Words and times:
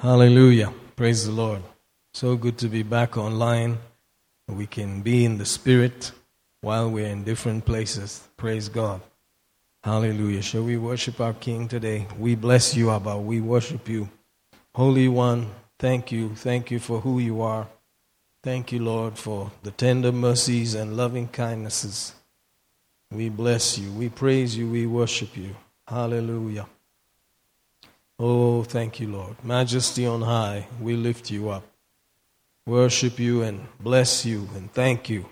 Hallelujah. 0.00 0.72
Praise 0.96 1.26
the 1.26 1.32
Lord. 1.32 1.62
So 2.14 2.34
good 2.34 2.56
to 2.60 2.68
be 2.68 2.82
back 2.82 3.18
online. 3.18 3.76
We 4.48 4.66
can 4.66 5.02
be 5.02 5.26
in 5.26 5.36
the 5.36 5.44
Spirit 5.44 6.12
while 6.62 6.90
we're 6.90 7.04
in 7.04 7.22
different 7.22 7.66
places. 7.66 8.26
Praise 8.38 8.70
God. 8.70 9.02
Hallelujah. 9.84 10.40
Shall 10.40 10.62
we 10.62 10.78
worship 10.78 11.20
our 11.20 11.34
King 11.34 11.68
today? 11.68 12.06
We 12.18 12.34
bless 12.34 12.74
you, 12.74 12.90
Abba. 12.90 13.18
We 13.18 13.42
worship 13.42 13.90
you. 13.90 14.08
Holy 14.74 15.06
One, 15.06 15.50
thank 15.78 16.10
you. 16.10 16.34
Thank 16.34 16.70
you 16.70 16.78
for 16.78 17.02
who 17.02 17.18
you 17.18 17.42
are. 17.42 17.68
Thank 18.42 18.72
you, 18.72 18.78
Lord, 18.82 19.18
for 19.18 19.52
the 19.62 19.70
tender 19.70 20.12
mercies 20.12 20.74
and 20.74 20.96
loving 20.96 21.28
kindnesses. 21.28 22.14
We 23.10 23.28
bless 23.28 23.76
you. 23.76 23.92
We 23.92 24.08
praise 24.08 24.56
you. 24.56 24.66
We 24.70 24.86
worship 24.86 25.36
you. 25.36 25.54
Hallelujah. 25.86 26.66
Oh, 28.22 28.64
thank 28.64 29.00
you, 29.00 29.08
Lord. 29.08 29.42
Majesty 29.42 30.04
on 30.04 30.20
high, 30.20 30.66
we 30.78 30.94
lift 30.94 31.30
you 31.30 31.48
up. 31.48 31.64
Worship 32.66 33.18
you 33.18 33.40
and 33.40 33.66
bless 33.80 34.26
you 34.26 34.46
and 34.54 34.70
thank 34.70 35.08
you 35.08 35.24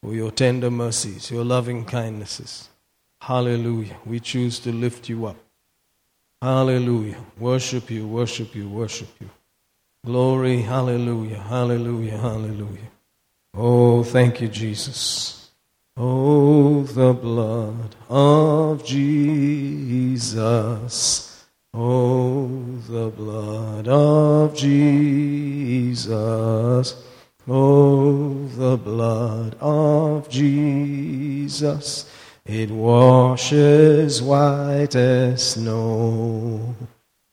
for 0.00 0.14
your 0.14 0.30
tender 0.30 0.70
mercies, 0.70 1.32
your 1.32 1.44
loving 1.44 1.84
kindnesses. 1.84 2.68
Hallelujah. 3.20 3.96
We 4.06 4.20
choose 4.20 4.60
to 4.60 4.70
lift 4.70 5.08
you 5.08 5.26
up. 5.26 5.38
Hallelujah. 6.40 7.16
Worship 7.36 7.90
you, 7.90 8.06
worship 8.06 8.54
you, 8.54 8.68
worship 8.68 9.08
you. 9.20 9.28
Glory, 10.06 10.62
hallelujah, 10.62 11.40
hallelujah, 11.40 12.16
hallelujah. 12.16 12.90
Oh, 13.54 14.04
thank 14.04 14.40
you, 14.40 14.46
Jesus. 14.46 15.50
Oh, 15.96 16.84
the 16.84 17.12
blood 17.12 17.96
of 18.08 18.84
Jesus 18.84 21.29
Oh, 21.72 22.48
the 22.88 23.10
blood 23.10 23.86
of 23.86 24.56
Jesus. 24.56 26.10
Oh, 27.46 28.46
the 28.56 28.76
blood 28.76 29.56
of 29.60 30.28
Jesus. 30.28 32.10
It 32.44 32.72
washes 32.72 34.20
white 34.20 34.96
as 34.96 35.50
snow. 35.50 36.74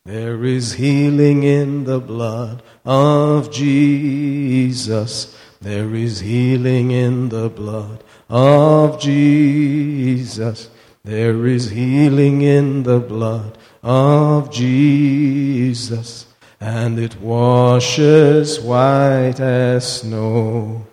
There 0.06 0.46
is 0.46 0.74
healing 0.74 1.42
in 1.42 1.86
the 1.86 2.00
blood 2.00 2.62
of 2.86 3.52
Jesus. 3.52 5.36
There 5.60 5.96
is 5.96 6.20
healing 6.20 6.92
in 6.92 7.30
the 7.30 7.50
blood 7.50 8.04
of 8.30 9.00
Jesus. 9.02 10.70
There 11.04 11.48
is 11.48 11.72
healing 11.72 12.44
in 12.44 12.84
the 12.84 13.00
blood 13.00 13.57
of 13.88 14.52
Jesus, 14.52 16.26
and 16.60 17.00
it 17.00 17.22
washes 17.22 18.60
white 18.60 19.40
as 19.40 20.02
snow. 20.02 20.86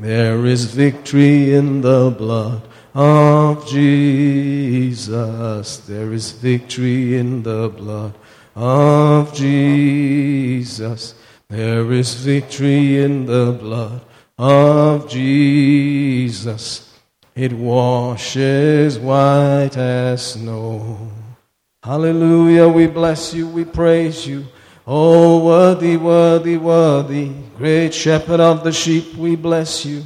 There 0.00 0.44
is 0.44 0.64
victory 0.64 1.54
in 1.54 1.82
the 1.82 2.10
blood 2.10 2.62
of 2.96 3.64
Jesus. 3.68 5.76
There 5.76 6.12
is 6.12 6.32
victory 6.32 7.16
in 7.16 7.44
the 7.44 7.68
blood 7.68 8.14
of 8.56 9.32
Jesus. 9.32 11.14
There 11.48 11.92
is 11.92 12.14
victory 12.14 13.04
in 13.04 13.26
the 13.26 13.52
blood 13.52 14.00
of 14.36 15.08
Jesus. 15.08 16.92
It 17.36 17.52
washes 17.52 18.98
white 18.98 19.76
as 19.76 20.32
snow. 20.32 21.12
Hallelujah. 21.86 22.66
We 22.66 22.88
bless 22.88 23.32
you. 23.32 23.46
We 23.46 23.64
praise 23.64 24.26
you. 24.26 24.44
Oh, 24.88 25.44
worthy, 25.44 25.96
worthy, 25.96 26.56
worthy. 26.56 27.28
Great 27.56 27.94
shepherd 27.94 28.40
of 28.40 28.64
the 28.64 28.72
sheep, 28.72 29.14
we 29.14 29.36
bless 29.36 29.84
you. 29.84 30.02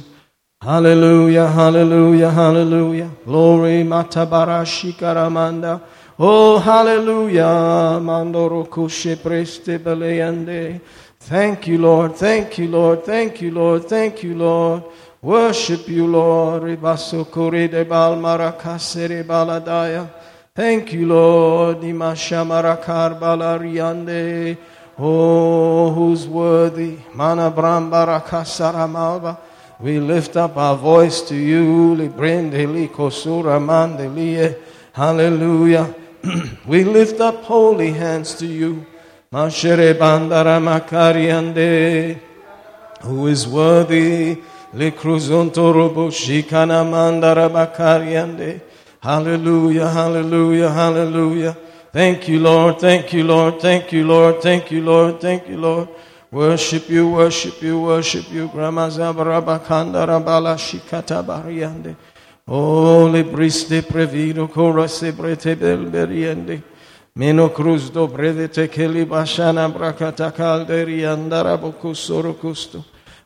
Hallelujah, 0.61 1.47
hallelujah, 1.47 2.29
hallelujah. 2.29 3.09
Glory, 3.25 3.83
matabarashi 3.83 4.93
karamanda. 4.93 5.81
Oh, 6.19 6.59
hallelujah. 6.59 7.97
Mandorokushe 7.99 9.19
preste 9.19 9.79
beleyande. 9.79 10.81
Thank 11.19 11.65
you, 11.65 11.79
Lord. 11.79 12.15
Thank 12.15 12.59
you, 12.59 12.67
Lord. 12.67 13.03
Thank 13.03 13.41
you, 13.41 13.51
Lord. 13.51 13.89
Thank 13.89 14.21
you, 14.21 14.35
Lord. 14.35 14.83
Worship 15.19 15.87
you, 15.87 16.05
Lord. 16.05 16.61
Ribaso 16.61 17.23
de 17.71 17.83
bal 17.85 18.17
marakasere 18.17 19.23
baladaya. 19.23 20.07
Thank 20.53 20.91
you, 20.91 21.07
Lord. 21.07 21.77
Imashamara 21.77 22.77
balariande. 22.83 24.57
Oh, 24.99 25.91
who's 25.93 26.27
worthy? 26.27 26.97
Mana 27.13 27.49
malba. 27.49 29.37
We 29.79 30.01
lift 30.01 30.35
up 30.35 30.57
our 30.57 30.75
voice 30.75 31.21
to 31.21 31.35
you. 31.35 31.95
Librendeli 31.95 32.89
kosura 32.89 33.61
mandelie. 33.61 34.57
Hallelujah. 34.91 35.95
we 36.67 36.83
lift 36.83 37.21
up 37.21 37.45
holy 37.45 37.93
hands 37.93 38.33
to 38.35 38.45
you. 38.45 38.85
Mashere. 39.31 39.95
Who 43.03 43.27
is 43.27 43.47
worthy? 43.47 44.35
Likruzonto 44.73 45.73
robo 45.73 46.09
shikana 46.09 46.83
mandara 46.83 47.49
bakariande. 47.49 48.59
Hallelujah, 49.01 49.89
hallelujah, 49.89 50.69
hallelujah. 50.69 51.57
Thank 51.91 52.27
you, 52.27 52.39
Lord. 52.39 52.79
Thank 52.79 53.11
you, 53.13 53.23
Lord. 53.23 53.59
Thank 53.59 53.91
you, 53.91 54.05
Lord. 54.05 54.41
Thank 54.41 54.69
you, 54.69 54.83
Lord. 54.83 55.19
Thank 55.19 55.47
you, 55.47 55.57
Lord. 55.57 55.87
Worship 56.29 56.87
you, 56.87 57.09
worship 57.09 57.61
you, 57.63 57.81
worship 57.81 58.31
you. 58.31 58.47
Gramazabarabakanda 58.49 60.05
rabala 60.05 60.55
shikata 60.55 61.23
bariande. 61.23 61.95
Oh, 62.47 63.07
le 63.07 63.23
libriste 63.23 63.81
prevido 63.81 64.47
corase 64.47 65.11
brete 65.13 65.55
belberiende. 65.57 66.61
Meno 67.13 67.49
cruz 67.49 67.89
do 67.89 68.07
brevete 68.07 68.69
che 68.69 68.87
li 68.87 69.03
bashana 69.05 69.67
bracata 69.67 70.31
calderi 70.31 71.03
andara 71.03 71.57
bocusoro. 71.57 72.37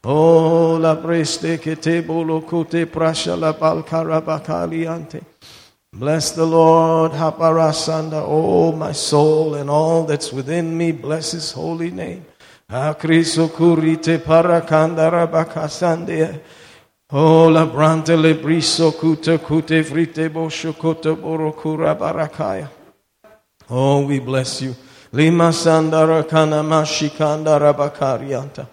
Oh, 0.03 0.78
la 0.78 0.96
preste 0.96 1.59
che 1.59 1.78
te 1.78 2.02
bolo 2.02 2.42
cote 2.42 2.88
prasha 2.88 3.36
la 3.36 3.52
balcarabacaliante. 3.52 5.34
Bless 5.97 6.31
the 6.31 6.45
Lord, 6.45 7.13
Haparasanda, 7.13 8.22
oh 8.28 8.73
my 8.73 8.91
soul 8.91 9.56
and 9.56 9.69
all 9.69 10.03
that's 10.03 10.33
within 10.33 10.78
me, 10.78 10.91
bless 10.91 11.31
his 11.31 11.53
holy 11.53 11.89
name. 11.89 12.25
Akriso 12.69 13.47
kurite 13.47 14.17
parakanda 14.17 15.09
rabakasande. 15.09 16.41
Oh 17.11 17.47
la 17.47 17.66
brante 17.66 18.22
le 18.22 18.33
briso 18.35 18.91
kute 18.91 19.38
kute 19.38 19.85
frite 19.85 20.29
bosho 20.29 20.78
kote 20.78 21.16
borokura 21.16 21.97
barakaya. 21.97 22.67
Oh, 23.69 24.06
we 24.06 24.19
bless 24.19 24.63
you. 24.63 24.75
Lima 25.13 25.50
sandara 25.53 26.27
kana 26.27 26.62
mashikanda 26.62 27.57
rabakarianta. 27.57 28.67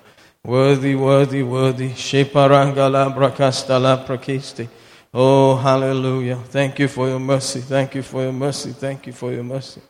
Worthy, 0.44 0.96
worthy, 0.96 1.44
worthy. 1.44 1.90
Sheparanga 1.90 2.90
la 2.90 3.08
brakasta 3.14 3.78
prakiste. 4.04 4.68
Oh, 5.14 5.56
hallelujah. 5.56 6.36
Thank 6.36 6.78
you 6.78 6.88
for 6.88 7.08
your 7.08 7.18
mercy. 7.18 7.60
Thank 7.60 7.94
you 7.94 8.02
for 8.02 8.22
your 8.22 8.32
mercy. 8.32 8.72
Thank 8.72 9.06
you 9.06 9.12
for 9.12 9.30
your 9.30 9.44
mercy. 9.44 9.82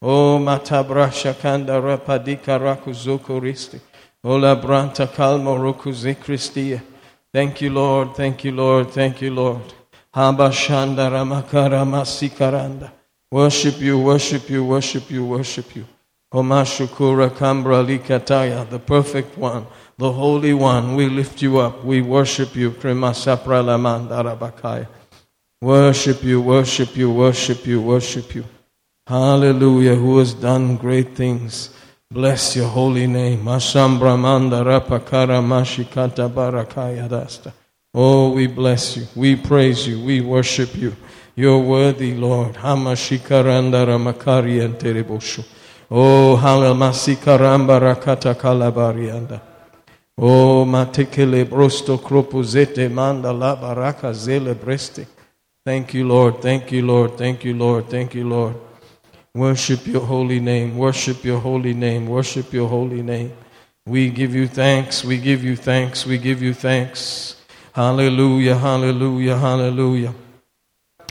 Oh, 0.00 0.38
matabrasha 0.38 1.38
kanda 1.38 1.72
rapadika 1.80 2.58
rakuzokoristi. 2.58 3.78
Oh, 4.24 4.36
la 4.36 4.56
branta 4.56 5.06
kalmo 5.06 5.58
rokuzikristia. 5.58 6.80
Thank 7.32 7.60
you, 7.60 7.70
Lord. 7.70 8.14
Thank 8.14 8.44
you, 8.44 8.52
Lord. 8.52 8.90
Thank 8.90 9.20
you, 9.20 9.34
Lord. 9.34 9.74
Habashanda 10.14 11.10
ramakara 11.10 11.84
masikaranda. 11.84 12.90
Worship 13.30 13.80
you, 13.80 13.98
worship 13.98 14.48
you, 14.48 14.64
worship 14.64 15.10
you, 15.10 15.24
worship 15.26 15.76
you. 15.76 15.86
Omashukura 16.32 17.30
kambra 17.30 17.84
likataya, 17.84 18.68
the 18.70 18.78
perfect 18.78 19.36
one 19.36 19.66
the 20.00 20.10
Holy 20.10 20.54
One. 20.54 20.96
We 20.96 21.10
lift 21.10 21.42
you 21.42 21.58
up. 21.58 21.84
We 21.84 22.00
worship 22.00 22.56
you. 22.56 22.70
Worship 25.60 26.24
you, 26.24 26.40
worship 26.40 26.96
you, 26.96 27.10
worship 27.12 27.66
you, 27.66 27.82
worship 27.82 28.34
you. 28.34 28.44
Hallelujah. 29.06 29.94
Who 29.96 30.18
has 30.18 30.32
done 30.32 30.76
great 30.76 31.14
things. 31.14 31.68
Bless 32.10 32.56
your 32.56 32.68
holy 32.68 33.06
name. 33.06 33.44
Mashambramanda 33.44 34.64
rapakara 34.64 35.42
mashikata 35.42 36.30
barakaya 36.30 37.06
dasta. 37.06 37.52
Oh, 37.92 38.32
we 38.32 38.46
bless 38.46 38.96
you. 38.96 39.06
We 39.14 39.36
praise 39.36 39.86
you. 39.86 40.02
We 40.02 40.22
worship 40.22 40.74
you. 40.76 40.96
You're 41.36 41.58
worthy, 41.58 42.14
Lord. 42.14 42.54
Hamashikaranda 42.54 43.84
ramakari 43.84 44.64
and. 44.64 45.44
Oh, 45.90 46.36
halamasikaramba 46.36 47.80
rakata 47.80 48.34
kalabarianda. 48.34 49.49
Oh, 50.22 50.66
matekele 50.66 51.44
brosto 51.44 51.96
kropuzete 51.96 52.88
manda 52.88 53.32
la 53.32 53.56
baraka 53.56 54.12
zele 54.12 54.54
breste. 54.54 55.06
Thank 55.64 55.94
you, 55.94 56.06
Lord. 56.06 56.42
Thank 56.42 56.72
you, 56.72 56.84
Lord. 56.84 57.16
Thank 57.16 57.42
you, 57.44 57.54
Lord. 57.54 57.88
Thank 57.88 58.14
you, 58.14 58.28
Lord. 58.28 58.54
Worship 59.34 59.86
your 59.86 60.02
holy 60.02 60.38
name. 60.38 60.76
Worship 60.76 61.24
your 61.24 61.40
holy 61.40 61.72
name. 61.72 62.06
Worship 62.06 62.52
your 62.52 62.68
holy 62.68 63.00
name. 63.02 63.32
We 63.86 64.10
give 64.10 64.34
you 64.34 64.46
thanks. 64.46 65.02
We 65.02 65.16
give 65.16 65.42
you 65.42 65.56
thanks. 65.56 66.04
We 66.04 66.18
give 66.18 66.42
you 66.42 66.52
thanks. 66.52 67.36
Hallelujah. 67.72 68.56
Hallelujah. 68.56 69.38
Hallelujah. 69.38 70.12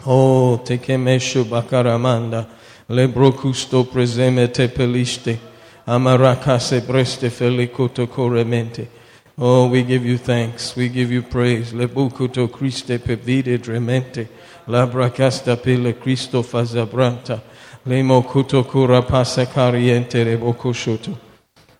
Oh, 0.06 0.62
tekemesho 0.64 1.46
bakaramanda. 1.46 2.48
Lebrocusto 2.88 3.86
preseme 3.86 4.54
te 4.54 4.68
peliste. 4.68 5.40
Amarakase 5.88 6.86
breste 6.86 7.32
felicoto 7.32 8.08
coremente. 8.08 8.99
Oh, 9.42 9.70
we 9.70 9.84
give 9.84 10.06
you 10.06 10.18
thanks. 10.18 10.76
We 10.76 10.90
give 10.90 11.14
you 11.14 11.22
praise. 11.22 11.72
Lebucuto 11.72 12.52
Christe 12.52 13.00
pevide 13.00 13.58
dremente. 13.58 14.28
Labracasta 14.68 15.56
pele 15.56 15.94
Cristo 15.94 16.44
fazabranta. 16.44 17.42
Lemo 17.86 18.22
kuto 18.22 18.66
kura 18.66 19.02
pasa 19.02 19.46
cariente 19.46 20.26
rebokoshoto. 20.26 21.18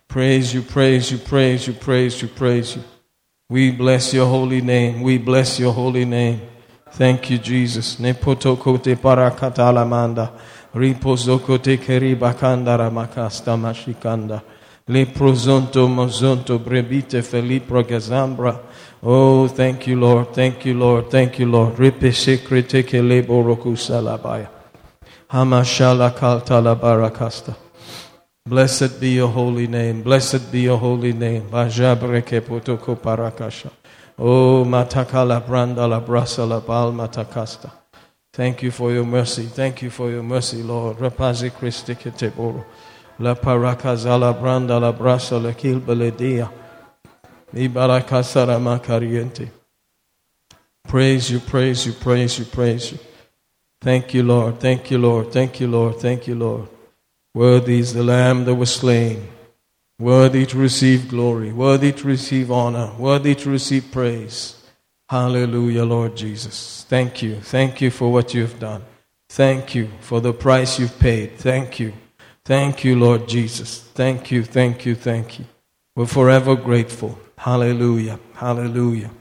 Praise 0.08 0.54
you, 0.54 0.62
praise 0.62 1.12
you, 1.12 1.18
praise 1.18 1.68
you, 1.68 1.74
praise 1.74 2.22
you, 2.22 2.30
praise 2.30 2.78
you. 2.78 2.84
We 3.50 3.72
bless 3.72 4.14
your 4.14 4.28
holy 4.28 4.62
name. 4.62 5.02
We 5.02 5.18
bless 5.18 5.60
your 5.60 5.74
holy 5.74 6.06
name. 6.06 6.40
Thank 6.94 7.30
you, 7.30 7.40
Jesus. 7.40 7.98
Nepoto 7.98 8.58
kote 8.58 8.96
parakatala 8.96 9.86
manda. 9.86 10.32
Riposoko 10.74 11.62
te 11.62 11.76
keribakanda 11.76 12.78
ramakasta 12.78 13.58
mashikanda. 13.58 14.42
Leprozonto 14.90 15.88
mozonto 15.88 16.58
brebite 16.58 17.22
felipro 17.22 17.84
gazambra. 17.84 18.60
Oh, 19.04 19.48
thank 19.48 19.86
you, 19.88 20.00
Lord. 20.00 20.34
Thank 20.34 20.66
you, 20.66 20.74
Lord. 20.74 21.12
Thank 21.12 21.38
you, 21.40 21.46
Lord. 21.46 21.78
Ripeshekre 21.78 22.64
teke 22.64 23.02
lebo 23.02 23.44
roku 23.44 23.76
salabaya. 23.76 24.50
Hamashala 25.32 26.10
kaltala 26.12 26.76
barakasta. 26.76 27.56
Blessed 28.48 29.00
be 29.00 29.10
your 29.10 29.28
holy 29.28 29.68
name. 29.68 30.02
Blessed 30.02 30.52
be 30.52 30.62
your 30.62 30.80
holy 30.80 31.14
name. 31.14 31.44
Vajabreke 31.44 32.42
potoko 32.42 32.98
parakasha. 33.00 33.70
Oh, 34.18 34.66
matakala 34.66 35.40
branda 35.40 35.88
la 35.88 36.02
brasa 36.02 36.50
la 36.50 36.60
bal 36.60 36.92
matakasta. 36.92 37.72
Thank 38.34 38.64
you 38.64 38.72
for 38.72 38.92
your 38.92 39.06
mercy. 39.06 39.44
Thank 39.44 39.84
you 39.84 39.92
for 39.92 40.10
your 40.10 40.24
mercy, 40.24 40.64
Lord. 40.64 40.98
Rapazi 40.98 41.52
Christi 41.54 41.94
keteboro. 41.94 42.66
La 43.20 43.36
parakazala 43.36 44.34
branda 44.34 44.80
la 44.80 44.94
brasa 44.94 45.42
la 45.42 45.52
kilbeledia. 45.52 46.50
Ibarakasara 47.54 48.60
makariente. 48.60 49.50
Praise 50.88 51.30
you, 51.30 51.40
praise 51.40 51.86
you, 51.86 51.94
praise 51.94 52.40
you, 52.40 52.46
praise 52.46 52.92
you. 52.92 53.00
Thank 53.82 54.14
you, 54.14 54.24
Lord. 54.24 54.60
Thank 54.60 54.90
you, 54.92 54.98
Lord. 54.98 55.32
Thank 55.32 55.60
you, 55.60 55.68
Lord. 55.68 55.98
Thank 55.98 56.28
you, 56.28 56.36
Lord. 56.36 56.68
Worthy 57.34 57.80
is 57.80 57.94
the 57.94 58.04
Lamb 58.04 58.46
that 58.46 58.56
was 58.56 58.74
slain. 58.74 59.28
Worthy 60.00 60.46
to 60.48 60.58
receive 60.58 61.10
glory. 61.10 61.52
Worthy 61.52 61.92
to 61.92 62.08
receive 62.08 62.52
honor. 62.52 62.92
Worthy 62.98 63.36
to 63.36 63.50
receive 63.50 63.92
praise. 63.92 64.56
Hallelujah, 65.10 65.86
Lord 65.86 66.16
Jesus. 66.16 66.86
Thank 66.88 67.22
you. 67.22 67.36
Thank 67.42 67.82
you 67.82 67.92
for 67.92 68.12
what 68.12 68.34
you've 68.34 68.60
done. 68.60 68.84
Thank 69.30 69.76
you 69.76 69.90
for 70.00 70.22
the 70.22 70.34
price 70.34 70.80
you've 70.80 70.98
paid. 71.00 71.38
Thank 71.38 71.80
you. 71.80 71.94
Thank 72.50 72.84
you, 72.84 72.94
Lord 72.98 73.30
Jesus. 73.36 73.70
Thank 73.94 74.32
you, 74.32 74.44
thank 74.44 74.86
you, 74.86 74.96
thank 74.96 75.38
you. 75.38 75.46
We're 75.96 76.14
forever 76.20 76.56
grateful. 76.56 77.20
Hallelujah. 77.38 78.20
Hallelujah. 78.34 79.12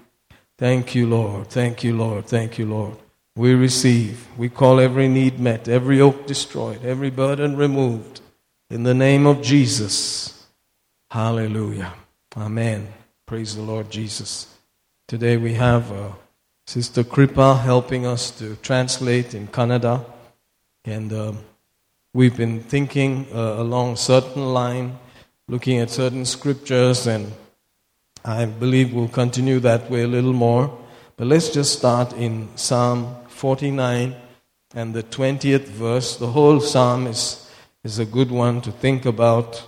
Thank 0.56 0.94
you, 0.96 1.04
Lord. 1.06 1.48
Thank 1.48 1.84
you, 1.84 1.92
Lord. 1.96 2.26
Thank 2.26 2.58
you, 2.58 2.66
Lord 2.66 2.96
we 3.38 3.54
receive. 3.54 4.26
We 4.36 4.48
call 4.48 4.80
every 4.80 5.06
need 5.06 5.38
met, 5.38 5.68
every 5.68 5.98
yoke 5.98 6.26
destroyed, 6.26 6.84
every 6.84 7.08
burden 7.08 7.56
removed. 7.56 8.20
In 8.68 8.82
the 8.82 8.94
name 8.94 9.26
of 9.26 9.42
Jesus. 9.42 10.48
Hallelujah. 11.12 11.94
Amen. 12.36 12.88
Praise 13.26 13.54
the 13.54 13.62
Lord 13.62 13.90
Jesus. 13.92 14.52
Today 15.06 15.36
we 15.36 15.54
have 15.54 15.90
uh, 15.92 16.10
Sister 16.66 17.04
Kripa 17.04 17.60
helping 17.62 18.06
us 18.06 18.32
to 18.32 18.56
translate 18.56 19.34
in 19.34 19.46
Kannada. 19.46 20.04
And 20.84 21.12
uh, 21.12 21.32
we've 22.18 22.36
been 22.36 22.58
thinking 22.58 23.28
uh, 23.32 23.62
along 23.62 23.94
certain 23.94 24.52
line, 24.52 24.98
looking 25.46 25.78
at 25.78 25.88
certain 25.88 26.24
scriptures, 26.24 27.06
and 27.06 27.32
I 28.24 28.44
believe 28.44 28.92
we'll 28.92 29.06
continue 29.06 29.60
that 29.60 29.88
way 29.88 30.02
a 30.02 30.08
little 30.08 30.32
more. 30.32 30.76
But 31.16 31.28
let's 31.28 31.48
just 31.48 31.78
start 31.78 32.12
in 32.14 32.48
Psalm 32.56 33.14
49 33.28 34.16
and 34.74 34.94
the 34.94 35.04
20th 35.04 35.68
verse. 35.68 36.16
The 36.16 36.26
whole 36.26 36.58
psalm 36.58 37.06
is, 37.06 37.48
is 37.84 38.00
a 38.00 38.04
good 38.04 38.32
one 38.32 38.62
to 38.62 38.72
think 38.72 39.06
about, 39.06 39.62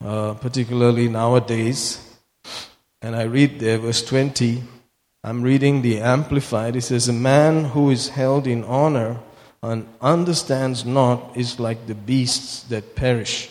uh, 0.00 0.34
particularly 0.34 1.08
nowadays. 1.08 2.16
And 3.02 3.16
I 3.16 3.24
read 3.24 3.58
there, 3.58 3.78
verse 3.78 4.04
20. 4.04 4.62
I'm 5.24 5.42
reading 5.42 5.82
the 5.82 5.98
Amplified. 5.98 6.76
It 6.76 6.82
says, 6.82 7.08
A 7.08 7.12
man 7.12 7.64
who 7.64 7.90
is 7.90 8.10
held 8.10 8.46
in 8.46 8.62
honor 8.62 9.18
and 9.64 9.88
understands 10.00 10.84
not 10.84 11.36
is 11.36 11.58
like 11.58 11.86
the 11.86 11.94
beasts 11.94 12.64
that 12.64 12.94
perish. 12.94 13.48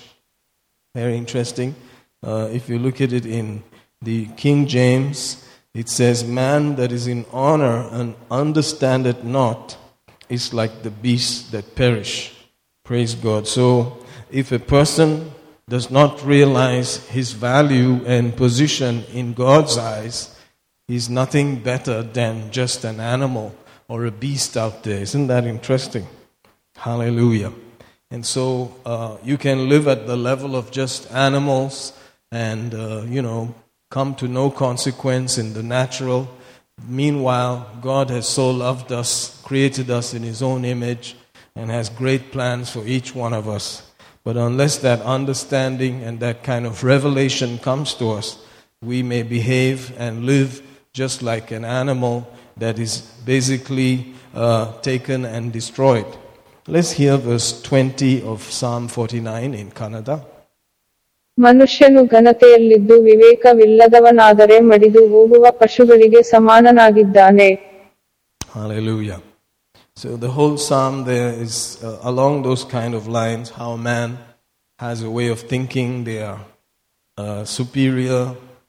Very 0.93 1.17
interesting. 1.17 1.75
Uh, 2.21 2.49
if 2.51 2.69
you 2.69 2.77
look 2.77 3.01
at 3.01 3.11
it 3.11 3.25
in 3.25 3.63
the 4.01 4.27
King 4.37 4.67
James, 4.67 5.43
it 5.73 5.89
says, 5.89 6.23
Man 6.23 6.75
that 6.75 6.91
is 6.91 7.07
in 7.07 7.25
honor 7.33 7.87
and 7.91 8.15
understandeth 8.29 9.23
not 9.23 9.75
is 10.29 10.53
like 10.53 10.83
the 10.83 10.91
beasts 10.91 11.49
that 11.49 11.75
perish. 11.75 12.35
Praise 12.83 13.15
God. 13.15 13.47
So, 13.47 13.97
if 14.29 14.51
a 14.51 14.59
person 14.59 15.31
does 15.67 15.89
not 15.89 16.23
realize 16.23 17.07
his 17.07 17.31
value 17.31 18.05
and 18.05 18.35
position 18.35 19.03
in 19.13 19.33
God's 19.33 19.77
eyes, 19.77 20.35
he's 20.87 21.09
nothing 21.09 21.63
better 21.63 22.03
than 22.03 22.51
just 22.51 22.83
an 22.83 22.99
animal 22.99 23.55
or 23.87 24.05
a 24.05 24.11
beast 24.11 24.57
out 24.57 24.83
there. 24.83 25.01
Isn't 25.01 25.27
that 25.27 25.45
interesting? 25.45 26.07
Hallelujah. 26.75 27.53
And 28.11 28.25
so 28.25 28.75
uh, 28.85 29.17
you 29.23 29.37
can 29.37 29.69
live 29.69 29.87
at 29.87 30.05
the 30.05 30.15
level 30.15 30.55
of 30.55 30.71
just 30.71 31.11
animals 31.11 31.93
and, 32.31 32.73
uh, 32.73 33.03
you 33.07 33.21
know, 33.21 33.55
come 33.89 34.15
to 34.15 34.27
no 34.27 34.49
consequence 34.49 35.37
in 35.37 35.53
the 35.53 35.63
natural. 35.63 36.29
Meanwhile, 36.87 37.69
God 37.81 38.09
has 38.09 38.27
so 38.27 38.49
loved 38.51 38.91
us, 38.91 39.41
created 39.43 39.89
us 39.89 40.13
in 40.13 40.23
His 40.23 40.41
own 40.41 40.65
image, 40.65 41.15
and 41.55 41.69
has 41.69 41.89
great 41.89 42.31
plans 42.31 42.71
for 42.71 42.85
each 42.85 43.13
one 43.13 43.33
of 43.33 43.47
us. 43.47 43.91
But 44.23 44.37
unless 44.37 44.77
that 44.79 45.01
understanding 45.01 46.01
and 46.03 46.19
that 46.21 46.43
kind 46.43 46.65
of 46.65 46.83
revelation 46.83 47.59
comes 47.59 47.93
to 47.95 48.11
us, 48.11 48.43
we 48.81 49.03
may 49.03 49.23
behave 49.23 49.93
and 49.97 50.25
live 50.25 50.61
just 50.93 51.21
like 51.21 51.51
an 51.51 51.65
animal 51.65 52.27
that 52.56 52.78
is 52.78 52.92
basically 53.26 53.92
uh, 54.34 54.72
taken 54.82 55.24
and 55.24 55.52
destroyed. 55.52 56.06
Let's 56.68 56.92
hear 56.92 57.16
verse 57.16 57.62
20 57.62 58.22
of 58.22 58.42
Psalm 58.42 58.88
49 58.88 59.54
in 59.54 59.70
Kannada. 59.70 60.16
ಮನುಷ್ಯನು 61.38 62.00
ಘನತೆಯಲ್ಲಿದ್ದು 62.16 62.94
ವಿವೇಕವಿಲ್ಲದವನಾದರೆ 63.06 64.56
ಮಡಿದು 64.70 65.02
ಹೋಗುವ 65.14 65.46
ಪಶುಗಳಿಗೆ 65.60 66.22
ಸಮಾನನಾಗಿದ್ದಾನೆ 66.34 67.48
Hallelujah. 68.56 69.20
So 69.96 70.16
the 70.16 70.30
whole 70.36 70.56
psalm 70.56 71.04
there 71.04 71.32
is 71.46 71.54
uh, 71.82 71.98
along 72.02 72.42
those 72.42 72.64
kind 72.76 72.94
of 72.98 73.06
lines 73.08 73.50
how 73.60 73.76
man 73.76 74.10
has 74.78 75.02
a 75.02 75.10
way 75.18 75.28
of 75.28 75.40
thinking 75.52 76.04
they 76.04 76.20
are 76.22 76.40
uh, 77.18 77.44
superior, 77.44 78.22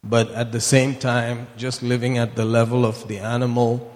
but 0.08 0.30
at 0.32 0.52
the 0.52 0.60
same 0.60 0.94
time 0.94 1.46
just 1.56 1.82
living 1.82 2.18
at 2.18 2.36
the 2.36 2.44
level 2.44 2.84
of 2.84 3.08
the 3.08 3.18
animal 3.18 3.90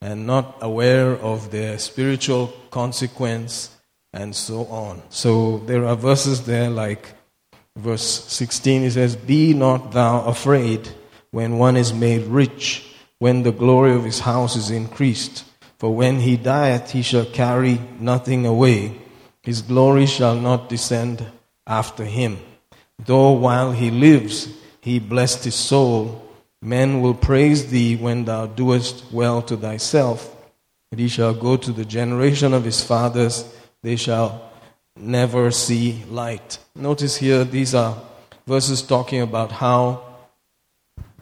and 0.00 0.26
not 0.26 0.56
aware 0.62 1.12
of 1.12 1.50
their 1.50 1.78
spiritual 1.78 2.48
consequence 2.70 3.76
and 4.12 4.34
so 4.34 4.64
on. 4.66 5.02
So 5.10 5.58
there 5.58 5.86
are 5.86 5.96
verses 5.96 6.46
there 6.46 6.70
like 6.70 7.14
verse 7.76 8.24
16, 8.24 8.82
it 8.84 8.92
says, 8.92 9.16
Be 9.16 9.52
not 9.52 9.92
thou 9.92 10.24
afraid 10.24 10.88
when 11.30 11.58
one 11.58 11.76
is 11.76 11.92
made 11.92 12.22
rich, 12.26 12.86
when 13.18 13.42
the 13.42 13.52
glory 13.52 13.92
of 13.92 14.04
his 14.04 14.20
house 14.20 14.56
is 14.56 14.70
increased. 14.70 15.44
For 15.78 15.94
when 15.94 16.20
he 16.20 16.36
dieth, 16.36 16.90
he 16.90 17.02
shall 17.02 17.24
carry 17.24 17.80
nothing 17.98 18.46
away. 18.46 19.00
His 19.42 19.62
glory 19.62 20.06
shall 20.06 20.34
not 20.34 20.68
descend 20.68 21.24
after 21.66 22.04
him. 22.04 22.38
Though 23.06 23.32
while 23.32 23.72
he 23.72 23.90
lives, 23.90 24.48
he 24.80 24.98
blessed 24.98 25.44
his 25.44 25.54
soul, 25.54 26.26
men 26.62 27.00
will 27.00 27.14
praise 27.14 27.70
thee 27.70 27.96
when 27.96 28.24
thou 28.24 28.46
doest 28.46 29.04
well 29.12 29.42
to 29.42 29.56
thyself. 29.56 30.36
And 30.90 31.00
he 31.00 31.08
shall 31.08 31.34
go 31.34 31.56
to 31.56 31.72
the 31.72 31.84
generation 31.84 32.52
of 32.52 32.64
his 32.64 32.82
fathers, 32.82 33.44
they 33.82 33.96
shall 33.96 34.50
never 34.96 35.50
see 35.50 36.02
light. 36.08 36.58
Notice 36.74 37.16
here, 37.16 37.44
these 37.44 37.74
are 37.74 37.96
verses 38.46 38.82
talking 38.82 39.20
about 39.20 39.52
how 39.52 40.02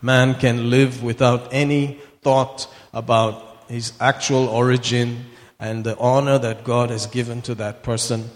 man 0.01 0.35
can 0.35 0.71
live 0.71 1.03
without 1.03 1.53
any 1.53 1.99
thought 2.23 2.67
about 2.93 3.65
his 3.69 3.93
actual 4.01 4.49
origin 4.49 5.27
and 5.61 5.85
the 5.85 5.97
honor 5.99 6.39
that 6.39 6.65
God 6.65 6.91
has 6.91 7.07
given 7.07 7.43
to 7.43 7.55
that 7.57 7.83
person. 7.83 8.31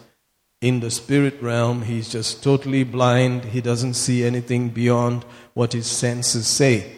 In 0.63 0.79
the 0.79 0.91
spirit 0.91 1.43
realm, 1.43 1.83
he's 1.83 2.09
just 2.09 2.43
totally 2.43 2.85
blind. 2.85 3.45
He 3.47 3.61
doesn't 3.61 3.95
see 3.95 4.25
anything 4.25 4.69
beyond 4.69 5.25
what 5.55 5.73
his 5.73 5.89
senses 5.89 6.47
say. 6.47 6.93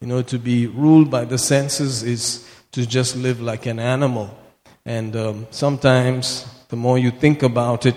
You 0.00 0.06
know, 0.06 0.22
to 0.22 0.38
be 0.38 0.66
ruled 0.66 1.10
by 1.10 1.24
the 1.24 1.38
senses 1.38 2.02
is 2.02 2.46
to 2.72 2.86
just 2.86 3.16
live 3.16 3.40
like 3.40 3.64
an 3.64 3.80
animal. 3.80 4.36
And 4.84 5.16
um, 5.16 5.46
sometimes, 5.50 6.46
the 6.68 6.76
more 6.76 6.98
you 6.98 7.10
think 7.10 7.42
about 7.42 7.86
it, 7.86 7.96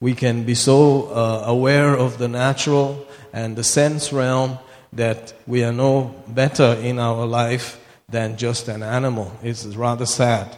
we 0.00 0.14
can 0.14 0.44
be 0.44 0.54
so 0.54 1.08
uh, 1.08 1.42
aware 1.46 1.96
of 1.96 2.18
the 2.18 2.28
natural 2.28 3.04
and 3.32 3.56
the 3.56 3.64
sense 3.64 4.12
realm 4.12 4.56
that 4.92 5.34
we 5.48 5.64
are 5.64 5.72
no 5.72 6.14
better 6.28 6.78
in 6.80 7.00
our 7.00 7.26
life 7.26 7.84
than 8.08 8.36
just 8.36 8.68
an 8.68 8.84
animal. 8.84 9.36
It's 9.42 9.66
rather 9.66 10.06
sad. 10.06 10.56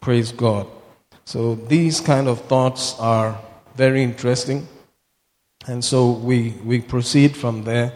Praise 0.00 0.32
God. 0.32 0.66
So 1.30 1.54
these 1.54 2.00
kind 2.00 2.26
of 2.26 2.40
thoughts 2.46 2.98
are 2.98 3.38
very 3.76 4.02
interesting. 4.02 4.66
And 5.68 5.84
so 5.84 6.10
we, 6.10 6.56
we 6.64 6.80
proceed 6.80 7.36
from 7.36 7.62
there 7.62 7.92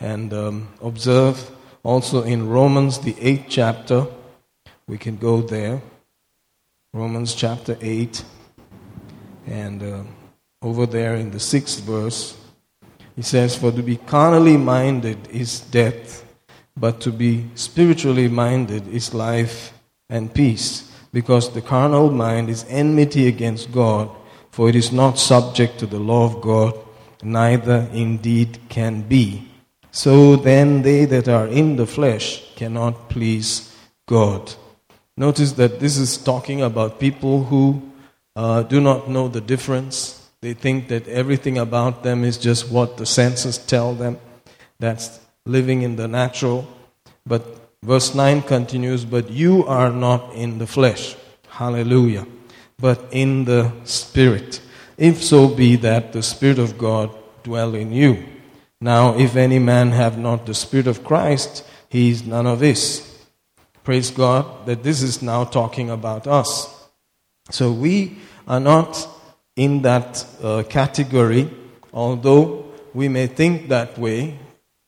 and 0.00 0.30
um, 0.34 0.68
observe 0.82 1.50
also 1.82 2.24
in 2.24 2.46
Romans, 2.46 2.98
the 2.98 3.16
eighth 3.18 3.46
chapter. 3.48 4.06
We 4.86 4.98
can 4.98 5.16
go 5.16 5.40
there. 5.40 5.80
Romans 6.92 7.34
chapter 7.34 7.78
8. 7.80 8.22
And 9.46 9.82
uh, 9.82 10.02
over 10.60 10.84
there 10.84 11.14
in 11.14 11.30
the 11.30 11.40
sixth 11.40 11.80
verse, 11.84 12.36
he 13.16 13.22
says, 13.22 13.56
For 13.56 13.72
to 13.72 13.82
be 13.82 13.96
carnally 13.96 14.58
minded 14.58 15.26
is 15.30 15.60
death, 15.60 16.22
but 16.76 17.00
to 17.00 17.12
be 17.12 17.46
spiritually 17.54 18.28
minded 18.28 18.86
is 18.88 19.14
life 19.14 19.72
and 20.10 20.34
peace, 20.34 20.93
because 21.14 21.54
the 21.54 21.62
carnal 21.62 22.10
mind 22.10 22.50
is 22.50 22.66
enmity 22.68 23.28
against 23.28 23.72
God, 23.72 24.10
for 24.50 24.68
it 24.68 24.74
is 24.74 24.92
not 24.92 25.18
subject 25.18 25.78
to 25.78 25.86
the 25.86 25.98
law 25.98 26.26
of 26.26 26.42
God, 26.42 26.74
neither 27.22 27.88
indeed 27.94 28.58
can 28.68 29.02
be. 29.02 29.48
So 29.92 30.36
then 30.36 30.82
they 30.82 31.06
that 31.06 31.28
are 31.28 31.46
in 31.46 31.76
the 31.76 31.86
flesh 31.86 32.42
cannot 32.56 33.08
please 33.08 33.72
God. 34.06 34.52
Notice 35.16 35.52
that 35.52 35.78
this 35.78 35.96
is 35.96 36.18
talking 36.18 36.60
about 36.60 37.00
people 37.00 37.44
who 37.44 37.80
uh, 38.34 38.64
do 38.64 38.80
not 38.80 39.08
know 39.08 39.28
the 39.28 39.40
difference 39.40 40.20
they 40.44 40.52
think 40.52 40.88
that 40.88 41.08
everything 41.08 41.56
about 41.56 42.02
them 42.02 42.22
is 42.22 42.36
just 42.36 42.70
what 42.70 42.98
the 42.98 43.06
senses 43.06 43.56
tell 43.56 43.94
them. 43.94 44.18
That's 44.78 45.18
living 45.46 45.80
in 45.80 45.96
the 45.96 46.06
natural. 46.06 46.68
But 47.24 47.63
verse 47.84 48.14
9 48.14 48.42
continues, 48.42 49.04
But 49.04 49.30
you 49.30 49.64
are 49.66 49.90
not 49.90 50.34
in 50.34 50.58
the 50.58 50.66
flesh. 50.66 51.16
Hallelujah. 51.48 52.26
But 52.78 53.06
in 53.10 53.44
the 53.44 53.72
Spirit. 53.84 54.60
If 54.96 55.22
so 55.22 55.48
be 55.48 55.76
that 55.76 56.12
the 56.12 56.22
Spirit 56.22 56.58
of 56.58 56.78
God 56.78 57.14
dwell 57.42 57.74
in 57.74 57.92
you. 57.92 58.24
Now, 58.80 59.16
if 59.18 59.36
any 59.36 59.58
man 59.58 59.92
have 59.92 60.18
not 60.18 60.46
the 60.46 60.54
Spirit 60.54 60.86
of 60.86 61.04
Christ, 61.04 61.64
he 61.88 62.10
is 62.10 62.26
none 62.26 62.46
of 62.46 62.60
his. 62.60 63.10
Praise 63.84 64.10
God 64.10 64.66
that 64.66 64.82
this 64.82 65.02
is 65.02 65.22
now 65.22 65.44
talking 65.44 65.90
about 65.90 66.26
us. 66.26 66.88
So 67.50 67.70
we 67.70 68.18
are 68.48 68.60
not 68.60 69.06
in 69.56 69.82
that 69.82 70.26
uh, 70.42 70.62
category, 70.68 71.50
although 71.92 72.72
we 72.94 73.08
may 73.08 73.26
think 73.26 73.68
that 73.68 73.98
way 73.98 74.38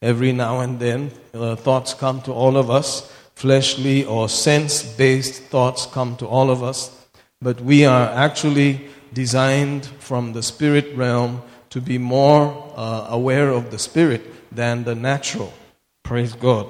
every 0.07 0.33
now 0.33 0.61
and 0.61 0.79
then. 0.79 1.11
Uh, 1.35 1.57
thoughts 1.57 1.93
come 1.93 2.23
to 2.23 2.33
all 2.33 2.57
of 2.57 2.71
us, 2.71 3.11
fleshly 3.35 4.05
or 4.05 4.29
sense 4.29 4.83
based 4.83 5.43
thoughts 5.45 5.87
come 5.87 6.17
to 6.17 6.27
all 6.27 6.51
of 6.51 6.63
us, 6.63 7.07
but 7.41 7.61
we 7.61 7.85
are 7.85 8.09
actually 8.11 8.89
designed 9.13 9.87
from 9.99 10.33
the 10.33 10.43
spirit 10.43 10.95
realm 10.97 11.43
to 11.71 11.81
be 11.81 11.99
more 11.99 12.73
uh, 12.77 13.07
aware 13.11 13.51
of 13.51 13.71
the 13.71 13.79
spirit 13.79 14.23
than 14.55 14.85
the 14.85 14.95
natural. 14.95 15.53
Praise 16.05 16.35
God. 16.35 16.67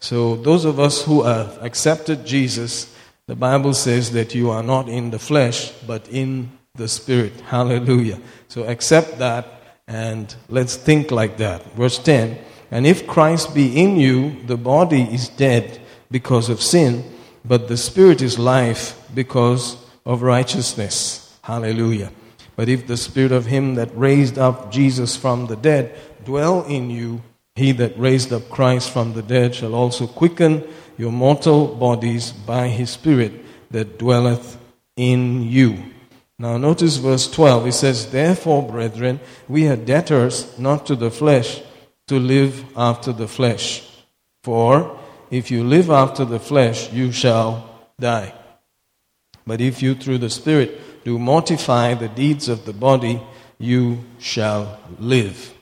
So, 0.00 0.36
those 0.36 0.64
of 0.64 0.80
us 0.80 1.04
who 1.04 1.22
have 1.22 1.62
accepted 1.62 2.26
Jesus, 2.26 2.92
the 3.28 3.36
Bible 3.36 3.72
says 3.72 4.10
that 4.12 4.34
you 4.34 4.50
are 4.50 4.62
not 4.62 4.88
in 4.88 5.10
the 5.10 5.18
flesh, 5.18 5.70
but 5.86 6.08
in 6.08 6.50
the 6.74 6.88
Spirit. 6.88 7.38
Hallelujah. 7.42 8.18
So 8.48 8.64
accept 8.64 9.18
that 9.18 9.46
and 9.86 10.34
let's 10.48 10.74
think 10.76 11.10
like 11.10 11.36
that. 11.36 11.62
Verse 11.74 11.98
10 11.98 12.38
And 12.72 12.86
if 12.86 13.06
Christ 13.06 13.54
be 13.54 13.78
in 13.78 13.96
you, 13.96 14.42
the 14.46 14.56
body 14.56 15.02
is 15.02 15.28
dead 15.28 15.78
because 16.10 16.48
of 16.48 16.62
sin, 16.62 17.04
but 17.44 17.68
the 17.68 17.76
Spirit 17.76 18.22
is 18.22 18.38
life 18.38 18.98
because 19.14 19.76
of 20.06 20.22
righteousness. 20.22 21.38
Hallelujah. 21.42 22.10
But 22.56 22.70
if 22.70 22.86
the 22.86 22.96
Spirit 22.96 23.30
of 23.30 23.44
Him 23.44 23.74
that 23.74 23.94
raised 23.94 24.38
up 24.38 24.72
Jesus 24.72 25.16
from 25.16 25.48
the 25.48 25.56
dead 25.56 25.94
dwell 26.24 26.64
in 26.64 26.88
you, 26.88 27.20
he 27.54 27.72
that 27.72 27.98
raised 27.98 28.32
up 28.32 28.48
Christ 28.48 28.90
from 28.90 29.12
the 29.12 29.22
dead 29.22 29.54
shall 29.54 29.74
also 29.74 30.06
quicken 30.06 30.66
your 30.96 31.12
mortal 31.12 31.74
bodies 31.74 32.32
by 32.32 32.68
his 32.68 32.88
Spirit 32.88 33.32
that 33.70 33.98
dwelleth 33.98 34.56
in 34.96 35.42
you. 35.42 35.76
Now, 36.38 36.56
notice 36.56 36.96
verse 36.96 37.30
12. 37.30 37.66
It 37.66 37.72
says, 37.72 38.10
Therefore, 38.10 38.66
brethren, 38.66 39.20
we 39.46 39.68
are 39.68 39.76
debtors 39.76 40.58
not 40.58 40.86
to 40.86 40.96
the 40.96 41.10
flesh 41.10 41.60
to 42.08 42.18
live 42.18 42.64
after 42.76 43.12
the 43.12 43.28
flesh. 43.28 43.88
For 44.42 44.98
if 45.30 45.50
you 45.50 45.64
live 45.64 45.90
after 45.90 46.24
the 46.24 46.40
flesh, 46.40 46.92
you 46.92 47.12
shall 47.12 47.68
die. 47.98 48.34
But 49.46 49.60
if 49.60 49.82
you 49.82 49.94
through 49.94 50.18
the 50.18 50.30
Spirit 50.30 51.04
do 51.04 51.18
mortify 51.18 51.94
the 51.94 52.08
deeds 52.08 52.48
of 52.48 52.64
the 52.64 52.72
body, 52.72 53.20
you 53.58 54.04
shall 54.18 54.78
live. 54.98 55.54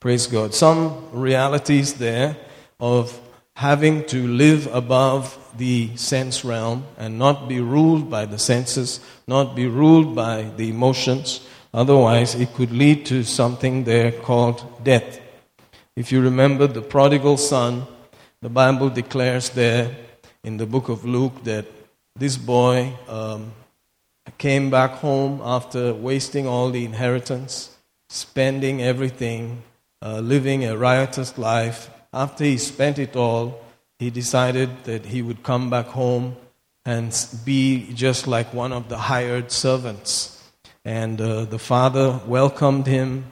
Praise 0.00 0.26
God. 0.26 0.54
Some 0.54 1.10
realities 1.12 1.94
there 1.94 2.36
of 2.80 3.20
having 3.54 4.04
to 4.06 4.28
live 4.28 4.68
above 4.72 5.36
the 5.58 5.96
sense 5.96 6.44
realm 6.44 6.84
and 6.96 7.18
not 7.18 7.48
be 7.48 7.60
ruled 7.60 8.08
by 8.08 8.24
the 8.24 8.38
senses, 8.38 9.00
not 9.26 9.56
be 9.56 9.66
ruled 9.66 10.14
by 10.14 10.42
the 10.56 10.68
emotions. 10.68 11.46
Otherwise, 11.74 12.36
it 12.36 12.54
could 12.54 12.70
lead 12.70 13.04
to 13.04 13.24
something 13.24 13.84
there 13.84 14.12
called 14.12 14.84
death. 14.84 15.20
If 15.98 16.12
you 16.12 16.20
remember 16.20 16.68
the 16.68 16.80
prodigal 16.80 17.38
son, 17.38 17.84
the 18.40 18.48
Bible 18.48 18.88
declares 18.88 19.50
there 19.50 19.96
in 20.44 20.56
the 20.56 20.64
book 20.64 20.88
of 20.88 21.04
Luke 21.04 21.42
that 21.42 21.66
this 22.14 22.36
boy 22.36 22.92
um, 23.08 23.50
came 24.38 24.70
back 24.70 24.92
home 24.92 25.40
after 25.42 25.92
wasting 25.92 26.46
all 26.46 26.70
the 26.70 26.84
inheritance, 26.84 27.76
spending 28.10 28.80
everything, 28.80 29.64
uh, 30.00 30.20
living 30.20 30.64
a 30.64 30.76
riotous 30.76 31.36
life. 31.36 31.90
After 32.12 32.44
he 32.44 32.58
spent 32.58 33.00
it 33.00 33.16
all, 33.16 33.60
he 33.98 34.08
decided 34.08 34.84
that 34.84 35.06
he 35.06 35.20
would 35.20 35.42
come 35.42 35.68
back 35.68 35.86
home 35.86 36.36
and 36.84 37.10
be 37.44 37.92
just 37.92 38.28
like 38.28 38.54
one 38.54 38.72
of 38.72 38.88
the 38.88 38.98
hired 38.98 39.50
servants. 39.50 40.48
And 40.84 41.20
uh, 41.20 41.46
the 41.46 41.58
father 41.58 42.20
welcomed 42.24 42.86
him 42.86 43.24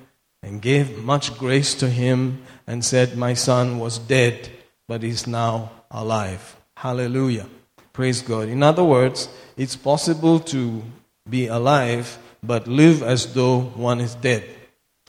and 0.43 0.61
gave 0.63 1.03
much 1.03 1.37
grace 1.39 1.75
to 1.75 1.89
him 1.89 2.43
and 2.67 2.85
said, 2.85 3.17
My 3.17 3.35
son 3.35 3.79
was 3.79 3.99
dead, 3.99 4.51
but 4.89 5.05
is 5.05 5.27
now 5.27 5.71
alive. 5.91 6.57
Hallelujah. 6.77 7.47
Praise 7.93 8.21
God. 8.21 8.49
In 8.49 8.63
other 8.63 8.85
words, 8.85 9.29
it's 9.57 9.77
possible 9.77 10.41
to 10.41 10.83
be 11.29 11.47
alive 11.47 12.19
but 12.43 12.69
live 12.69 13.03
as 13.03 13.33
though 13.35 13.61
one 13.61 14.01
is 14.01 14.15
dead. 14.15 14.45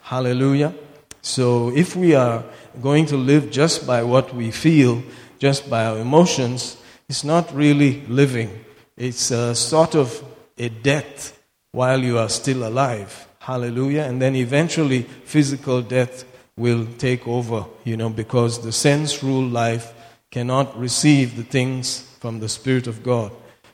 Hallelujah. 0.01 0.73
So 1.21 1.71
if 1.75 1.95
we 1.95 2.15
are 2.15 2.43
going 2.81 3.05
to 3.07 3.17
live 3.17 3.51
just 3.51 3.85
by 3.85 4.03
what 4.03 4.33
we 4.33 4.51
feel, 4.51 5.03
just 5.39 5.69
by 5.69 5.85
our 5.85 5.99
emotions, 5.99 6.77
it's 7.09 7.23
not 7.23 7.53
really 7.53 8.01
living. 8.07 8.49
It's 8.95 9.31
a 9.31 9.53
sort 9.53 9.95
of 9.95 10.23
a 10.57 10.69
death 10.69 11.37
while 11.71 12.01
you 12.01 12.17
are 12.17 12.29
still 12.29 12.67
alive. 12.67 13.27
Hallelujah. 13.39 14.03
And 14.03 14.21
then 14.21 14.35
eventually 14.35 15.03
physical 15.03 15.81
death 15.81 16.25
will 16.56 16.86
take 16.98 17.26
over, 17.28 17.60
you 17.84 17.96
know, 17.96 18.10
because 18.10 18.60
the 18.60 18.72
sense 18.72 19.22
ruled 19.22 19.52
life 19.52 19.86
cannot 20.30 20.78
receive 20.78 21.36
the 21.36 21.44
things 21.44 21.84
from 22.20 22.40
the 22.40 22.48
Spirit 22.48 22.86
of 22.86 23.02
God. 23.02 23.30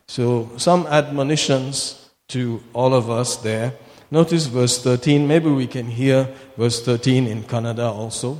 So, 0.08 0.24
some 0.58 0.86
admonitions 0.88 1.74
to 2.28 2.42
all 2.72 2.94
of 2.94 3.10
us 3.10 3.36
there. 3.38 3.68
Notice 4.10 4.46
verse 4.46 4.82
13. 4.82 5.26
Maybe 5.26 5.50
we 5.50 5.66
can 5.66 5.86
hear 5.86 6.18
verse 6.56 6.80
13 6.82 7.26
in 7.26 7.42
Kannada 7.44 7.88
also. 7.94 8.30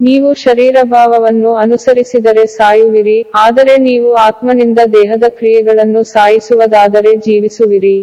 ನೀವು 0.00 0.28
ಶರೀರಭಾವವನ್ನು 0.44 1.50
ಅನುಸರಿಸಿದರೆ 1.64 2.44
ಸಾಯುವಿರಿ 2.56 3.18
ಆದರೆ 3.42 3.74
ನೀವು 3.88 4.08
ಆತ್ಮನಿಂದ 4.28 4.80
ದೇಹದ 4.96 5.26
ಕ್ರಿಯೆಗಳನ್ನು 5.38 6.02
ಸಾಯಿಸುವುದಾದರೆ 6.16 7.12
ಜೀವಿಸುವಿರಿ 7.26 7.96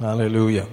Hallelujah. 0.00 0.66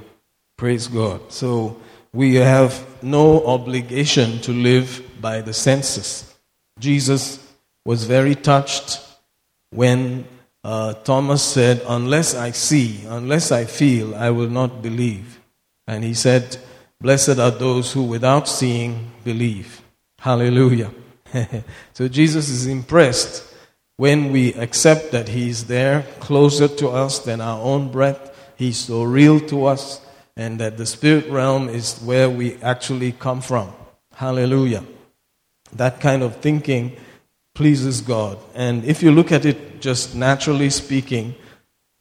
Praise 0.62 0.87
God. 0.87 1.33
So 1.33 1.76
we 2.12 2.37
have 2.37 3.02
no 3.02 3.45
obligation 3.47 4.40
to 4.42 4.52
live 4.52 5.02
by 5.21 5.40
the 5.40 5.52
senses. 5.52 6.37
Jesus 6.78 7.45
was 7.85 8.04
very 8.04 8.37
touched 8.37 9.00
when 9.71 10.25
uh, 10.62 10.92
Thomas 11.02 11.42
said, 11.42 11.83
Unless 11.88 12.37
I 12.37 12.52
see, 12.52 13.00
unless 13.09 13.50
I 13.50 13.64
feel, 13.64 14.14
I 14.14 14.31
will 14.31 14.50
not 14.50 14.83
believe. 14.83 15.40
And 15.88 16.04
he 16.04 16.14
said, 16.14 16.59
Blessed 17.00 17.40
are 17.40 17.50
those 17.50 17.92
who 17.92 18.04
without 18.04 18.47
seeing 18.47 19.11
believe. 19.25 19.83
Hallelujah. 20.21 20.92
so 21.92 22.07
Jesus 22.07 22.49
is 22.49 22.69
impressed 22.69 23.52
when 23.97 24.31
we 24.31 24.54
accept 24.54 25.11
that 25.11 25.26
He's 25.26 25.64
there, 25.64 26.02
closer 26.21 26.69
to 26.69 26.88
us 26.90 27.19
than 27.19 27.40
our 27.40 27.61
own 27.61 27.90
breath. 27.90 28.54
He's 28.54 28.76
so 28.76 29.02
real 29.02 29.40
to 29.49 29.66
us, 29.66 30.00
and 30.37 30.59
that 30.61 30.77
the 30.77 30.87
spirit 30.87 31.29
realm 31.29 31.69
is 31.69 31.99
where 32.01 32.29
we 32.29 32.57
actually 32.62 33.12
come 33.12 33.41
from. 33.41 33.73
Hallelujah. 34.15 34.85
That 35.75 36.01
kind 36.01 36.23
of 36.23 36.37
thinking 36.37 36.97
pleases 37.55 38.01
God. 38.01 38.39
And 38.55 38.85
if 38.85 39.03
you 39.03 39.12
look 39.12 39.33
at 39.33 39.45
it 39.45 39.81
just 39.81 40.15
naturally 40.15 40.71
speaking, 40.71 41.35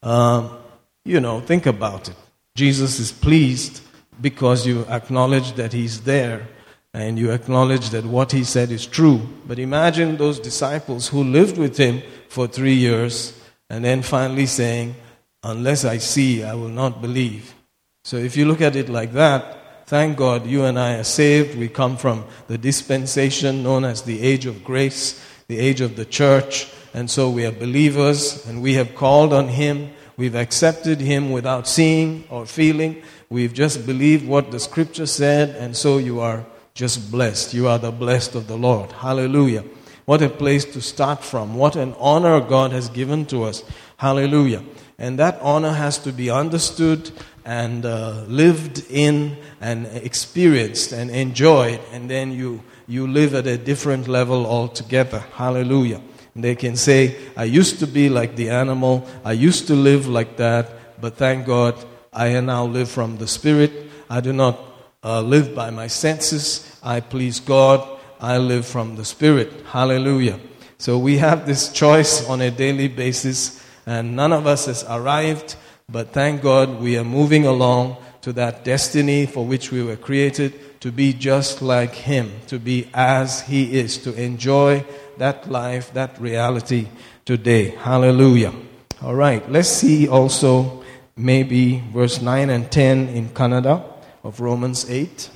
um, 0.04 0.58
you 1.04 1.20
know, 1.20 1.42
think 1.42 1.66
about 1.66 2.10
it. 2.10 2.16
Jesus 2.56 3.00
is 3.00 3.12
pleased 3.12 3.82
because 4.20 4.68
you 4.68 4.86
acknowledge 4.88 5.54
that 5.54 5.74
He's 5.74 6.02
there 6.02 6.48
and 6.94 7.18
you 7.18 7.32
acknowledge 7.32 7.90
that 7.90 8.06
what 8.06 8.32
He 8.32 8.44
said 8.44 8.72
is 8.72 8.86
true. 8.86 9.22
But 9.48 9.60
imagine 9.60 10.18
those 10.18 10.40
disciples 10.40 11.08
who 11.08 11.24
lived 11.24 11.58
with 11.58 11.78
Him 11.78 12.02
for 12.30 12.48
three 12.48 12.76
years 12.76 13.38
and 13.70 13.84
then 13.84 14.02
finally 14.02 14.46
saying, 14.46 14.96
Unless 15.44 15.86
I 15.86 15.98
see, 15.98 16.44
I 16.44 16.54
will 16.54 16.70
not 16.70 17.02
believe. 17.02 17.56
So 18.04 18.18
if 18.18 18.36
you 18.36 18.46
look 18.46 18.62
at 18.62 18.76
it 18.76 18.90
like 18.90 19.14
that, 19.14 19.86
thank 19.86 20.18
God 20.18 20.48
you 20.48 20.64
and 20.64 20.80
I 20.80 20.96
are 20.96 21.04
saved. 21.04 21.56
We 21.56 21.68
come 21.68 21.98
from 21.98 22.26
the 22.48 22.58
dispensation 22.58 23.62
known 23.62 23.86
as 23.86 24.02
the 24.02 24.22
age 24.24 24.48
of 24.48 24.64
grace, 24.64 25.24
the 25.48 25.60
age 25.60 25.82
of 25.82 25.96
the 25.96 26.06
church. 26.06 26.68
And 26.96 27.10
so 27.10 27.30
we 27.30 27.46
are 27.46 27.52
believers 27.52 28.46
and 28.48 28.64
we 28.64 28.74
have 28.74 28.96
called 28.96 29.34
on 29.34 29.50
Him. 29.50 29.92
We've 30.18 30.36
accepted 30.36 31.00
Him 31.00 31.32
without 31.32 31.68
seeing 31.68 32.24
or 32.32 32.48
feeling. 32.48 33.04
We've 33.30 33.54
just 33.54 33.86
believed 33.86 34.28
what 34.28 34.50
the 34.50 34.60
scripture 34.60 35.06
said, 35.06 35.56
and 35.56 35.78
so 35.78 36.00
you 36.00 36.20
are 36.20 36.46
just 36.74 37.12
blessed. 37.12 37.54
You 37.54 37.68
are 37.68 37.78
the 37.78 37.92
blessed 37.92 38.36
of 38.36 38.48
the 38.48 38.58
Lord. 38.58 38.92
Hallelujah. 38.92 39.64
What 40.06 40.22
a 40.22 40.30
place 40.30 40.66
to 40.74 40.82
start 40.82 41.24
from. 41.24 41.56
What 41.56 41.76
an 41.76 41.96
honor 42.00 42.42
God 42.42 42.72
has 42.72 42.90
given 42.90 43.26
to 43.28 43.44
us. 43.44 43.64
Hallelujah. 43.98 44.64
And 44.98 45.18
that 45.18 45.40
honor 45.42 45.72
has 45.72 45.98
to 46.00 46.12
be 46.12 46.30
understood 46.30 47.12
and 47.46 47.86
uh, 47.86 48.24
lived 48.28 48.86
in 48.90 49.38
and 49.60 49.88
experienced 49.88 50.92
and 50.92 51.10
enjoyed. 51.12 51.80
And 51.92 52.10
then 52.10 52.32
you, 52.32 52.64
you 52.88 53.08
live 53.08 53.34
at 53.34 53.48
a 53.48 53.58
different 53.58 54.08
level 54.08 54.46
altogether. 54.46 55.20
Hallelujah. 55.34 56.02
And 56.36 56.44
they 56.44 56.56
can 56.56 56.76
say, 56.76 57.16
I 57.36 57.44
used 57.46 57.80
to 57.80 57.88
be 57.88 58.10
like 58.10 58.36
the 58.36 58.50
animal, 58.50 59.08
I 59.26 59.34
used 59.34 59.68
to 59.68 59.74
live 59.74 60.08
like 60.08 60.38
that, 60.38 61.02
but 61.02 61.18
thank 61.18 61.46
God 61.46 61.76
I 62.14 62.40
now 62.40 62.66
live 62.66 62.90
from 62.90 63.18
the 63.18 63.28
Spirit. 63.28 63.72
I 64.10 64.20
do 64.22 64.34
not 64.34 64.60
uh, 65.04 65.22
live 65.22 65.56
by 65.56 65.70
my 65.70 65.88
senses. 65.88 66.80
I 66.84 67.00
please 67.00 67.40
God. 67.40 68.00
I 68.20 68.38
live 68.38 68.66
from 68.68 68.98
the 68.98 69.06
Spirit. 69.06 69.52
Hallelujah. 69.68 70.40
So 70.78 70.98
we 70.98 71.18
have 71.18 71.46
this 71.46 71.72
choice 71.72 72.28
on 72.28 72.42
a 72.42 72.52
daily 72.52 72.88
basis, 72.88 73.64
and 73.86 74.16
none 74.16 74.34
of 74.34 74.46
us 74.46 74.66
has 74.66 74.84
arrived, 74.84 75.56
but 75.92 76.14
thank 76.14 76.42
God 76.42 76.80
we 76.80 76.98
are 76.98 77.04
moving 77.04 77.46
along 77.46 77.98
to 78.22 78.32
that 78.34 78.64
destiny 78.64 79.26
for 79.26 79.46
which 79.46 79.72
we 79.72 79.84
were 79.84 79.96
created 79.96 80.80
to 80.82 80.92
be 80.92 81.14
just 81.14 81.62
like 81.62 81.94
Him, 81.94 82.32
to 82.48 82.60
be 82.60 82.88
as 82.94 83.42
He 83.42 83.78
is, 83.78 83.98
to 84.00 84.14
enjoy 84.14 84.86
that 85.18 85.50
life, 85.50 85.94
that 85.94 86.20
reality 86.20 86.88
today. 87.26 87.70
Hallelujah. 87.70 88.54
All 89.02 89.16
right, 89.16 89.48
let's 89.52 89.70
see 89.70 90.08
also 90.08 90.84
maybe 91.16 91.84
verse 91.94 92.22
9 92.22 92.50
and 92.50 92.72
10 92.72 93.10
in 93.10 93.30
Kannada 93.30 93.84
of 94.24 94.40
Romans 94.40 94.90
8. 94.90 95.30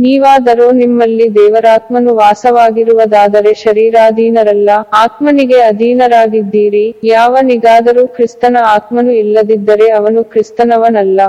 ನೀವಾದರೋ 0.00 0.70
ನಿಮ್ಮಲ್ಲಿ 0.72 1.34
ದೇವರಾತ್ಮನು 1.34 2.14
ವಾಸವಾಗಿರುವುದಾದರೆ 2.14 3.54
ಶರೀರಾಧೀನರಲ್ಲ 3.54 4.70
ಆತ್ಮನಿಗೆ 4.92 5.60
ಅಧೀನರಾಗಿದ್ದೀರಿ 5.62 6.96
ಯಾವನಿಗಾದರೂ 7.04 8.06
ಕ್ರಿಸ್ತನ 8.06 8.56
ಆತ್ಮನು 8.66 9.12
ಇಲ್ಲದಿದ್ದರೆ 9.12 9.90
ಅವನು 9.90 10.24
ಕ್ರಿಸ್ತನವನಲ್ಲ. 10.24 11.20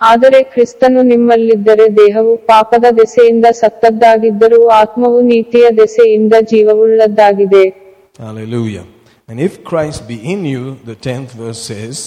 ಆದರೆ 0.00 0.42
ಕ್ರಿಸ್ತನು 0.42 1.02
ನಿಮ್ಮಲ್ಲಿದ್ದರೆ 1.02 1.96
ದೇಹವು 1.96 2.36
ಪಾಪದ 2.46 2.84
ದೆಸೆಯಿಂದ 2.98 3.46
ಸತ್ತದ್ದಾಗಿದ್ದರೂ 3.52 4.68
ಆತ್ಮವು 4.68 5.20
ನೀತಿಯ 5.22 5.70
ದೆಸೆಯಿಂದ 5.82 6.34
ಜೀವವುಳ್ಳದ್ದಾಗಿದೆ 6.52 7.64
Hallelujah. 8.18 8.84
And 9.28 9.40
if 9.40 9.64
Christ 9.64 10.06
be 10.08 10.16
in 10.32 10.44
you, 10.44 10.62
the 10.84 10.96
10th 11.06 11.30
verse 11.34 11.62
says, 11.62 11.98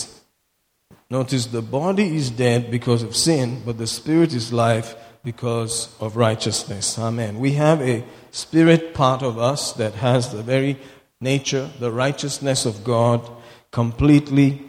notice 1.09 1.47
the 1.47 1.61
body 1.61 2.15
is 2.15 2.29
dead 2.29 2.71
because 2.71 3.03
of 3.03 3.15
sin, 3.15 3.61
but 3.65 3.77
the 3.77 3.87
spirit 3.87 4.33
is 4.33 4.51
life 4.51 4.95
because 5.23 5.93
of 5.99 6.15
righteousness. 6.15 6.97
Amen. 6.99 7.39
We 7.39 7.53
have 7.53 7.81
a 7.81 8.03
spirit 8.31 8.93
part 8.93 9.23
of 9.23 9.37
us 9.37 9.73
that 9.73 9.95
has 9.95 10.31
the 10.31 10.43
very 10.43 10.77
nature, 11.19 11.69
the 11.79 11.91
righteousness 11.91 12.65
of 12.65 12.83
God, 12.83 13.29
completely 13.71 14.61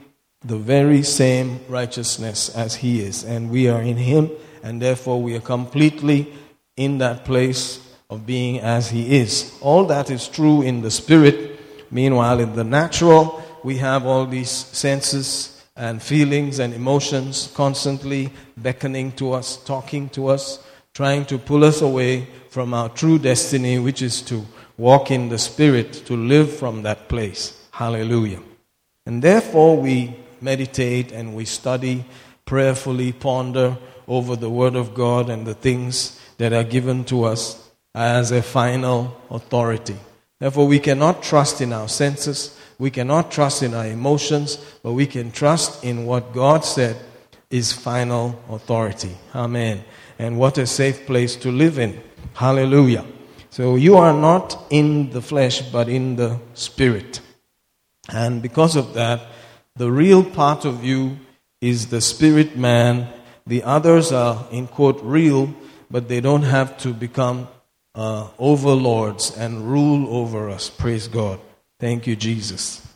the 0.45 0.57
very 0.57 1.03
same 1.03 1.61
righteousness 1.69 2.55
as 2.55 2.77
He 2.77 3.01
is. 3.01 3.25
And 3.25 3.51
we 3.51 3.69
are 3.69 3.83
in 3.83 3.97
Him, 3.97 4.31
and 4.63 4.81
therefore 4.81 5.23
we 5.23 5.37
are 5.37 5.41
completely 5.41 6.33
in 6.77 6.99
that 6.99 7.25
place 7.25 7.81
of 8.09 8.27
being 8.27 8.61
as 8.61 8.91
He 8.91 9.17
is. 9.17 9.57
All 9.61 9.85
that 9.87 10.11
is 10.11 10.29
true 10.29 10.63
in 10.63 10.83
the 10.83 10.91
spirit. 10.91 11.61
Meanwhile, 11.91 12.41
in 12.41 12.55
the 12.55 12.65
natural, 12.65 13.43
we 13.63 13.79
have 13.79 14.07
all 14.07 14.27
these 14.27 14.51
senses 14.51 15.56
and 15.77 16.03
feelings 16.03 16.59
and 16.59 16.73
emotions 16.73 17.53
constantly 17.55 18.33
beckoning 18.57 19.13
to 19.13 19.33
us, 19.33 19.57
talking 19.65 20.09
to 20.11 20.29
us, 20.29 20.65
trying 20.95 21.27
to 21.27 21.39
pull 21.39 21.65
us 21.65 21.83
away 21.83 22.27
from 22.49 22.73
our 22.73 22.89
true 22.89 23.19
destiny, 23.19 23.79
which 23.79 24.01
is 24.01 24.23
to 24.23 24.45
walk 24.79 25.11
in 25.11 25.29
the 25.29 25.39
Spirit, 25.39 25.93
to 26.07 26.17
live 26.17 26.51
from 26.57 26.83
that 26.83 27.09
place. 27.09 27.69
Hallelujah. 27.71 28.41
And 29.05 29.23
therefore, 29.23 29.77
we 29.77 30.17
meditate 30.41 31.13
and 31.13 31.37
we 31.37 31.45
study, 31.45 32.05
prayerfully 32.47 33.13
ponder 33.13 33.77
over 34.09 34.37
the 34.37 34.51
Word 34.51 34.75
of 34.75 34.95
God 34.95 35.29
and 35.29 35.47
the 35.47 35.55
things 35.55 36.19
that 36.39 36.53
are 36.53 36.65
given 36.65 37.05
to 37.05 37.25
us 37.25 37.71
as 37.95 38.31
a 38.31 38.43
final 38.43 39.21
authority. 39.31 39.97
Therefore, 40.39 40.67
we 40.67 40.79
cannot 40.79 41.23
trust 41.23 41.61
in 41.61 41.73
our 41.73 41.89
senses, 41.89 42.56
we 42.79 42.91
cannot 42.91 43.31
trust 43.31 43.63
in 43.63 43.75
our 43.75 43.87
emotions, 43.87 44.57
but 44.83 44.93
we 44.93 45.07
can 45.07 45.31
trust 45.31 45.83
in 45.85 46.05
what 46.05 46.33
God 46.33 46.65
said 46.65 46.97
is 47.51 47.73
final 47.73 48.39
authority. 48.51 49.17
Amen. 49.35 49.85
And 50.19 50.39
what 50.39 50.59
a 50.59 50.67
safe 50.67 51.07
place 51.07 51.37
to 51.37 51.51
live 51.51 51.79
in. 51.79 52.01
Hallelujah. 52.35 53.05
So 53.51 53.77
you 53.77 53.97
are 53.97 54.13
not 54.13 54.67
in 54.71 55.11
the 55.11 55.23
flesh, 55.23 55.63
but 55.63 55.89
in 55.89 56.17
the 56.17 56.39
spirit. 56.55 57.21
And 58.13 58.43
because 58.43 58.77
of 58.77 58.95
that, 58.95 59.23
the 59.77 59.91
real 59.91 60.25
part 60.25 60.65
of 60.65 60.85
you 60.85 61.19
is 61.61 61.89
the 61.89 62.01
spirit 62.01 62.57
man. 62.57 63.09
The 63.47 63.63
others 63.63 64.13
are, 64.13 64.47
in 64.51 64.67
quote, 64.67 65.01
real, 65.03 65.55
but 65.91 66.09
they 66.09 66.21
don't 66.21 66.43
have 66.43 66.77
to 66.79 66.93
become 66.93 67.49
uh, 67.95 68.29
overlords 68.39 69.35
and 69.37 69.71
rule 69.71 70.15
over 70.15 70.51
us. 70.51 70.69
Praise 70.69 71.09
God. 71.09 71.41
Thank 71.79 72.07
you, 72.07 72.17
Jesus. 72.17 72.87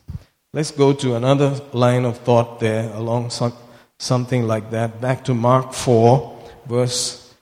Let's 0.52 0.70
go 0.70 0.92
to 0.94 1.14
another 1.14 1.60
line 1.72 2.04
of 2.04 2.18
thought 2.18 2.60
there 2.60 2.90
along 2.94 3.30
some, 3.30 3.52
something 3.98 4.46
like 4.46 4.70
that. 4.70 5.00
Back 5.00 5.24
to 5.24 5.34
Mark 5.34 5.74
4, 5.74 6.38
verse 6.66 7.34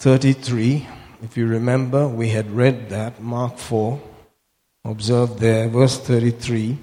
33. 0.00 0.86
If 1.22 1.36
you 1.36 1.46
remember, 1.46 2.08
we 2.08 2.30
had 2.30 2.50
read 2.50 2.90
that, 2.90 3.20
Mark 3.20 3.58
4. 3.58 4.00
Observe 4.84 5.38
there, 5.38 5.68
verse 5.68 5.98
33. 5.98 6.78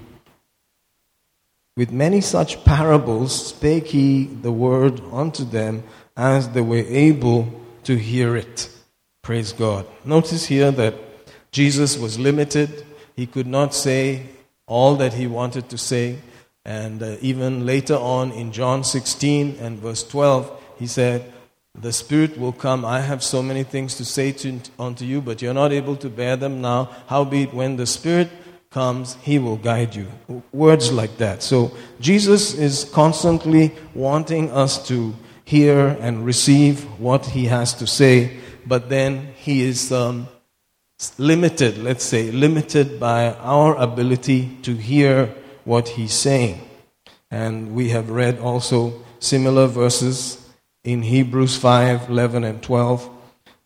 With 1.76 1.92
many 1.92 2.22
such 2.22 2.64
parables 2.64 3.48
spake 3.48 3.88
he 3.88 4.24
the 4.24 4.52
word 4.52 5.02
unto 5.12 5.44
them 5.44 5.82
as 6.16 6.48
they 6.48 6.62
were 6.62 6.86
able 6.88 7.52
to 7.84 7.96
hear 7.96 8.36
it. 8.36 8.70
Praise 9.20 9.52
God. 9.52 9.86
Notice 10.02 10.46
here 10.46 10.70
that 10.70 10.94
Jesus 11.52 11.98
was 11.98 12.18
limited. 12.18 12.85
He 13.16 13.26
could 13.26 13.46
not 13.46 13.74
say 13.74 14.26
all 14.66 14.96
that 14.96 15.14
he 15.14 15.26
wanted 15.26 15.68
to 15.70 15.78
say. 15.78 16.18
And 16.64 17.02
uh, 17.02 17.16
even 17.20 17.64
later 17.64 17.94
on 17.94 18.30
in 18.32 18.52
John 18.52 18.84
16 18.84 19.56
and 19.60 19.78
verse 19.78 20.06
12, 20.06 20.62
he 20.78 20.86
said, 20.86 21.32
The 21.74 21.92
Spirit 21.92 22.38
will 22.38 22.52
come. 22.52 22.84
I 22.84 23.00
have 23.00 23.22
so 23.22 23.42
many 23.42 23.62
things 23.62 23.94
to 23.96 24.04
say 24.04 24.32
to, 24.32 24.60
unto 24.78 25.04
you, 25.04 25.22
but 25.22 25.40
you're 25.40 25.54
not 25.54 25.72
able 25.72 25.96
to 25.96 26.10
bear 26.10 26.36
them 26.36 26.60
now. 26.60 26.90
Howbeit, 27.06 27.54
when 27.54 27.76
the 27.76 27.86
Spirit 27.86 28.28
comes, 28.70 29.14
he 29.22 29.38
will 29.38 29.56
guide 29.56 29.94
you. 29.94 30.08
Words 30.52 30.92
like 30.92 31.16
that. 31.16 31.42
So 31.42 31.72
Jesus 32.00 32.52
is 32.52 32.84
constantly 32.84 33.72
wanting 33.94 34.50
us 34.50 34.86
to 34.88 35.14
hear 35.44 35.96
and 36.00 36.26
receive 36.26 36.84
what 37.00 37.24
he 37.24 37.46
has 37.46 37.72
to 37.74 37.86
say, 37.86 38.36
but 38.66 38.88
then 38.88 39.28
he 39.36 39.62
is 39.62 39.92
um, 39.92 40.26
limited, 41.18 41.78
let's 41.78 42.04
say, 42.04 42.30
limited 42.30 42.98
by 42.98 43.32
our 43.34 43.76
ability 43.76 44.56
to 44.62 44.74
hear 44.74 45.34
what 45.64 45.88
he's 45.88 46.14
saying. 46.14 46.60
And 47.30 47.74
we 47.74 47.90
have 47.90 48.10
read 48.10 48.38
also 48.38 49.04
similar 49.18 49.66
verses 49.66 50.46
in 50.84 51.02
Hebrews 51.02 51.56
5 51.56 52.08
11 52.08 52.44
and 52.44 52.62
12. 52.62 53.10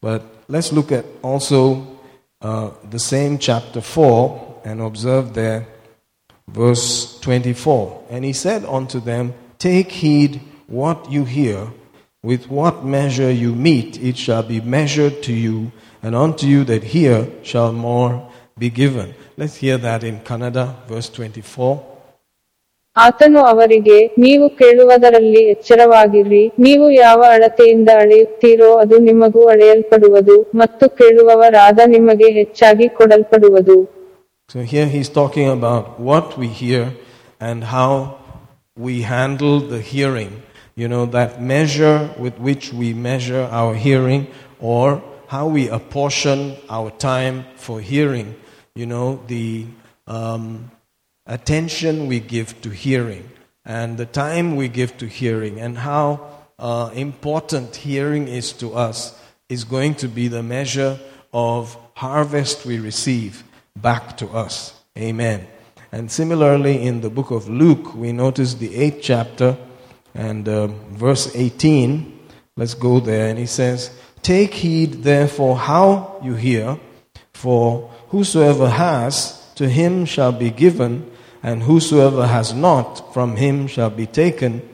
But 0.01 0.23
let's 0.49 0.73
look 0.73 0.91
at 0.91 1.05
also 1.23 1.99
uh, 2.41 2.71
the 2.89 2.99
same 2.99 3.39
chapter 3.39 3.81
4 3.81 4.63
and 4.65 4.81
observe 4.81 5.35
there 5.35 5.67
verse 6.49 7.19
24. 7.21 8.07
And 8.11 8.25
he 8.25 8.33
said 8.33 8.65
unto 8.65 9.01
them, 9.01 9.35
Take 9.59 9.93
heed 9.93 10.41
what 10.67 11.11
you 11.11 11.25
hear, 11.25 11.69
with 12.23 12.49
what 12.49 12.85
measure 12.85 13.31
you 13.31 13.55
meet, 13.55 14.03
it 14.03 14.17
shall 14.17 14.43
be 14.43 14.61
measured 14.61 15.23
to 15.25 15.33
you, 15.33 15.73
and 16.04 16.14
unto 16.16 16.46
you 16.48 16.64
that 16.66 16.84
hear 16.96 17.18
shall 17.44 17.72
more 17.88 18.12
be 18.58 18.70
given. 18.72 19.08
Let's 19.38 19.56
hear 19.58 19.78
that 19.80 20.04
in 20.04 20.16
Kannada, 20.22 20.66
verse 20.88 21.10
24. 21.10 21.74
ಆತನು 22.96 23.40
ಅವರಿಗೆ 23.52 23.96
ನೀವು 24.24 24.46
ಕೇಳುವುದರಲ್ಲಿ 24.60 25.42
ಎಚ್ಚರವಾಗಿರ್ರಿ 25.54 26.44
ನೀವು 26.66 26.86
ಯಾವ 27.06 27.20
ಅಳತೆಯಿಂದ 27.36 27.90
ಅಳೆಯುತ್ತೀರೋ 28.02 28.70
ಅದು 28.82 28.98
ನಿಮಗೂ 29.08 29.42
ಅಳೆಯಲ್ಪಡುವುದು 29.54 30.36
ಮತ್ತು 30.62 30.88
ಕೇಳುವವರಾದ 31.00 31.80
ನಿಮಗೆ 31.96 32.30
ಹೆಚ್ಚಾಗಿ 32.40 32.88
ಕೊಡಲ್ಪಡುವುದು 33.00 33.78
So 34.50 34.60
here 34.72 34.88
he's 34.88 35.10
talking 35.20 35.48
about 35.50 35.86
what 36.10 36.28
we 36.42 36.48
hear 36.62 36.84
and 37.42 37.60
how 37.76 37.92
we 38.78 38.96
handle 39.14 39.56
the 39.74 39.82
hearing. 39.92 40.32
You 40.78 40.88
know, 40.88 41.04
that 41.18 41.32
measure 41.54 42.00
with 42.24 42.36
which 42.48 42.66
we 42.80 42.88
measure 43.10 43.44
our 43.60 43.74
hearing 43.86 44.22
or 44.74 44.88
how 45.31 45.47
we 45.47 45.69
apportion 45.69 46.57
our 46.69 46.91
time 46.91 47.45
for 47.55 47.81
hearing. 47.81 48.35
You 48.75 48.87
know, 48.87 49.23
the 49.29 49.65
um, 50.09 50.73
attention 51.25 52.09
we 52.09 52.19
give 52.19 52.61
to 52.63 52.71
hearing 52.71 53.31
and 53.65 53.97
the 53.97 54.07
time 54.07 54.57
we 54.57 54.67
give 54.67 54.99
to 54.99 55.07
hearing 55.07 55.61
and 55.61 55.79
how 55.79 56.29
uh, 56.59 56.91
important 56.95 57.77
hearing 57.77 58.27
is 58.27 58.53
to 58.55 58.75
us 58.75 59.17
is 59.49 59.63
going 59.63 59.95
to 59.95 60.09
be 60.09 60.27
the 60.27 60.43
measure 60.43 60.99
of 61.33 61.77
harvest 61.95 62.67
we 62.67 62.81
receive 62.81 63.45
back 63.77 64.17
to 64.17 64.27
us. 64.31 64.75
Amen. 64.99 65.47
And 65.93 66.11
similarly, 66.11 66.83
in 66.83 67.03
the 67.03 67.11
book 67.11 67.31
of 67.31 67.49
Luke, 67.49 67.95
we 67.95 68.11
notice 68.11 68.55
the 68.55 68.75
eighth 68.75 68.99
chapter 69.01 69.57
and 70.13 70.49
uh, 70.49 70.67
verse 70.67 71.31
18. 71.37 72.19
Let's 72.57 72.75
go 72.75 72.99
there. 72.99 73.29
And 73.29 73.39
he 73.39 73.47
says, 73.47 73.93
Take 74.23 74.55
heed 74.55 75.03
therefore 75.03 75.57
how 75.57 76.21
you 76.23 76.35
hear, 76.35 76.79
for 77.33 77.91
whosoever 78.09 78.69
has, 78.69 79.41
to 79.55 79.69
him 79.69 80.05
shall 80.05 80.33
be 80.33 80.51
given, 80.51 81.11
and 81.43 81.63
whosoever 81.63 82.27
has 82.27 82.53
not, 82.53 83.15
from 83.15 83.37
him 83.37 83.67
shall 83.67 83.91
be 83.91 84.07
taken, 84.07 84.69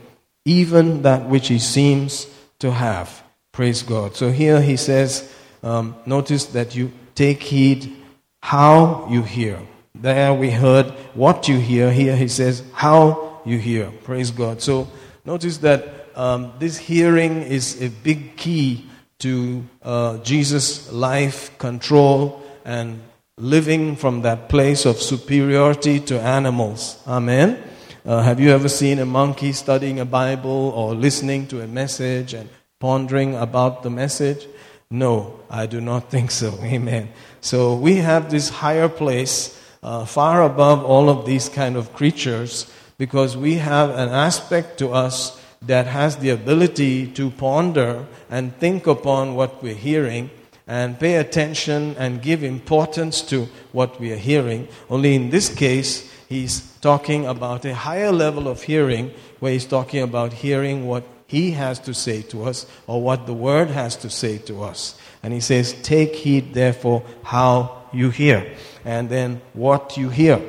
even 0.44 1.02
that 1.02 1.28
which 1.28 1.48
he 1.48 1.58
seems 1.58 2.26
to 2.58 2.72
have. 2.72 3.22
Praise 3.52 3.82
God. 3.82 4.16
So 4.16 4.30
here 4.30 4.60
he 4.60 4.76
says, 4.76 5.32
um, 5.62 5.96
notice 6.06 6.46
that 6.46 6.74
you 6.74 6.92
take 7.14 7.42
heed 7.42 7.96
how 8.40 9.08
you 9.10 9.22
hear. 9.22 9.60
There 9.94 10.34
we 10.34 10.50
heard 10.50 10.86
what 11.14 11.48
you 11.48 11.58
hear. 11.58 11.90
Here 11.90 12.16
he 12.16 12.28
says, 12.28 12.62
how 12.72 13.40
you 13.44 13.58
hear. 13.58 13.90
Praise 14.04 14.30
God. 14.30 14.60
So 14.60 14.88
notice 15.24 15.58
that 15.58 16.06
um, 16.14 16.52
this 16.58 16.76
hearing 16.76 17.42
is 17.42 17.80
a 17.82 17.88
big 17.88 18.36
key 18.36 18.85
to 19.18 19.64
uh, 19.82 20.18
Jesus' 20.18 20.92
life 20.92 21.56
control 21.58 22.42
and 22.64 23.00
living 23.38 23.96
from 23.96 24.22
that 24.22 24.48
place 24.48 24.86
of 24.86 25.00
superiority 25.00 26.00
to 26.00 26.20
animals. 26.20 27.02
Amen. 27.06 27.62
Uh, 28.04 28.22
have 28.22 28.38
you 28.38 28.50
ever 28.50 28.68
seen 28.68 28.98
a 28.98 29.06
monkey 29.06 29.52
studying 29.52 30.00
a 30.00 30.04
Bible 30.04 30.72
or 30.76 30.94
listening 30.94 31.46
to 31.48 31.60
a 31.60 31.66
message 31.66 32.34
and 32.34 32.48
pondering 32.78 33.34
about 33.34 33.82
the 33.82 33.90
message? 33.90 34.46
No, 34.90 35.40
I 35.50 35.66
do 35.66 35.80
not 35.80 36.10
think 36.10 36.30
so. 36.30 36.58
Amen. 36.62 37.08
So 37.40 37.74
we 37.74 37.96
have 37.96 38.30
this 38.30 38.48
higher 38.48 38.88
place 38.88 39.60
uh, 39.82 40.04
far 40.04 40.42
above 40.42 40.84
all 40.84 41.08
of 41.08 41.26
these 41.26 41.48
kind 41.48 41.76
of 41.76 41.92
creatures 41.94 42.70
because 42.98 43.36
we 43.36 43.54
have 43.54 43.90
an 43.90 44.08
aspect 44.08 44.78
to 44.78 44.90
us 44.92 45.40
that 45.62 45.86
has 45.86 46.16
the 46.16 46.30
ability 46.30 47.06
to 47.12 47.30
ponder 47.30 48.06
and 48.30 48.56
think 48.56 48.86
upon 48.86 49.34
what 49.34 49.62
we're 49.62 49.74
hearing 49.74 50.30
and 50.66 50.98
pay 50.98 51.16
attention 51.16 51.94
and 51.98 52.22
give 52.22 52.42
importance 52.42 53.22
to 53.22 53.46
what 53.72 54.00
we 54.00 54.12
are 54.12 54.16
hearing. 54.16 54.68
Only 54.90 55.14
in 55.14 55.30
this 55.30 55.54
case, 55.54 56.10
he's 56.28 56.72
talking 56.78 57.26
about 57.26 57.64
a 57.64 57.74
higher 57.74 58.10
level 58.10 58.48
of 58.48 58.62
hearing 58.62 59.12
where 59.38 59.52
he's 59.52 59.66
talking 59.66 60.02
about 60.02 60.32
hearing 60.32 60.86
what 60.86 61.04
he 61.26 61.52
has 61.52 61.78
to 61.80 61.94
say 61.94 62.22
to 62.22 62.44
us 62.44 62.66
or 62.86 63.02
what 63.02 63.26
the 63.26 63.34
word 63.34 63.68
has 63.68 63.96
to 63.96 64.10
say 64.10 64.38
to 64.38 64.62
us. 64.62 64.98
And 65.22 65.32
he 65.32 65.40
says, 65.40 65.72
Take 65.82 66.14
heed, 66.14 66.54
therefore, 66.54 67.02
how 67.22 67.84
you 67.92 68.10
hear, 68.10 68.54
and 68.84 69.08
then 69.08 69.40
what 69.52 69.96
you 69.96 70.08
hear. 70.08 70.40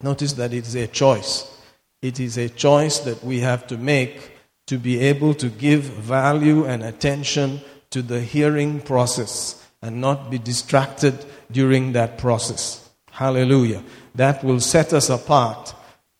Notice 0.00 0.34
that 0.34 0.52
it 0.52 0.66
is 0.66 0.76
a 0.76 0.86
choice. 0.86 1.57
It 2.00 2.20
is 2.20 2.38
a 2.38 2.48
choice 2.48 3.00
that 3.00 3.24
we 3.24 3.40
have 3.40 3.66
to 3.68 3.76
make 3.76 4.38
to 4.66 4.78
be 4.78 5.00
able 5.00 5.34
to 5.34 5.48
give 5.48 5.82
value 5.82 6.64
and 6.64 6.82
attention 6.82 7.60
to 7.90 8.02
the 8.02 8.20
hearing 8.20 8.80
process 8.80 9.66
and 9.82 10.00
not 10.00 10.30
be 10.30 10.38
distracted 10.38 11.24
during 11.50 11.92
that 11.92 12.18
process. 12.18 12.88
Hallelujah. 13.10 13.82
That 14.14 14.44
will 14.44 14.60
set 14.60 14.92
us 14.92 15.10
apart 15.10 15.74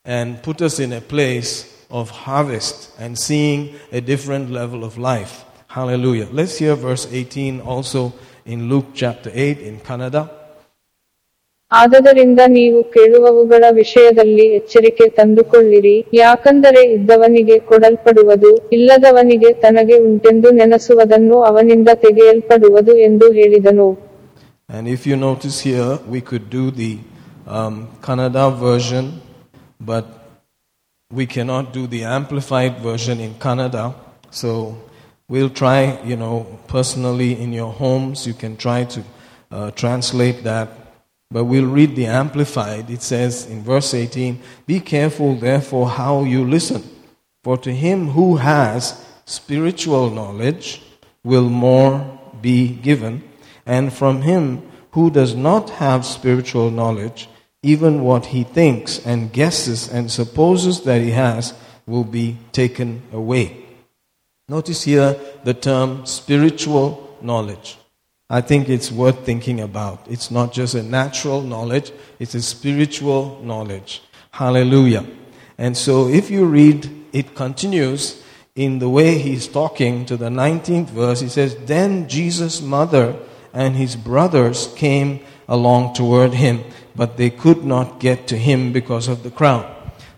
and 0.04 0.42
put 0.42 0.62
us 0.62 0.80
in 0.80 0.92
a 0.92 1.00
place 1.00 1.86
of 1.90 2.10
harvest 2.10 2.90
and 2.98 3.18
seeing 3.18 3.74
a 3.92 4.00
different 4.00 4.50
level 4.50 4.84
of 4.84 4.98
life. 4.98 5.44
Hallelujah. 5.68 6.28
Let's 6.32 6.58
hear 6.58 6.74
verse 6.74 7.06
18 7.10 7.60
also 7.60 8.14
in 8.46 8.68
Luke 8.68 8.86
chapter 8.94 9.30
8 9.32 9.58
in 9.58 9.80
Kannada. 9.80 10.37
ಆದದರಿಂದ 11.70 12.40
ನೀವು 12.58 12.78
ಕೇಳುವವುಗಳ 12.94 13.64
ವಿಷಯದಲ್ಲಿ 13.80 14.44
ಎಚ್ಚರಿಕೆ 14.58 15.06
ತಂದುಕೊಳ್ಳಿರಿ 15.18 15.96
ಯಾಕಂದರೆ 16.20 16.82
ಇದ್ದವನಿಗೆ 16.96 17.56
ಕೊಡಲ್ಪಡುವುದು 17.70 18.50
ಇಲ್ಲದವನಿಗೆ 18.76 19.50
ತನಗೆ 19.64 19.96
ಉಂಟೆಂದು 20.08 20.50
ನೆನಸುವುದನ್ನು 20.60 21.38
ಅವನಿಂದ 21.50 21.88
ತೆಗೆಯಲ್ಪಡುವುದು 22.06 22.94
ಎಂದು 23.08 23.28
ಹೇಳಿದನು 23.40 23.88
And 24.70 24.86
if 24.86 25.02
you 25.06 25.16
notice 25.16 25.60
here, 25.60 25.92
we 26.14 26.20
could 26.20 26.50
do 26.50 26.64
the 26.70 26.90
um, 27.48 27.74
Kannada 28.02 28.42
version, 28.64 29.04
but 29.80 30.06
we 31.10 31.24
cannot 31.26 31.72
do 31.72 31.86
the 31.86 32.04
amplified 32.16 32.74
version 32.78 33.18
in 33.18 33.32
Kannada. 33.44 33.84
So 34.32 34.50
we'll 35.30 35.54
try, 35.62 35.78
you 36.04 36.16
know, 36.16 36.34
personally 36.68 37.40
in 37.44 37.54
your 37.54 37.72
homes, 37.72 38.26
you 38.26 38.34
can 38.34 38.56
try 38.58 38.84
to 38.94 39.00
uh, 39.50 39.70
translate 39.72 40.44
that. 40.44 40.68
But 41.30 41.44
we'll 41.44 41.66
read 41.66 41.94
the 41.94 42.06
amplified. 42.06 42.88
It 42.90 43.02
says 43.02 43.46
in 43.46 43.62
verse 43.62 43.92
18, 43.92 44.40
Be 44.66 44.80
careful 44.80 45.36
therefore 45.36 45.88
how 45.90 46.24
you 46.24 46.44
listen, 46.44 46.82
for 47.44 47.58
to 47.58 47.74
him 47.74 48.08
who 48.08 48.36
has 48.36 49.04
spiritual 49.26 50.10
knowledge 50.10 50.82
will 51.22 51.50
more 51.50 52.18
be 52.40 52.68
given, 52.68 53.22
and 53.66 53.92
from 53.92 54.22
him 54.22 54.62
who 54.92 55.10
does 55.10 55.34
not 55.34 55.70
have 55.70 56.06
spiritual 56.06 56.70
knowledge, 56.70 57.28
even 57.62 58.02
what 58.02 58.26
he 58.26 58.44
thinks 58.44 59.04
and 59.04 59.32
guesses 59.32 59.88
and 59.88 60.10
supposes 60.10 60.82
that 60.82 61.02
he 61.02 61.10
has 61.10 61.52
will 61.86 62.04
be 62.04 62.38
taken 62.52 63.02
away. 63.12 63.64
Notice 64.48 64.84
here 64.84 65.16
the 65.44 65.54
term 65.54 66.06
spiritual 66.06 67.18
knowledge. 67.20 67.76
I 68.30 68.42
think 68.42 68.68
it's 68.68 68.92
worth 68.92 69.24
thinking 69.24 69.60
about. 69.60 70.06
It's 70.08 70.30
not 70.30 70.52
just 70.52 70.74
a 70.74 70.82
natural 70.82 71.40
knowledge, 71.40 71.92
it's 72.18 72.34
a 72.34 72.42
spiritual 72.42 73.40
knowledge. 73.42 74.02
Hallelujah. 74.32 75.06
And 75.56 75.76
so 75.76 76.08
if 76.08 76.30
you 76.30 76.44
read, 76.44 76.88
it 77.12 77.34
continues 77.34 78.22
in 78.54 78.80
the 78.80 78.88
way 78.88 79.18
he's 79.18 79.48
talking 79.48 80.04
to 80.04 80.16
the 80.16 80.28
19th 80.28 80.90
verse. 80.90 81.20
He 81.20 81.28
says, 81.28 81.56
Then 81.64 82.08
Jesus' 82.08 82.60
mother 82.60 83.16
and 83.54 83.76
his 83.76 83.96
brothers 83.96 84.72
came 84.76 85.20
along 85.48 85.94
toward 85.94 86.34
him, 86.34 86.64
but 86.94 87.16
they 87.16 87.30
could 87.30 87.64
not 87.64 87.98
get 87.98 88.26
to 88.28 88.36
him 88.36 88.72
because 88.72 89.08
of 89.08 89.22
the 89.22 89.30
crowd. 89.30 89.66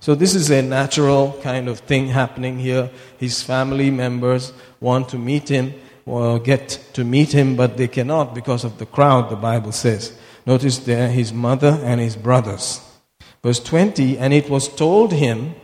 So 0.00 0.14
this 0.14 0.34
is 0.34 0.50
a 0.50 0.62
natural 0.62 1.38
kind 1.42 1.68
of 1.68 1.80
thing 1.80 2.08
happening 2.08 2.58
here. 2.58 2.90
His 3.18 3.42
family 3.42 3.90
members 3.90 4.52
want 4.80 5.10
to 5.10 5.18
meet 5.18 5.48
him 5.48 5.74
or 6.10 6.38
get 6.38 6.80
to 6.94 7.04
meet 7.04 7.32
him, 7.32 7.56
but 7.56 7.76
they 7.76 7.88
cannot 7.88 8.34
because 8.34 8.64
of 8.64 8.78
the 8.78 8.86
crowd, 8.86 9.30
the 9.30 9.36
Bible 9.36 9.72
says. 9.72 10.18
Notice 10.44 10.78
there 10.78 11.08
his 11.08 11.32
mother 11.32 11.78
and 11.82 12.00
his 12.00 12.16
brothers. 12.16 12.80
Verse 13.42 13.60
20, 13.60 14.18
and 14.18 14.32
it 14.34 14.50
was 14.50 14.68
told 14.68 15.12
him, 15.12 15.54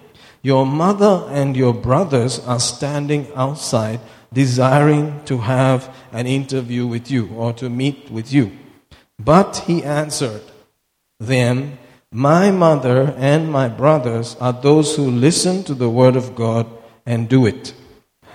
Your 0.42 0.64
mother 0.64 1.26
and 1.28 1.56
your 1.56 1.74
brothers 1.74 2.38
are 2.46 2.60
standing 2.60 3.26
outside, 3.34 4.00
desiring 4.32 5.24
to 5.24 5.38
have 5.38 5.94
an 6.12 6.26
interview 6.26 6.86
with 6.86 7.10
you 7.10 7.28
or 7.34 7.52
to 7.54 7.68
meet 7.68 8.10
with 8.10 8.32
you. 8.32 8.52
But 9.18 9.64
he 9.66 9.82
answered 9.82 10.42
them, 11.18 11.78
My 12.12 12.50
mother 12.50 13.14
and 13.18 13.50
my 13.50 13.68
brothers 13.68 14.36
are 14.40 14.52
those 14.52 14.96
who 14.96 15.10
listen 15.10 15.64
to 15.64 15.74
the 15.74 15.90
word 15.90 16.16
of 16.16 16.34
God 16.34 16.66
and 17.04 17.28
do 17.28 17.46
it. 17.46 17.74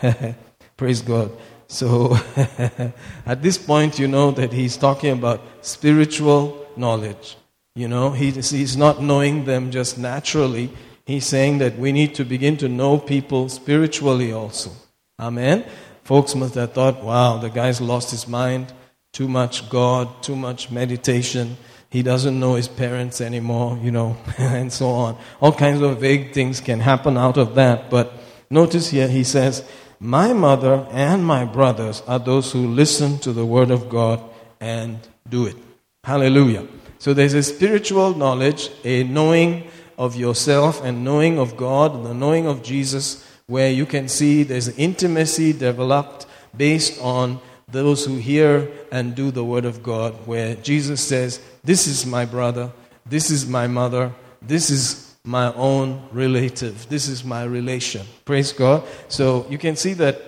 Praise 0.78 1.02
God. 1.02 1.32
So 1.72 2.18
at 3.26 3.42
this 3.42 3.58
point, 3.58 3.98
you 3.98 4.10
know 4.10 4.32
that 4.32 4.52
he's 4.52 4.76
talking 4.76 5.12
about 5.12 5.42
spiritual 5.62 6.68
knowledge. 6.76 7.38
You 7.76 7.88
know, 7.88 8.12
he, 8.12 8.32
he's 8.32 8.76
not 8.76 9.02
knowing 9.02 9.46
them 9.46 9.72
just 9.72 9.98
naturally. 9.98 10.70
He's 11.06 11.26
saying 11.26 11.60
that 11.60 11.78
we 11.78 11.94
need 11.94 12.14
to 12.16 12.26
begin 12.26 12.58
to 12.58 12.68
know 12.68 12.98
people 12.98 13.48
spiritually 13.48 14.34
also. 14.34 14.72
Amen. 15.18 15.64
Folks 16.04 16.36
must 16.36 16.56
have 16.56 16.74
thought, 16.74 17.02
wow, 17.02 17.38
the 17.38 17.50
guy's 17.50 17.80
lost 17.80 18.12
his 18.12 18.28
mind. 18.28 18.74
Too 19.14 19.30
much 19.30 19.70
God, 19.70 20.22
too 20.22 20.36
much 20.36 20.72
meditation. 20.72 21.56
He 21.90 22.04
doesn't 22.04 22.38
know 22.38 22.56
his 22.56 22.68
parents 22.68 23.22
anymore, 23.22 23.80
you 23.82 23.92
know, 23.92 24.18
and 24.38 24.74
so 24.74 24.90
on. 24.90 25.18
All 25.40 25.54
kinds 25.54 25.82
of 25.82 26.02
vague 26.02 26.34
things 26.34 26.60
can 26.60 26.82
happen 26.82 27.18
out 27.18 27.38
of 27.38 27.56
that. 27.56 27.90
But 27.90 28.12
notice 28.50 28.90
here 28.90 29.08
he 29.08 29.24
says, 29.24 29.64
My 30.04 30.34
mother 30.34 30.88
and 30.90 31.24
my 31.24 31.46
brothers 31.46 32.02
are 32.08 32.18
those 32.18 32.52
who 32.52 32.66
listen 32.66 33.20
to 33.20 33.32
the 33.32 33.46
word 33.46 33.70
of 33.70 33.88
God 33.88 34.20
and 34.60 34.98
do 35.30 35.46
it. 35.46 35.56
Hallelujah. 36.04 36.66
So 36.98 37.14
there's 37.14 37.36
a 37.36 37.44
spiritual 37.44 38.16
knowledge, 38.16 38.72
a 38.84 39.04
knowing 39.04 39.70
of 40.00 40.16
yourself 40.16 40.84
and 40.84 41.04
knowing 41.04 41.38
of 41.38 41.56
God, 41.56 41.94
and 41.94 42.04
the 42.04 42.16
knowing 42.16 42.48
of 42.48 42.64
Jesus, 42.64 43.24
where 43.46 43.70
you 43.70 43.86
can 43.86 44.08
see 44.08 44.42
there's 44.42 44.70
intimacy 44.70 45.54
developed 45.54 46.26
based 46.58 47.00
on 47.00 47.40
those 47.68 48.04
who 48.04 48.16
hear 48.16 48.72
and 48.92 49.14
do 49.14 49.30
the 49.30 49.46
Word 49.46 49.66
of 49.66 49.84
God, 49.84 50.16
where 50.26 50.56
Jesus 50.56 51.08
says, 51.08 51.40
This 51.64 51.86
is 51.86 52.08
my 52.08 52.26
brother, 52.26 52.72
this 53.06 53.30
is 53.30 53.46
my 53.46 53.68
mother, 53.68 54.14
this 54.42 54.72
is 54.72 55.11
my 55.24 55.54
own 55.54 56.02
relative, 56.12 56.90
this 56.90 57.08
is 57.08 57.24
my 57.24 57.44
relation. 57.44 58.06
Praise 58.26 58.52
God. 58.52 58.84
So 59.08 59.46
you 59.50 59.58
can 59.58 59.76
see 59.76 59.94
that 59.94 60.22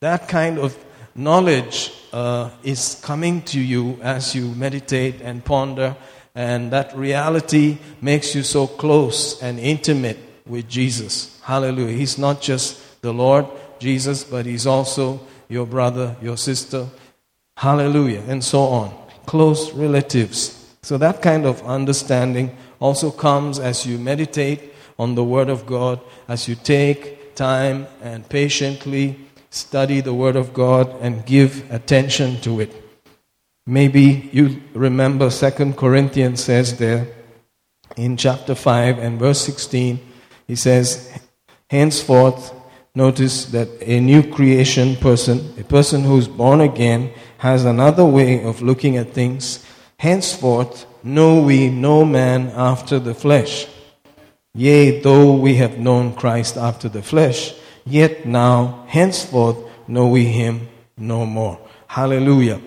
that 0.00 0.28
kind 0.28 0.58
of 0.58 0.76
knowledge 1.14 1.92
uh, 2.12 2.50
is 2.62 3.00
coming 3.04 3.42
to 3.42 3.60
you 3.60 3.98
as 4.02 4.34
you 4.34 4.48
meditate 4.54 5.20
and 5.20 5.44
ponder, 5.44 5.96
and 6.34 6.72
that 6.72 6.96
reality 6.96 7.78
makes 8.00 8.34
you 8.34 8.42
so 8.42 8.66
close 8.66 9.40
and 9.42 9.60
intimate 9.60 10.18
with 10.46 10.68
Jesus. 10.68 11.40
Hallelujah. 11.42 11.96
He's 11.96 12.18
not 12.18 12.40
just 12.40 13.00
the 13.02 13.12
Lord 13.12 13.46
Jesus, 13.78 14.24
but 14.24 14.46
He's 14.46 14.66
also 14.66 15.20
your 15.48 15.66
brother, 15.66 16.16
your 16.20 16.36
sister. 16.36 16.86
Hallelujah. 17.56 18.22
And 18.26 18.42
so 18.42 18.60
on. 18.62 18.94
Close 19.26 19.72
relatives. 19.72 20.58
So 20.82 20.98
that 20.98 21.22
kind 21.22 21.46
of 21.46 21.62
understanding 21.64 22.56
also 22.82 23.12
comes 23.12 23.60
as 23.60 23.86
you 23.86 23.96
meditate 23.96 24.74
on 24.98 25.14
the 25.14 25.22
Word 25.22 25.48
of 25.48 25.66
God, 25.66 26.00
as 26.26 26.48
you 26.48 26.56
take 26.56 27.36
time 27.36 27.86
and 28.02 28.28
patiently 28.28 29.20
study 29.50 30.00
the 30.00 30.12
Word 30.12 30.34
of 30.34 30.52
God 30.52 30.90
and 31.00 31.24
give 31.24 31.70
attention 31.70 32.40
to 32.40 32.58
it. 32.58 32.74
Maybe 33.66 34.28
you 34.32 34.60
remember 34.74 35.30
2 35.30 35.74
Corinthians 35.74 36.42
says 36.42 36.78
there 36.78 37.06
in 37.96 38.16
chapter 38.16 38.56
5 38.56 38.98
and 38.98 39.16
verse 39.16 39.40
16, 39.42 40.00
he 40.48 40.56
says, 40.56 41.08
Henceforth, 41.70 42.52
notice 42.96 43.44
that 43.46 43.68
a 43.80 44.00
new 44.00 44.28
creation 44.28 44.96
person, 44.96 45.54
a 45.56 45.62
person 45.62 46.02
who's 46.02 46.26
born 46.26 46.60
again, 46.60 47.12
has 47.38 47.64
another 47.64 48.04
way 48.04 48.42
of 48.42 48.60
looking 48.60 48.96
at 48.96 49.12
things. 49.12 49.64
Henceforth, 49.98 50.86
know 51.04 51.42
we 51.42 51.70
no 51.70 52.04
man 52.04 52.48
after 52.48 52.98
the 52.98 53.14
flesh. 53.14 53.66
Yea, 54.54 55.00
though 55.00 55.34
we 55.34 55.56
have 55.56 55.78
known 55.78 56.14
Christ 56.14 56.56
after 56.56 56.88
the 56.88 57.02
flesh, 57.02 57.54
Yet 57.84 58.26
now, 58.26 58.84
henceforth, 58.86 59.58
know 59.88 60.06
we 60.06 60.26
him 60.26 60.68
no 60.96 61.26
more. 61.26 61.58
Hallelujah. 61.88 62.60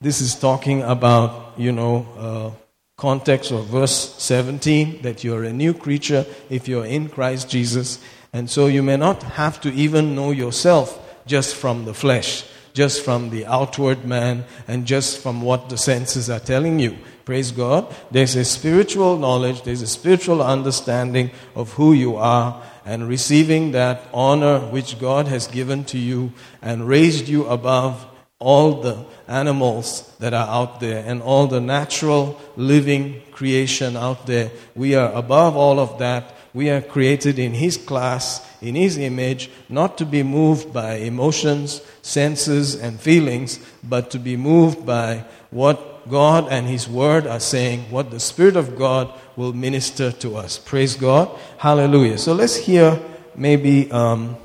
This 0.00 0.20
is 0.20 0.34
talking 0.34 0.82
about, 0.82 1.52
you 1.56 1.72
know, 1.72 2.06
uh, 2.18 2.50
context 2.96 3.50
of 3.52 3.66
verse 3.66 4.14
17 4.18 5.02
that 5.02 5.24
you're 5.24 5.44
a 5.44 5.52
new 5.52 5.74
creature 5.74 6.24
if 6.48 6.68
you're 6.68 6.86
in 6.86 7.08
Christ 7.08 7.50
Jesus. 7.50 8.00
And 8.32 8.48
so 8.48 8.66
you 8.66 8.82
may 8.82 8.96
not 8.96 9.22
have 9.22 9.60
to 9.60 9.72
even 9.72 10.14
know 10.14 10.30
yourself 10.30 10.98
just 11.26 11.54
from 11.54 11.84
the 11.84 11.94
flesh, 11.94 12.44
just 12.72 13.04
from 13.04 13.30
the 13.30 13.44
outward 13.46 14.04
man, 14.04 14.44
and 14.66 14.86
just 14.86 15.18
from 15.18 15.42
what 15.42 15.68
the 15.68 15.76
senses 15.76 16.30
are 16.30 16.40
telling 16.40 16.78
you. 16.78 16.96
Praise 17.24 17.52
God. 17.52 17.94
There's 18.10 18.34
a 18.34 18.44
spiritual 18.44 19.16
knowledge, 19.16 19.62
there's 19.62 19.82
a 19.82 19.86
spiritual 19.86 20.42
understanding 20.42 21.30
of 21.54 21.72
who 21.74 21.92
you 21.92 22.16
are, 22.16 22.62
and 22.84 23.08
receiving 23.08 23.72
that 23.72 24.02
honor 24.12 24.58
which 24.58 24.98
God 24.98 25.28
has 25.28 25.46
given 25.46 25.84
to 25.84 25.98
you 25.98 26.32
and 26.60 26.88
raised 26.88 27.28
you 27.28 27.46
above 27.46 28.06
all 28.40 28.80
the 28.80 29.04
animals 29.28 30.12
that 30.18 30.34
are 30.34 30.48
out 30.48 30.80
there 30.80 31.04
and 31.06 31.22
all 31.22 31.46
the 31.46 31.60
natural 31.60 32.40
living 32.56 33.22
creation 33.30 33.96
out 33.96 34.26
there. 34.26 34.50
We 34.74 34.96
are 34.96 35.12
above 35.12 35.56
all 35.56 35.78
of 35.78 35.98
that. 36.00 36.34
We 36.52 36.68
are 36.70 36.82
created 36.82 37.38
in 37.38 37.54
His 37.54 37.76
class, 37.76 38.44
in 38.60 38.74
His 38.74 38.98
image, 38.98 39.48
not 39.68 39.96
to 39.98 40.04
be 40.04 40.24
moved 40.24 40.72
by 40.72 40.94
emotions, 40.96 41.80
senses, 42.02 42.74
and 42.74 43.00
feelings, 43.00 43.60
but 43.84 44.10
to 44.10 44.18
be 44.18 44.36
moved 44.36 44.84
by 44.84 45.24
what 45.50 45.91
God 46.08 46.48
and 46.50 46.66
His 46.66 46.88
Word 46.88 47.26
are 47.26 47.40
saying, 47.40 47.90
what 47.90 48.10
the 48.10 48.20
Spirit 48.20 48.56
of 48.56 48.76
God 48.76 49.12
will 49.36 49.52
minister 49.52 50.12
to 50.12 50.36
us. 50.36 50.58
Praise 50.58 50.96
God. 50.96 51.30
Hallelujah. 51.58 52.18
So 52.18 52.32
let's 52.32 52.56
hear 52.56 53.00
maybe 53.34 53.90
um, 53.90 54.36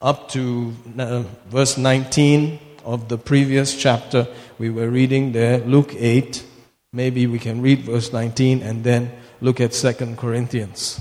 up 0.00 0.28
to 0.30 0.74
uh, 0.98 1.24
verse 1.48 1.76
19 1.76 2.58
of 2.84 3.08
the 3.08 3.18
previous 3.18 3.76
chapter. 3.76 4.28
We 4.58 4.70
were 4.70 4.88
reading 4.88 5.32
there, 5.32 5.58
Luke 5.58 5.94
8. 5.96 6.44
Maybe 6.92 7.26
we 7.26 7.38
can 7.38 7.62
read 7.62 7.80
verse 7.80 8.12
19 8.12 8.62
and 8.62 8.84
then 8.84 9.12
look 9.40 9.60
at 9.60 9.74
Second 9.74 10.18
Corinthians. 10.18 11.00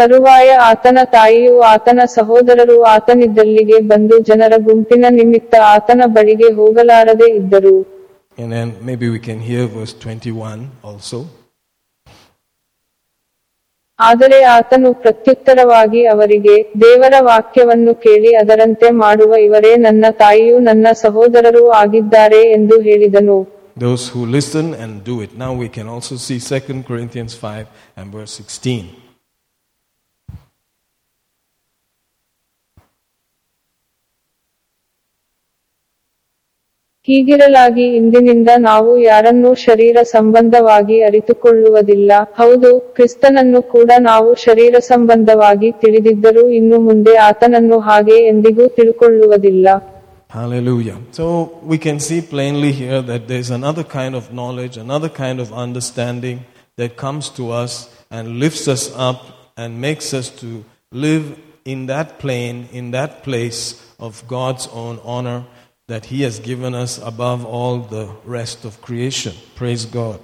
ತರುವಾಯ 0.00 0.50
ಆತನ 0.68 0.98
ತಾಯಿಯು 1.14 1.54
ಆತನ 1.70 2.00
ಸಹೋದರರು 2.16 2.76
ಆತನಿದ್ದಲ್ಲಿಗೆ 2.92 3.78
ಬಂದು 3.90 4.16
ಜನರ 4.28 4.54
ಗುಂಪಿನ 4.68 5.06
ನಿಮಿತ್ತ 5.18 5.54
ಆತನ 5.74 6.02
ಬಳಿಗೆ 6.18 6.50
ಹೋಗಲಾರದೆ 6.60 7.28
ಇದ್ದರು 7.38 7.76
And 8.38 8.52
then 8.52 8.68
maybe 8.82 9.06
we 9.08 9.18
can 9.20 9.40
hear 9.40 9.62
verse 9.68 9.92
21 9.96 10.60
also. 10.82 11.18
ಆದರೆ 13.98 14.38
ಆತನು 14.54 14.90
ಪ್ರತ್ಯುತ್ತರವಾಗಿ 15.02 16.02
ಅವರಿಗೆ 16.12 16.54
ದೇವರ 16.84 17.14
ವಾಕ್ಯವನ್ನು 17.26 17.92
ಕೇಳಿ 18.04 18.30
ಅದರಂತೆ 18.42 18.88
ಮಾಡುವ 19.02 19.32
ಇವರೇ 19.46 19.72
ನನ್ನ 19.86 20.04
ತಾಯಿಯೂ 20.22 20.56
ನನ್ನ 20.68 20.86
ಸಹೋದರರೂ 21.04 21.64
ಆಗಿದ್ದಾರೆ 21.82 22.42
ಎಂದು 22.56 22.78
ಹೇಳಿದನು 22.88 23.38
Those 23.80 24.04
who 24.08 24.22
listen 24.28 24.66
and 24.74 24.92
do 25.04 25.14
it. 25.20 25.30
Now 25.36 25.52
we 25.54 25.68
can 25.70 25.88
also 25.88 26.16
see 26.18 26.38
2 26.40 26.82
Corinthians 26.84 27.34
5 27.50 27.66
and 27.96 28.06
verse 28.12 28.32
16. 28.38 29.09
ಹೀಗಿರಲಾಗಿ 37.07 37.83
ಇಂದಿನಿಂದ 37.97 38.49
ನಾವು 38.69 38.91
ಯಾರನ್ನೂ 38.97 39.49
ಶರೀರ 39.63 39.97
ಸಂಬಂಧವಾಗಿ 40.13 40.95
ಅರಿತುಕೊಳ್ಳುವುದಿಲ್ಲ 41.07 42.11
ಹೌದು 42.39 42.69
ಕ್ರಿಸ್ತನನ್ನು 42.95 43.61
ಕೂಡ 43.73 43.91
ನಾವು 44.07 44.29
ಶರೀರ 44.45 44.75
ಸಂಬಂಧವಾಗಿ 44.91 45.69
ತಿಳಿದಿದ್ದರೂ 45.83 46.43
ಇನ್ನು 46.59 46.79
ಮುಂದೆ 46.79 47.13
ಆತನನ್ನು 47.29 47.79
ಹಾಗೆ 47.89 48.17
ಎಂದಿಗೂ 48.33 48.67
ತಿಳುಕೊಳ್ಳುವುದಿಲ್ಲ 48.79 49.67
Hallelujah. 50.29 50.97
So 51.11 51.25
we 51.71 51.77
can 51.77 51.97
see 51.99 52.17
plainly 52.31 52.71
here 52.73 53.01
that 53.01 53.21
there's 53.29 53.51
another 53.51 53.83
kind 53.83 54.13
of 54.15 54.33
knowledge, 54.33 54.75
another 54.77 55.11
kind 55.23 55.39
of 55.39 55.53
understanding 55.65 56.37
that 56.77 56.97
comes 56.97 57.25
to 57.37 57.43
us 57.63 57.73
and 58.11 58.39
lifts 58.43 58.67
us 58.67 58.83
up 59.09 59.19
and 59.57 59.79
makes 59.79 60.07
us 60.19 60.27
to 60.41 60.49
live 61.05 61.25
in 61.65 61.85
that 61.85 62.19
plane, 62.23 62.57
in 62.73 62.91
that 62.91 63.23
place 63.23 63.61
of 63.99 64.13
God's 64.27 64.67
own 64.73 64.97
honor 65.05 65.39
that 65.90 66.06
He 66.06 66.22
has 66.22 66.38
given 66.38 66.72
us 66.72 66.98
above 67.02 67.44
all 67.44 67.80
the 67.80 68.08
rest 68.24 68.64
of 68.64 68.80
creation. 68.80 69.34
Praise 69.56 69.86
God. 69.86 70.20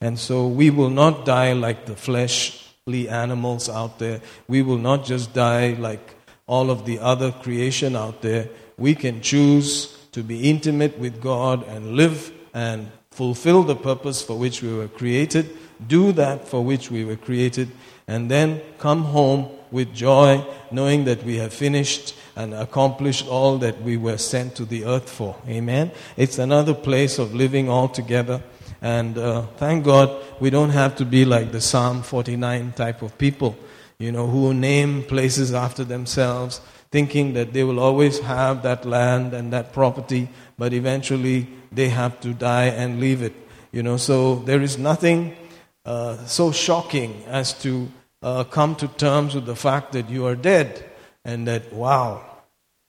And 0.00 0.16
so 0.16 0.46
we 0.46 0.70
will 0.70 0.90
not 0.90 1.24
die 1.24 1.54
like 1.54 1.86
the 1.86 1.96
fleshly 1.96 3.08
animals 3.08 3.68
out 3.68 3.98
there. 3.98 4.20
We 4.46 4.62
will 4.62 4.78
not 4.78 5.04
just 5.04 5.34
die 5.34 5.72
like 5.72 6.14
all 6.46 6.70
of 6.70 6.86
the 6.86 7.00
other 7.00 7.32
creation 7.32 7.96
out 7.96 8.22
there. 8.22 8.48
We 8.78 8.94
can 8.94 9.20
choose 9.22 9.92
to 10.12 10.22
be 10.22 10.48
intimate 10.48 10.96
with 11.00 11.20
God 11.20 11.66
and 11.66 11.96
live 11.96 12.30
and 12.54 12.86
fulfill 13.10 13.64
the 13.64 13.74
purpose 13.74 14.22
for 14.22 14.38
which 14.38 14.62
we 14.62 14.72
were 14.72 14.86
created, 14.86 15.50
do 15.84 16.12
that 16.12 16.46
for 16.46 16.64
which 16.64 16.92
we 16.92 17.04
were 17.04 17.16
created, 17.16 17.72
and 18.06 18.30
then 18.30 18.60
come 18.78 19.02
home 19.02 19.48
with 19.72 19.92
joy, 19.92 20.46
knowing 20.70 21.06
that 21.06 21.24
we 21.24 21.38
have 21.38 21.52
finished 21.52 22.14
and 22.36 22.54
accomplished 22.54 23.28
all 23.28 23.58
that 23.58 23.80
we 23.82 23.96
were 23.96 24.18
sent 24.18 24.56
to 24.56 24.64
the 24.64 24.84
earth 24.84 25.08
for. 25.08 25.36
Amen. 25.48 25.90
It's 26.16 26.38
another 26.38 26.74
place 26.74 27.18
of 27.18 27.34
living 27.34 27.68
all 27.68 27.88
together. 27.88 28.42
And 28.80 29.16
uh, 29.16 29.42
thank 29.58 29.84
God 29.84 30.24
we 30.40 30.50
don't 30.50 30.70
have 30.70 30.96
to 30.96 31.04
be 31.04 31.24
like 31.24 31.52
the 31.52 31.60
Psalm 31.60 32.02
49 32.02 32.72
type 32.72 33.02
of 33.02 33.16
people, 33.18 33.56
you 33.98 34.10
know, 34.10 34.26
who 34.26 34.54
name 34.54 35.04
places 35.04 35.54
after 35.54 35.84
themselves, 35.84 36.60
thinking 36.90 37.34
that 37.34 37.52
they 37.52 37.64
will 37.64 37.78
always 37.78 38.18
have 38.20 38.62
that 38.62 38.84
land 38.84 39.34
and 39.34 39.52
that 39.52 39.72
property, 39.72 40.28
but 40.58 40.72
eventually 40.72 41.46
they 41.70 41.88
have 41.90 42.20
to 42.20 42.34
die 42.34 42.66
and 42.66 42.98
leave 42.98 43.22
it. 43.22 43.34
You 43.70 43.82
know, 43.82 43.96
so 43.96 44.36
there 44.36 44.60
is 44.60 44.78
nothing 44.78 45.36
uh, 45.84 46.24
so 46.26 46.52
shocking 46.52 47.22
as 47.26 47.52
to 47.62 47.88
uh, 48.22 48.44
come 48.44 48.74
to 48.76 48.88
terms 48.88 49.34
with 49.34 49.46
the 49.46 49.56
fact 49.56 49.92
that 49.92 50.08
you 50.10 50.26
are 50.26 50.36
dead 50.36 50.91
and 51.24 51.46
that, 51.46 51.72
wow, 51.72 52.24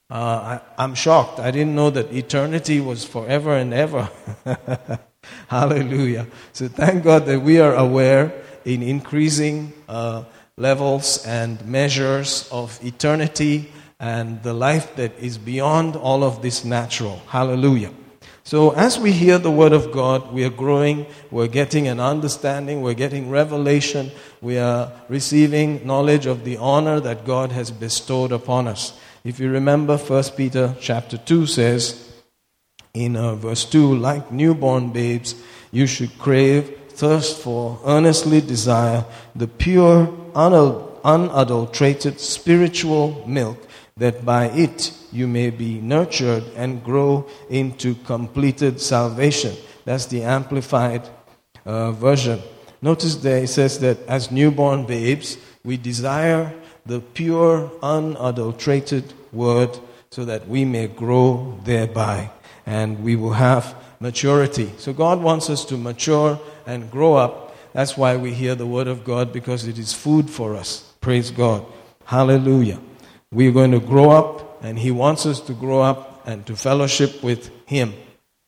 uh, 0.10 0.60
I, 0.78 0.84
am 0.84 0.96
shocked. 0.96 1.40
I 1.40 1.52
didn't 1.52 1.76
know 1.76 1.90
that 1.90 2.14
eternity 2.14 2.80
was 2.80 3.04
forever 3.04 3.56
and 3.56 3.74
ever. 3.74 4.10
Hallelujah. 5.48 6.28
So 6.52 6.68
thank 6.68 7.04
God 7.04 7.26
that 7.26 7.42
we 7.42 7.60
are 7.60 7.74
aware 7.74 8.34
in 8.66 8.84
increasing 8.84 9.74
uh, 9.88 10.24
levels 10.58 11.26
and 11.26 11.66
measures 11.66 12.48
of 12.52 12.84
eternity 12.84 13.72
and 14.00 14.44
the 14.44 14.54
life 14.54 14.96
that 14.98 15.18
is 15.18 15.38
beyond 15.38 15.96
all 15.96 16.24
of 16.24 16.42
this 16.42 16.66
natural. 16.66 17.22
Hallelujah. 17.28 17.92
So, 18.46 18.72
as 18.72 19.00
we 19.00 19.14
hear 19.14 19.38
the 19.38 19.50
Word 19.50 19.72
of 19.72 19.94
God, 19.94 20.34
we 20.34 20.44
are 20.44 20.50
growing, 20.50 21.06
we're 21.32 21.48
getting 21.48 21.88
an 21.88 22.02
understanding, 22.02 22.82
we're 22.82 22.94
getting 22.94 23.30
revelation, 23.30 24.12
we 24.44 24.58
are 24.58 24.92
receiving 25.08 25.88
knowledge 25.88 26.26
of 26.26 26.44
the 26.44 26.58
honor 26.58 27.00
that 27.00 27.26
God 27.26 27.54
has 27.54 27.72
bestowed 27.72 28.34
upon 28.34 28.68
us. 28.68 29.00
If 29.24 29.40
you 29.40 29.50
remember, 29.50 29.98
1 29.98 30.24
Peter 30.36 30.76
chapter 30.82 31.18
2 31.18 31.48
says 31.48 32.12
in 32.94 33.16
uh, 33.16 33.36
verse 33.36 33.64
2 33.64 33.96
like 33.96 34.34
newborn 34.34 34.92
babes, 34.92 35.36
you 35.72 35.88
should 35.88 36.20
crave, 36.20 36.78
thirst 36.90 37.42
for, 37.42 37.80
earnestly 37.86 38.42
desire 38.42 39.06
the 39.34 39.48
pure, 39.48 40.14
unadulterated 40.36 42.20
spiritual 42.20 43.24
milk 43.26 43.58
that 43.96 44.26
by 44.26 44.48
it 44.50 44.92
you 45.12 45.26
may 45.26 45.52
be 45.52 45.80
nurtured 45.80 46.44
and 46.58 46.84
grow 46.84 47.26
into 47.50 47.96
completed 47.96 48.82
salvation. 48.82 49.56
That's 49.86 50.08
the 50.08 50.24
amplified 50.24 51.08
uh, 51.66 51.92
version. 51.94 52.42
Notice 52.84 53.16
there 53.16 53.38
it 53.38 53.48
says 53.48 53.80
that 53.80 53.98
as 54.10 54.30
newborn 54.30 54.86
babes, 54.86 55.38
we 55.64 55.78
desire 55.78 56.54
the 56.86 57.00
pure, 57.00 57.72
unadulterated 57.82 59.14
word 59.32 59.80
so 60.12 60.26
that 60.26 60.50
we 60.50 60.66
may 60.66 60.88
grow 60.88 61.58
thereby 61.64 62.30
and 62.66 63.02
we 63.02 63.16
will 63.16 63.32
have 63.32 63.74
maturity. 64.02 64.70
So 64.78 64.92
God 64.92 65.22
wants 65.22 65.50
us 65.50 65.64
to 65.66 65.78
mature 65.78 66.38
and 66.66 66.92
grow 66.92 67.14
up. 67.14 67.56
That's 67.72 67.96
why 67.96 68.18
we 68.18 68.34
hear 68.34 68.54
the 68.54 68.68
word 68.68 68.90
of 68.90 69.06
God 69.06 69.32
because 69.32 69.66
it 69.66 69.80
is 69.80 69.94
food 69.94 70.30
for 70.30 70.54
us. 70.54 70.94
Praise 71.00 71.32
God. 71.32 71.66
Hallelujah. 72.04 72.82
We're 73.32 73.54
going 73.54 73.72
to 73.72 73.80
grow 73.80 74.12
up, 74.12 74.62
and 74.62 74.78
He 74.78 74.92
wants 74.92 75.26
us 75.26 75.40
to 75.40 75.54
grow 75.54 75.82
up 75.82 76.28
and 76.28 76.46
to 76.48 76.56
fellowship 76.58 77.24
with 77.24 77.50
Him. 77.66 77.94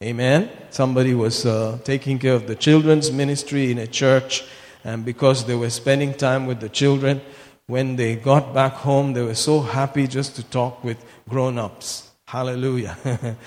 Amen. 0.03 0.49
Somebody 0.71 1.13
was 1.13 1.45
uh, 1.45 1.79
taking 1.85 2.19
care 2.19 2.33
of 2.33 2.47
the 2.47 2.55
children's 2.55 3.13
ministry 3.13 3.71
in 3.71 3.77
a 3.77 3.87
church, 3.87 4.43
and 4.83 5.05
because 5.05 5.45
they 5.45 5.55
were 5.55 5.69
spending 5.69 6.13
time 6.13 6.47
with 6.47 6.59
the 6.59 6.67
children, 6.67 7.21
when 7.67 7.95
they 7.95 8.17
got 8.17 8.53
back 8.53 8.73
home, 8.73 9.13
they 9.13 9.21
were 9.21 9.35
so 9.35 9.61
happy 9.61 10.05
just 10.05 10.35
to 10.35 10.43
talk 10.43 10.83
with 10.83 10.97
grown 11.29 11.57
ups. 11.57 12.11
Hallelujah. 12.27 12.97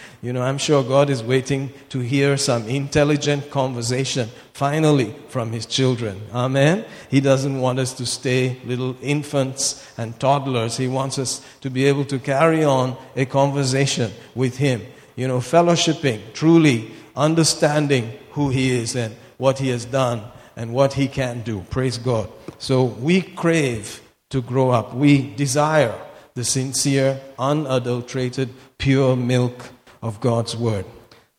you 0.23 0.33
know, 0.33 0.41
I'm 0.41 0.57
sure 0.57 0.83
God 0.83 1.11
is 1.11 1.23
waiting 1.23 1.71
to 1.91 1.99
hear 1.99 2.39
some 2.39 2.67
intelligent 2.67 3.51
conversation 3.51 4.31
finally 4.55 5.15
from 5.29 5.53
His 5.53 5.67
children. 5.67 6.23
Amen. 6.33 6.87
He 7.11 7.21
doesn't 7.21 7.61
want 7.61 7.79
us 7.79 7.93
to 7.95 8.07
stay 8.07 8.59
little 8.65 8.97
infants 9.03 9.93
and 9.99 10.19
toddlers. 10.19 10.79
He 10.79 10.89
wants 10.89 11.19
us 11.19 11.45
to 11.61 11.69
be 11.69 11.85
able 11.85 12.07
to 12.07 12.19
carry 12.19 12.65
on 12.65 12.97
a 13.17 13.27
conversation 13.27 14.13
with 14.35 14.57
Him. 14.57 14.81
You 15.19 15.27
know, 15.27 15.39
fellowshipping, 15.39 16.33
truly 16.33 16.93
understanding 17.17 18.13
who 18.31 18.51
He 18.51 18.71
is 18.71 18.95
and 18.95 19.17
what 19.37 19.59
He 19.59 19.69
has 19.71 19.85
done 19.85 20.23
and 20.55 20.73
what 20.73 20.93
He 20.93 21.09
can 21.09 21.43
do. 21.43 21.67
Praise 21.71 21.99
God. 21.99 22.31
So 22.59 22.85
we 22.85 23.23
crave 23.23 24.01
to 24.31 24.41
grow 24.41 24.71
up. 24.71 24.95
We 24.95 25.35
desire 25.35 25.99
the 26.35 26.45
sincere, 26.45 27.21
unadulterated, 27.37 28.51
pure 28.79 29.17
milk 29.17 29.71
of 30.03 30.21
God's 30.21 30.57
Word. 30.57 30.85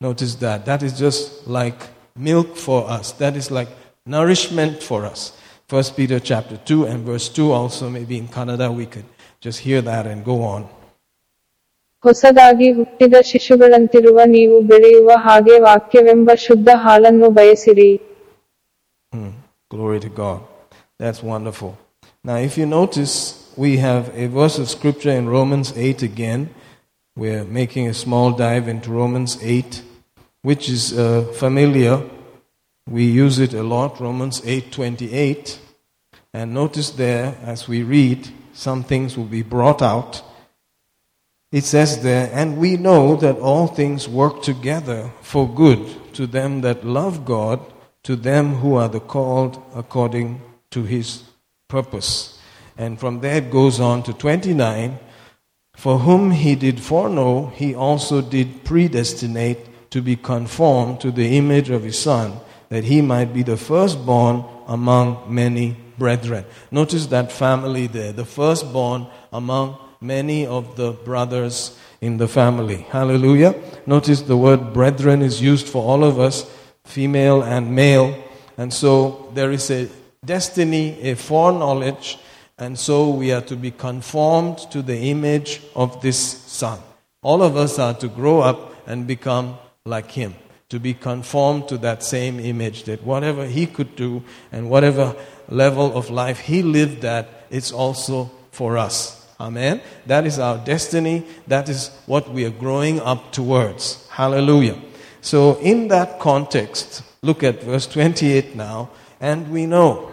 Notice 0.02 0.36
that. 0.36 0.66
That 0.66 0.84
is 0.84 1.00
just 1.00 1.48
like 1.48 1.82
milk 2.18 2.58
for 2.58 2.86
us. 2.86 3.14
That 3.14 3.38
is 3.38 3.50
like 3.50 3.70
nourishment 4.06 4.84
for 4.84 5.06
us. 5.06 5.32
First 5.70 5.96
Peter 5.96 6.20
chapter 6.20 6.58
2 6.58 6.84
and 6.84 7.06
verse 7.06 7.30
2 7.30 7.54
also, 7.54 7.90
maybe 7.90 8.18
in 8.18 8.28
Kannada 8.28 8.76
we 8.76 8.88
could 8.88 9.06
just 9.40 9.60
hear 9.60 9.82
that 9.84 10.06
and 10.06 10.26
go 10.26 10.44
on. 10.44 10.68
ಹೊಸದಾಗಿ 12.05 12.69
ಹುಟ್ಟಿದ 12.79 13.15
ಶಿಶುಗಳಂತಿರುವ 13.31 14.19
ನೀವು 14.37 14.57
ಬೆಳೆಯುವ 14.71 15.11
ಹಾಗೆ 15.27 15.57
ವಾಕ್ಯವೆಂಬ 15.69 16.31
ಶುದ್ಧ 16.47 16.69
ಹಾಲನ್ನು 16.85 17.31
ಬಯಸಿರಿ 17.39 17.93
hmm. 19.13 19.33
Glory 19.75 20.01
to 20.07 20.11
God. 20.23 20.41
That's 21.03 21.21
wonderful. 21.33 21.71
Now, 22.29 22.37
if 22.49 22.53
you 22.59 22.67
notice, 22.81 23.15
we 23.65 23.71
have 23.87 24.05
a 24.25 24.27
verse 24.39 24.57
of 24.63 24.67
scripture 24.75 25.15
in 25.21 25.25
Romans 25.39 25.69
8 25.77 26.03
again. 26.11 26.43
We're 27.17 27.47
making 27.61 27.85
a 27.89 27.97
small 28.05 28.29
dive 28.45 28.67
into 28.73 28.89
Romans 29.01 29.33
8 29.43 29.83
which 30.45 30.69
is 30.69 30.97
uh, 30.97 31.23
familiar. 31.33 32.03
We 32.87 33.07
use 33.07 33.39
it 33.39 33.55
a 33.55 33.63
lot, 33.63 33.99
Romans 33.99 34.43
8:28. 34.43 35.59
And 36.35 36.53
notice 36.53 36.91
there 36.91 37.37
as 37.43 37.67
we 37.67 37.83
read, 37.83 38.29
some 38.53 38.85
things 38.85 39.17
will 39.17 39.33
be 39.39 39.43
brought 39.43 39.81
out. 39.81 40.23
it 41.52 41.64
says 41.64 42.04
there, 42.04 42.30
and 42.32 42.58
we 42.58 42.78
know 42.78 43.16
that 43.16 43.40
all 43.40 43.66
things 43.66 44.08
work 44.08 44.44
together 44.44 45.12
for 45.22 45.48
good 45.48 46.14
to 46.14 46.28
them 46.28 46.62
that 46.62 46.86
love 46.86 47.26
God, 47.26 47.60
to 48.04 48.16
them 48.16 48.56
who 48.56 48.76
are 48.76 48.88
the 48.88 49.00
called 49.00 49.62
according 49.74 50.42
to 50.70 50.84
his 50.84 51.24
purpose. 51.68 52.40
And 52.78 53.00
from 53.00 53.22
there 53.22 53.38
it 53.38 53.52
goes 53.52 53.80
on 53.80 54.04
to 54.04 54.14
29. 54.14 55.00
For 55.76 55.98
whom 56.00 56.32
he 56.32 56.56
did 56.56 56.80
foreknow, 56.80 57.48
he 57.48 57.74
also 57.74 58.22
did 58.22 58.64
predestinate 58.64 59.90
to 59.90 60.02
be 60.04 60.16
conformed 60.16 61.02
to 61.02 61.10
the 61.10 61.36
image 61.36 61.72
of 61.72 61.84
his 61.84 61.98
son, 61.98 62.34
that 62.70 62.84
he 62.84 63.02
might 63.02 63.34
be 63.34 63.42
the 63.42 63.58
firstborn 63.58 64.46
among 64.68 65.34
many 65.34 65.78
brethren. 65.98 66.46
Notice 66.70 67.08
that 67.08 67.32
family 67.32 67.88
there, 67.88 68.12
the 68.12 68.26
firstborn 68.26 69.08
among 69.34 69.78
many 70.02 70.46
of 70.46 70.76
the 70.76 70.92
brothers 70.92 71.78
in 72.02 72.18
the 72.18 72.28
family. 72.28 72.88
Hallelujah. 72.90 73.56
Notice 73.86 74.22
the 74.22 74.38
word 74.38 74.74
brethren 74.74 75.22
is 75.22 75.42
used 75.42 75.68
for 75.68 75.84
all 75.84 76.04
of 76.04 76.20
us, 76.20 76.50
female 76.86 77.42
and 77.44 77.76
male. 77.76 78.16
And 78.58 78.74
so 78.74 79.32
there 79.34 79.52
is 79.52 79.70
a 79.70 79.90
destiny, 80.24 81.00
a 81.02 81.16
foreknowledge, 81.16 82.18
and 82.58 82.78
so 82.78 83.10
we 83.10 83.32
are 83.32 83.42
to 83.42 83.56
be 83.56 83.72
conformed 83.72 84.58
to 84.72 84.82
the 84.82 84.98
image 84.98 85.62
of 85.76 86.02
this 86.02 86.18
son. 86.18 86.80
All 87.22 87.42
of 87.42 87.56
us 87.56 87.80
are 87.80 87.94
to 87.96 88.08
grow 88.08 88.42
up 88.42 88.76
and 88.88 89.08
become 89.08 89.58
like 89.86 90.12
him, 90.12 90.36
to 90.70 90.80
be 90.80 90.94
conformed 90.94 91.68
to 91.70 91.78
that 91.80 92.04
same 92.04 92.40
image, 92.40 92.84
that 92.84 93.04
whatever 93.04 93.46
he 93.46 93.66
could 93.66 93.96
do 93.96 94.24
and 94.52 94.70
whatever 94.70 95.16
level 95.48 95.98
of 95.98 96.10
life 96.10 96.40
he 96.40 96.62
lived 96.62 97.06
at, 97.06 97.28
it's 97.50 97.72
also 97.72 98.30
for 98.52 98.78
us. 98.78 99.19
Amen. 99.40 99.82
That 100.06 100.26
is 100.26 100.38
our 100.38 100.58
destiny. 100.58 101.26
That 101.48 101.70
is 101.70 101.92
what 102.06 102.30
we 102.30 102.46
are 102.46 102.50
growing 102.50 103.00
up 103.00 103.32
towards. 103.32 104.08
Hallelujah. 104.10 104.78
So, 105.22 105.58
in 105.60 105.88
that 105.90 106.20
context, 106.20 107.04
look 107.22 107.44
at 107.44 107.64
verse 107.64 107.88
28 107.88 108.56
now, 108.56 108.90
and 109.20 109.50
we 109.52 109.66
know 109.66 110.12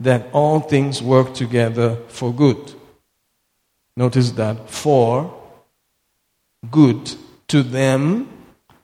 that 0.00 0.26
all 0.32 0.60
things 0.60 1.02
work 1.02 1.34
together 1.34 1.96
for 2.08 2.32
good. 2.32 2.72
Notice 3.96 4.32
that 4.32 4.68
for 4.68 5.32
good 6.70 7.14
to 7.48 7.62
them 7.62 8.28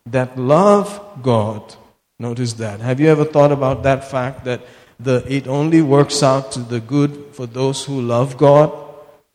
that 0.06 0.38
love 0.38 1.22
God. 1.22 1.74
Notice 2.18 2.54
that. 2.54 2.80
Have 2.80 3.00
you 3.00 3.08
ever 3.08 3.24
thought 3.24 3.52
about 3.52 3.82
that 3.82 4.10
fact 4.10 4.44
that 4.44 4.62
the, 4.98 5.24
it 5.26 5.48
only 5.48 5.82
works 5.82 6.22
out 6.22 6.52
to 6.52 6.60
the 6.60 6.80
good 6.80 7.28
for 7.32 7.46
those 7.46 7.84
who 7.84 8.00
love 8.00 8.36
God? 8.36 8.89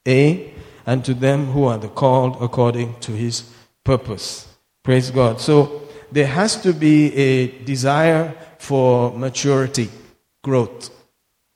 A. 0.08 0.54
And 0.86 1.04
to 1.06 1.14
them 1.16 1.48
who 1.48 1.66
are 1.66 1.80
the 1.80 1.88
called 1.88 2.38
according 2.42 3.00
to 3.00 3.12
his 3.12 3.50
purpose. 3.84 4.48
Praise 4.84 5.10
God. 5.10 5.42
So 5.42 5.82
there 6.12 6.28
has 6.28 6.62
to 6.62 6.74
be 6.74 7.14
a 7.16 7.48
desire 7.64 8.36
for 8.60 9.12
maturity, 9.18 9.90
growth. 10.44 10.92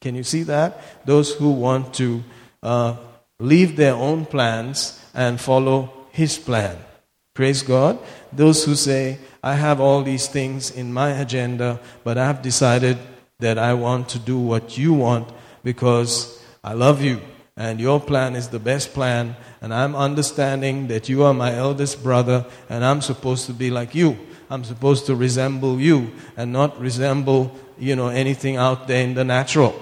Can 0.01 0.15
you 0.15 0.23
see 0.23 0.43
that? 0.43 1.05
Those 1.05 1.33
who 1.33 1.51
want 1.51 1.93
to 1.95 2.23
uh, 2.63 2.95
leave 3.39 3.75
their 3.75 3.93
own 3.93 4.25
plans 4.25 4.99
and 5.13 5.39
follow 5.39 6.07
His 6.11 6.37
plan. 6.37 6.77
Praise 7.33 7.61
God. 7.61 7.99
Those 8.31 8.65
who 8.65 8.75
say, 8.75 9.19
I 9.43 9.53
have 9.55 9.79
all 9.79 10.03
these 10.03 10.27
things 10.27 10.71
in 10.71 10.93
my 10.93 11.11
agenda, 11.11 11.79
but 12.03 12.17
I've 12.17 12.41
decided 12.41 12.97
that 13.39 13.57
I 13.57 13.73
want 13.73 14.09
to 14.09 14.19
do 14.19 14.37
what 14.37 14.77
you 14.77 14.93
want 14.93 15.29
because 15.63 16.43
I 16.63 16.73
love 16.73 17.01
you 17.01 17.21
and 17.59 17.77
your 17.81 17.99
plan 17.99 18.37
is 18.37 18.47
the 18.47 18.57
best 18.57 18.93
plan, 18.93 19.35
and 19.61 19.73
I'm 19.73 19.93
understanding 19.93 20.87
that 20.87 21.09
you 21.09 21.23
are 21.25 21.33
my 21.33 21.53
eldest 21.53 22.01
brother, 22.01 22.45
and 22.69 22.85
I'm 22.85 23.01
supposed 23.01 23.47
to 23.47 23.53
be 23.53 23.69
like 23.69 23.93
you. 23.93 24.17
I'm 24.49 24.63
supposed 24.63 25.05
to 25.07 25.15
resemble 25.15 25.77
you 25.77 26.11
and 26.37 26.53
not 26.53 26.79
resemble, 26.79 27.51
you 27.77 27.97
know, 27.97 28.07
anything 28.07 28.55
out 28.55 28.87
there 28.87 29.03
in 29.03 29.13
the 29.13 29.25
natural. 29.25 29.77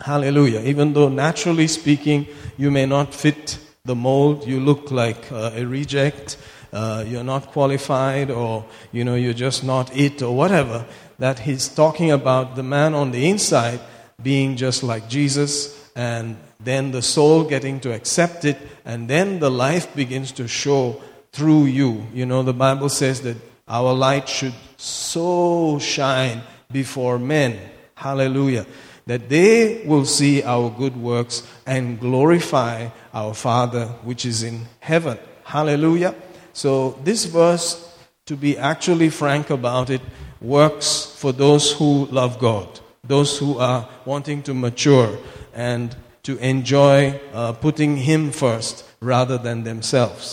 Hallelujah. 0.00 0.60
Even 0.60 0.92
though 0.92 1.08
naturally 1.08 1.66
speaking, 1.66 2.28
you 2.56 2.70
may 2.70 2.86
not 2.86 3.12
fit 3.12 3.58
the 3.84 3.96
mold, 3.96 4.46
you 4.46 4.60
look 4.60 4.92
like 4.92 5.30
uh, 5.32 5.50
a 5.56 5.64
reject, 5.64 6.38
uh, 6.72 7.04
you're 7.04 7.24
not 7.24 7.48
qualified, 7.48 8.30
or, 8.30 8.64
you 8.92 9.04
know, 9.04 9.16
you're 9.16 9.32
just 9.32 9.64
not 9.64 9.94
it, 9.96 10.22
or 10.22 10.36
whatever, 10.36 10.86
that 11.18 11.40
he's 11.40 11.68
talking 11.68 12.12
about 12.12 12.54
the 12.54 12.62
man 12.62 12.94
on 12.94 13.10
the 13.10 13.28
inside 13.28 13.80
being 14.22 14.54
just 14.56 14.84
like 14.84 15.08
Jesus 15.08 15.90
and 15.96 16.36
then 16.66 16.90
the 16.90 17.02
soul 17.02 17.44
getting 17.44 17.80
to 17.80 17.92
accept 17.92 18.44
it, 18.44 18.58
and 18.84 19.08
then 19.08 19.38
the 19.38 19.50
life 19.50 19.94
begins 19.94 20.32
to 20.32 20.48
show 20.48 21.00
through 21.32 21.64
you. 21.64 22.06
You 22.12 22.26
know, 22.26 22.42
the 22.42 22.52
Bible 22.52 22.88
says 22.88 23.20
that 23.22 23.36
our 23.68 23.94
light 23.94 24.28
should 24.28 24.54
so 24.76 25.78
shine 25.78 26.42
before 26.70 27.18
men. 27.18 27.58
Hallelujah. 27.94 28.66
That 29.06 29.28
they 29.28 29.84
will 29.86 30.04
see 30.04 30.42
our 30.42 30.68
good 30.70 30.96
works 30.96 31.46
and 31.66 32.00
glorify 32.00 32.88
our 33.14 33.34
Father 33.34 33.86
which 34.02 34.26
is 34.26 34.42
in 34.42 34.62
heaven. 34.80 35.18
Hallelujah. 35.44 36.14
So, 36.52 36.98
this 37.04 37.26
verse, 37.26 37.96
to 38.26 38.36
be 38.36 38.58
actually 38.58 39.10
frank 39.10 39.50
about 39.50 39.90
it, 39.90 40.00
works 40.40 41.14
for 41.16 41.32
those 41.32 41.72
who 41.72 42.06
love 42.06 42.38
God, 42.38 42.80
those 43.04 43.38
who 43.38 43.58
are 43.58 43.88
wanting 44.04 44.42
to 44.44 44.54
mature 44.54 45.16
and 45.54 45.94
to 46.25 46.37
enjoy 46.37 47.19
uh, 47.33 47.53
putting 47.53 47.97
Him 47.97 48.31
first 48.31 48.75
rather 49.01 49.37
than 49.37 49.63
themselves. 49.63 50.25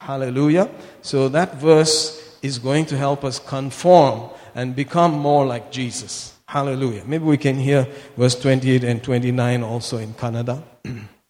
Hallelujah. 0.00 0.68
So 1.02 1.28
that 1.30 1.50
verse 1.60 1.96
is 2.42 2.58
going 2.58 2.86
to 2.86 2.96
help 2.96 3.24
us 3.24 3.38
conform 3.38 4.30
and 4.54 4.74
become 4.74 5.12
more 5.12 5.44
like 5.46 5.70
Jesus. 5.72 6.14
Hallelujah. 6.48 7.02
Maybe 7.06 7.24
we 7.24 7.38
can 7.38 7.56
hear 7.58 7.86
verse 8.16 8.36
28 8.36 8.84
and 8.84 9.02
29 9.02 9.62
also 9.64 9.98
in 9.98 10.12
Kannada. 10.14 10.56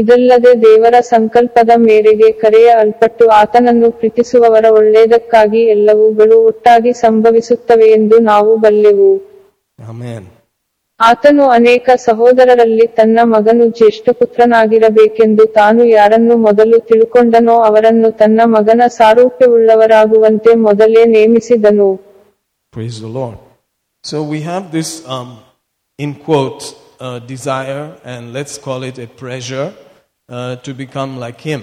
ಇದಲ್ಲದೆ 0.00 0.50
ದೇವರ 0.64 0.96
ಸಂಕಲ್ಪದ 1.10 1.72
ಮೇರೆಗೆ 1.84 2.28
ಕರೆಯ 2.42 2.70
ಅಲ್ಪಟ್ಟು 2.82 3.24
ಆತನನ್ನು 3.38 3.88
ಪ್ರೀತಿಸುವವರ 4.00 4.66
ಒಳ್ಳೆಯದಕ್ಕಾಗಿ 4.78 5.62
ಎಲ್ಲವುಗಳು 5.74 6.36
ಒಟ್ಟಾಗಿ 6.50 6.92
ಸಂಭವಿಸುತ್ತವೆಯೆಂದು 7.04 8.18
ನಾವು 8.32 8.52
ಬಲ್ಲೆವು 8.64 9.10
Amen. 9.78 10.22
ಆತನು 11.00 11.44
ಅನೇಕ 11.56 11.88
ಸಹೋದರರಲ್ಲಿ 12.04 12.86
ತನ್ನ 12.98 13.18
ಮಗನು 13.32 13.64
ಜ್ಯೇಷ್ಠಪುತ್ರನಾಗಿರಬೇಕೆಂದು 13.78 15.44
ತಾನು 15.58 15.82
ಯಾರನ್ನು 15.96 16.36
ಮೊದಲು 16.46 16.76
ತಿಳುಕೊಂಡನೋ 16.90 17.56
ಅವರನ್ನು 17.68 18.10
ತನ್ನ 18.20 18.40
ಮಗನ 18.56 18.82
ಸಾರೂಪ್ಯವುಳ್ಳವರಾಗುವಂತೆ 18.98 20.54
ಮೊದಲೇ 20.68 21.04
ನೇಮಿಸಿದನು 21.16 21.88
Praise 22.72 23.00
the 23.00 23.08
Lord. 23.08 23.36
So 24.04 24.16
we 24.32 24.38
have 24.42 24.64
this, 24.70 24.90
um, 25.08 25.28
in 25.98 26.10
quotes, 26.26 26.64
uh, 27.00 27.18
desire, 27.20 27.84
and 28.04 28.32
let's 28.32 28.58
call 28.58 28.82
it 28.82 28.98
a 28.98 29.06
pressure 29.22 29.68
uh, 30.28 30.56
to 30.56 30.74
become 30.74 31.16
like 31.18 31.40
Him. 31.40 31.62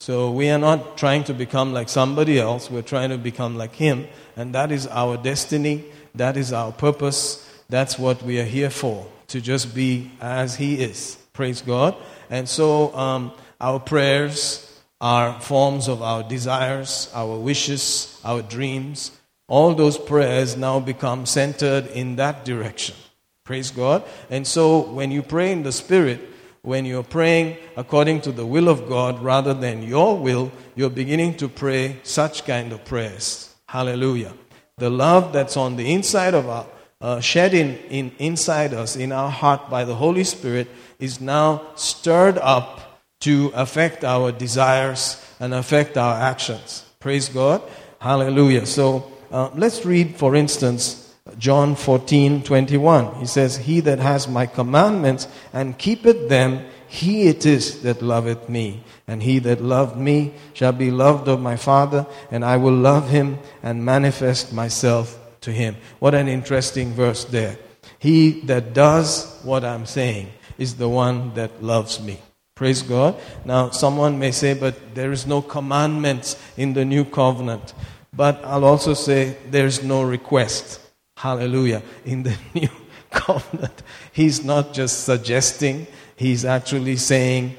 So 0.00 0.30
we 0.30 0.48
are 0.48 0.58
not 0.58 0.96
trying 0.96 1.24
to 1.24 1.34
become 1.34 1.72
like 1.72 1.88
somebody 1.90 2.38
else, 2.40 2.70
we're 2.70 2.90
trying 2.94 3.10
to 3.10 3.18
become 3.18 3.56
like 3.56 3.74
Him, 3.76 3.98
and 4.36 4.54
that 4.54 4.72
is 4.72 4.86
our 5.02 5.16
destiny, 5.18 5.76
that 6.14 6.36
is 6.36 6.52
our 6.52 6.72
purpose, 6.72 7.20
that's 7.69 7.97
what 7.97 8.21
we 8.23 8.39
are 8.39 8.45
here 8.45 8.69
for, 8.69 9.07
to 9.27 9.41
just 9.41 9.73
be 9.73 10.11
as 10.21 10.55
He 10.55 10.75
is. 10.75 11.17
Praise 11.33 11.61
God. 11.61 11.95
And 12.29 12.47
so 12.47 12.95
um, 12.95 13.31
our 13.59 13.79
prayers 13.79 14.61
are 15.01 15.39
forms 15.39 15.87
of 15.87 16.01
our 16.01 16.23
desires, 16.23 17.09
our 17.13 17.37
wishes, 17.37 18.19
our 18.23 18.41
dreams. 18.41 19.11
All 19.47 19.75
those 19.75 19.97
prayers 19.97 20.57
now 20.57 20.79
become 20.79 21.25
centered 21.25 21.87
in 21.87 22.15
that 22.15 22.45
direction. 22.45 22.95
Praise 23.43 23.69
God. 23.69 24.03
And 24.29 24.47
so 24.47 24.79
when 24.79 25.11
you 25.11 25.21
pray 25.21 25.51
in 25.51 25.63
the 25.63 25.71
Spirit, 25.71 26.19
when 26.63 26.83
you're 26.83 27.03
praying 27.03 27.57
according 27.77 28.21
to 28.21 28.31
the 28.31 28.45
will 28.45 28.67
of 28.67 28.89
God 28.89 29.21
rather 29.21 29.53
than 29.53 29.83
your 29.83 30.17
will, 30.17 30.51
you're 30.73 30.89
beginning 30.89 31.37
to 31.37 31.47
pray 31.47 31.97
such 32.01 32.45
kind 32.45 32.73
of 32.73 32.83
prayers. 32.85 33.53
Hallelujah. 33.67 34.33
The 34.77 34.89
love 34.89 35.31
that's 35.31 35.57
on 35.57 35.75
the 35.75 35.93
inside 35.93 36.33
of 36.33 36.49
our, 36.49 36.65
uh, 37.05 37.19
shed 37.19 37.53
in, 37.53 37.77
in 37.91 38.11
inside 38.17 38.73
us, 38.73 38.95
in 38.95 39.11
our 39.11 39.29
heart 39.29 39.69
by 39.69 39.85
the 39.85 39.93
Holy 39.93 40.23
Spirit, 40.23 40.67
is 40.97 41.21
now 41.21 41.61
stirred 41.75 42.35
up 42.39 42.99
to 43.19 43.51
affect 43.53 44.03
our 44.03 44.31
desires 44.31 45.23
and 45.39 45.53
affect 45.53 45.99
our 45.99 46.15
actions. 46.15 46.83
Praise 46.99 47.29
God. 47.29 47.61
Hallelujah. 47.99 48.65
So 48.65 49.11
uh, 49.29 49.51
let's 49.53 49.85
read, 49.85 50.15
for 50.15 50.35
instance, 50.35 51.13
John 51.37 51.75
14, 51.75 52.41
21. 52.41 53.15
He 53.19 53.27
says, 53.27 53.55
He 53.55 53.81
that 53.81 53.99
has 53.99 54.27
my 54.27 54.47
commandments 54.47 55.27
and 55.53 55.77
keepeth 55.77 56.27
them, 56.27 56.65
he 56.87 57.27
it 57.27 57.45
is 57.45 57.83
that 57.83 58.01
loveth 58.01 58.49
me. 58.49 58.83
And 59.07 59.21
he 59.21 59.37
that 59.39 59.61
loved 59.61 59.95
me 59.95 60.33
shall 60.53 60.71
be 60.71 60.89
loved 60.89 61.27
of 61.27 61.39
my 61.39 61.55
Father, 61.55 62.07
and 62.31 62.43
I 62.43 62.57
will 62.57 62.73
love 62.73 63.09
him 63.09 63.37
and 63.61 63.85
manifest 63.85 64.51
myself 64.51 65.19
to 65.45 65.51
him. 65.51 65.77
What 65.99 66.13
an 66.13 66.27
interesting 66.27 66.93
verse 66.93 67.23
there. 67.25 67.57
He 67.99 68.41
that 68.41 68.73
does 68.73 69.39
what 69.43 69.63
I'm 69.63 69.85
saying 69.85 70.29
is 70.57 70.75
the 70.75 70.89
one 70.89 71.33
that 71.35 71.63
loves 71.63 72.01
me. 72.01 72.19
Praise 72.55 72.81
God. 72.81 73.15
Now, 73.43 73.69
someone 73.71 74.17
may 74.17 74.31
say, 74.31 74.53
but 74.53 74.95
there 74.95 75.11
is 75.11 75.27
no 75.27 75.41
commandments 75.41 76.37
in 76.55 76.73
the 76.73 76.85
new 76.85 77.03
covenant. 77.03 77.73
But 78.13 78.43
I'll 78.45 78.63
also 78.63 78.93
say 78.93 79.37
there's 79.49 79.83
no 79.83 80.03
request. 80.03 80.79
Hallelujah. 81.17 81.81
In 82.05 82.23
the 82.23 82.37
new 82.53 82.69
covenant, 83.11 83.83
he's 84.13 84.43
not 84.43 84.73
just 84.73 85.03
suggesting, 85.03 85.87
he's 86.15 86.45
actually 86.45 86.95
saying, 86.95 87.57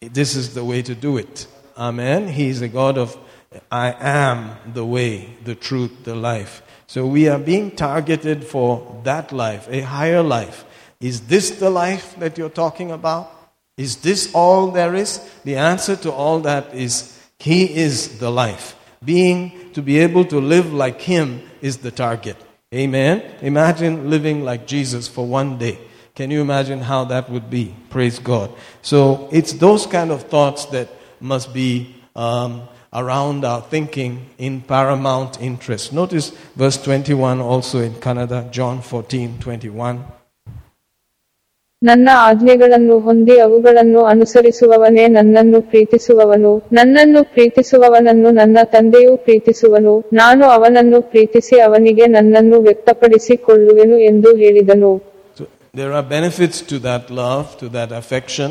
this 0.00 0.34
is 0.34 0.54
the 0.54 0.64
way 0.64 0.80
to 0.82 0.94
do 0.94 1.18
it. 1.18 1.46
Amen. 1.76 2.28
He's 2.28 2.62
a 2.62 2.68
God 2.68 2.96
of, 2.96 3.16
I 3.70 3.94
am 3.98 4.56
the 4.72 4.84
way, 4.84 5.36
the 5.44 5.54
truth, 5.54 6.04
the 6.04 6.14
life. 6.14 6.62
So 6.88 7.06
we 7.06 7.28
are 7.28 7.38
being 7.38 7.70
targeted 7.72 8.44
for 8.44 9.00
that 9.04 9.30
life, 9.30 9.68
a 9.70 9.82
higher 9.82 10.22
life. 10.22 10.64
Is 11.02 11.20
this 11.28 11.50
the 11.50 11.68
life 11.68 12.16
that 12.18 12.38
you're 12.38 12.48
talking 12.48 12.90
about? 12.90 13.30
Is 13.76 13.96
this 13.96 14.34
all 14.34 14.70
there 14.70 14.94
is? 14.94 15.20
The 15.44 15.56
answer 15.56 15.96
to 15.96 16.10
all 16.10 16.40
that 16.40 16.74
is 16.74 17.14
He 17.38 17.76
is 17.76 18.18
the 18.18 18.30
life. 18.30 18.74
Being 19.04 19.70
to 19.74 19.82
be 19.82 19.98
able 19.98 20.24
to 20.24 20.40
live 20.40 20.72
like 20.72 21.02
Him 21.02 21.42
is 21.60 21.76
the 21.76 21.90
target. 21.90 22.38
Amen. 22.74 23.22
Imagine 23.42 24.08
living 24.08 24.42
like 24.42 24.66
Jesus 24.66 25.08
for 25.08 25.26
one 25.26 25.58
day. 25.58 25.78
Can 26.14 26.30
you 26.30 26.40
imagine 26.40 26.80
how 26.80 27.04
that 27.04 27.28
would 27.28 27.50
be? 27.50 27.76
Praise 27.90 28.18
God. 28.18 28.50
So 28.80 29.28
it's 29.30 29.52
those 29.52 29.86
kind 29.86 30.10
of 30.10 30.22
thoughts 30.22 30.64
that 30.66 30.88
must 31.20 31.52
be 31.52 31.96
um, 32.16 32.66
around 33.00 33.44
our 33.44 33.62
thinking 33.72 34.12
in 34.38 34.52
paramount 34.62 35.32
interest. 35.40 35.92
Notice 35.92 36.26
verse 36.56 36.78
21 36.78 37.40
also 37.40 37.78
in 37.80 37.92
Kannada, 38.06 38.38
John 38.50 38.78
14 38.82 39.38
21. 39.40 39.98
ನನ್ನ 41.82 42.08
ಆಜ್ಞೆಗಳನ್ನು 42.28 42.94
ಹೊಂದಿ 43.00 43.34
ಅವುಗಳನ್ನು 43.44 44.00
ಅನುಸರಿಸುವವನೇ 44.12 45.04
ನನ್ನನ್ನು 45.16 45.58
ಪ್ರೀತಿಸುವವನು 45.72 46.52
ನನ್ನನ್ನು 46.78 47.20
ಪ್ರೀತಿಸುವವನನ್ನು 47.34 48.30
ನನ್ನ 48.38 48.58
ತಂದೆಯೂ 48.72 49.12
ಪ್ರೀತಿಸುವನು 49.26 49.92
ನಾನು 50.20 50.44
ಅವನನ್ನು 50.56 51.00
ಪ್ರೀತಿಸಿ 51.12 51.58
ಅವನಿಗೆ 51.66 52.06
ನನ್ನನ್ನು 52.16 52.58
ವ್ಯಕ್ತಪಡಿಸಿಕೊಳ್ಳುವೆನು 52.66 53.98
ಎಂದು 54.10 54.32
ಹೇಳಿದನು 54.42 54.92
There 55.74 55.92
are 55.92 56.06
benefits 56.16 56.58
to 56.70 56.76
that 56.80 57.04
love, 57.20 57.46
to 57.60 57.66
that 57.76 57.90
affection. 57.92 58.50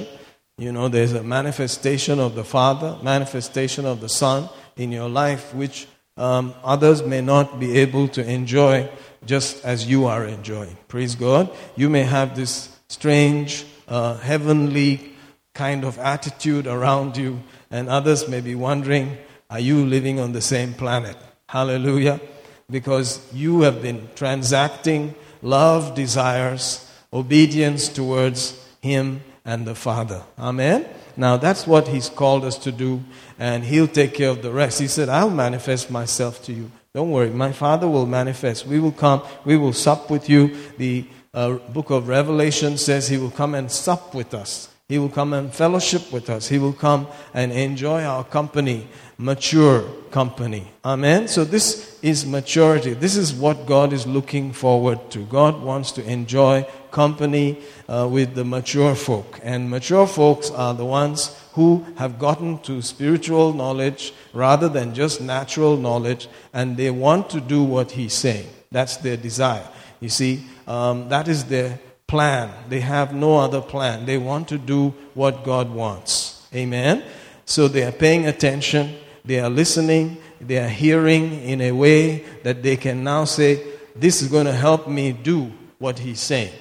You 0.59 0.71
know, 0.71 0.87
there's 0.87 1.13
a 1.13 1.21
manifestation 1.21 2.19
of 2.19 2.33
the 2.33 2.43
Father, 2.43 2.97
manifestation 3.03 3.85
of 3.85 4.01
the 4.01 4.09
Son 4.09 4.49
in 4.75 4.91
your 4.91 5.07
life, 5.07 5.53
which 5.53 5.87
um, 6.17 6.55
others 6.63 7.03
may 7.03 7.21
not 7.21 7.59
be 7.59 7.77
able 7.77 8.07
to 8.07 8.27
enjoy 8.27 8.89
just 9.23 9.63
as 9.63 9.85
you 9.85 10.07
are 10.07 10.25
enjoying. 10.25 10.75
Praise 10.87 11.13
God. 11.13 11.51
You 11.75 11.91
may 11.91 12.01
have 12.01 12.35
this 12.35 12.75
strange, 12.89 13.67
uh, 13.87 14.17
heavenly 14.17 15.11
kind 15.53 15.83
of 15.83 15.99
attitude 15.99 16.65
around 16.65 17.17
you, 17.17 17.43
and 17.69 17.87
others 17.87 18.27
may 18.27 18.41
be 18.41 18.55
wondering, 18.55 19.15
are 19.51 19.59
you 19.59 19.85
living 19.85 20.19
on 20.19 20.31
the 20.31 20.41
same 20.41 20.73
planet? 20.73 21.17
Hallelujah. 21.47 22.19
Because 22.67 23.21
you 23.31 23.61
have 23.61 23.83
been 23.83 24.09
transacting 24.15 25.13
love, 25.43 25.93
desires, 25.93 26.91
obedience 27.13 27.89
towards 27.89 28.59
Him, 28.81 29.21
and 29.47 29.65
the 29.65 29.73
Father. 29.73 30.21
Amen? 30.37 30.85
Now 31.15 31.37
that's 31.37 31.65
what 31.65 31.87
He's 31.87 32.09
called 32.09 32.45
us 32.45 32.59
to 32.59 32.71
do, 32.71 33.01
and 33.39 33.63
He'll 33.63 33.87
take 33.87 34.13
care 34.13 34.29
of 34.29 34.43
the 34.43 34.51
rest. 34.51 34.79
He 34.79 34.87
said, 34.87 35.09
I'll 35.09 35.31
manifest 35.31 35.89
myself 35.89 36.43
to 36.43 36.53
you. 36.53 36.69
Don't 36.93 37.09
worry, 37.09 37.29
my 37.29 37.53
Father 37.53 37.87
will 37.87 38.05
manifest. 38.05 38.67
We 38.67 38.79
will 38.79 38.91
come, 38.91 39.23
we 39.45 39.57
will 39.57 39.73
sup 39.73 40.11
with 40.11 40.29
you. 40.29 40.55
The 40.77 41.05
uh, 41.33 41.53
book 41.53 41.89
of 41.89 42.07
Revelation 42.07 42.77
says 42.77 43.07
He 43.07 43.17
will 43.17 43.31
come 43.31 43.55
and 43.55 43.71
sup 43.71 44.13
with 44.13 44.33
us. 44.33 44.69
He 44.89 44.97
will 44.97 45.09
come 45.09 45.33
and 45.33 45.53
fellowship 45.53 46.13
with 46.13 46.29
us. 46.29 46.47
He 46.47 46.59
will 46.59 46.71
come 46.71 47.07
and 47.33 47.51
enjoy 47.51 48.03
our 48.03 48.23
company, 48.23 48.87
mature 49.17 49.81
company. 50.11 50.71
Amen. 50.85 51.27
So, 51.27 51.43
this 51.43 51.99
is 52.01 52.25
maturity. 52.25 52.93
This 52.93 53.17
is 53.17 53.33
what 53.33 53.65
God 53.65 53.91
is 53.91 54.07
looking 54.07 54.53
forward 54.53 55.11
to. 55.11 55.25
God 55.25 55.61
wants 55.61 55.91
to 55.93 56.09
enjoy 56.09 56.65
company 56.91 57.59
uh, 57.87 58.07
with 58.09 58.35
the 58.35 58.45
mature 58.45 58.95
folk. 58.95 59.39
And 59.43 59.69
mature 59.69 60.07
folks 60.07 60.49
are 60.51 60.73
the 60.73 60.85
ones 60.85 61.37
who 61.53 61.85
have 61.97 62.19
gotten 62.19 62.59
to 62.59 62.81
spiritual 62.81 63.53
knowledge 63.53 64.13
rather 64.33 64.69
than 64.69 64.93
just 64.93 65.21
natural 65.21 65.77
knowledge, 65.77 66.27
and 66.53 66.77
they 66.77 66.91
want 66.91 67.29
to 67.31 67.41
do 67.41 67.63
what 67.63 67.91
He's 67.91 68.13
saying. 68.13 68.47
That's 68.71 68.97
their 68.97 69.17
desire. 69.17 69.67
You 69.99 70.09
see, 70.09 70.43
um, 70.67 71.09
that 71.09 71.27
is 71.27 71.45
their 71.45 71.79
plan. 72.05 72.51
They 72.69 72.81
have 72.81 73.13
no 73.13 73.37
other 73.37 73.61
plan. 73.61 74.05
They 74.05 74.17
want 74.17 74.47
to 74.49 74.57
do 74.57 74.93
what 75.13 75.43
God 75.43 75.69
wants. 75.71 76.47
Amen. 76.53 77.03
So 77.45 77.67
they 77.67 77.83
are 77.83 77.91
paying 77.91 78.27
attention, 78.27 78.95
they 79.25 79.39
are 79.39 79.49
listening, 79.49 80.17
they 80.39 80.57
are 80.59 80.69
hearing 80.69 81.41
in 81.43 81.61
a 81.61 81.71
way 81.71 82.19
that 82.43 82.61
they 82.61 82.77
can 82.77 83.03
now 83.03 83.25
say, 83.25 83.63
This 83.95 84.21
is 84.21 84.27
going 84.27 84.45
to 84.45 84.53
help 84.53 84.87
me 84.87 85.11
do 85.11 85.51
what 85.79 85.99
He's 85.99 86.19
saying. 86.19 86.53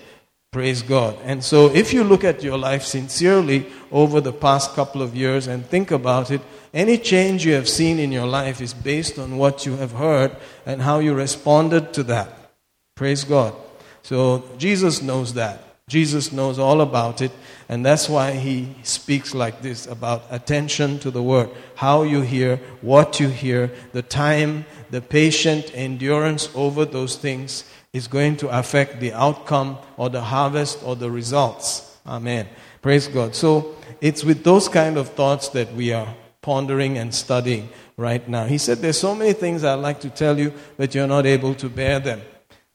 Praise 0.56 0.80
God. 0.80 1.18
And 1.22 1.44
so, 1.44 1.66
if 1.66 1.92
you 1.92 2.02
look 2.02 2.24
at 2.24 2.42
your 2.42 2.56
life 2.56 2.82
sincerely 2.82 3.66
over 3.92 4.22
the 4.22 4.32
past 4.32 4.72
couple 4.72 5.02
of 5.02 5.14
years 5.14 5.48
and 5.48 5.66
think 5.66 5.90
about 5.90 6.30
it, 6.30 6.40
any 6.72 6.96
change 6.96 7.44
you 7.44 7.52
have 7.52 7.68
seen 7.68 7.98
in 7.98 8.10
your 8.10 8.24
life 8.24 8.62
is 8.62 8.72
based 8.72 9.18
on 9.18 9.36
what 9.36 9.66
you 9.66 9.76
have 9.76 9.92
heard 9.92 10.34
and 10.64 10.80
how 10.80 10.98
you 10.98 11.12
responded 11.12 11.92
to 11.92 12.02
that. 12.04 12.52
Praise 12.94 13.22
God. 13.22 13.54
So 14.02 14.48
Jesus 14.56 15.02
knows 15.02 15.34
that. 15.34 15.62
Jesus 15.90 16.32
knows 16.32 16.58
all 16.58 16.80
about 16.80 17.20
it, 17.20 17.32
and 17.68 17.84
that's 17.84 18.08
why 18.08 18.32
he 18.32 18.74
speaks 18.82 19.34
like 19.34 19.60
this 19.60 19.86
about 19.86 20.24
attention 20.30 20.98
to 21.00 21.10
the 21.10 21.22
word. 21.22 21.50
How 21.74 22.02
you 22.02 22.22
hear, 22.22 22.56
what 22.80 23.20
you 23.20 23.28
hear, 23.28 23.70
the 23.92 24.00
time, 24.00 24.64
the 24.88 25.02
patient 25.02 25.70
endurance 25.74 26.48
over 26.54 26.86
those 26.86 27.16
things 27.16 27.64
is 27.96 28.08
going 28.08 28.36
to 28.36 28.48
affect 28.48 29.00
the 29.00 29.12
outcome 29.14 29.78
or 29.96 30.10
the 30.10 30.20
harvest 30.20 30.82
or 30.84 30.94
the 30.94 31.10
results. 31.10 31.96
Amen. 32.06 32.46
Praise 32.82 33.08
God. 33.08 33.34
So 33.34 33.74
it's 34.02 34.22
with 34.22 34.44
those 34.44 34.68
kind 34.68 34.98
of 34.98 35.08
thoughts 35.08 35.48
that 35.50 35.72
we 35.72 35.94
are 35.94 36.14
pondering 36.42 36.98
and 36.98 37.14
studying 37.14 37.70
right 37.96 38.28
now. 38.28 38.44
He 38.44 38.58
said, 38.58 38.78
There's 38.78 39.00
so 39.00 39.14
many 39.14 39.32
things 39.32 39.64
I'd 39.64 39.76
like 39.76 40.00
to 40.00 40.10
tell 40.10 40.38
you, 40.38 40.52
but 40.76 40.94
you're 40.94 41.06
not 41.06 41.24
able 41.24 41.54
to 41.54 41.70
bear 41.70 41.98
them. 41.98 42.20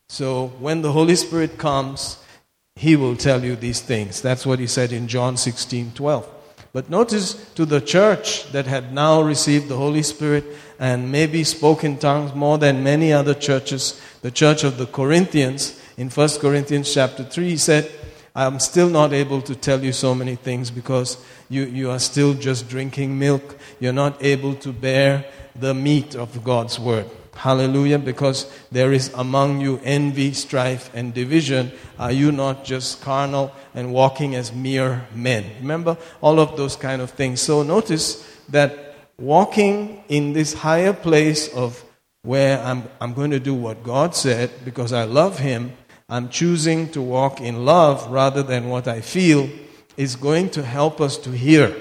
So 0.08 0.48
when 0.58 0.82
the 0.82 0.90
Holy 0.90 1.14
Spirit 1.14 1.56
comes, 1.56 2.18
he 2.74 2.96
will 2.96 3.16
tell 3.16 3.44
you 3.44 3.54
these 3.54 3.80
things. 3.80 4.20
That's 4.20 4.44
what 4.44 4.58
he 4.58 4.66
said 4.66 4.92
in 4.92 5.06
John 5.06 5.36
16 5.36 5.92
12. 5.94 6.28
But 6.72 6.90
notice 6.90 7.34
to 7.54 7.64
the 7.64 7.80
church 7.80 8.50
that 8.52 8.66
had 8.66 8.92
now 8.92 9.22
received 9.22 9.68
the 9.68 9.76
Holy 9.76 10.02
Spirit 10.02 10.44
and 10.78 11.12
maybe 11.12 11.44
spoke 11.44 11.84
in 11.84 11.98
tongues 11.98 12.34
more 12.34 12.58
than 12.58 12.82
many 12.82 13.12
other 13.12 13.34
churches, 13.34 14.00
the 14.22 14.30
church 14.30 14.64
of 14.64 14.78
the 14.78 14.86
Corinthians, 14.86 15.80
in 15.96 16.08
1 16.08 16.28
Corinthians 16.40 16.92
chapter 16.92 17.22
3, 17.22 17.50
he 17.50 17.56
said, 17.56 17.90
I'm 18.34 18.60
still 18.60 18.88
not 18.88 19.12
able 19.12 19.42
to 19.42 19.54
tell 19.54 19.84
you 19.84 19.92
so 19.92 20.14
many 20.14 20.36
things 20.36 20.70
because 20.70 21.22
you, 21.50 21.64
you 21.64 21.90
are 21.90 21.98
still 21.98 22.32
just 22.32 22.68
drinking 22.68 23.18
milk. 23.18 23.58
You're 23.78 23.92
not 23.92 24.22
able 24.24 24.54
to 24.56 24.72
bear 24.72 25.26
the 25.54 25.74
meat 25.74 26.14
of 26.14 26.42
God's 26.42 26.80
word. 26.80 27.06
Hallelujah. 27.34 27.98
Because 27.98 28.50
there 28.70 28.92
is 28.92 29.12
among 29.14 29.60
you 29.60 29.80
envy, 29.84 30.32
strife, 30.32 30.90
and 30.94 31.12
division. 31.12 31.72
Are 31.98 32.12
you 32.12 32.32
not 32.32 32.64
just 32.64 33.02
carnal 33.02 33.52
and 33.74 33.92
walking 33.92 34.34
as 34.34 34.52
mere 34.52 35.06
men? 35.14 35.44
Remember 35.60 35.98
all 36.22 36.40
of 36.40 36.56
those 36.56 36.74
kind 36.74 37.02
of 37.02 37.10
things. 37.10 37.42
So 37.42 37.62
notice 37.62 38.26
that 38.48 38.91
walking 39.22 40.02
in 40.08 40.32
this 40.32 40.52
higher 40.52 40.92
place 40.92 41.48
of 41.54 41.84
where 42.22 42.60
I'm, 42.62 42.82
I'm 43.00 43.14
going 43.14 43.30
to 43.30 43.40
do 43.40 43.54
what 43.54 43.82
God 43.84 44.14
said 44.14 44.50
because 44.64 44.92
I 44.92 45.04
love 45.04 45.38
Him, 45.38 45.72
I'm 46.08 46.28
choosing 46.28 46.90
to 46.90 47.00
walk 47.00 47.40
in 47.40 47.64
love 47.64 48.10
rather 48.10 48.42
than 48.42 48.68
what 48.68 48.88
I 48.88 49.00
feel, 49.00 49.48
is 49.96 50.16
going 50.16 50.50
to 50.50 50.62
help 50.62 51.00
us 51.00 51.16
to 51.18 51.30
hear. 51.30 51.74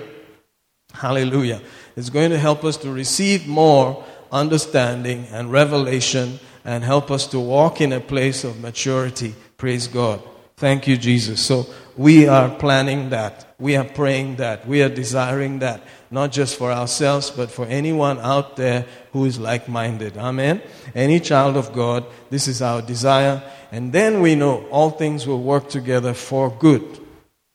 Hallelujah. 0.94 1.62
It's 1.96 2.10
going 2.10 2.30
to 2.30 2.38
help 2.38 2.64
us 2.64 2.78
to 2.78 2.92
receive 2.92 3.48
more 3.48 4.04
understanding 4.32 5.26
and 5.32 5.52
revelation 5.52 6.40
and 6.64 6.84
help 6.84 7.10
us 7.10 7.28
to 7.28 7.40
walk 7.40 7.82
in 7.82 7.92
a 7.92 8.00
place 8.00 8.44
of 8.44 8.62
maturity. 8.62 9.34
Praise 9.58 9.88
God. 9.88 10.22
Thank 10.58 10.88
you, 10.88 10.96
Jesus. 10.96 11.44
So 11.44 11.66
we 11.98 12.28
are 12.28 12.50
planning 12.50 13.10
that. 13.10 13.56
We 13.60 13.76
are 13.76 13.84
praying 13.84 14.36
that. 14.36 14.68
We 14.68 14.84
are 14.84 14.90
desiring 14.90 15.60
that. 15.60 15.82
Not 16.12 16.32
just 16.32 16.58
for 16.58 16.72
ourselves, 16.72 17.32
but 17.32 17.50
for 17.50 17.66
anyone 17.66 18.20
out 18.20 18.58
there 18.58 18.86
who 19.14 19.26
is 19.26 19.40
like 19.40 19.70
minded. 19.70 20.18
Amen. 20.18 20.62
Any 20.94 21.20
child 21.20 21.56
of 21.56 21.72
God, 21.74 22.06
this 22.30 22.48
is 22.48 22.62
our 22.62 22.82
desire. 22.82 23.42
And 23.72 23.94
then 23.94 24.22
we 24.22 24.36
know 24.36 24.66
all 24.68 24.92
things 24.92 25.26
will 25.26 25.42
work 25.42 25.70
together 25.70 26.14
for 26.14 26.52
good. 26.52 27.00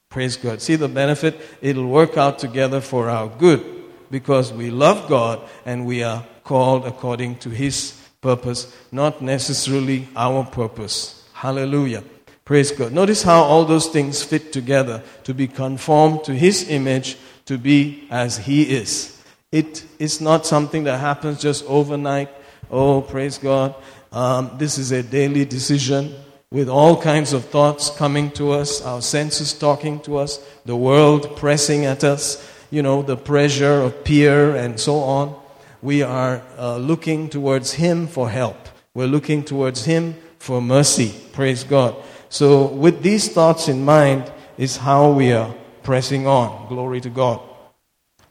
Praise 0.09 0.37
God. 0.37 0.63
See 0.63 0.77
the 0.77 0.89
benefit? 0.89 1.39
It'll 1.61 1.87
work 1.87 2.17
out 2.17 2.39
together 2.39 2.81
for 2.81 3.11
our 3.11 3.29
good 3.29 3.63
because 4.11 4.53
we 4.53 4.71
love 4.71 5.09
God 5.09 5.47
and 5.67 5.85
we 5.85 6.03
are 6.03 6.25
called 6.43 6.87
according 6.87 7.37
to 7.41 7.51
His 7.51 8.01
purpose, 8.23 8.75
not 8.91 9.21
necessarily 9.21 10.09
our 10.17 10.45
purpose. 10.45 11.29
Hallelujah. 11.35 12.03
Praise 12.47 12.71
God. 12.71 12.93
Notice 12.93 13.25
how 13.25 13.43
all 13.43 13.65
those 13.65 13.89
things 13.89 14.23
fit 14.23 14.53
together 14.53 15.03
to 15.25 15.35
be 15.35 15.49
conformed 15.49 16.25
to 16.25 16.33
His 16.33 16.71
image, 16.71 17.19
to 17.47 17.59
be 17.59 18.07
as 18.11 18.39
He 18.39 18.63
is. 18.63 19.21
It 19.51 19.85
is 19.99 20.21
not 20.21 20.47
something 20.47 20.85
that 20.85 20.99
happens 20.99 21.41
just 21.41 21.65
overnight. 21.67 22.29
Oh, 22.71 23.01
praise 23.01 23.39
God. 23.39 23.75
Um, 24.13 24.51
this 24.59 24.79
is 24.79 24.93
a 24.93 25.03
daily 25.03 25.45
decision 25.45 26.15
with 26.51 26.69
all 26.69 27.01
kinds 27.01 27.33
of 27.33 27.45
thoughts 27.47 27.91
coming 27.91 28.31
to 28.33 28.53
us, 28.53 28.81
our 28.83 29.03
senses 29.03 29.53
talking 29.53 30.01
to 30.01 30.19
us, 30.19 30.39
the 30.65 30.77
world 30.77 31.37
pressing 31.37 31.85
at 31.85 32.05
us, 32.05 32.47
you 32.71 32.83
know, 32.83 33.03
the 33.03 33.17
pressure 33.17 33.81
of 33.81 34.05
peer 34.05 34.55
and 34.55 34.79
so 34.79 34.97
on 34.97 35.35
we 35.83 36.03
are 36.03 36.43
uh, 36.59 36.77
looking 36.77 37.29
towards 37.29 37.75
Him 37.75 38.07
for 38.07 38.29
help. 38.29 38.57
We're 38.95 39.07
looking 39.07 39.45
towards 39.45 39.85
Him 39.85 40.17
for 40.39 40.61
mercy. 40.61 41.15
Praise 41.33 41.65
God. 41.65 41.95
So, 42.29 42.67
with 42.67 43.03
these 43.03 43.33
thoughts 43.33 43.69
in 43.69 43.85
mind, 43.85 44.33
is 44.59 44.79
how 44.79 45.13
we 45.13 45.33
are 45.33 45.55
pressing 45.87 46.27
on. 46.27 46.67
Glory 46.67 47.01
to 47.01 47.09
God. 47.09 47.41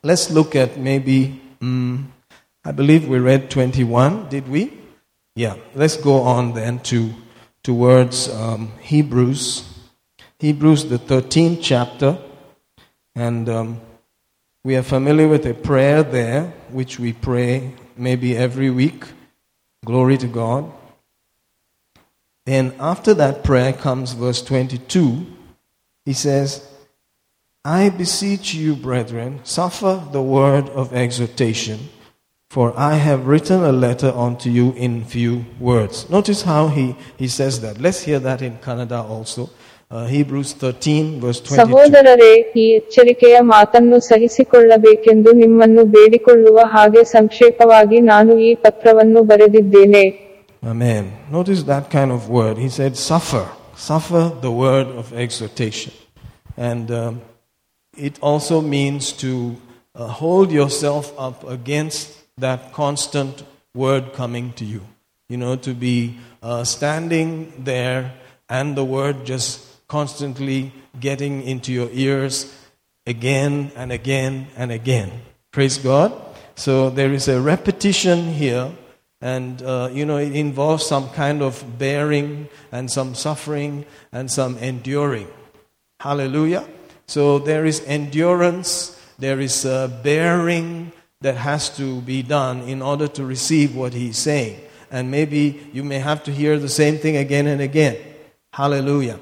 Let's 0.04 0.30
look 0.30 0.58
at 0.58 0.78
maybe, 0.78 1.42
um, 1.62 2.12
I 2.66 2.74
believe 2.74 3.08
we 3.08 3.18
read 3.18 3.50
21, 3.50 4.28
did 4.28 4.50
we? 4.50 4.74
Yeah, 5.36 5.56
let's 5.74 5.96
go 5.96 6.22
on 6.24 6.54
then 6.54 6.80
to 6.92 7.14
towards 7.64 8.28
um, 8.28 8.74
Hebrews. 8.82 9.64
Hebrews, 10.38 10.90
the 10.90 11.00
13th 11.00 11.60
chapter. 11.62 12.18
And 13.16 13.48
um, 13.48 13.82
we 14.66 14.76
are 14.76 14.84
familiar 14.84 15.30
with 15.30 15.46
a 15.46 15.54
prayer 15.54 16.04
there, 16.04 16.54
which 16.72 17.00
we 17.00 17.14
pray 17.14 17.72
maybe 17.96 18.36
every 18.36 18.70
week. 18.70 19.06
Glory 19.86 20.18
to 20.18 20.28
God. 20.28 20.70
Then, 22.46 22.76
after 22.82 23.14
that 23.14 23.46
prayer 23.46 23.72
comes 23.72 24.12
verse 24.12 24.44
22. 24.44 25.26
He 26.04 26.14
says, 26.14 26.70
I 27.66 27.90
beseech 27.90 28.54
you, 28.54 28.76
brethren, 28.76 29.40
suffer 29.44 30.00
the 30.12 30.22
word 30.22 30.70
of 30.70 30.94
exhortation, 30.94 31.90
for 32.52 32.72
I 32.78 32.94
have 32.94 33.26
written 33.26 33.64
a 33.64 33.72
letter 33.72 34.10
unto 34.10 34.52
you 34.52 34.74
in 34.74 35.04
few 35.04 35.46
words. 35.60 36.08
Notice 36.08 36.44
how 36.44 36.68
he, 36.68 36.96
he 37.18 37.28
says 37.28 37.62
that. 37.62 37.82
Let's 37.82 38.04
hear 38.04 38.20
that 38.20 38.44
in 38.44 38.60
Kannada 38.60 39.04
also. 39.04 39.50
Uh, 39.90 40.06
Hebrews 40.06 40.54
13 40.54 41.20
verse 41.20 41.42
22. 41.42 41.56
Amen. 50.64 51.18
Notice 51.32 51.64
that 51.64 51.90
kind 51.90 52.12
of 52.12 52.30
word. 52.30 52.60
He 52.60 52.70
said, 52.70 52.96
suffer. 52.96 53.50
Suffer 53.76 54.32
the 54.40 54.52
word 54.52 54.86
of 54.88 55.14
exhortation. 55.14 55.94
And 56.58 56.90
um, 56.92 57.22
it 57.98 58.20
also 58.22 58.62
means 58.62 59.12
to 59.14 59.56
uh, 59.94 60.08
hold 60.08 60.52
yourself 60.52 61.14
up 61.18 61.48
against 61.48 62.12
that 62.38 62.74
constant 62.74 63.44
word 63.74 64.14
coming 64.14 64.54
to 64.54 64.66
you. 64.66 64.82
You 65.30 65.38
know, 65.38 65.56
to 65.58 65.74
be 65.74 66.18
uh, 66.44 66.64
standing 66.64 67.64
there 67.64 68.14
and 68.50 68.76
the 68.76 68.86
word 68.86 69.26
just 69.26 69.88
constantly 69.88 70.72
getting 71.00 71.42
into 71.44 71.72
your 71.72 71.90
ears 71.92 72.54
again 73.08 73.72
and 73.76 73.92
again 73.92 74.48
and 74.56 74.72
again. 74.72 75.12
Praise 75.52 75.78
God. 75.78 76.14
So 76.56 76.90
there 76.90 77.12
is 77.12 77.28
a 77.28 77.42
repetition 77.42 78.34
here, 78.34 78.72
and 79.22 79.62
uh, 79.62 79.90
you 79.92 80.06
know, 80.06 80.18
it 80.18 80.34
involves 80.36 80.86
some 80.86 81.10
kind 81.10 81.42
of 81.42 81.78
bearing 81.78 82.48
and 82.72 82.90
some 82.90 83.16
suffering 83.16 83.86
and 84.12 84.32
some 84.32 84.58
enduring. 84.58 85.28
Hallelujah. 86.00 86.66
So 87.08 87.40
there 87.40 87.66
is 87.66 87.84
endurance, 87.86 89.00
there 89.20 89.40
is 89.40 89.66
uh, 89.66 89.88
bearing 90.04 90.92
that 91.22 91.38
has 91.38 91.76
to 91.78 92.02
be 92.02 92.22
done 92.22 92.62
in 92.62 92.82
order 92.82 93.08
to 93.08 93.26
receive 93.26 93.76
what 93.76 93.94
he's 93.94 94.18
saying. 94.18 94.60
And 94.92 95.10
maybe 95.10 95.70
you 95.74 95.84
may 95.84 96.00
have 96.00 96.24
to 96.26 96.32
hear 96.32 96.60
the 96.60 96.70
same 96.70 96.98
thing 96.98 97.18
again 97.18 97.48
and 97.48 97.62
again. 97.62 97.98
Hallelujah. 98.54 99.20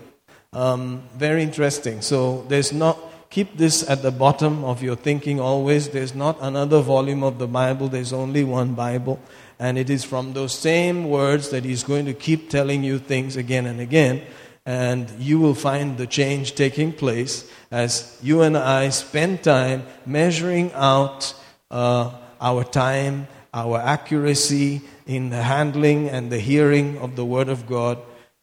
Um, 0.51 1.03
very 1.15 1.43
interesting. 1.43 2.01
So 2.01 2.45
there's 2.47 2.71
not, 2.73 2.99
keep 3.29 3.57
this 3.57 3.89
at 3.89 4.01
the 4.01 4.11
bottom 4.11 4.63
of 4.63 4.83
your 4.83 4.95
thinking 4.95 5.39
always. 5.39 5.89
There's 5.89 6.13
not 6.13 6.37
another 6.41 6.81
volume 6.81 7.23
of 7.23 7.39
the 7.39 7.47
Bible, 7.47 7.87
there's 7.87 8.13
only 8.13 8.43
one 8.43 8.75
Bible. 8.75 9.19
And 9.59 9.77
it 9.77 9.89
is 9.89 10.03
from 10.03 10.33
those 10.33 10.53
same 10.53 11.09
words 11.09 11.49
that 11.49 11.63
he's 11.63 11.83
going 11.83 12.05
to 12.05 12.13
keep 12.13 12.49
telling 12.49 12.83
you 12.83 12.99
things 12.99 13.37
again 13.37 13.65
and 13.65 13.79
again 13.79 14.21
and 14.65 15.09
you 15.19 15.39
will 15.39 15.55
find 15.55 15.97
the 15.97 16.07
change 16.07 16.55
taking 16.55 16.93
place 16.93 17.49
as 17.71 18.17
you 18.21 18.41
and 18.41 18.57
I 18.57 18.89
spend 18.89 19.43
time 19.43 19.83
measuring 20.05 20.71
out 20.73 21.33
uh, 21.69 22.11
our 22.39 22.63
time, 22.63 23.27
our 23.53 23.79
accuracy 23.79 24.81
in 25.05 25.29
the 25.29 25.41
handling 25.41 26.09
and 26.09 26.31
the 26.31 26.39
hearing 26.39 26.97
of 26.99 27.15
the 27.15 27.25
Word 27.25 27.49
of 27.49 27.67
God. 27.67 27.97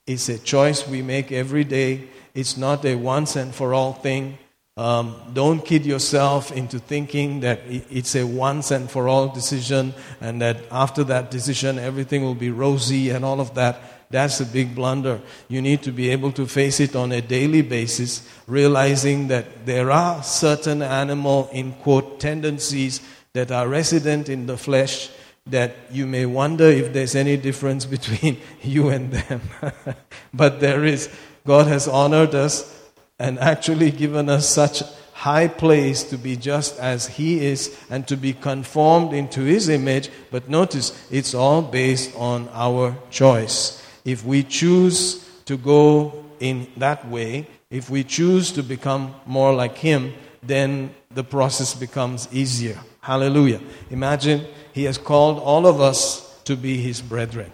It's 0.06 0.28
a 0.28 0.38
choice 0.38 0.86
we 0.86 1.00
make 1.02 1.32
every 1.32 1.64
day. 1.64 2.08
It's 2.34 2.56
not 2.56 2.84
a 2.84 2.96
once 2.96 3.36
and 3.36 3.54
for 3.54 3.72
all 3.72 3.92
thing. 3.92 4.38
Um, 4.76 5.16
don't 5.32 5.64
kid 5.64 5.84
yourself 5.84 6.52
into 6.52 6.78
thinking 6.78 7.40
that 7.40 7.60
it's 7.66 8.14
a 8.14 8.24
once 8.24 8.70
and 8.70 8.90
for 8.90 9.08
all 9.08 9.28
decision 9.28 9.94
and 10.20 10.40
that 10.40 10.56
after 10.70 11.04
that 11.04 11.30
decision 11.30 11.78
everything 11.78 12.22
will 12.22 12.34
be 12.34 12.50
rosy 12.50 13.10
and 13.10 13.24
all 13.24 13.40
of 13.40 13.54
that. 13.54 13.80
That's 14.11 14.40
a 14.40 14.46
big 14.46 14.74
blunder. 14.74 15.20
You 15.48 15.62
need 15.62 15.82
to 15.82 15.92
be 15.92 16.11
able 16.11 16.32
to 16.32 16.46
face 16.46 16.80
it 16.80 16.96
on 16.96 17.12
a 17.12 17.22
daily 17.22 17.62
basis, 17.62 18.28
realizing 18.48 19.28
that 19.28 19.64
there 19.66 19.92
are 19.92 20.22
certain 20.24 20.82
animal, 20.82 21.48
in 21.52 21.72
quote, 21.74 22.18
tendencies 22.18 23.00
that 23.34 23.52
are 23.52 23.68
resident 23.68 24.28
in 24.28 24.46
the 24.46 24.56
flesh 24.56 25.11
that 25.46 25.76
you 25.90 26.06
may 26.06 26.26
wonder 26.26 26.64
if 26.64 26.92
there's 26.92 27.14
any 27.14 27.36
difference 27.36 27.84
between 27.96 28.38
you 28.62 28.88
and 28.88 29.12
them. 29.12 29.40
but 30.34 30.61
there 30.61 30.84
is. 30.84 31.08
God 31.46 31.68
has 31.68 31.88
honored 31.88 32.34
us 32.34 32.76
and 33.18 33.38
actually 33.38 33.90
given 33.90 34.28
us 34.28 34.48
such 34.48 34.82
high 35.12 35.48
place 35.48 36.02
to 36.04 36.16
be 36.16 36.36
just 36.36 36.78
as 36.78 37.06
He 37.06 37.44
is 37.44 37.78
and 37.90 38.08
to 38.08 38.16
be 38.16 38.32
conformed 38.32 39.12
into 39.12 39.42
His 39.42 39.68
image. 39.68 40.11
But 40.30 40.48
notice, 40.48 40.92
it's 41.11 41.34
all 41.34 41.62
based 41.62 42.14
on 42.16 42.48
our 42.52 42.96
choice. 43.11 43.80
If 44.11 44.24
we 44.24 44.42
choose 44.42 45.24
to 45.44 45.56
go 45.56 46.24
in 46.40 46.66
that 46.78 47.06
way, 47.08 47.46
if 47.70 47.88
we 47.88 48.02
choose 48.02 48.50
to 48.52 48.62
become 48.64 49.14
more 49.24 49.54
like 49.54 49.78
Him, 49.78 50.14
then 50.42 50.92
the 51.14 51.22
process 51.22 51.74
becomes 51.74 52.28
easier. 52.32 52.76
Hallelujah. 53.00 53.61
Imagine 53.90 54.46
He 54.72 54.84
has 54.84 54.98
called 54.98 55.38
all 55.38 55.64
of 55.64 55.80
us 55.80 56.40
to 56.42 56.56
be 56.56 56.78
His 56.78 57.00
brethren. 57.00 57.52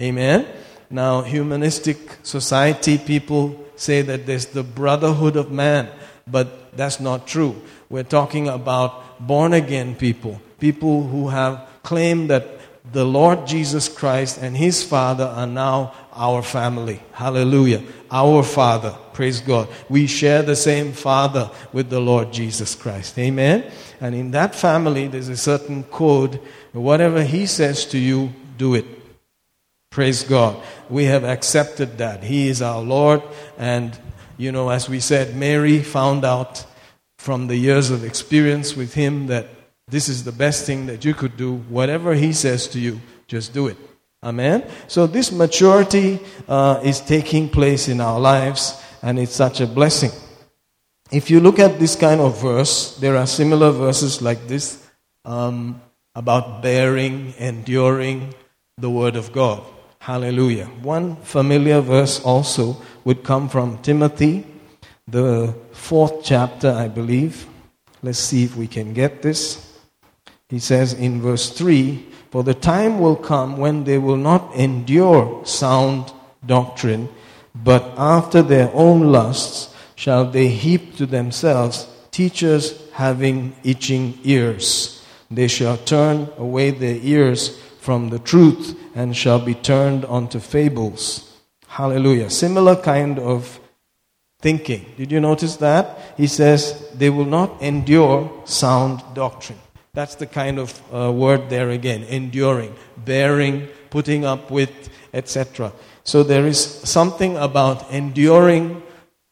Amen. 0.00 0.46
Now, 0.90 1.22
humanistic 1.22 1.98
society 2.22 2.98
people 2.98 3.64
say 3.74 4.02
that 4.02 4.26
there's 4.26 4.46
the 4.46 4.62
brotherhood 4.62 5.34
of 5.34 5.50
man, 5.50 5.88
but 6.26 6.76
that's 6.76 7.00
not 7.00 7.26
true. 7.26 7.60
We're 7.90 8.04
talking 8.04 8.46
about 8.46 9.26
born 9.26 9.52
again 9.52 9.96
people, 9.96 10.40
people 10.60 11.02
who 11.02 11.30
have 11.30 11.66
claimed 11.82 12.30
that 12.30 12.55
the 12.92 13.04
Lord 13.04 13.46
Jesus 13.46 13.88
Christ 13.88 14.38
and 14.40 14.56
his 14.56 14.82
Father 14.82 15.24
are 15.24 15.46
now 15.46 15.92
our 16.12 16.42
family. 16.42 17.02
Hallelujah. 17.12 17.82
Our 18.10 18.42
Father. 18.42 18.96
Praise 19.12 19.40
God. 19.40 19.68
We 19.88 20.06
share 20.06 20.42
the 20.42 20.56
same 20.56 20.92
Father 20.92 21.50
with 21.72 21.90
the 21.90 22.00
Lord 22.00 22.32
Jesus 22.32 22.74
Christ. 22.74 23.18
Amen. 23.18 23.70
And 24.00 24.14
in 24.14 24.30
that 24.32 24.54
family, 24.54 25.08
there's 25.08 25.28
a 25.28 25.36
certain 25.36 25.84
code. 25.84 26.40
Whatever 26.72 27.24
he 27.24 27.46
says 27.46 27.86
to 27.86 27.98
you, 27.98 28.32
do 28.56 28.74
it. 28.74 28.86
Praise 29.90 30.22
God. 30.22 30.62
We 30.88 31.04
have 31.04 31.24
accepted 31.24 31.98
that. 31.98 32.22
He 32.22 32.48
is 32.48 32.62
our 32.62 32.82
Lord. 32.82 33.22
And, 33.58 33.98
you 34.36 34.52
know, 34.52 34.68
as 34.68 34.88
we 34.88 35.00
said, 35.00 35.34
Mary 35.34 35.82
found 35.82 36.24
out 36.24 36.64
from 37.18 37.48
the 37.48 37.56
years 37.56 37.90
of 37.90 38.04
experience 38.04 38.76
with 38.76 38.94
him 38.94 39.26
that 39.26 39.48
this 39.88 40.08
is 40.08 40.24
the 40.24 40.32
best 40.32 40.66
thing 40.66 40.86
that 40.86 41.04
you 41.04 41.14
could 41.14 41.36
do. 41.36 41.56
Whatever 41.68 42.14
He 42.14 42.32
says 42.32 42.66
to 42.68 42.80
you, 42.80 43.00
just 43.28 43.54
do 43.54 43.68
it. 43.68 43.76
Amen? 44.22 44.68
So, 44.88 45.06
this 45.06 45.30
maturity 45.30 46.18
uh, 46.48 46.80
is 46.82 47.00
taking 47.00 47.48
place 47.48 47.86
in 47.88 48.00
our 48.00 48.18
lives, 48.18 48.82
and 49.02 49.18
it's 49.18 49.34
such 49.34 49.60
a 49.60 49.66
blessing. 49.66 50.10
If 51.12 51.30
you 51.30 51.38
look 51.38 51.60
at 51.60 51.78
this 51.78 51.94
kind 51.94 52.20
of 52.20 52.40
verse, 52.42 52.96
there 52.96 53.16
are 53.16 53.26
similar 53.26 53.70
verses 53.70 54.20
like 54.20 54.48
this 54.48 54.84
um, 55.24 55.80
about 56.16 56.62
bearing, 56.62 57.34
enduring 57.38 58.34
the 58.76 58.90
Word 58.90 59.14
of 59.14 59.32
God. 59.32 59.62
Hallelujah. 60.00 60.66
One 60.82 61.16
familiar 61.16 61.80
verse 61.80 62.20
also 62.20 62.76
would 63.04 63.22
come 63.22 63.48
from 63.48 63.78
Timothy, 63.78 64.46
the 65.06 65.54
fourth 65.72 66.24
chapter, 66.24 66.70
I 66.70 66.88
believe. 66.88 67.46
Let's 68.02 68.18
see 68.18 68.44
if 68.44 68.56
we 68.56 68.66
can 68.66 68.92
get 68.92 69.22
this. 69.22 69.65
He 70.48 70.60
says 70.60 70.92
in 70.92 71.20
verse 71.20 71.50
3 71.50 72.06
For 72.30 72.44
the 72.44 72.54
time 72.54 73.00
will 73.00 73.16
come 73.16 73.56
when 73.56 73.84
they 73.84 73.98
will 73.98 74.16
not 74.16 74.54
endure 74.54 75.44
sound 75.44 76.12
doctrine, 76.44 77.08
but 77.54 77.82
after 77.96 78.42
their 78.42 78.70
own 78.72 79.10
lusts 79.10 79.74
shall 79.96 80.30
they 80.30 80.48
heap 80.48 80.96
to 80.96 81.06
themselves 81.06 81.88
teachers 82.12 82.88
having 82.92 83.56
itching 83.64 84.18
ears. 84.22 85.04
They 85.30 85.48
shall 85.48 85.76
turn 85.78 86.28
away 86.38 86.70
their 86.70 86.96
ears 87.02 87.58
from 87.80 88.10
the 88.10 88.20
truth 88.20 88.78
and 88.94 89.16
shall 89.16 89.40
be 89.40 89.54
turned 89.54 90.04
unto 90.04 90.38
fables. 90.38 91.36
Hallelujah. 91.66 92.30
Similar 92.30 92.76
kind 92.76 93.18
of 93.18 93.58
thinking. 94.40 94.86
Did 94.96 95.10
you 95.10 95.20
notice 95.20 95.56
that? 95.56 95.98
He 96.16 96.26
says 96.26 96.88
they 96.94 97.10
will 97.10 97.24
not 97.24 97.60
endure 97.60 98.30
sound 98.44 99.02
doctrine. 99.14 99.58
That's 99.96 100.14
the 100.16 100.26
kind 100.26 100.58
of 100.58 100.78
uh, 100.92 101.10
word 101.10 101.48
there 101.48 101.70
again 101.70 102.02
enduring, 102.02 102.74
bearing, 102.98 103.66
putting 103.88 104.26
up 104.26 104.50
with, 104.50 104.90
etc. 105.14 105.72
So 106.04 106.22
there 106.22 106.46
is 106.46 106.62
something 106.62 107.38
about 107.38 107.90
enduring 107.90 108.82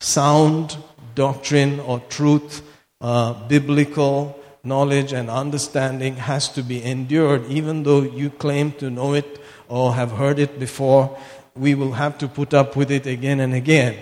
sound 0.00 0.78
doctrine 1.14 1.80
or 1.80 2.00
truth, 2.08 2.62
uh, 3.02 3.34
biblical 3.46 4.40
knowledge 4.64 5.12
and 5.12 5.28
understanding 5.28 6.16
has 6.16 6.48
to 6.54 6.62
be 6.62 6.82
endured, 6.82 7.44
even 7.50 7.82
though 7.82 8.00
you 8.00 8.30
claim 8.30 8.72
to 8.80 8.88
know 8.88 9.12
it 9.12 9.44
or 9.68 9.92
have 9.92 10.12
heard 10.12 10.38
it 10.38 10.58
before. 10.58 11.14
We 11.54 11.74
will 11.74 11.92
have 11.92 12.16
to 12.20 12.26
put 12.26 12.54
up 12.54 12.74
with 12.74 12.90
it 12.90 13.06
again 13.06 13.40
and 13.40 13.52
again 13.52 13.98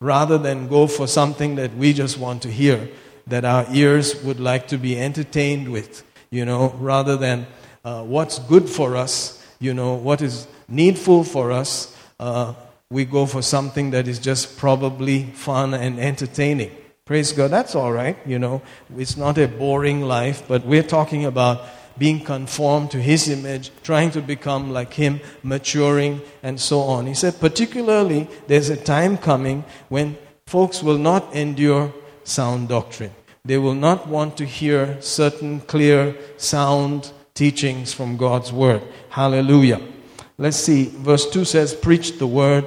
rather 0.00 0.38
than 0.38 0.68
go 0.68 0.86
for 0.86 1.08
something 1.08 1.56
that 1.56 1.74
we 1.74 1.92
just 1.92 2.18
want 2.18 2.42
to 2.42 2.52
hear 2.52 2.88
that 3.28 3.44
our 3.44 3.66
ears 3.72 4.22
would 4.22 4.40
like 4.40 4.68
to 4.68 4.78
be 4.78 4.98
entertained 4.98 5.70
with, 5.70 6.02
you 6.30 6.44
know, 6.44 6.74
rather 6.78 7.16
than 7.16 7.46
uh, 7.84 8.02
what's 8.02 8.38
good 8.40 8.68
for 8.68 8.96
us, 8.96 9.44
you 9.60 9.74
know, 9.74 9.94
what 9.94 10.22
is 10.22 10.46
needful 10.68 11.24
for 11.24 11.52
us. 11.52 11.96
Uh, 12.18 12.54
we 12.90 13.04
go 13.04 13.26
for 13.26 13.42
something 13.42 13.90
that 13.90 14.08
is 14.08 14.18
just 14.18 14.56
probably 14.56 15.24
fun 15.24 15.74
and 15.74 15.98
entertaining. 15.98 16.70
Praise 17.04 17.32
God, 17.32 17.50
that's 17.50 17.74
all 17.74 17.92
right, 17.92 18.16
you 18.26 18.38
know. 18.38 18.62
It's 18.96 19.16
not 19.16 19.38
a 19.38 19.48
boring 19.48 20.02
life, 20.02 20.42
but 20.46 20.66
we're 20.66 20.82
talking 20.82 21.24
about 21.24 21.66
being 21.98 22.24
conformed 22.24 22.90
to 22.92 23.00
His 23.00 23.28
image, 23.28 23.70
trying 23.82 24.10
to 24.12 24.20
become 24.20 24.72
like 24.72 24.94
Him, 24.94 25.20
maturing, 25.42 26.20
and 26.42 26.60
so 26.60 26.80
on. 26.80 27.06
He 27.06 27.14
said, 27.14 27.40
particularly, 27.40 28.28
there's 28.46 28.70
a 28.70 28.76
time 28.76 29.18
coming 29.18 29.64
when 29.88 30.16
folks 30.46 30.82
will 30.82 30.98
not 30.98 31.34
endure 31.34 31.92
sound 32.28 32.68
doctrine. 32.68 33.12
They 33.44 33.58
will 33.58 33.74
not 33.74 34.06
want 34.06 34.36
to 34.36 34.44
hear 34.44 35.00
certain 35.00 35.60
clear, 35.60 36.16
sound 36.36 37.12
teachings 37.34 37.94
from 37.94 38.16
God's 38.16 38.52
Word. 38.52 38.82
Hallelujah. 39.10 39.80
Let's 40.36 40.56
see. 40.56 40.86
Verse 40.86 41.28
2 41.30 41.44
says, 41.44 41.74
Preach 41.74 42.18
the 42.18 42.26
Word, 42.26 42.66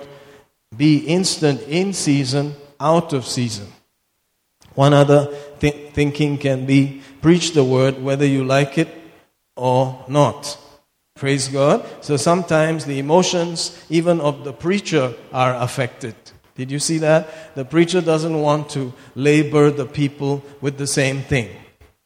be 0.75 0.97
instant 0.99 1.61
in 1.61 1.93
season, 1.93 2.55
out 2.79 3.13
of 3.13 3.25
season. 3.25 3.67
One 4.73 4.93
other 4.93 5.33
th- 5.59 5.93
thinking 5.93 6.37
can 6.37 6.65
be 6.65 7.01
preach 7.21 7.53
the 7.53 7.63
Word 7.63 8.01
whether 8.01 8.25
you 8.25 8.43
like 8.43 8.77
it 8.77 8.89
or 9.55 10.03
not. 10.07 10.57
Praise 11.15 11.47
God. 11.49 11.85
So 12.03 12.17
sometimes 12.17 12.85
the 12.85 12.97
emotions, 12.97 13.77
even 13.89 14.19
of 14.21 14.43
the 14.43 14.53
preacher, 14.53 15.13
are 15.31 15.53
affected. 15.55 16.15
Did 16.55 16.71
you 16.71 16.79
see 16.79 16.97
that? 16.99 17.55
The 17.55 17.65
preacher 17.65 18.01
doesn't 18.01 18.39
want 18.39 18.69
to 18.71 18.93
labor 19.15 19.71
the 19.71 19.85
people 19.85 20.43
with 20.59 20.77
the 20.77 20.87
same 20.87 21.21
thing 21.21 21.49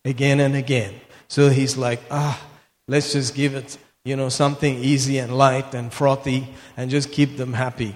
again 0.03 0.39
and 0.39 0.55
again. 0.55 0.93
So 1.27 1.49
he's 1.49 1.75
like, 1.77 2.01
ah, 2.11 2.39
let's 2.87 3.13
just 3.13 3.35
give 3.35 3.55
it, 3.55 3.77
you 4.03 4.15
know, 4.15 4.29
something 4.29 4.77
easy 4.77 5.17
and 5.17 5.35
light 5.35 5.73
and 5.73 5.91
frothy 5.91 6.47
and 6.77 6.89
just 6.89 7.11
keep 7.11 7.37
them 7.37 7.53
happy. 7.53 7.95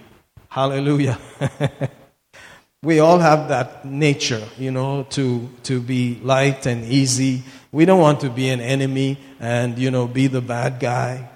Hallelujah. 0.49 1.19
we 2.83 2.99
all 2.99 3.19
have 3.19 3.49
that 3.49 3.85
nature, 3.85 4.43
you 4.57 4.71
know, 4.71 5.03
to, 5.11 5.47
to 5.63 5.79
be 5.79 6.19
light 6.23 6.65
and 6.65 6.83
easy. 6.85 7.43
We 7.71 7.85
don't 7.85 7.99
want 7.99 8.21
to 8.21 8.29
be 8.29 8.49
an 8.49 8.59
enemy 8.59 9.19
and, 9.39 9.77
you 9.77 9.91
know, 9.91 10.07
be 10.07 10.27
the 10.27 10.41
bad 10.41 10.79
guy. 10.79 11.29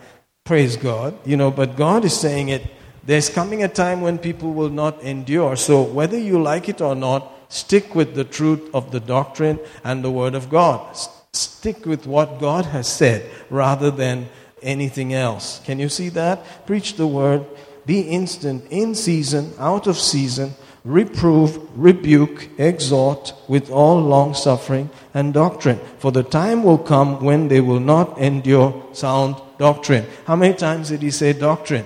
Praise 0.43 0.78
God. 0.78 1.18
You 1.26 1.38
know, 1.38 1.51
but 1.51 1.76
God 1.76 2.05
is 2.05 2.20
saying 2.20 2.49
it. 2.49 2.64
There's 3.06 3.30
coming 3.30 3.64
a 3.64 3.68
time 3.68 4.01
when 4.01 4.18
people 4.18 4.54
will 4.54 4.70
not 4.70 5.01
endure. 5.01 5.56
So 5.58 5.82
whether 5.82 6.18
you 6.18 6.41
like 6.41 6.70
it 6.70 6.80
or 6.80 6.95
not, 6.95 7.30
stick 7.49 7.95
with 7.95 8.16
the 8.16 8.24
truth 8.24 8.70
of 8.74 8.91
the 8.91 8.99
doctrine 8.99 9.60
and 9.84 10.04
the 10.04 10.12
Word 10.12 10.36
of 10.36 10.49
God. 10.49 10.97
Stick 11.34 11.86
with 11.86 12.08
what 12.08 12.39
God 12.39 12.66
has 12.66 12.88
said 12.88 13.30
rather 13.49 13.91
than 13.91 14.30
anything 14.62 15.14
else. 15.14 15.60
Can 15.66 15.80
you 15.80 15.89
see 15.89 16.10
that? 16.10 16.66
Preach 16.66 16.95
the 16.95 17.08
Word. 17.08 17.45
Be 17.86 18.01
instant, 18.01 18.66
in 18.70 18.95
season, 18.95 19.51
out 19.60 19.88
of 19.88 19.97
season. 19.97 20.54
Reprove, 20.86 21.60
rebuke, 21.78 22.49
exhort 22.58 23.34
with 23.49 23.70
all 23.70 23.99
long 23.99 24.34
suffering 24.34 24.89
and 25.14 25.34
doctrine. 25.34 25.80
For 25.99 26.12
the 26.12 26.24
time 26.24 26.64
will 26.64 26.78
come 26.78 27.22
when 27.22 27.49
they 27.49 27.60
will 27.60 27.80
not 27.80 28.18
endure 28.18 28.88
sound 28.93 29.36
doctrine. 29.58 30.06
How 30.26 30.38
many 30.38 30.54
times 30.54 30.89
did 30.89 31.01
he 31.01 31.12
say 31.12 31.34
doctrine? 31.34 31.86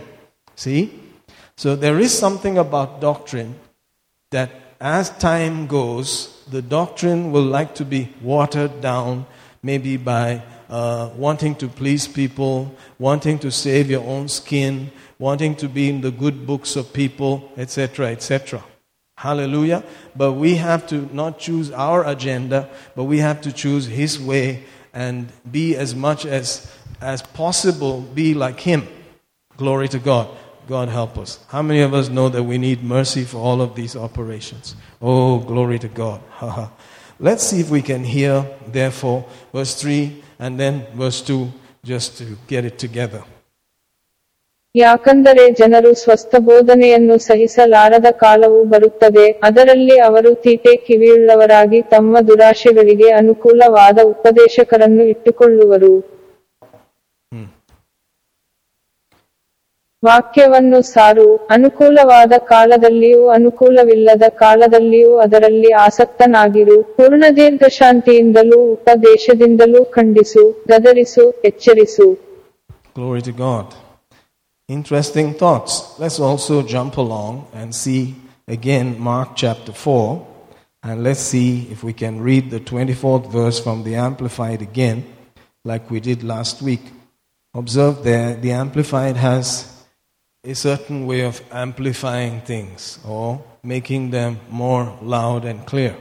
See? 0.55 1.06
So 1.57 1.75
there 1.75 1.99
is 1.99 2.15
something 2.15 2.59
about 2.59 3.01
doctrine 3.01 3.55
that 4.29 4.51
as 4.79 5.09
time 5.17 5.65
goes, 5.65 6.45
the 6.51 6.61
doctrine 6.61 7.31
will 7.31 7.45
like 7.45 7.73
to 7.75 7.85
be 7.85 8.13
watered 8.21 8.79
down, 8.79 9.25
maybe 9.63 9.97
by 9.97 10.43
uh, 10.69 11.09
wanting 11.15 11.55
to 11.55 11.67
please 11.67 12.07
people, 12.07 12.75
wanting 12.99 13.39
to 13.39 13.49
save 13.49 13.89
your 13.89 14.03
own 14.03 14.27
skin, 14.27 14.91
wanting 15.17 15.55
to 15.55 15.67
be 15.67 15.89
in 15.89 16.01
the 16.01 16.11
good 16.11 16.45
books 16.45 16.75
of 16.75 16.93
people, 16.93 17.51
etc., 17.57 18.11
etc. 18.11 18.63
Hallelujah. 19.17 19.83
But 20.15 20.33
we 20.33 20.55
have 20.55 20.85
to 20.87 21.09
not 21.11 21.39
choose 21.39 21.71
our 21.71 22.07
agenda, 22.07 22.69
but 22.95 23.05
we 23.05 23.17
have 23.17 23.41
to 23.41 23.51
choose 23.51 23.87
His 23.87 24.19
way 24.19 24.63
and 24.93 25.31
be 25.49 25.75
as 25.75 25.95
much 25.95 26.23
as 26.23 26.71
as 27.01 27.23
possible 27.23 28.01
be 28.01 28.35
like 28.35 28.59
Him. 28.59 28.87
Glory 29.57 29.87
to 29.87 29.97
God. 29.97 30.27
God 30.68 30.88
help 30.88 31.18
us. 31.18 31.30
How 31.48 31.62
many 31.62 31.82
of 31.82 31.92
us 31.92 32.08
know 32.08 32.28
that 32.28 32.44
we 32.44 32.56
need 32.58 32.82
mercy 32.82 33.24
for 33.24 33.38
all 33.38 33.60
of 33.60 33.74
these 33.74 33.94
operations? 33.96 34.74
Oh, 35.02 35.38
glory 35.52 35.78
to 35.80 35.88
God. 35.88 36.20
Let's 37.20 37.44
see 37.48 37.60
if 37.60 37.70
we 37.70 37.82
can 37.82 38.04
hear, 38.04 38.34
therefore, 38.68 39.18
verse 39.52 39.74
3 39.80 40.22
and 40.38 40.58
then 40.58 40.74
verse 40.94 41.20
2 41.22 41.52
just 41.84 42.18
to 42.18 42.24
get 42.48 42.64
it 42.64 42.78
together. 42.78 43.22
ಯಾಕಂದರೆ 44.74 45.42
ಜನರು 45.58 45.90
ಸ್ವಸ್ಥ 46.02 46.34
ಬೋಧನೆಯನ್ನು 46.48 47.16
ಸಹಿಸಲಾರದ 47.26 48.08
ಕಾಲವು 48.22 48.64
ಬರುತ್ತದೆ 48.64 49.24
ಅದರಲ್ಲಿ 49.46 49.96
ಅವರು 50.08 50.30
ತೀಟೆ 50.44 50.72
ಕಿವಿಯುಳ್ಳವರಾಗಿ 50.86 51.80
ತಮ್ಮ 51.94 52.20
ದುರಾಶೆಗಳಿಗೆ 52.28 53.08
ಅನುಕೂಲವಾದ 53.18 53.98
ಉಪದೇಶಕರನ್ನು 54.12 55.04
ಇಟ್ಟುಕೊಳ್ಳುವರು 55.12 55.92
ವಾಕ್ಯವನ್ನು 60.02 60.78
ಸಾರು 60.92 61.26
ಅನುಕೂಲವಾದ 61.54 62.32
ಕಾಲದಲ್ಲಿಯೂ 62.48 63.20
ಅನುಕೂಲವಿಲ್ಲದ 63.28 64.26
ಕಾಲದಲ್ಲಿಯೂ 64.40 65.12
ಅದರಲ್ಲಿ 65.24 65.70
ಆಸಕ್ತನಾಗಿರು 65.84 66.76
ಪೂರ್ಣ 66.96 67.24
ದೀರ್ಘಶಾಂತಿಯಿಂದಲೂ 67.36 68.58
ಉಪದೇಶದಿಂದಲೂ 68.72 69.82
ಖಂಡಿಸು 69.98 70.44
ಗದರಿಸು 70.72 71.26
ಎಚ್ಚರಿಸು 71.50 72.08
Glory 72.96 73.22
to 73.22 73.32
God. 73.32 73.66
Interesting 74.68 75.28
thoughts. 75.34 75.72
Let's 76.00 76.18
also 76.28 76.54
jump 76.72 76.94
along 76.98 77.34
and 77.54 77.74
see 77.74 78.02
again 78.48 78.86
Mark 79.00 79.30
chapter 79.34 79.72
4. 79.72 80.26
And 80.84 81.02
let's 81.06 81.24
see 81.32 81.48
if 81.74 81.82
we 81.82 81.94
can 82.02 82.20
read 82.20 82.50
the 82.50 82.60
24th 82.60 83.26
verse 83.30 83.58
from 83.66 83.78
the 83.86 83.94
Amplified 84.08 84.60
again, 84.60 84.98
like 85.64 85.90
we 85.90 86.00
did 86.00 86.22
last 86.34 86.60
week. 86.60 86.84
Observe 87.54 87.96
there, 88.04 88.34
the 88.44 88.52
Amplified 88.52 89.16
has 89.16 89.46
a 90.47 90.55
certain 90.55 91.05
way 91.05 91.21
of 91.21 91.41
amplifying 91.51 92.39
things 92.41 92.99
or 93.05 93.43
making 93.63 94.11
them 94.11 94.39
more 94.49 94.97
loud 95.01 95.43
and 95.43 95.65
clear. 95.65 95.93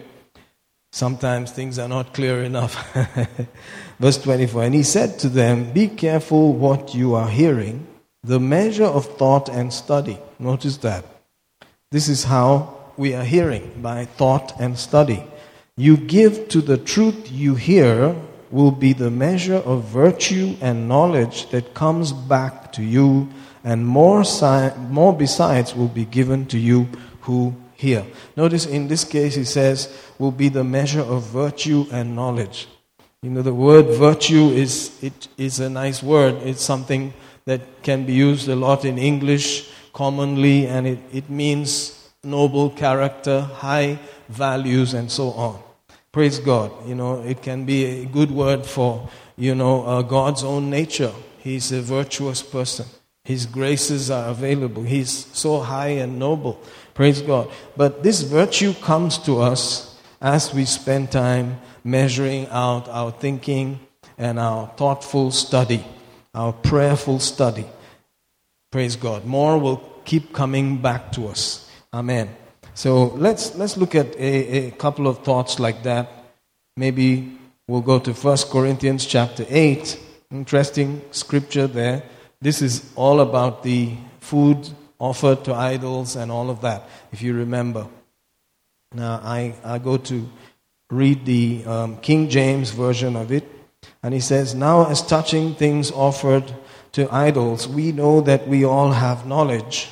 Sometimes 0.92 1.50
things 1.50 1.80
are 1.80 1.88
not 1.88 2.14
clear 2.14 2.44
enough. 2.44 2.74
Verse 4.00 4.18
24 4.22 4.62
And 4.62 4.74
he 4.74 4.84
said 4.84 5.18
to 5.18 5.28
them, 5.28 5.72
Be 5.72 5.88
careful 5.88 6.52
what 6.52 6.94
you 6.94 7.14
are 7.14 7.28
hearing, 7.28 7.88
the 8.22 8.38
measure 8.38 8.84
of 8.84 9.04
thought 9.18 9.48
and 9.48 9.72
study. 9.72 10.18
Notice 10.38 10.76
that. 10.78 11.04
This 11.90 12.08
is 12.08 12.24
how 12.24 12.92
we 12.96 13.14
are 13.14 13.24
hearing 13.24 13.82
by 13.82 14.04
thought 14.04 14.52
and 14.60 14.78
study. 14.78 15.24
You 15.76 15.96
give 15.96 16.48
to 16.50 16.60
the 16.60 16.78
truth 16.78 17.30
you 17.32 17.56
hear 17.56 18.14
will 18.50 18.70
be 18.70 18.92
the 18.92 19.10
measure 19.10 19.56
of 19.56 19.84
virtue 19.84 20.56
and 20.60 20.88
knowledge 20.88 21.50
that 21.50 21.74
comes 21.74 22.12
back 22.12 22.72
to 22.72 22.82
you, 22.82 23.28
and 23.66 23.84
more, 23.84 24.22
si- 24.22 24.70
more 24.88 25.12
besides 25.12 25.74
will 25.74 25.88
be 25.88 26.04
given 26.04 26.46
to 26.46 26.56
you 26.56 26.86
who 27.22 27.52
hear. 27.74 28.06
Notice 28.36 28.64
in 28.64 28.86
this 28.86 29.02
case, 29.02 29.34
he 29.34 29.42
says, 29.42 29.92
will 30.20 30.30
be 30.30 30.48
the 30.48 30.62
measure 30.62 31.02
of 31.02 31.24
virtue 31.24 31.84
and 31.90 32.14
knowledge. 32.14 32.68
You 33.22 33.30
know, 33.30 33.42
the 33.42 33.52
word 33.52 33.86
virtue 33.98 34.50
is, 34.50 35.02
it 35.02 35.26
is 35.36 35.58
a 35.58 35.68
nice 35.68 36.00
word. 36.00 36.36
It's 36.44 36.62
something 36.62 37.12
that 37.46 37.82
can 37.82 38.06
be 38.06 38.12
used 38.12 38.48
a 38.48 38.54
lot 38.54 38.84
in 38.84 38.98
English 38.98 39.68
commonly, 39.92 40.68
and 40.68 40.86
it, 40.86 40.98
it 41.12 41.28
means 41.28 42.12
noble 42.22 42.70
character, 42.70 43.40
high 43.40 43.98
values, 44.28 44.94
and 44.94 45.10
so 45.10 45.32
on. 45.32 45.58
Praise 46.12 46.38
God. 46.38 46.70
You 46.86 46.94
know, 46.94 47.20
it 47.22 47.42
can 47.42 47.64
be 47.64 48.02
a 48.02 48.04
good 48.06 48.30
word 48.30 48.64
for, 48.64 49.08
you 49.36 49.56
know, 49.56 49.84
uh, 49.84 50.02
God's 50.02 50.44
own 50.44 50.70
nature. 50.70 51.12
He's 51.38 51.72
a 51.72 51.82
virtuous 51.82 52.42
person. 52.42 52.86
His 53.26 53.44
graces 53.44 54.08
are 54.08 54.28
available. 54.28 54.84
He's 54.84 55.26
so 55.32 55.58
high 55.58 55.98
and 55.98 56.16
noble. 56.16 56.62
Praise 56.94 57.20
God. 57.20 57.50
But 57.76 58.04
this 58.04 58.22
virtue 58.22 58.72
comes 58.72 59.18
to 59.26 59.40
us 59.40 59.98
as 60.20 60.54
we 60.54 60.64
spend 60.64 61.10
time 61.10 61.58
measuring 61.82 62.46
out 62.50 62.88
our 62.88 63.10
thinking 63.10 63.80
and 64.16 64.38
our 64.38 64.68
thoughtful 64.76 65.32
study, 65.32 65.84
our 66.36 66.52
prayerful 66.52 67.18
study. 67.18 67.66
Praise 68.70 68.94
God. 68.94 69.24
More 69.24 69.58
will 69.58 69.82
keep 70.04 70.32
coming 70.32 70.80
back 70.80 71.10
to 71.12 71.26
us. 71.26 71.68
Amen. 71.92 72.28
So 72.74 73.06
let's, 73.06 73.56
let's 73.56 73.76
look 73.76 73.96
at 73.96 74.14
a, 74.14 74.68
a 74.68 74.70
couple 74.70 75.08
of 75.08 75.24
thoughts 75.24 75.58
like 75.58 75.82
that. 75.82 76.12
Maybe 76.76 77.36
we'll 77.66 77.80
go 77.80 77.98
to 77.98 78.12
1 78.12 78.36
Corinthians 78.52 79.04
chapter 79.04 79.44
8. 79.48 79.98
Interesting 80.30 81.02
scripture 81.10 81.66
there. 81.66 82.04
This 82.40 82.62
is 82.62 82.92
all 82.96 83.20
about 83.20 83.62
the 83.62 83.96
food 84.20 84.68
offered 84.98 85.44
to 85.44 85.54
idols 85.54 86.16
and 86.16 86.30
all 86.30 86.50
of 86.50 86.60
that, 86.62 86.88
if 87.12 87.22
you 87.22 87.34
remember. 87.34 87.86
Now, 88.92 89.20
I, 89.22 89.54
I 89.64 89.78
go 89.78 89.96
to 89.96 90.28
read 90.90 91.24
the 91.24 91.64
um, 91.66 91.98
King 91.98 92.28
James 92.28 92.70
version 92.70 93.16
of 93.16 93.32
it, 93.32 93.44
and 94.02 94.14
he 94.14 94.20
says, 94.20 94.54
Now, 94.54 94.88
as 94.88 95.02
touching 95.02 95.54
things 95.54 95.90
offered 95.90 96.54
to 96.92 97.12
idols, 97.12 97.68
we 97.68 97.92
know 97.92 98.20
that 98.22 98.46
we 98.48 98.64
all 98.64 98.92
have 98.92 99.26
knowledge. 99.26 99.88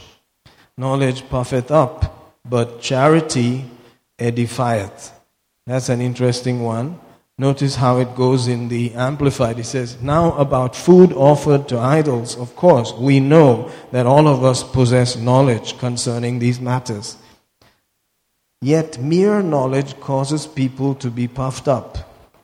Knowledge 0.76 1.28
puffeth 1.28 1.70
up, 1.70 2.34
but 2.44 2.80
charity 2.80 3.64
edifieth. 4.18 5.10
That's 5.66 5.88
an 5.88 6.00
interesting 6.00 6.62
one. 6.62 7.00
Notice 7.36 7.74
how 7.74 7.98
it 7.98 8.14
goes 8.14 8.46
in 8.46 8.68
the 8.68 8.94
Amplified. 8.94 9.58
It 9.58 9.64
says, 9.64 10.00
Now 10.00 10.34
about 10.34 10.76
food 10.76 11.12
offered 11.12 11.68
to 11.68 11.78
idols, 11.78 12.36
of 12.36 12.54
course, 12.54 12.92
we 12.92 13.18
know 13.18 13.72
that 13.90 14.06
all 14.06 14.28
of 14.28 14.44
us 14.44 14.62
possess 14.62 15.16
knowledge 15.16 15.76
concerning 15.78 16.38
these 16.38 16.60
matters. 16.60 17.16
Yet 18.60 19.00
mere 19.00 19.42
knowledge 19.42 19.98
causes 19.98 20.46
people 20.46 20.94
to 20.96 21.10
be 21.10 21.26
puffed 21.26 21.66
up, 21.66 21.98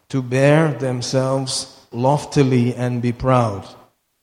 to 0.09 0.23
bear 0.23 0.73
themselves 0.73 1.87
loftily 1.93 2.75
and 2.75 3.01
be 3.01 3.13
proud. 3.13 3.69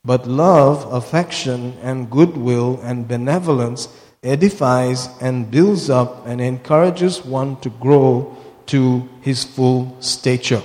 But 0.03 0.27
love, 0.27 0.91
affection, 0.93 1.77
and 1.81 2.11
goodwill 2.11 2.81
and 2.83 3.07
benevolence 3.07 3.87
edifies 4.21 5.07
and 5.21 5.49
builds 5.49 5.89
up 5.89 6.27
and 6.27 6.41
encourages 6.41 7.23
one 7.23 7.55
to 7.61 7.69
grow 7.69 8.35
to 8.67 9.07
his 9.21 9.43
full 9.43 9.97
stature. 10.01 10.61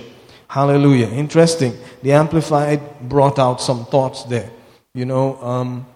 Hallelujah. 0.48 1.08
Interesting. 1.08 1.76
The 2.02 2.12
Amplified 2.12 3.08
brought 3.08 3.38
out 3.38 3.60
some 3.60 3.86
thoughts 3.86 4.24
there. 4.24 4.50
You 4.94 5.06
know, 5.06 5.42
um, 5.42 5.86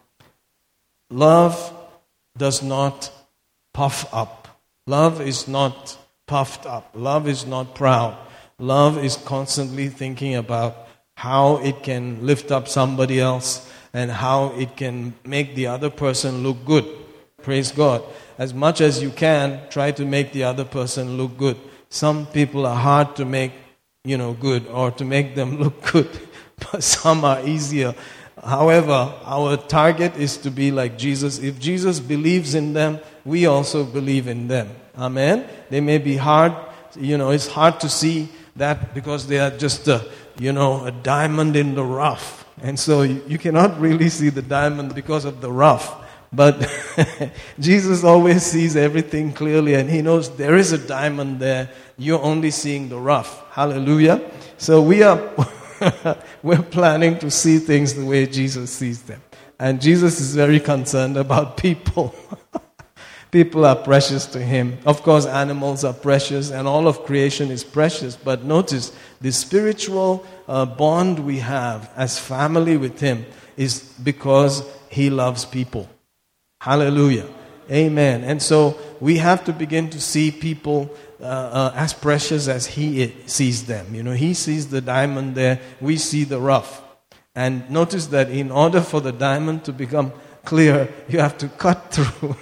love 1.11 1.72
does 2.38 2.62
not 2.62 3.12
puff 3.74 4.12
up. 4.14 4.48
Love 4.86 5.20
is 5.20 5.46
not 5.46 5.98
puffed 6.26 6.64
up. 6.64 6.90
Love 6.94 7.28
is 7.28 7.46
not 7.46 7.74
proud. 7.74 8.16
Love 8.59 8.96
is 9.04 9.16
constantly 9.16 9.88
thinking 9.88 10.34
about 10.34 10.88
how 11.16 11.57
it 11.59 11.82
can 11.82 12.24
lift 12.24 12.50
up 12.50 12.68
somebody 12.68 13.20
else 13.20 13.70
and 13.92 14.11
how 14.11 14.52
it 14.59 14.76
can 14.76 15.14
make 15.24 15.54
the 15.54 15.66
other 15.66 15.90
person 15.90 16.42
look 16.42 16.64
good. 16.64 16.86
Praise 17.42 17.72
God. 17.72 18.02
As 18.38 18.52
much 18.54 18.80
as 18.80 19.02
you 19.02 19.11
can, 19.11 19.61
try 19.70 19.92
to 19.92 20.04
make 20.04 20.32
the 20.32 20.44
other 20.44 20.64
person 20.64 21.16
look 21.16 21.36
good. 21.36 21.57
Some 21.89 22.26
people 22.26 22.66
are 22.66 22.76
hard 22.76 23.16
to 23.16 23.24
make, 23.24 23.53
you 24.05 24.18
know, 24.18 24.32
good 24.32 24.66
or 24.66 24.91
to 24.93 25.05
make 25.05 25.34
them 25.34 25.59
look 25.62 25.93
good, 25.93 26.11
but 26.59 26.82
some 26.82 27.24
are 27.24 27.45
easier. 27.47 27.95
However, 28.43 29.14
our 29.24 29.57
target 29.57 30.16
is 30.16 30.37
to 30.39 30.51
be 30.51 30.70
like 30.70 30.99
Jesus. 30.99 31.39
If 31.39 31.59
Jesus 31.59 32.01
believes 32.01 32.55
in 32.55 32.74
them, 32.74 33.01
we 33.24 33.47
also 33.47 33.84
believe 33.84 34.28
in 34.28 34.49
them. 34.49 34.70
Amen. 34.97 35.49
They 35.70 35.80
may 35.80 35.99
be 35.99 36.16
hard, 36.16 36.55
you 36.99 37.18
know, 37.18 37.30
it's 37.30 37.49
hard 37.49 37.80
to 37.80 37.89
see 37.89 38.28
that 38.57 38.95
because 38.95 39.26
they 39.26 39.39
are 39.39 39.51
just 39.51 39.89
a, 39.89 40.07
you 40.39 40.53
know, 40.53 40.84
a 40.84 40.91
diamond 40.91 41.57
in 41.57 41.74
the 41.74 41.84
rough. 41.84 42.45
And 42.62 42.78
so 42.78 43.03
you, 43.03 43.22
you 43.26 43.39
cannot 43.39 43.78
really 43.80 44.09
see 44.09 44.30
the 44.30 44.43
diamond 44.43 44.95
because 44.95 45.24
of 45.24 45.41
the 45.41 45.53
rough. 45.53 46.05
But 46.33 46.68
Jesus 47.61 48.05
always 48.05 48.43
sees 48.43 48.77
everything 48.77 49.33
clearly 49.33 49.74
and 49.74 49.89
he 49.89 50.03
knows 50.03 50.35
there 50.37 50.57
is 50.57 50.72
a 50.72 50.79
diamond 50.79 51.41
there. 51.41 51.70
You're 51.97 52.22
only 52.22 52.51
seeing 52.51 52.89
the 52.89 52.99
rough. 52.99 53.51
Hallelujah. 53.51 54.22
So 54.59 54.83
we 54.83 55.03
are 55.03 55.18
we're 56.43 56.62
planning 56.62 57.18
to 57.18 57.31
see 57.31 57.59
things 57.59 57.95
the 57.95 58.05
way 58.05 58.27
Jesus 58.27 58.70
sees 58.70 59.03
them. 59.03 59.22
And 59.59 59.81
Jesus 59.81 60.20
is 60.20 60.35
very 60.35 60.61
concerned 60.61 61.16
about 61.16 61.57
people. 61.57 62.14
people 63.31 63.64
are 63.64 63.77
precious 63.77 64.27
to 64.27 64.39
him. 64.39 64.79
Of 64.85 65.03
course, 65.03 65.27
animals 65.27 65.85
are 65.85 65.95
precious 65.95 66.51
and 66.51 66.68
all 66.68 66.89
of 66.89 67.05
creation 67.05 67.51
is 67.51 67.64
precious. 67.64 68.16
But 68.16 68.45
notice 68.45 68.93
the 69.20 69.33
spiritual 69.33 70.27
uh, 70.49 70.66
bond 70.66 71.18
we 71.18 71.39
have 71.39 71.91
as 71.97 72.18
family 72.18 72.77
with 72.77 73.01
him 73.01 73.24
is 73.57 73.81
because 74.03 74.62
he 74.91 75.11
loves 75.11 75.45
people. 75.45 75.89
Hallelujah. 76.66 77.28
Amen. 77.70 78.24
And 78.24 78.42
so 78.42 78.76
we 78.98 79.18
have 79.18 79.44
to 79.44 79.52
begin 79.52 79.88
to 79.90 80.00
see 80.00 80.32
people 80.32 80.90
uh, 81.20 81.24
uh, 81.24 81.72
as 81.76 81.92
precious 81.92 82.48
as 82.48 82.66
He 82.66 83.14
sees 83.26 83.66
them. 83.66 83.94
You 83.94 84.02
know, 84.02 84.14
He 84.14 84.34
sees 84.34 84.66
the 84.66 84.80
diamond 84.80 85.36
there, 85.36 85.60
we 85.80 85.96
see 85.96 86.24
the 86.24 86.40
rough. 86.40 86.82
And 87.36 87.70
notice 87.70 88.08
that 88.08 88.30
in 88.30 88.50
order 88.50 88.80
for 88.80 89.00
the 89.00 89.12
diamond 89.12 89.64
to 89.66 89.72
become 89.72 90.12
clear, 90.44 90.92
you 91.08 91.20
have 91.20 91.38
to 91.38 91.48
cut 91.50 91.92
through. 91.92 92.34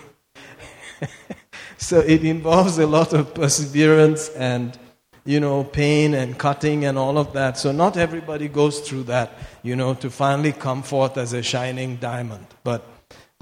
so 1.76 2.00
it 2.00 2.24
involves 2.24 2.78
a 2.78 2.86
lot 2.86 3.12
of 3.12 3.34
perseverance 3.34 4.30
and, 4.30 4.78
you 5.26 5.38
know, 5.38 5.64
pain 5.64 6.14
and 6.14 6.38
cutting 6.38 6.86
and 6.86 6.96
all 6.96 7.18
of 7.18 7.34
that. 7.34 7.58
So 7.58 7.72
not 7.72 7.98
everybody 7.98 8.48
goes 8.48 8.80
through 8.80 9.02
that, 9.02 9.36
you 9.62 9.76
know, 9.76 9.92
to 9.92 10.08
finally 10.08 10.52
come 10.52 10.82
forth 10.82 11.18
as 11.18 11.34
a 11.34 11.42
shining 11.42 11.96
diamond. 11.96 12.46
But 12.62 12.88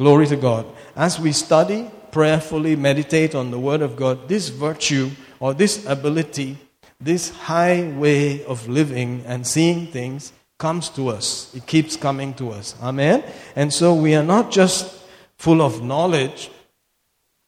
glory 0.03 0.27
to 0.27 0.35
God. 0.35 0.67
As 0.97 1.21
we 1.21 1.31
study, 1.31 1.89
prayerfully 2.11 2.75
meditate 2.75 3.37
on 3.37 3.53
the 3.53 3.59
Word 3.59 3.83
of 3.83 3.95
God, 3.95 4.27
this 4.27 4.49
virtue 4.49 5.11
or 5.39 5.55
this 5.55 5.87
ability, 5.87 6.59
this 7.01 7.31
high 7.31 7.89
way 7.93 8.45
of 8.47 8.67
living 8.67 9.23
and 9.27 9.47
seeing 9.47 9.87
things 9.87 10.33
comes 10.59 10.89
to 10.91 11.09
us. 11.09 11.55
It 11.55 11.67
keeps 11.69 11.97
coming 11.97 12.35
to 12.35 12.51
us. 12.51 12.75
Amen? 12.83 13.23
And 13.55 13.73
so 13.73 13.95
we 13.95 14.17
are 14.17 14.25
not 14.25 14.51
just 14.51 14.93
full 15.37 15.63
of 15.63 15.85
knowledge, 15.85 16.51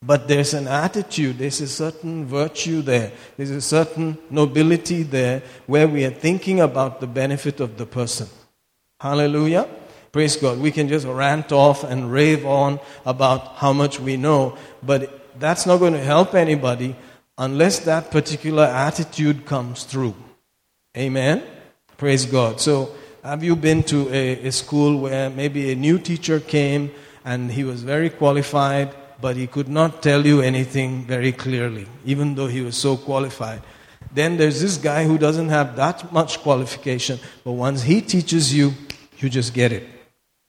but 0.01 0.29
there's 0.29 0.55
an 0.55 0.69
attitude, 0.69 1.39
there's 1.39 1.61
a 1.61 1.67
certain 1.67 2.25
virtue 2.25 2.83
there, 2.83 3.11
there's 3.37 3.51
a 3.51 3.61
certain 3.61 4.17
nobility 4.31 5.03
there 5.03 5.43
where 5.67 5.89
we 5.89 6.05
are 6.05 6.11
thinking 6.27 6.61
about 6.61 7.01
the 7.01 7.09
benefit 7.09 7.59
of 7.59 7.79
the 7.79 7.87
person. 7.87 8.29
Hallelujah. 9.01 9.69
Praise 10.15 10.37
God. 10.37 10.61
We 10.61 10.71
can 10.71 10.87
just 10.87 11.09
rant 11.09 11.51
off 11.51 11.83
and 11.83 12.13
rave 12.13 12.47
on 12.47 12.79
about 13.05 13.57
how 13.57 13.73
much 13.73 13.99
we 13.99 14.17
know, 14.17 14.57
but 14.81 15.41
that's 15.41 15.67
not 15.67 15.79
going 15.79 15.95
to 15.95 16.05
help 16.05 16.37
anybody 16.37 16.95
unless 17.37 17.81
that 17.81 18.13
particular 18.13 18.63
attitude 18.63 19.45
comes 19.45 19.83
through. 19.83 20.15
Amen? 20.97 21.43
Praise 21.97 22.27
God. 22.27 22.61
So, 22.61 22.95
have 23.25 23.43
you 23.43 23.57
been 23.57 23.83
to 23.91 24.09
a, 24.15 24.47
a 24.47 24.53
school 24.53 25.01
where 25.01 25.31
maybe 25.31 25.73
a 25.73 25.75
new 25.75 25.99
teacher 25.99 26.39
came 26.39 26.93
and 27.25 27.51
he 27.51 27.65
was 27.65 27.83
very 27.83 28.09
qualified, 28.09 28.95
but 29.21 29.35
he 29.35 29.49
could 29.49 29.69
not 29.69 30.01
tell 30.01 30.25
you 30.25 30.43
anything 30.43 31.07
very 31.07 31.33
clearly, 31.33 31.89
even 32.05 32.37
though 32.37 32.47
he 32.47 32.61
was 32.61 32.77
so 32.77 32.97
qualified? 32.97 33.63
Then 34.13 34.37
there's 34.37 34.61
this 34.61 34.77
guy 34.77 35.07
who 35.07 35.19
doesn't 35.19 35.49
have 35.49 35.75
that 35.75 36.13
much 36.13 36.39
qualification, 36.39 37.19
but 37.43 37.55
once 37.55 37.83
he 37.83 38.01
teaches 38.01 38.55
you, 38.55 38.75
you 39.19 39.29
just 39.29 39.53
get 39.53 39.73
it. 39.73 39.89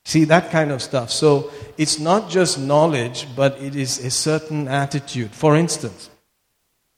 See, 0.05 0.23
that 0.25 0.51
kind 0.51 0.71
of 0.71 0.83
stuff. 0.83 1.09
So 1.09 1.51
it's 1.77 1.99
not 1.99 2.29
just 2.29 2.59
knowledge, 2.59 3.27
but 3.35 3.59
it 3.59 3.75
is 3.75 3.97
a 4.05 4.11
certain 4.11 4.67
attitude. 4.67 5.31
For 5.31 5.55
instance, 5.55 6.11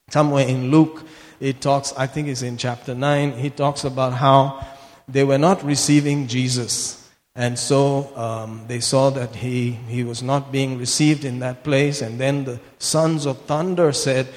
somewhere 0.10 0.46
in 0.46 0.72
Luke, 0.72 1.06
it 1.40 1.62
talks, 1.62 1.94
I 1.98 2.08
think 2.08 2.28
it's 2.28 2.42
in 2.42 2.58
chapter 2.58 2.94
9, 2.94 3.32
he 3.34 3.50
talks 3.50 3.86
about 3.86 4.14
how 4.14 4.66
they 5.08 5.24
were 5.24 5.38
not 5.38 5.64
receiving 5.64 6.28
Jesus. 6.28 7.10
And 7.34 7.58
so 7.58 8.14
um, 8.18 8.66
they 8.68 8.82
saw 8.82 9.10
that 9.12 9.36
he, 9.36 9.72
he 9.72 10.04
was 10.04 10.22
not 10.22 10.52
being 10.52 10.78
received 10.78 11.24
in 11.24 11.40
that 11.40 11.64
place. 11.64 12.02
And 12.02 12.20
then 12.20 12.44
the 12.44 12.60
sons 12.78 13.26
of 13.26 13.40
thunder 13.44 13.94
said, 13.94 14.28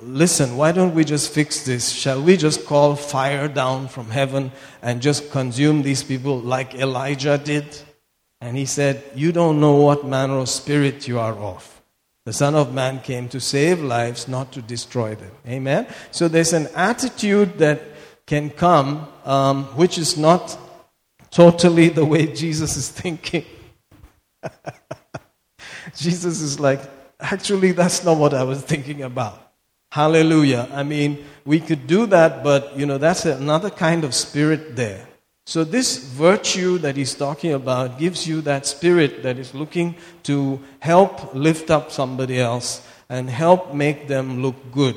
Listen, 0.00 0.56
why 0.56 0.72
don't 0.72 0.96
we 0.96 1.04
just 1.04 1.32
fix 1.32 1.64
this? 1.64 1.90
Shall 1.90 2.20
we 2.20 2.36
just 2.36 2.66
call 2.66 2.96
fire 2.96 3.46
down 3.46 3.86
from 3.86 4.10
heaven 4.10 4.50
and 4.82 5.00
just 5.00 5.30
consume 5.30 5.82
these 5.82 6.02
people 6.02 6.40
like 6.40 6.74
Elijah 6.74 7.38
did? 7.38 7.64
And 8.42 8.56
he 8.56 8.66
said, 8.66 9.02
You 9.14 9.30
don't 9.30 9.60
know 9.60 9.76
what 9.76 10.04
manner 10.04 10.38
of 10.38 10.48
spirit 10.48 11.06
you 11.06 11.20
are 11.20 11.34
of. 11.34 11.80
The 12.24 12.32
Son 12.32 12.54
of 12.56 12.74
Man 12.74 13.00
came 13.00 13.28
to 13.30 13.40
save 13.40 13.80
lives, 13.80 14.26
not 14.28 14.52
to 14.52 14.62
destroy 14.62 15.14
them. 15.14 15.30
Amen? 15.46 15.86
So 16.10 16.28
there's 16.28 16.52
an 16.52 16.66
attitude 16.74 17.58
that 17.58 17.80
can 18.26 18.50
come 18.50 19.08
um, 19.24 19.64
which 19.76 19.96
is 19.96 20.18
not 20.18 20.58
totally 21.30 21.88
the 21.88 22.04
way 22.04 22.26
Jesus 22.34 22.76
is 22.76 22.88
thinking. 22.88 23.44
Jesus 25.96 26.40
is 26.40 26.58
like, 26.58 26.80
actually, 27.20 27.72
that's 27.72 28.04
not 28.04 28.18
what 28.18 28.34
I 28.34 28.42
was 28.42 28.62
thinking 28.62 29.02
about. 29.02 29.52
Hallelujah. 29.92 30.68
I 30.72 30.82
mean, 30.82 31.24
we 31.44 31.60
could 31.60 31.86
do 31.86 32.06
that, 32.06 32.42
but, 32.42 32.76
you 32.76 32.86
know, 32.86 32.98
that's 32.98 33.24
another 33.24 33.70
kind 33.70 34.04
of 34.04 34.14
spirit 34.14 34.74
there. 34.74 35.06
So, 35.44 35.64
this 35.64 35.98
virtue 35.98 36.78
that 36.78 36.96
he's 36.96 37.14
talking 37.14 37.52
about 37.52 37.98
gives 37.98 38.28
you 38.28 38.42
that 38.42 38.64
spirit 38.64 39.24
that 39.24 39.38
is 39.38 39.54
looking 39.54 39.96
to 40.22 40.60
help 40.78 41.34
lift 41.34 41.68
up 41.68 41.90
somebody 41.90 42.38
else 42.38 42.86
and 43.08 43.28
help 43.28 43.74
make 43.74 44.06
them 44.06 44.40
look 44.40 44.70
good. 44.70 44.96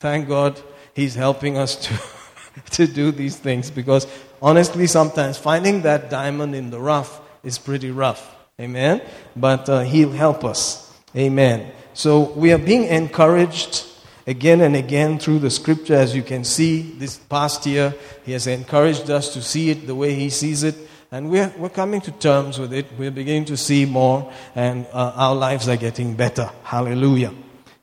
Thank 0.00 0.28
God 0.28 0.60
he's 0.94 1.14
helping 1.14 1.58
us 1.58 1.76
to, 1.76 2.00
to 2.70 2.86
do 2.86 3.12
these 3.12 3.36
things 3.36 3.70
because 3.70 4.06
honestly, 4.40 4.86
sometimes 4.86 5.36
finding 5.36 5.82
that 5.82 6.08
diamond 6.08 6.54
in 6.54 6.70
the 6.70 6.80
rough 6.80 7.20
is 7.44 7.58
pretty 7.58 7.90
rough. 7.90 8.34
Amen? 8.58 9.02
But 9.36 9.68
uh, 9.68 9.80
he'll 9.80 10.12
help 10.12 10.42
us. 10.42 10.90
Amen. 11.14 11.70
So, 11.92 12.32
we 12.32 12.50
are 12.52 12.58
being 12.58 12.84
encouraged 12.84 13.84
again 14.26 14.60
and 14.60 14.74
again 14.74 15.18
through 15.18 15.38
the 15.38 15.50
scripture, 15.50 15.94
as 15.94 16.14
you 16.14 16.22
can 16.22 16.44
see 16.44 16.82
this 16.82 17.16
past 17.16 17.66
year. 17.66 17.94
He 18.24 18.32
has 18.32 18.46
encouraged 18.46 19.10
us 19.10 19.32
to 19.34 19.42
see 19.42 19.70
it 19.70 19.86
the 19.86 19.94
way 19.94 20.14
He 20.14 20.30
sees 20.30 20.62
it. 20.62 20.74
And 21.12 21.30
we're, 21.30 21.52
we're 21.56 21.68
coming 21.68 22.00
to 22.02 22.10
terms 22.10 22.58
with 22.58 22.72
it. 22.72 22.86
We're 22.98 23.12
beginning 23.12 23.44
to 23.46 23.56
see 23.56 23.86
more, 23.86 24.32
and 24.54 24.86
uh, 24.92 25.12
our 25.14 25.34
lives 25.34 25.68
are 25.68 25.76
getting 25.76 26.14
better. 26.14 26.50
Hallelujah. 26.64 27.32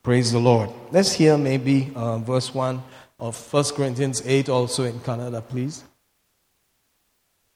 Praise 0.04 0.34
the 0.34 0.40
Lord. 0.40 0.70
Let's 0.92 1.14
hear 1.14 1.38
maybe 1.38 1.92
uh, 1.96 2.18
verse 2.18 2.54
1 2.54 2.84
of 3.20 3.54
1 3.54 3.64
Corinthians 3.76 4.22
8 4.26 4.50
also 4.50 4.84
in 4.84 5.00
Kannada, 5.00 5.42
please. 5.48 5.86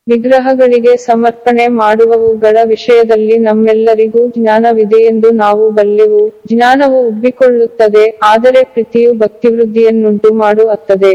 ವಿಗ್ರಹಗಳಿಗೆ 0.07 0.93
ಸಮರ್ಪಣೆ 1.09 1.65
ಮಾಡುವವುಗಳ 1.81 2.57
ವಿಷಯದಲ್ಲಿ 2.73 3.37
ನಮ್ಮೆಲ್ಲರಿಗೂ 3.49 4.23
ಜ್ಞಾನವಿದೆಯೆಂದು 4.37 5.29
ನಾವು 5.43 5.65
ಬಲ್ಲೆವು 5.77 6.23
ಜ್ಞಾನವು 6.53 6.99
ಉಬ್ಬಿಕೊಳ್ಳುತ್ತದೆ 7.11 8.05
ಆದರೆ 8.31 8.63
ಪ್ರೀತಿಯು 8.75 9.13
ಭಕ್ತಿವೃದ್ಧಿಯನ್ನುಂಟು 9.25 10.31
ಮಾಡುತ್ತದೆ 10.45 11.15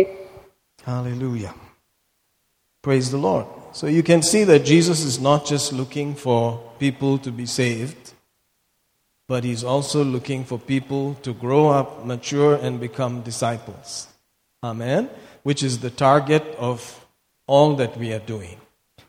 Hallelujah. 0.87 1.53
Praise 2.83 3.11
the 3.11 3.17
Lord. 3.17 3.45
So 3.73 3.87
you 3.87 4.03
can 4.03 4.21
see 4.21 4.43
that 4.45 4.63
Jesus 4.63 4.99
is 5.03 5.19
not 5.19 5.45
just 5.45 5.73
looking 5.73 6.15
for 6.15 6.37
people 6.79 7.17
to 7.25 7.31
be 7.31 7.45
saved, 7.45 8.03
but 9.29 9.43
he's 9.43 9.63
also 9.63 10.03
looking 10.05 10.45
for 10.45 10.57
people 10.57 11.03
to 11.25 11.33
grow 11.33 11.67
up, 11.69 12.05
mature, 12.05 12.55
and 12.55 12.79
become 12.79 13.21
disciples. 13.21 13.89
Amen. 14.63 15.09
Which 15.43 15.61
is 15.61 15.79
the 15.79 15.89
target 15.89 16.45
of 16.69 16.77
all 17.49 17.75
that 17.75 17.97
we 17.97 18.13
are 18.13 18.25
doing. 18.25 18.57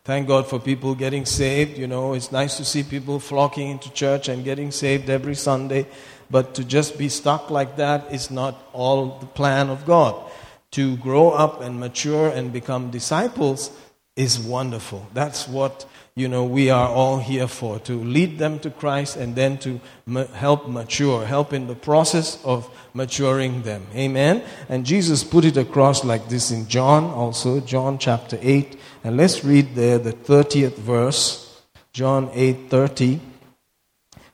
Thank 0.05 0.27
God 0.27 0.47
for 0.47 0.59
people 0.59 0.95
getting 0.95 1.25
saved. 1.25 1.77
You 1.77 1.87
know, 1.87 2.13
it's 2.13 2.29
nice 2.29 2.57
to 2.57 2.65
see 2.65 2.83
people 2.83 3.21
flocking 3.21 3.69
into 3.69 3.89
church 3.93 4.27
and 4.27 4.43
getting 4.43 4.69
saved 4.69 5.09
every 5.09 5.33
Sunday. 5.35 5.87
But 6.29 6.55
to 6.55 6.65
just 6.65 6.97
be 6.97 7.07
stuck 7.07 7.49
like 7.49 7.77
that 7.77 8.11
is 8.11 8.29
not 8.29 8.61
all 8.73 9.19
the 9.19 9.27
plan 9.27 9.69
of 9.69 9.85
God. 9.85 10.29
To 10.71 10.97
grow 10.97 11.29
up 11.29 11.61
and 11.61 11.79
mature 11.79 12.27
and 12.27 12.51
become 12.51 12.91
disciples 12.91 13.71
is 14.17 14.39
wonderful. 14.39 15.07
That's 15.13 15.47
what 15.47 15.85
you 16.15 16.27
know 16.27 16.43
we 16.43 16.69
are 16.69 16.87
all 16.87 17.17
here 17.17 17.47
for 17.47 17.79
to 17.79 17.93
lead 18.03 18.37
them 18.37 18.59
to 18.59 18.69
Christ 18.69 19.15
and 19.15 19.35
then 19.35 19.57
to 19.59 19.81
ma- 20.05 20.27
help 20.27 20.67
mature, 20.67 21.25
help 21.25 21.53
in 21.53 21.67
the 21.67 21.75
process 21.75 22.43
of 22.43 22.69
maturing 22.93 23.63
them. 23.63 23.87
Amen. 23.95 24.43
And 24.69 24.85
Jesus 24.85 25.23
put 25.23 25.43
it 25.43 25.57
across 25.57 26.03
like 26.03 26.29
this 26.29 26.51
in 26.51 26.67
John 26.67 27.05
also, 27.05 27.59
John 27.59 27.97
chapter 27.97 28.37
8, 28.41 28.79
and 29.03 29.17
let's 29.17 29.43
read 29.43 29.73
there 29.75 29.97
the 29.97 30.13
30th 30.13 30.77
verse, 30.77 31.61
John 31.93 32.29
8:30. 32.33 33.19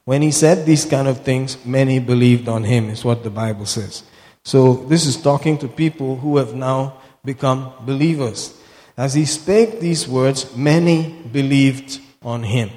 When 0.04 0.22
he 0.22 0.32
said 0.32 0.66
these 0.66 0.86
kind 0.86 1.08
of 1.08 1.22
things, 1.22 1.64
many 1.64 2.00
believed 2.00 2.50
on 2.50 2.64
him, 2.64 2.90
is 2.90 3.06
what 3.06 3.24
the 3.24 3.30
Bible 3.30 3.66
says. 3.66 4.04
So 4.44 4.74
this 4.74 5.06
is 5.06 5.16
talking 5.16 5.58
to 5.60 5.68
people 5.68 6.16
who 6.18 6.38
have 6.38 6.56
now 6.56 6.96
become 7.24 7.72
believers. 7.86 8.59
As 9.00 9.14
he 9.14 9.24
spake 9.24 9.80
these 9.80 10.10
words, 10.10 10.54
many 10.58 11.10
believed 11.32 12.02
on 12.22 12.44
him. 12.44 12.70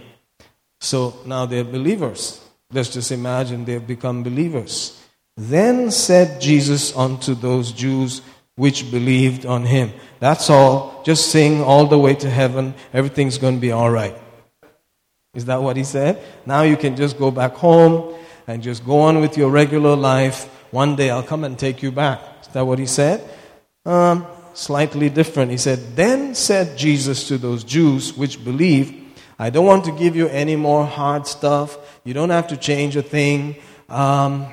So 0.81 1.15
now 1.27 1.47
they're 1.47 1.65
believers. 1.65 2.41
Let's 2.71 2.91
just 2.91 3.11
imagine 3.11 3.65
they've 3.65 3.85
become 3.85 4.23
believers. 4.23 5.03
Then 5.37 5.91
said 5.91 6.41
Jesus 6.41 6.97
unto 6.97 7.35
those 7.35 7.73
Jews 7.73 8.23
which 8.55 8.89
believed 8.93 9.47
on 9.47 9.65
him. 9.65 9.91
That's 10.21 10.49
all. 10.49 11.03
Just 11.05 11.33
sing 11.33 11.61
all 11.61 11.87
the 11.87 11.99
way 11.99 12.15
to 12.15 12.31
heaven. 12.31 12.75
Everything's 12.93 13.39
going 13.39 13.57
to 13.57 13.61
be 13.61 13.73
all 13.73 13.91
right. 13.91 14.15
Is 15.35 15.47
that 15.47 15.61
what 15.61 15.77
he 15.77 15.83
said? 15.83 16.23
Now 16.47 16.63
you 16.63 16.77
can 16.77 16.95
just 16.95 17.19
go 17.19 17.33
back 17.33 17.55
home 17.55 18.15
and 18.47 18.63
just 18.63 18.87
go 18.87 19.01
on 19.01 19.21
with 19.21 19.37
your 19.37 19.51
regular 19.51 19.97
life. 19.97 20.45
One 20.71 20.95
day 20.95 21.11
I'll 21.11 21.25
come 21.25 21.43
and 21.43 21.59
take 21.59 21.83
you 21.83 21.91
back. 21.91 22.21
Is 22.43 22.49
that 22.53 22.65
what 22.65 22.79
he 22.79 22.87
said? 22.87 23.29
Um, 23.85 24.25
slightly 24.55 25.09
different. 25.09 25.51
He 25.51 25.57
said, 25.57 25.97
Then 25.97 26.35
said 26.35 26.77
Jesus 26.77 27.29
to 27.29 27.39
those 27.39 27.65
Jews 27.65 28.17
which 28.17 28.45
believed, 28.45 28.95
I 29.39 29.51
don't 29.51 29.67
want 29.67 29.85
to 29.87 29.93
give 29.93 30.15
you 30.15 30.29
any 30.29 30.57
more 30.57 30.87
hard 30.87 31.27
stuff. 31.27 31.79
You 32.05 32.15
don't 32.15 32.31
have 32.31 32.49
to 32.49 32.57
change 32.57 32.97
a 32.97 33.03
thing. 33.03 33.57
Um, 33.89 34.47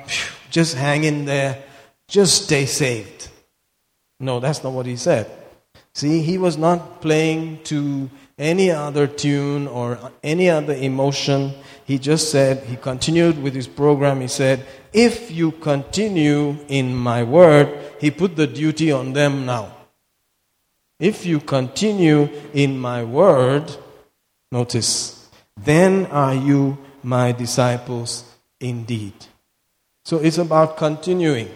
just 0.50 0.74
hang 0.74 1.04
in 1.04 1.24
there. 1.24 1.62
Just 2.08 2.44
stay 2.44 2.66
saved. 2.66 3.28
No, 4.18 4.40
that's 4.40 4.64
not 4.64 4.72
what 4.72 4.86
he 4.86 4.96
said. 4.96 5.30
See, 5.94 6.22
he 6.22 6.38
was 6.38 6.56
not 6.56 7.00
playing 7.00 7.62
to 7.64 8.10
any 8.38 8.70
other 8.70 9.06
tune 9.06 9.68
or 9.68 9.98
any 10.22 10.50
other 10.50 10.74
emotion. 10.74 11.52
He 11.84 11.98
just 11.98 12.30
said, 12.30 12.64
he 12.64 12.76
continued 12.76 13.42
with 13.42 13.54
his 13.54 13.66
program. 13.66 14.20
He 14.20 14.28
said, 14.28 14.66
If 14.92 15.30
you 15.30 15.52
continue 15.52 16.56
in 16.68 16.96
my 16.96 17.22
word, 17.22 17.78
he 18.00 18.10
put 18.10 18.36
the 18.36 18.46
duty 18.46 18.92
on 18.92 19.12
them 19.12 19.46
now. 19.46 19.76
If 21.00 21.26
you 21.26 21.40
continue 21.40 22.28
in 22.54 22.78
my 22.78 23.02
word, 23.02 23.74
notice, 24.52 25.28
then 25.56 26.06
are 26.06 26.34
you 26.34 26.78
my 27.02 27.32
disciples 27.32 28.24
indeed. 28.60 29.14
So 30.04 30.18
it's 30.18 30.38
about 30.38 30.76
continuing. 30.76 31.48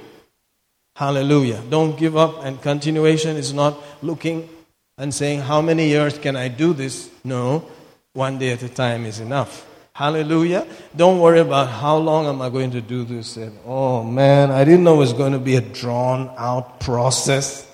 Hallelujah. 0.96 1.60
Don't 1.68 1.98
give 1.98 2.16
up, 2.16 2.44
and 2.44 2.60
continuation 2.60 3.36
is 3.36 3.52
not 3.52 3.78
looking 4.02 4.48
and 4.96 5.12
saying, 5.12 5.40
How 5.40 5.60
many 5.60 5.88
years 5.88 6.18
can 6.18 6.36
I 6.36 6.48
do 6.48 6.72
this? 6.72 7.10
No, 7.24 7.66
one 8.12 8.38
day 8.38 8.52
at 8.52 8.62
a 8.62 8.68
time 8.68 9.04
is 9.04 9.20
enough. 9.20 9.66
Hallelujah. 9.92 10.66
Don't 10.94 11.20
worry 11.20 11.40
about 11.40 11.68
how 11.68 11.96
long 11.96 12.26
am 12.26 12.42
I 12.42 12.50
going 12.50 12.72
to 12.72 12.80
do 12.80 13.04
this. 13.04 13.36
And, 13.36 13.56
oh 13.64 14.02
man, 14.02 14.50
I 14.50 14.64
didn't 14.64 14.82
know 14.82 14.94
it 14.94 14.98
was 14.98 15.12
going 15.12 15.32
to 15.32 15.38
be 15.38 15.54
a 15.54 15.60
drawn 15.60 16.32
out 16.36 16.80
process. 16.80 17.70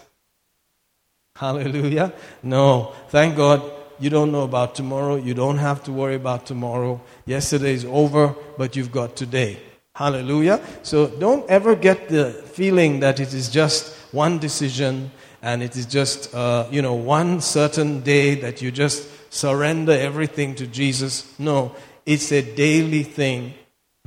Hallelujah. 1.41 2.12
No, 2.43 2.93
thank 3.09 3.34
God 3.34 3.62
you 3.99 4.11
don't 4.11 4.30
know 4.30 4.43
about 4.43 4.74
tomorrow. 4.74 5.16
You 5.16 5.32
don't 5.32 5.57
have 5.57 5.82
to 5.84 5.91
worry 5.91 6.14
about 6.14 6.45
tomorrow. 6.45 7.01
Yesterday 7.24 7.72
is 7.72 7.86
over, 7.86 8.34
but 8.59 8.76
you've 8.76 8.93
got 8.93 9.16
today. 9.16 9.59
Hallelujah. 9.95 10.61
So 10.82 11.07
don't 11.07 11.49
ever 11.49 11.74
get 11.74 12.11
the 12.11 12.32
feeling 12.53 13.01
that 13.01 13.20
it 13.20 13.32
is 13.32 13.49
just 13.49 13.97
one 14.12 14.38
decision 14.38 15.12
and 15.41 15.62
it 15.62 15.76
is 15.76 15.86
just, 15.86 16.34
uh, 16.34 16.66
you 16.70 16.82
know, 16.82 16.93
one 16.93 17.41
certain 17.41 18.03
day 18.03 18.34
that 18.34 18.61
you 18.61 18.70
just 18.70 19.09
surrender 19.32 19.93
everything 19.93 20.55
to 20.57 20.66
Jesus. 20.66 21.38
No, 21.38 21.74
it's 22.05 22.32
a 22.32 22.43
daily 22.43 23.03
thing 23.03 23.55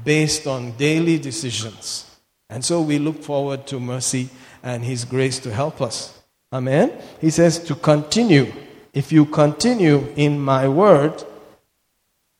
based 0.03 0.45
on 0.45 0.73
daily 0.77 1.17
decisions. 1.17 2.15
And 2.51 2.63
so 2.63 2.83
we 2.83 2.99
look 2.99 3.23
forward 3.23 3.65
to 3.67 3.79
mercy 3.79 4.29
and 4.61 4.83
His 4.83 5.03
grace 5.03 5.39
to 5.39 5.51
help 5.51 5.81
us. 5.81 6.19
Amen. 6.53 6.91
He 7.19 7.31
says 7.31 7.57
to 7.65 7.73
continue. 7.73 8.53
If 8.93 9.11
you 9.11 9.25
continue 9.25 10.13
in 10.15 10.39
my 10.39 10.67
word, 10.67 11.23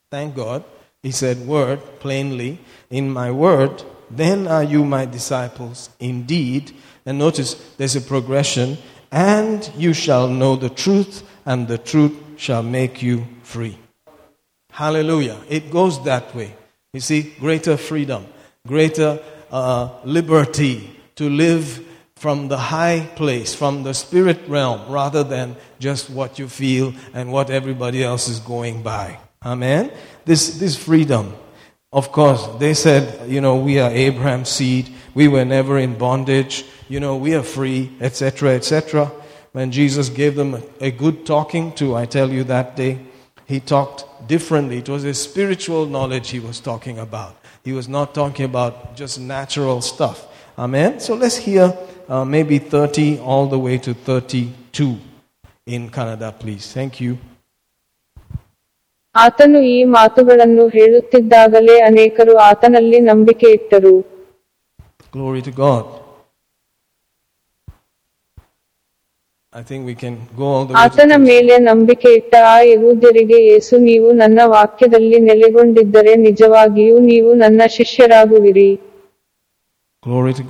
thank 0.08 0.36
God, 0.36 0.62
he 1.02 1.10
said 1.10 1.48
word 1.48 1.80
plainly, 1.98 2.60
in 2.90 3.10
my 3.10 3.32
word, 3.32 3.82
then 4.08 4.46
are 4.46 4.62
you 4.62 4.84
my 4.84 5.04
disciples 5.04 5.90
indeed. 5.98 6.72
And 7.04 7.18
notice 7.18 7.54
there's 7.76 7.96
a 7.96 8.00
progression, 8.00 8.78
and 9.10 9.68
you 9.76 9.92
shall 9.92 10.28
know 10.28 10.54
the 10.54 10.70
truth, 10.70 11.24
and 11.44 11.66
the 11.66 11.78
truth 11.78 12.16
shall 12.36 12.62
make 12.62 13.02
you 13.02 13.26
free. 13.42 13.76
Hallelujah. 14.70 15.40
It 15.48 15.72
goes 15.72 16.02
that 16.04 16.32
way. 16.34 16.54
You 16.92 17.00
see, 17.00 17.34
greater 17.40 17.76
freedom, 17.76 18.26
greater 18.64 19.20
uh, 19.50 19.90
liberty 20.04 21.00
to 21.16 21.28
live 21.28 21.84
from 22.24 22.48
the 22.48 22.56
high 22.56 23.06
place, 23.16 23.54
from 23.54 23.82
the 23.82 23.92
spirit 23.92 24.40
realm, 24.48 24.80
rather 24.90 25.22
than 25.22 25.54
just 25.78 26.08
what 26.08 26.38
you 26.38 26.48
feel 26.48 26.94
and 27.12 27.30
what 27.30 27.50
everybody 27.50 28.02
else 28.02 28.28
is 28.28 28.38
going 28.38 28.82
by. 28.82 29.18
Amen? 29.44 29.92
This, 30.24 30.58
this 30.58 30.74
freedom. 30.74 31.34
Of 31.92 32.12
course, 32.12 32.48
they 32.58 32.72
said, 32.72 33.28
you 33.28 33.42
know, 33.42 33.56
we 33.56 33.78
are 33.78 33.90
Abraham's 33.90 34.48
seed. 34.48 34.88
We 35.12 35.28
were 35.28 35.44
never 35.44 35.78
in 35.78 35.98
bondage. 35.98 36.64
You 36.88 36.98
know, 36.98 37.18
we 37.18 37.34
are 37.34 37.42
free, 37.42 37.92
etc., 38.00 38.54
etc. 38.54 39.12
When 39.52 39.70
Jesus 39.70 40.08
gave 40.08 40.34
them 40.34 40.54
a, 40.54 40.62
a 40.80 40.90
good 40.90 41.26
talking 41.26 41.72
to, 41.72 41.94
I 41.94 42.06
tell 42.06 42.30
you 42.30 42.44
that 42.44 42.74
day, 42.74 43.00
he 43.44 43.60
talked 43.60 44.26
differently. 44.26 44.78
It 44.78 44.88
was 44.88 45.04
a 45.04 45.12
spiritual 45.12 45.84
knowledge 45.84 46.30
he 46.30 46.40
was 46.40 46.58
talking 46.58 46.98
about. 46.98 47.36
He 47.64 47.74
was 47.74 47.86
not 47.86 48.14
talking 48.14 48.46
about 48.46 48.96
just 48.96 49.20
natural 49.20 49.82
stuff. 49.82 50.26
Amen? 50.56 51.00
So 51.00 51.16
let's 51.16 51.36
hear 51.36 51.76
uh, 52.08 52.24
maybe 52.26 52.58
30 52.58 53.04
all 53.22 53.46
the 53.46 53.58
way 53.58 53.78
to 53.78 53.94
32 53.94 54.98
in 55.66 55.90
Canada, 55.90 56.34
please. 56.34 56.72
Thank 56.72 57.00
you. 57.00 57.12
ಆತನು 59.14 59.58
ಈ 59.72 59.76
ಮಾತುಗಳನ್ನು 59.96 60.64
ಹೇಳುತ್ತಿದ್ದಾಗಲೇ 60.76 61.76
ಅನೇಕರು 61.88 62.34
ಆತನಲ್ಲಿ 62.48 63.00
ನಂಬಿಕೆ 63.10 63.48
ಇಟ್ಟರು 63.58 63.94
Glory 65.12 65.42
to 65.42 65.52
God. 65.60 65.82
I 69.52 69.62
think 69.62 69.86
we 69.86 69.94
can 69.94 70.14
go 70.38 70.46
all 70.52 70.64
the 70.64 70.72
way 70.72 70.80
ಆತನ 70.82 71.10
32. 71.12 71.26
ಮೇಲೆ 71.28 71.56
ನಂಬಿಕೆ 71.68 72.08
ಇಟ್ಟ 72.18 72.32
ಆ 72.52 72.56
ಯಹೂದ್ಯರಿಗೆ 72.70 73.38
ಯೇಸು 73.50 73.74
ನೀವು 73.88 74.08
ನನ್ನ 74.22 74.38
ವಾಕ್ಯದಲ್ಲಿ 74.54 75.18
ನೆಲೆಗೊಂಡಿದ್ದರೆ 75.28 76.14
ನಿಜವಾಗಿಯೂ 76.26 76.96
ನೀವು 77.10 77.30
ನನ್ನ 77.42 77.60
ಶಿಷ್ಯರಾಗುವಿರಿ. 77.76 78.70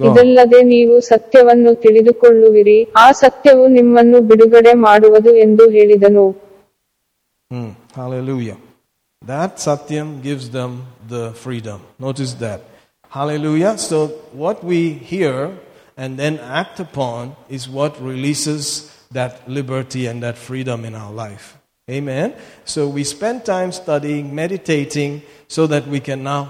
ಇದಲ್ಲದೆ 0.08 0.60
ನೀವು 0.74 0.96
ಸತ್ಯವನ್ನು 1.12 1.72
ತಿಳಿದುಕೊಳ್ಳುವಿರಿ 1.84 2.80
ಆ 3.04 3.06
ಸತ್ಯವು 3.22 3.64
ನಿಮ್ಮನ್ನು 3.78 4.20
ಬಿಡುಗಡೆ 4.32 4.74
ಮಾಡುವುದು 4.90 5.34
ಎಂದು 5.48 5.66
ಹೇಳಿದನು 5.78 6.28
Hmm. 7.52 7.70
Hallelujah. 7.96 8.58
That 9.22 9.58
Satyam 9.58 10.10
gives 10.22 10.52
them 10.52 10.72
the 11.08 11.34
freedom. 11.34 11.80
Notice 12.00 12.34
that. 12.36 12.60
Hallelujah. 13.12 13.78
So, 13.80 13.98
what 14.34 14.64
we 14.64 14.80
hear 15.12 15.36
and 15.98 16.12
then 16.22 16.38
act 16.62 16.80
upon 16.80 17.22
is 17.50 17.64
what 17.78 18.00
releases 18.02 18.64
that 19.12 19.50
liberty 19.50 20.06
and 20.06 20.22
that 20.22 20.38
freedom 20.38 20.86
in 20.86 20.94
our 20.94 21.12
life. 21.26 21.46
Amen. 21.88 22.28
So, 22.66 22.88
we 22.88 23.04
spend 23.06 23.46
time 23.46 23.72
studying, 23.74 24.36
meditating, 24.36 25.14
so 25.50 25.66
that 25.68 25.88
we 25.88 26.00
can 26.00 26.22
now 26.24 26.42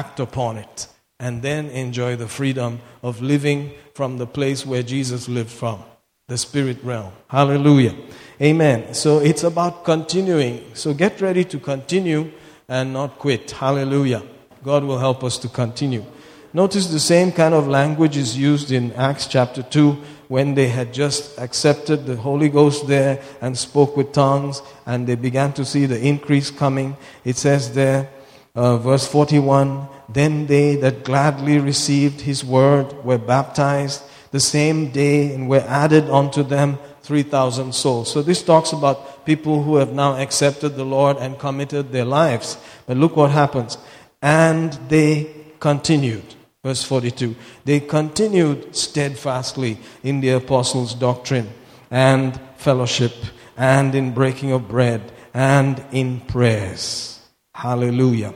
act 0.00 0.18
upon 0.18 0.56
it 0.58 0.76
and 1.23 1.41
then 1.41 1.69
enjoy 1.69 2.17
the 2.17 2.27
freedom 2.27 2.81
of 3.01 3.21
living 3.21 3.71
from 3.93 4.17
the 4.17 4.27
place 4.27 4.65
where 4.65 4.83
Jesus 4.83 5.29
lived 5.29 5.51
from 5.51 5.81
the 6.27 6.37
spirit 6.37 6.77
realm. 6.83 7.13
Hallelujah. 7.29 7.95
Amen. 8.41 8.93
So 8.93 9.19
it's 9.19 9.43
about 9.43 9.85
continuing. 9.85 10.65
So 10.73 10.93
get 10.93 11.21
ready 11.21 11.45
to 11.45 11.59
continue 11.59 12.29
and 12.67 12.91
not 12.91 13.19
quit. 13.19 13.51
Hallelujah. 13.51 14.21
God 14.65 14.83
will 14.83 14.97
help 14.97 15.23
us 15.23 15.37
to 15.39 15.47
continue. 15.47 16.03
Notice 16.51 16.87
the 16.87 16.99
same 16.99 17.31
kind 17.31 17.53
of 17.53 17.69
language 17.69 18.17
is 18.17 18.37
used 18.37 18.71
in 18.71 18.91
Acts 18.91 19.27
chapter 19.27 19.63
2 19.63 19.91
when 20.27 20.55
they 20.55 20.67
had 20.67 20.93
just 20.93 21.39
accepted 21.39 22.05
the 22.05 22.17
Holy 22.17 22.49
Ghost 22.49 22.87
there 22.87 23.21
and 23.39 23.57
spoke 23.57 23.95
with 23.95 24.11
tongues 24.11 24.61
and 24.85 25.07
they 25.07 25.15
began 25.15 25.53
to 25.53 25.63
see 25.63 25.85
the 25.85 26.01
increase 26.01 26.51
coming. 26.51 26.97
It 27.23 27.37
says 27.37 27.73
there, 27.73 28.09
uh, 28.55 28.77
verse 28.77 29.07
41 29.07 29.87
Then 30.13 30.45
they 30.45 30.75
that 30.77 31.03
gladly 31.03 31.57
received 31.59 32.21
his 32.21 32.45
word 32.45 33.03
were 33.03 33.17
baptized 33.17 34.03
the 34.31 34.39
same 34.39 34.89
day 34.89 35.33
and 35.33 35.49
were 35.49 35.65
added 35.67 36.09
unto 36.09 36.43
them 36.43 36.77
3,000 37.01 37.73
souls. 37.73 38.11
So 38.11 38.21
this 38.21 38.41
talks 38.41 38.71
about 38.71 39.25
people 39.25 39.63
who 39.63 39.75
have 39.77 39.93
now 39.93 40.15
accepted 40.17 40.69
the 40.69 40.85
Lord 40.85 41.17
and 41.17 41.37
committed 41.37 41.91
their 41.91 42.05
lives. 42.05 42.57
But 42.85 42.97
look 42.97 43.15
what 43.15 43.31
happens. 43.31 43.77
And 44.21 44.73
they 44.87 45.29
continued. 45.59 46.23
Verse 46.63 46.83
42. 46.83 47.35
They 47.65 47.81
continued 47.81 48.75
steadfastly 48.75 49.77
in 50.01 50.21
the 50.21 50.29
apostles' 50.29 50.95
doctrine 50.95 51.49
and 51.91 52.39
fellowship 52.55 53.13
and 53.57 53.93
in 53.93 54.13
breaking 54.13 54.51
of 54.51 54.67
bread 54.67 55.11
and 55.33 55.83
in 55.91 56.21
prayers. 56.21 57.19
Hallelujah. 57.53 58.33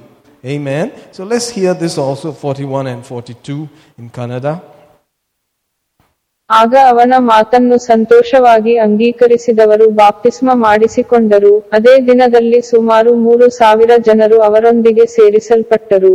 Amen. 0.47 0.91
So 1.11 1.23
let's 1.25 1.49
hear 1.49 1.73
this 1.75 1.97
also 1.97 2.31
41 2.31 2.87
and 2.87 3.03
42 3.05 3.59
in 3.99 4.09
Kannada. 4.11 4.53
ಆಗ 6.49 6.73
ಅವನ 6.89 7.13
ಮಾತನ್ನು 7.29 7.77
ಸಂತೋಷವಾಗಿ 7.85 8.73
ಅಂಗೀಕರಿಸಿದವರು 8.83 9.85
ಬಾಪ್ತಿಸ್ಮ 9.97 10.49
ಮಾಡಿಸಿಕೊಂಡರು 10.65 11.51
ಅದೇ 11.75 11.95
ದಿನದಲ್ಲಿ 12.07 12.59
ಸುಮಾರು 12.69 13.11
ಮೂರು 13.25 13.45
ಸಾವಿರ 13.57 13.91
ಜನರು 14.07 14.37
ಅವರೊಂದಿಗೆ 14.47 15.05
ಸೇರಿಸಲ್ಪಟ್ಟರು. 15.15 16.13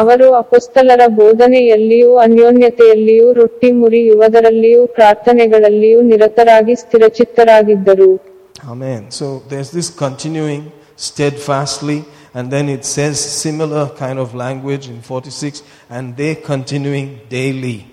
ಅವರು 0.00 0.26
ಅಪುಸ್ತಲರ 0.40 1.02
ಬೋಧನೆಯಲ್ಲಿಯೂ 1.20 2.10
ಅನ್ಯೋನ್ಯತೆಯಲ್ಲಿಯೂ 2.24 3.32
ರೊಟ್ಟಿ 3.40 3.70
ಮುರಿಯುವುದರಲ್ಲಿಯೂ 3.80 4.82
ಪ್ರಾರ್ಥನೆಗಳಲ್ಲಿಯೂ 4.98 6.00
ನಿರತರಾಗಿ 6.12 6.76
ಸ್ಥಿರಚಿತ್ತರಾಗಿದ್ದರು 6.84 8.10
Amen. 8.72 9.00
So 9.18 9.26
there's 9.50 9.70
this 9.70 9.88
continuing 10.02 10.62
steadfastly, 11.06 11.96
and 12.34 12.50
then 12.50 12.68
it 12.68 12.84
says 12.84 13.20
similar 13.20 13.88
kind 13.90 14.18
of 14.18 14.34
language 14.34 14.88
in 14.88 15.02
46, 15.02 15.62
and 15.90 16.16
they 16.16 16.34
continuing 16.34 17.20
daily 17.28 17.86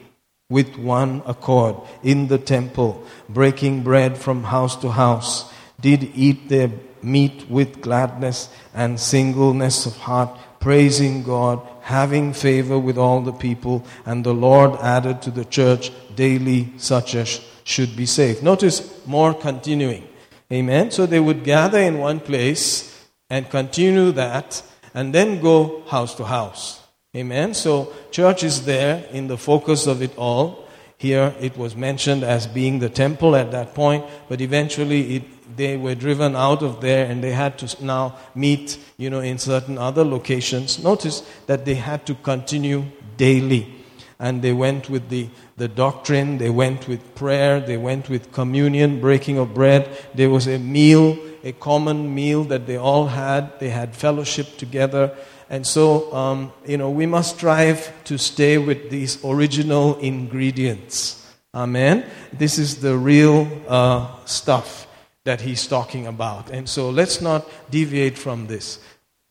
with 0.49 0.77
one 0.77 1.21
accord 1.25 1.75
in 2.03 2.27
the 2.27 2.37
temple, 2.37 3.03
breaking 3.27 3.83
bread 3.83 4.17
from 4.17 4.43
house 4.43 4.75
to 4.77 4.89
house, 4.89 5.51
did 5.79 6.11
eat 6.15 6.49
their 6.49 6.71
meat 7.03 7.49
with 7.49 7.81
gladness 7.81 8.49
and 8.73 8.99
singleness 8.99 9.85
of 9.85 9.95
heart, 9.97 10.37
praising 10.59 11.23
God, 11.23 11.61
having 11.81 12.33
favor 12.33 12.77
with 12.77 12.97
all 12.97 13.21
the 13.21 13.33
people, 13.33 13.85
and 14.05 14.23
the 14.23 14.33
Lord 14.33 14.79
added 14.81 15.21
to 15.21 15.31
the 15.31 15.45
church 15.45 15.91
daily 16.15 16.73
such 16.77 17.15
as 17.15 17.41
should 17.63 17.95
be 17.95 18.05
saved. 18.05 18.41
Notice 18.41 19.05
more 19.05 19.33
continuing. 19.33 20.07
Amen. 20.51 20.89
So 20.89 21.05
they 21.05 21.19
would 21.19 21.43
gather 21.43 21.77
in 21.79 21.99
one 21.99 22.19
place 22.19 22.88
and 23.29 23.49
continue 23.49 24.11
that 24.13 24.63
and 24.93 25.13
then 25.13 25.41
go 25.41 25.83
house 25.87 26.15
to 26.15 26.25
house. 26.25 26.81
Amen. 27.15 27.53
So 27.53 27.91
church 28.11 28.43
is 28.43 28.65
there 28.65 29.03
in 29.11 29.27
the 29.27 29.37
focus 29.37 29.87
of 29.87 30.01
it 30.01 30.15
all. 30.17 30.67
Here 30.97 31.33
it 31.39 31.57
was 31.57 31.75
mentioned 31.75 32.23
as 32.23 32.45
being 32.45 32.79
the 32.79 32.89
temple 32.89 33.35
at 33.35 33.51
that 33.51 33.73
point, 33.73 34.05
but 34.27 34.41
eventually 34.41 35.15
it, 35.15 35.57
they 35.57 35.77
were 35.77 35.95
driven 35.95 36.35
out 36.35 36.61
of 36.61 36.81
there 36.81 37.09
and 37.09 37.23
they 37.23 37.31
had 37.31 37.57
to 37.59 37.83
now 37.83 38.17
meet, 38.35 38.77
you 38.97 39.09
know, 39.09 39.21
in 39.21 39.37
certain 39.37 39.77
other 39.77 40.03
locations. 40.03 40.83
Notice 40.83 41.21
that 41.47 41.65
they 41.65 41.75
had 41.75 42.05
to 42.07 42.15
continue 42.15 42.83
daily. 43.15 43.75
And 44.19 44.41
they 44.41 44.51
went 44.51 44.89
with 44.89 45.07
the, 45.07 45.29
the 45.55 45.69
doctrine, 45.69 46.37
they 46.37 46.49
went 46.49 46.89
with 46.89 47.15
prayer, 47.15 47.61
they 47.61 47.77
went 47.77 48.09
with 48.09 48.33
communion, 48.33 48.99
breaking 48.99 49.37
of 49.37 49.53
bread. 49.53 49.89
There 50.13 50.29
was 50.29 50.47
a 50.47 50.59
meal, 50.59 51.17
a 51.43 51.51
common 51.53 52.13
meal 52.13 52.43
that 52.45 52.67
they 52.67 52.77
all 52.77 53.07
had. 53.07 53.59
They 53.59 53.69
had 53.69 53.95
fellowship 53.95 54.57
together. 54.57 55.15
And 55.49 55.65
so, 55.65 56.13
um, 56.13 56.53
you 56.65 56.77
know, 56.77 56.89
we 56.91 57.05
must 57.05 57.37
strive 57.37 57.91
to 58.05 58.17
stay 58.17 58.57
with 58.57 58.89
these 58.89 59.23
original 59.25 59.97
ingredients. 59.99 61.15
Amen. 61.53 62.05
This 62.31 62.59
is 62.59 62.81
the 62.81 62.95
real 62.95 63.47
uh, 63.67 64.23
stuff 64.25 64.87
that 65.25 65.41
he's 65.41 65.65
talking 65.65 66.05
about. 66.05 66.51
And 66.51 66.69
so 66.69 66.89
let's 66.89 67.21
not 67.21 67.49
deviate 67.71 68.17
from 68.17 68.47
this. 68.47 68.79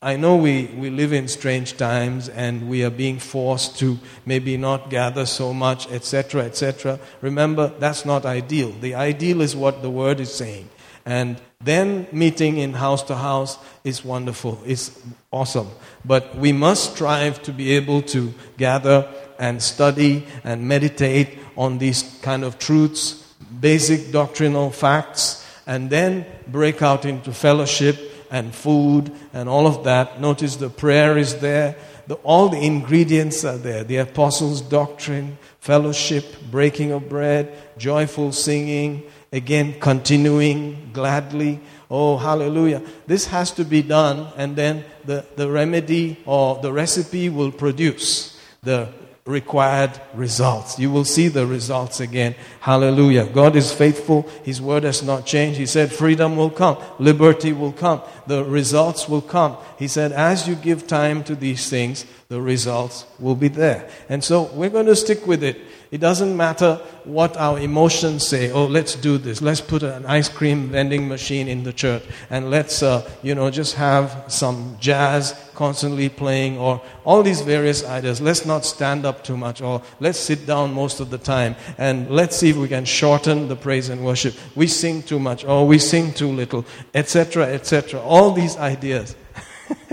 I 0.01 0.15
know 0.17 0.37
we, 0.37 0.67
we 0.77 0.91
live 0.91 1.13
in 1.13 1.27
strange 1.27 1.77
times 1.77 2.29
and 2.29 2.69
we 2.69 2.85
are 2.85 2.91
being 2.91 3.19
forced 3.19 3.81
to 3.81 3.99
maybe 4.25 4.57
not 4.57 4.91
gather 4.91 5.27
so 5.27 5.53
much, 5.53 5.91
etc., 5.91 6.45
etc. 6.45 7.01
Remember, 7.21 7.67
that's 7.67 8.05
not 8.05 8.25
ideal. 8.25 8.71
The 8.71 8.95
ideal 8.95 9.41
is 9.41 9.57
what 9.57 9.83
the 9.83 9.91
word 9.91 10.21
is 10.21 10.33
saying. 10.33 10.69
And 11.09 11.41
then 11.65 12.07
meeting 12.13 12.59
in 12.59 12.75
house 12.75 13.03
to 13.05 13.17
house 13.17 13.57
is 13.83 14.05
wonderful, 14.05 14.61
it's 14.67 15.01
awesome. 15.31 15.69
But 16.05 16.37
we 16.37 16.53
must 16.53 16.93
strive 16.93 17.43
to 17.45 17.53
be 17.53 17.73
able 17.73 18.03
to 18.13 18.35
gather 18.59 19.09
and 19.39 19.63
study 19.63 20.27
and 20.45 20.69
meditate 20.69 21.39
on 21.57 21.79
these 21.79 22.03
kind 22.21 22.45
of 22.45 22.59
truths, 22.59 23.25
basic 23.59 24.13
doctrinal 24.13 24.71
facts, 24.71 25.47
and 25.67 25.89
then 25.89 26.27
break 26.47 26.83
out 26.83 27.07
into 27.07 27.33
fellowship 27.33 27.99
and 28.31 28.55
food 28.55 29.11
and 29.33 29.49
all 29.49 29.67
of 29.67 29.85
that. 29.85 30.21
Notice 30.21 30.57
the 30.57 30.69
prayer 30.69 31.17
is 31.17 31.37
there. 31.37 31.75
The, 32.07 32.17
all 32.17 32.51
the 32.51 32.61
ingredients 32.61 33.47
are 33.47 33.57
there. 33.57 33.83
The 33.83 33.97
apostles' 33.97 34.61
doctrine, 34.61 35.39
fellowship, 35.61 36.27
breaking 36.51 36.93
of 36.93 37.09
bread, 37.09 37.57
joyful 37.79 38.33
singing, 38.33 39.05
again 39.33 39.79
continuing 39.81 40.91
gladly. 40.93 41.61
Oh, 41.91 42.17
hallelujah. 42.17 42.83
This 43.07 43.27
has 43.27 43.51
to 43.53 43.65
be 43.65 43.83
done, 43.83 44.29
and 44.37 44.57
then 44.57 44.85
the, 45.05 45.25
the 45.37 45.51
remedy 45.51 46.19
or 46.27 46.61
the 46.61 46.73
recipe 46.73 47.29
will 47.29 47.53
produce 47.53 48.39
the 48.63 48.89
required 49.29 49.93
results. 50.15 50.79
You 50.79 50.91
will 50.91 51.05
see 51.05 51.29
the 51.29 51.47
results 51.47 52.01
again. 52.01 52.35
Hallelujah. 52.61 53.27
God 53.27 53.57
is 53.57 53.73
faithful. 53.73 54.23
His 54.43 54.61
word 54.61 54.85
has 54.85 55.03
not 55.03 55.27
changed. 55.27 55.59
He 55.59 55.67
said 55.67 55.93
freedom 55.93 56.35
will 56.35 56.51
come, 56.51 56.79
liberty 56.99 57.53
will 57.53 57.73
come, 57.73 58.01
the 58.27 58.43
results 58.43 59.07
will 59.07 59.21
come. 59.21 59.59
He 59.79 59.87
said, 59.87 60.13
as 60.13 60.49
you 60.49 60.55
give 60.55 60.87
time 60.87 61.23
to 61.25 61.35
these 61.35 61.69
things, 61.69 62.07
the 62.29 62.41
results 62.41 63.05
will 63.19 63.35
be 63.35 63.49
there. 63.49 63.89
And 64.09 64.25
so 64.25 64.45
we're 64.55 64.71
going 64.71 64.87
to 64.87 64.97
stick 64.97 65.27
with 65.27 65.43
it. 65.43 65.61
It 65.91 65.99
doesn't 66.03 66.37
matter 66.37 66.75
what 67.05 67.39
our 67.39 67.59
emotions 67.59 68.27
say. 68.27 68.51
Oh, 68.51 68.67
let's 68.67 68.95
do 68.95 69.17
this. 69.17 69.41
Let's 69.41 69.63
put 69.63 69.83
an 69.83 70.05
ice 70.05 70.29
cream 70.29 70.69
vending 70.69 71.09
machine 71.09 71.49
in 71.49 71.63
the 71.63 71.73
church 71.73 72.03
and 72.29 72.51
let's, 72.51 72.83
uh, 72.83 73.09
you 73.23 73.35
know, 73.35 73.51
just 73.51 73.75
have 73.77 74.25
some 74.29 74.77
jazz 74.79 75.35
constantly 75.55 76.11
playing 76.11 76.59
or 76.59 76.83
all 77.07 77.23
these 77.23 77.41
various 77.41 77.87
ideas. 77.87 78.21
Let's 78.21 78.45
not 78.45 78.67
stand 78.67 79.07
up 79.07 79.25
too 79.25 79.39
much 79.39 79.63
or 79.63 79.81
let's 79.99 80.19
sit 80.19 80.47
down 80.47 80.75
most 80.75 81.01
of 81.01 81.09
the 81.09 81.17
time 81.17 81.57
and 81.79 82.11
let's 82.11 82.37
see 82.37 82.51
if 82.51 82.57
we 82.57 82.69
can 82.69 82.85
shorten 82.85 83.49
the 83.49 83.57
praise 83.57 83.89
and 83.89 84.05
worship. 84.05 84.35
We 84.55 84.67
sing 84.67 85.03
too 85.03 85.19
much 85.19 85.47
or 85.47 85.67
we 85.67 85.79
sing 85.79 86.13
too 86.13 86.29
little, 86.29 86.67
etc., 86.93 87.47
etc. 87.47 87.99
All 88.01 88.33
these 88.33 88.59
ideas. 88.59 89.17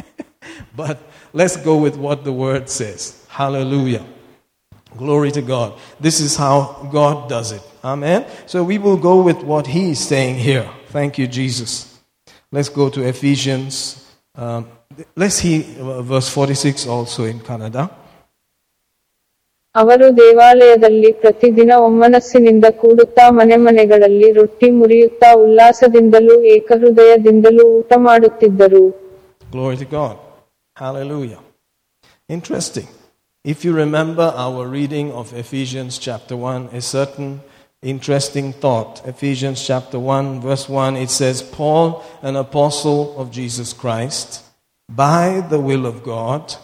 but 0.76 1.00
let's 1.32 1.56
go 1.56 1.78
with 1.78 1.96
what 1.96 2.26
the 2.26 2.34
word 2.34 2.70
says. 2.70 3.26
Hallelujah. 3.30 4.06
Glory 4.98 5.32
to 5.32 5.42
God. 5.44 5.70
This 6.00 6.20
is 6.20 6.36
how 6.38 6.56
God 6.92 7.30
does 7.30 7.52
it. 7.52 7.62
Amen. 7.84 8.20
So 8.46 8.64
we 8.64 8.78
will 8.78 8.98
go 8.98 9.22
with 9.22 9.44
what 9.44 9.68
he 9.68 9.92
is 9.92 10.00
saying 10.00 10.36
here. 10.36 10.68
Thank 10.90 11.18
you, 11.18 11.28
Jesus. 11.28 11.72
Let's 12.52 12.70
go 12.70 12.90
to 12.90 13.02
Ephesians. 13.06 13.74
Um, 14.36 14.62
let's 15.16 15.36
see 15.36 15.56
uh, 15.80 16.02
verse 16.02 16.30
46 16.30 16.88
also 16.88 17.24
in 17.26 17.40
Kannada. 17.42 17.84
ಅವರು 19.76 20.08
ದೇವಾಲಯದಲ್ಲಿ 20.20 21.10
ಪ್ರತಿದಿನ 21.22 21.72
ಒಮ್ಮನಸ್ಸಿನಿಂದ 21.86 22.66
ಕೂಡುತ್ತಾ 22.82 23.24
ಮನೆ 23.38 23.58
ಮನೆಗಳಲ್ಲಿ 23.66 24.30
ರೊಟ್ಟಿ 24.38 24.68
ಮುರಿಯುತ್ತಾ 24.80 25.30
ಉಲ್ಲಾಸದಿಂದಲೂ 25.46 26.36
ಏಕಹೃದಯದಿಂದಲೂ 26.56 27.66
ಊಟ 27.80 27.94
ಮಾಡುತ್ತಿದ್ದರು 28.10 28.86
Glory 29.56 29.78
to 29.82 29.88
God. 29.98 30.16
Hallelujah. 30.76 31.42
Interesting. 32.36 32.88
If 33.46 33.64
you 33.64 33.74
remember 33.74 34.34
our 34.36 34.68
reading 34.68 35.12
of 35.12 35.32
Ephesians 35.32 36.00
chapter 36.00 36.36
1, 36.36 36.70
a 36.74 36.82
certain 36.82 37.42
interesting 37.84 38.54
thought. 38.54 39.06
Ephesians 39.06 39.64
chapter 39.64 40.00
1, 40.00 40.42
verse 40.42 40.68
1, 40.68 40.96
it 40.96 41.12
says, 41.12 41.44
Paul, 41.44 42.04
an 42.24 42.38
apostle 42.38 43.16
of 43.20 43.30
Jesus 43.30 43.72
Christ, 43.72 44.44
by 44.90 45.42
the 45.42 45.60
will 45.60 45.86
of 45.86 46.02
God, 46.02 46.56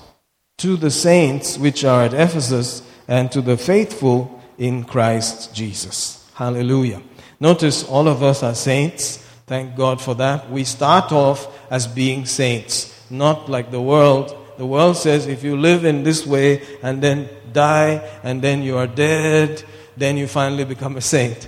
to 0.57 0.75
the 0.75 0.89
saints 0.89 1.55
which 1.55 1.85
are 1.85 2.05
at 2.05 2.15
Ephesus, 2.15 2.81
and 3.07 3.31
to 3.31 3.41
the 3.41 3.57
faithful 3.57 4.41
in 4.57 4.83
Christ 4.83 5.53
Jesus. 5.53 6.27
Hallelujah. 6.33 7.03
Notice 7.39 7.83
all 7.83 8.07
of 8.07 8.23
us 8.23 8.41
are 8.41 8.55
saints. 8.55 9.17
Thank 9.45 9.75
God 9.75 10.01
for 10.01 10.15
that. 10.15 10.49
We 10.49 10.63
start 10.63 11.11
off 11.11 11.47
as 11.69 11.85
being 11.85 12.25
saints, 12.25 13.05
not 13.11 13.51
like 13.51 13.69
the 13.69 13.79
world. 13.79 14.35
The 14.61 14.67
world 14.67 14.95
says 14.95 15.25
if 15.25 15.43
you 15.43 15.57
live 15.57 15.85
in 15.85 16.03
this 16.03 16.23
way 16.23 16.61
and 16.83 17.01
then 17.01 17.27
die 17.51 18.07
and 18.21 18.43
then 18.43 18.61
you 18.61 18.77
are 18.77 18.85
dead, 18.85 19.63
then 19.97 20.17
you 20.17 20.27
finally 20.27 20.65
become 20.65 20.97
a 20.97 21.01
saint. 21.01 21.47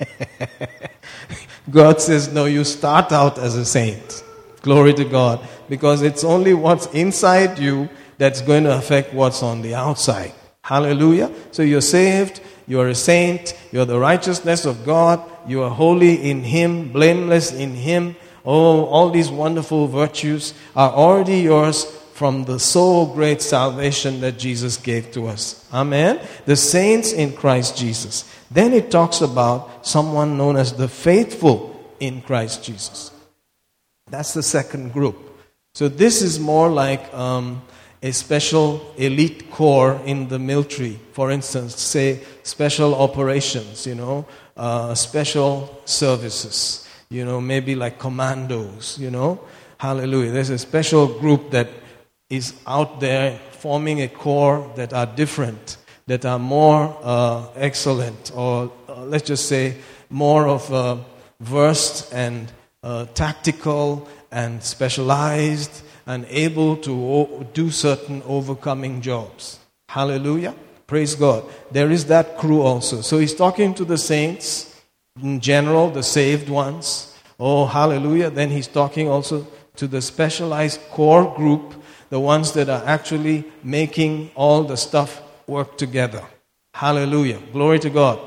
God 1.70 2.00
says, 2.00 2.32
no, 2.32 2.46
you 2.46 2.64
start 2.64 3.12
out 3.12 3.36
as 3.36 3.56
a 3.56 3.66
saint. 3.66 4.24
Glory 4.62 4.94
to 4.94 5.04
God. 5.04 5.46
Because 5.68 6.00
it's 6.00 6.24
only 6.24 6.54
what's 6.54 6.86
inside 6.94 7.58
you 7.58 7.90
that's 8.16 8.40
going 8.40 8.64
to 8.64 8.74
affect 8.74 9.12
what's 9.12 9.42
on 9.42 9.60
the 9.60 9.74
outside. 9.74 10.32
Hallelujah. 10.62 11.30
So 11.50 11.62
you're 11.62 11.82
saved, 11.82 12.40
you're 12.66 12.88
a 12.88 12.94
saint, 12.94 13.52
you're 13.70 13.84
the 13.84 13.98
righteousness 13.98 14.64
of 14.64 14.86
God, 14.86 15.20
you 15.46 15.62
are 15.62 15.70
holy 15.70 16.30
in 16.30 16.42
Him, 16.42 16.90
blameless 16.90 17.52
in 17.52 17.74
Him. 17.74 18.16
Oh, 18.44 18.84
all 18.86 19.10
these 19.10 19.30
wonderful 19.30 19.86
virtues 19.86 20.54
are 20.74 20.90
already 20.90 21.40
yours 21.40 21.84
from 22.14 22.44
the 22.44 22.58
so 22.58 23.06
great 23.06 23.40
salvation 23.42 24.20
that 24.20 24.38
Jesus 24.38 24.76
gave 24.76 25.12
to 25.12 25.26
us. 25.26 25.66
Amen. 25.72 26.20
The 26.44 26.56
saints 26.56 27.12
in 27.12 27.32
Christ 27.32 27.76
Jesus. 27.76 28.30
Then 28.50 28.72
it 28.72 28.90
talks 28.90 29.20
about 29.20 29.86
someone 29.86 30.36
known 30.36 30.56
as 30.56 30.74
the 30.74 30.88
faithful 30.88 31.72
in 32.00 32.20
Christ 32.20 32.64
Jesus. 32.64 33.10
That's 34.10 34.34
the 34.34 34.42
second 34.42 34.92
group. 34.92 35.16
So 35.74 35.88
this 35.88 36.20
is 36.20 36.38
more 36.38 36.68
like 36.68 37.12
um, 37.14 37.62
a 38.02 38.12
special 38.12 38.92
elite 38.96 39.50
corps 39.50 40.00
in 40.04 40.28
the 40.28 40.38
military. 40.38 40.98
For 41.12 41.30
instance, 41.30 41.80
say 41.80 42.20
special 42.42 42.94
operations, 42.94 43.86
you 43.86 43.94
know, 43.94 44.26
uh, 44.56 44.94
special 44.94 45.80
services, 45.86 46.86
you 47.12 47.24
know, 47.24 47.40
maybe 47.40 47.74
like 47.74 47.98
commandos, 47.98 48.98
you 48.98 49.10
know. 49.10 49.40
Hallelujah. 49.78 50.30
There's 50.30 50.50
a 50.50 50.58
special 50.58 51.18
group 51.18 51.50
that 51.50 51.68
is 52.30 52.54
out 52.66 53.00
there 53.00 53.38
forming 53.50 54.00
a 54.00 54.08
core 54.08 54.70
that 54.76 54.92
are 54.94 55.06
different, 55.06 55.76
that 56.06 56.24
are 56.24 56.38
more 56.38 56.96
uh, 57.02 57.48
excellent, 57.56 58.32
or 58.34 58.72
uh, 58.88 59.04
let's 59.04 59.26
just 59.26 59.46
say 59.46 59.76
more 60.08 60.48
of 60.48 60.72
uh, 60.72 60.96
versed 61.40 62.12
and 62.14 62.50
uh, 62.82 63.04
tactical 63.14 64.08
and 64.30 64.62
specialized 64.62 65.82
and 66.06 66.24
able 66.30 66.76
to 66.78 66.92
o- 66.92 67.46
do 67.52 67.70
certain 67.70 68.22
overcoming 68.26 69.02
jobs. 69.02 69.58
Hallelujah. 69.88 70.54
Praise 70.86 71.14
God. 71.14 71.44
There 71.70 71.90
is 71.90 72.06
that 72.06 72.38
crew 72.38 72.62
also. 72.62 73.02
So 73.02 73.18
he's 73.18 73.34
talking 73.34 73.74
to 73.74 73.84
the 73.84 73.98
saints 73.98 74.71
in 75.20 75.40
general, 75.40 75.90
the 75.90 76.02
saved 76.02 76.48
ones. 76.48 77.14
Oh, 77.38 77.66
hallelujah. 77.66 78.30
Then 78.30 78.50
he's 78.50 78.68
talking 78.68 79.08
also 79.08 79.46
to 79.76 79.86
the 79.86 80.00
specialized 80.00 80.80
core 80.90 81.34
group, 81.34 81.74
the 82.08 82.20
ones 82.20 82.52
that 82.52 82.68
are 82.68 82.82
actually 82.84 83.44
making 83.62 84.30
all 84.34 84.62
the 84.64 84.76
stuff 84.76 85.22
work 85.46 85.76
together. 85.76 86.22
Hallelujah. 86.74 87.40
Glory 87.52 87.78
to 87.80 87.90
God. 87.90 88.18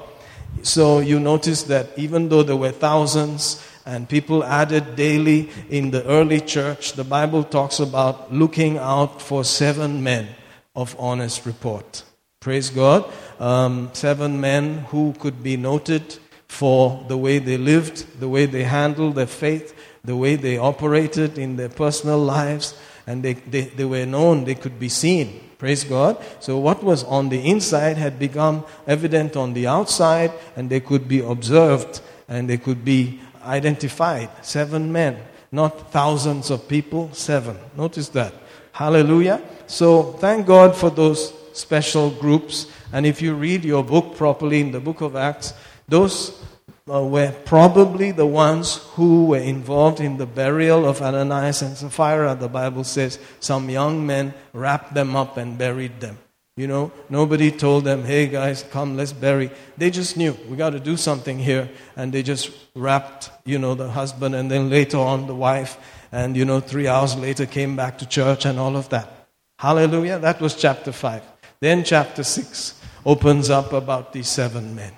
So 0.62 1.00
you 1.00 1.20
notice 1.20 1.64
that 1.64 1.88
even 1.98 2.30
though 2.30 2.44
there 2.44 2.56
were 2.56 2.72
thousands 2.72 3.64
and 3.86 4.08
people 4.08 4.44
added 4.44 4.96
daily 4.96 5.50
in 5.70 5.92
the 5.92 6.04
early 6.06 6.40
church, 6.40 6.94
the 6.94 7.04
Bible 7.04 7.44
talks 7.44 7.80
about 7.80 8.34
looking 8.34 8.78
out 8.78 9.22
for 9.22 9.44
seven 9.44 10.04
men 10.04 10.28
of 10.76 10.96
honest 11.00 11.46
report. 11.46 12.04
Praise 12.40 12.70
God. 12.70 13.12
Um, 13.40 13.90
seven 13.94 14.40
men 14.40 14.80
who 14.90 15.14
could 15.14 15.42
be 15.44 15.58
noted 15.58 16.20
for 16.56 17.04
the 17.10 17.18
way 17.18 17.38
they 17.38 17.58
lived, 17.58 18.22
the 18.22 18.30
way 18.30 18.46
they 18.46 18.64
handled 18.64 19.16
their 19.16 19.28
faith, 19.28 19.76
the 20.06 20.16
way 20.16 20.38
they 20.38 20.58
operated 20.58 21.38
in 21.38 21.58
their 21.58 21.68
personal 21.68 22.18
lives, 22.18 22.80
and 23.06 23.22
they, 23.22 23.34
they, 23.34 23.64
they 23.64 23.84
were 23.84 24.06
known, 24.06 24.46
they 24.46 24.56
could 24.56 24.80
be 24.80 24.88
seen. 24.88 25.42
Praise 25.58 25.84
God. 25.84 26.16
So, 26.40 26.58
what 26.58 26.82
was 26.82 27.04
on 27.04 27.28
the 27.28 27.46
inside 27.46 27.98
had 27.98 28.18
become 28.18 28.64
evident 28.88 29.36
on 29.36 29.54
the 29.54 29.68
outside, 29.68 30.32
and 30.56 30.70
they 30.70 30.80
could 30.80 31.10
be 31.10 31.20
observed 31.20 32.02
and 32.30 32.50
they 32.50 32.58
could 32.58 32.86
be 32.86 33.20
identified. 33.44 34.30
Seven 34.42 34.92
men, 34.92 35.18
not 35.52 35.92
thousands 35.92 36.50
of 36.52 36.70
people, 36.70 37.12
seven. 37.12 37.58
Notice 37.76 38.10
that. 38.10 38.34
Hallelujah. 38.72 39.42
So, 39.68 40.14
thank 40.24 40.48
God 40.48 40.74
for 40.74 40.90
those 40.90 41.34
special 41.52 42.12
groups. 42.12 42.68
And 42.94 43.06
if 43.06 43.22
you 43.22 43.34
read 43.34 43.66
your 43.66 43.84
book 43.84 44.16
properly 44.16 44.62
in 44.62 44.72
the 44.72 44.80
book 44.80 45.02
of 45.02 45.18
Acts, 45.18 45.54
those 45.88 46.44
uh, 46.92 47.04
were 47.04 47.32
probably 47.46 48.12
the 48.12 48.26
ones 48.26 48.78
who 48.94 49.26
were 49.26 49.40
involved 49.40 50.00
in 50.00 50.18
the 50.18 50.26
burial 50.26 50.88
of 50.88 51.02
Ananias 51.02 51.62
and 51.62 51.78
Sapphira. 51.78 52.36
The 52.36 52.48
Bible 52.48 52.84
says 52.84 53.20
some 53.40 53.70
young 53.70 54.06
men 54.06 54.34
wrapped 54.54 54.94
them 54.94 55.16
up 55.16 55.38
and 55.38 55.58
buried 55.58 56.00
them. 56.00 56.18
You 56.58 56.68
know, 56.68 56.92
nobody 57.10 57.52
told 57.52 57.84
them, 57.84 58.04
hey 58.04 58.28
guys, 58.28 58.64
come, 58.64 58.96
let's 58.96 59.12
bury. 59.12 59.52
They 59.78 59.90
just 59.90 60.16
knew, 60.16 60.38
we 60.48 60.56
got 60.56 60.70
to 60.70 60.80
do 60.80 60.96
something 60.96 61.38
here. 61.38 61.70
And 61.98 62.14
they 62.14 62.24
just 62.24 62.50
wrapped, 62.76 63.30
you 63.44 63.60
know, 63.60 63.76
the 63.76 63.90
husband 63.90 64.36
and 64.36 64.50
then 64.50 64.70
later 64.70 64.98
on 64.98 65.28
the 65.28 65.36
wife. 65.36 65.78
And, 66.14 66.38
you 66.38 66.46
know, 66.46 66.62
three 66.62 66.88
hours 66.88 67.18
later 67.18 67.46
came 67.46 67.76
back 67.76 67.98
to 67.98 68.06
church 68.06 68.46
and 68.46 68.58
all 68.58 68.78
of 68.78 68.88
that. 68.90 69.28
Hallelujah. 69.60 70.20
That 70.20 70.40
was 70.40 70.56
chapter 70.56 70.94
5. 70.94 71.24
Then 71.60 71.84
chapter 71.84 72.24
6 72.24 72.80
opens 73.06 73.50
up 73.50 73.74
about 73.74 74.14
these 74.14 74.30
seven 74.30 74.76
men. 74.76 74.94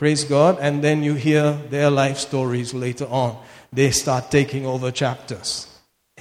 Praise 0.00 0.24
God. 0.24 0.56
And 0.62 0.82
then 0.82 1.02
you 1.02 1.12
hear 1.12 1.52
their 1.68 1.90
life 1.90 2.16
stories 2.16 2.72
later 2.72 3.04
on. 3.04 3.36
They 3.70 3.90
start 3.90 4.30
taking 4.30 4.64
over 4.64 4.90
chapters. 4.90 5.66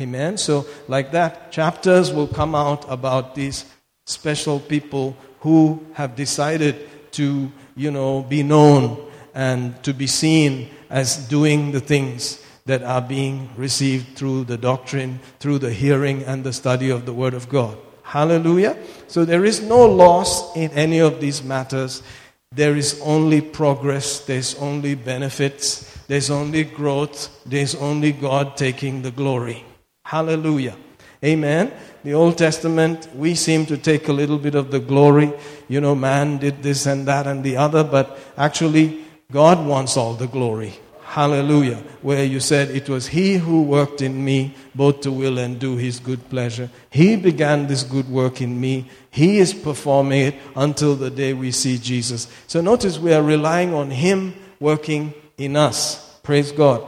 Amen. 0.01 0.38
So, 0.38 0.65
like 0.89 1.14
that, 1.14 1.53
chapters 1.53 2.11
will 2.11 2.27
come 2.27 2.56
out 2.56 2.84
about 2.91 3.35
these 3.35 3.64
special 4.06 4.60
people 4.60 5.15
who 5.39 5.81
have 5.93 6.18
decided 6.18 6.89
to, 7.14 7.49
you 7.77 7.89
know, 7.89 8.23
be 8.23 8.43
known 8.43 8.99
and 9.34 9.81
to 9.84 9.93
be 9.93 10.07
seen 10.07 10.72
as 10.89 11.15
doing 11.30 11.72
the 11.72 11.80
things 11.80 12.43
that 12.65 12.84
are 12.84 13.01
being 13.01 13.49
received 13.56 14.18
through 14.18 14.43
the 14.43 14.57
doctrine, 14.57 15.22
through 15.39 15.60
the 15.60 15.72
hearing 15.72 16.22
and 16.23 16.43
the 16.43 16.51
study 16.51 16.89
of 16.89 17.06
the 17.06 17.14
Word 17.14 17.34
of 17.34 17.47
God. 17.47 17.77
Hallelujah. 18.03 18.76
So 19.07 19.23
there 19.23 19.45
is 19.45 19.61
no 19.61 19.85
loss 19.85 20.53
in 20.57 20.69
any 20.72 20.99
of 20.99 21.22
these 21.22 21.43
matters. 21.43 22.03
There 22.51 22.76
is 22.76 22.99
only 23.03 23.41
progress, 23.41 24.21
there's 24.21 24.55
only 24.55 24.95
benefits, 24.95 25.85
there's 26.07 26.31
only 26.31 26.63
growth, 26.63 27.30
there's 27.45 27.76
only 27.76 28.11
God 28.11 28.57
taking 28.57 29.03
the 29.03 29.11
glory. 29.11 29.63
Hallelujah. 30.03 30.76
Amen. 31.23 31.71
The 32.03 32.13
Old 32.13 32.39
Testament, 32.39 33.07
we 33.13 33.35
seem 33.35 33.67
to 33.67 33.77
take 33.77 34.07
a 34.07 34.13
little 34.13 34.39
bit 34.39 34.55
of 34.55 34.71
the 34.71 34.80
glory. 34.80 35.31
You 35.67 35.80
know, 35.80 35.93
man 35.93 36.38
did 36.38 36.63
this 36.63 36.88
and 36.88 37.07
that 37.07 37.27
and 37.27 37.43
the 37.43 37.57
other, 37.57 37.84
but 37.84 38.17
actually, 38.35 39.05
God 39.31 39.63
wants 39.67 39.95
all 39.95 40.15
the 40.15 40.27
glory. 40.27 40.73
Hallelujah. 41.16 41.81
Where 42.02 42.24
you 42.24 42.40
said, 42.40 42.70
It 42.70 42.89
was 42.89 43.06
He 43.09 43.35
who 43.36 43.62
worked 43.62 44.02
in 44.02 44.24
me 44.24 44.39
both 44.74 45.02
to 45.02 45.12
will 45.12 45.39
and 45.39 45.61
do 45.61 45.77
His 45.77 46.01
good 46.01 46.28
pleasure. 46.28 46.69
He 46.90 47.16
began 47.16 47.66
this 47.69 47.82
good 47.85 48.09
work 48.11 48.40
in 48.40 48.61
me. 48.61 48.74
He 49.11 49.39
is 49.39 49.55
performing 49.55 50.23
it 50.28 50.35
until 50.56 50.97
the 50.97 51.11
day 51.11 51.32
we 51.32 51.52
see 51.52 51.78
Jesus. 51.78 52.27
So 52.48 52.61
notice 52.62 52.98
we 52.98 53.12
are 53.12 53.23
relying 53.23 53.73
on 53.74 53.90
Him 53.90 54.35
working 54.61 55.15
in 55.39 55.55
us. 55.56 55.78
Praise 56.23 56.51
God. 56.52 56.81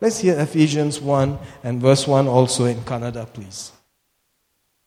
Let's 0.00 0.18
hear 0.18 0.38
Ephesians 0.38 1.00
1 1.00 1.38
and 1.62 1.80
verse 1.80 2.06
1 2.06 2.26
also 2.28 2.64
in 2.66 2.78
Kannada, 2.90 3.26
please. 3.32 3.60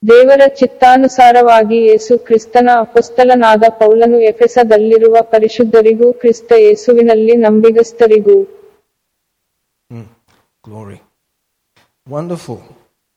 ದೇವರ 0.03 0.41
ಚಿತ್ತಾನುಸಾರವಾಗಿ 0.59 1.77
ಯೇಸು 1.89 2.13
ಕ್ರಿಸ್ತನ 2.25 2.67
ಅಪೊಸ್ತಲನಾದ 2.83 3.63
ಪೌಲನು 3.79 4.17
ಎಫೆಸದಲ್ಲಿರುವ 4.31 5.15
ಪರಿಶುದ್ಧರಿಗೂ 5.31 6.07
ಕ್ರಿಸ್ತ 6.21 6.59
ಯೇಸುವಿನಲ್ಲಿ 6.65 7.35
ನಂಬಿಗಸ್ತರಿಗೂ 7.45 8.35
Glory. 10.62 11.02
Wonderful. 12.06 12.76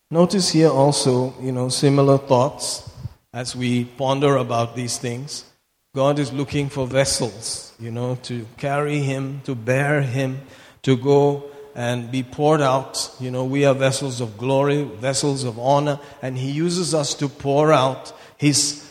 Notice 0.10 0.52
here 0.52 0.70
also, 0.70 1.36
you 1.40 1.52
know, 1.52 1.70
similar 1.70 2.18
thoughts 2.18 2.90
as 3.32 3.56
we 3.56 3.86
ponder 3.86 4.38
about 4.38 4.76
these 4.76 4.98
things. 4.98 5.46
God 5.94 6.18
is 6.18 6.34
looking 6.34 6.70
for 6.70 6.88
vessels, 6.88 7.72
you 7.80 7.92
know, 7.92 8.16
to 8.24 8.48
carry 8.58 8.98
Him, 8.98 9.42
to 9.44 9.54
bear 9.54 10.02
Him, 10.02 10.42
to 10.82 10.98
go 10.98 11.44
and 11.76 12.12
be 12.12 12.24
poured 12.24 12.62
out. 12.62 13.16
You 13.20 13.30
know, 13.30 13.46
we 13.46 13.64
are 13.64 13.76
vessels 13.76 14.22
of 14.22 14.40
glory, 14.40 14.84
vessels 14.84 15.44
of 15.44 15.60
honor, 15.60 16.00
and 16.24 16.40
He 16.40 16.50
uses 16.50 16.96
us 16.96 17.14
to 17.16 17.30
pour 17.30 17.72
out 17.72 18.12
His 18.38 18.84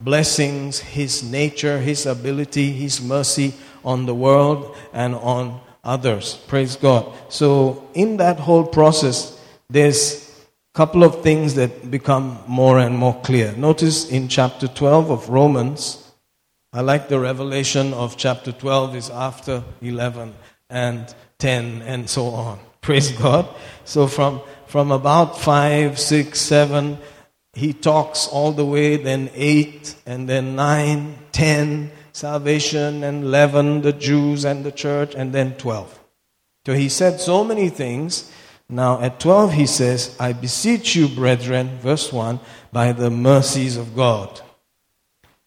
blessings, 0.00 0.80
His 0.80 1.22
nature, 1.22 1.78
His 1.78 2.06
ability, 2.06 2.72
His 2.72 3.00
mercy 3.00 3.54
on 3.84 4.06
the 4.06 4.14
world 4.16 4.76
and 4.92 5.14
on 5.14 5.60
others. 5.84 6.34
Praise 6.46 6.76
God. 6.76 7.12
So, 7.28 7.88
in 7.94 8.18
that 8.18 8.38
whole 8.38 8.66
process, 8.66 9.38
there's 9.68 10.28
a 10.74 10.76
couple 10.76 11.04
of 11.04 11.22
things 11.22 11.54
that 11.54 11.90
become 11.90 12.38
more 12.46 12.78
and 12.78 12.96
more 12.96 13.20
clear. 13.22 13.52
Notice 13.56 14.10
in 14.10 14.28
chapter 14.28 14.68
12 14.68 15.10
of 15.10 15.28
Romans, 15.28 16.12
I 16.72 16.82
like 16.82 17.08
the 17.08 17.18
revelation 17.18 17.92
of 17.94 18.16
chapter 18.16 18.52
12 18.52 18.94
is 18.94 19.10
after 19.10 19.64
11 19.82 20.34
and 20.68 21.12
10 21.38 21.82
and 21.82 22.08
so 22.08 22.26
on. 22.26 22.60
Praise 22.80 23.10
God. 23.12 23.48
So 23.84 24.06
from, 24.06 24.40
from 24.66 24.92
about 24.92 25.38
5, 25.38 25.98
6, 25.98 26.40
7, 26.40 26.98
he 27.52 27.72
talks 27.72 28.28
all 28.28 28.52
the 28.52 28.64
way, 28.64 28.96
then 28.96 29.30
8, 29.34 29.96
and 30.06 30.28
then 30.28 30.54
9, 30.54 31.18
10, 31.32 31.90
salvation, 32.20 33.02
and 33.02 33.24
11, 33.24 33.80
the 33.80 33.92
Jews 33.92 34.44
and 34.44 34.64
the 34.64 34.72
church, 34.72 35.14
and 35.14 35.32
then 35.32 35.54
12. 35.56 35.98
So 36.66 36.74
he 36.74 36.88
said 36.88 37.20
so 37.20 37.42
many 37.44 37.68
things 37.70 38.30
Now 38.70 39.00
at 39.00 39.18
12 39.18 39.52
he 39.54 39.66
says, 39.66 40.16
I 40.20 40.32
beseech 40.32 40.94
you, 40.94 41.08
brethren, 41.08 41.78
verse 41.80 42.12
1, 42.12 42.38
by 42.70 42.92
the 42.92 43.10
mercies 43.10 43.76
of 43.76 43.96
God. 43.96 44.40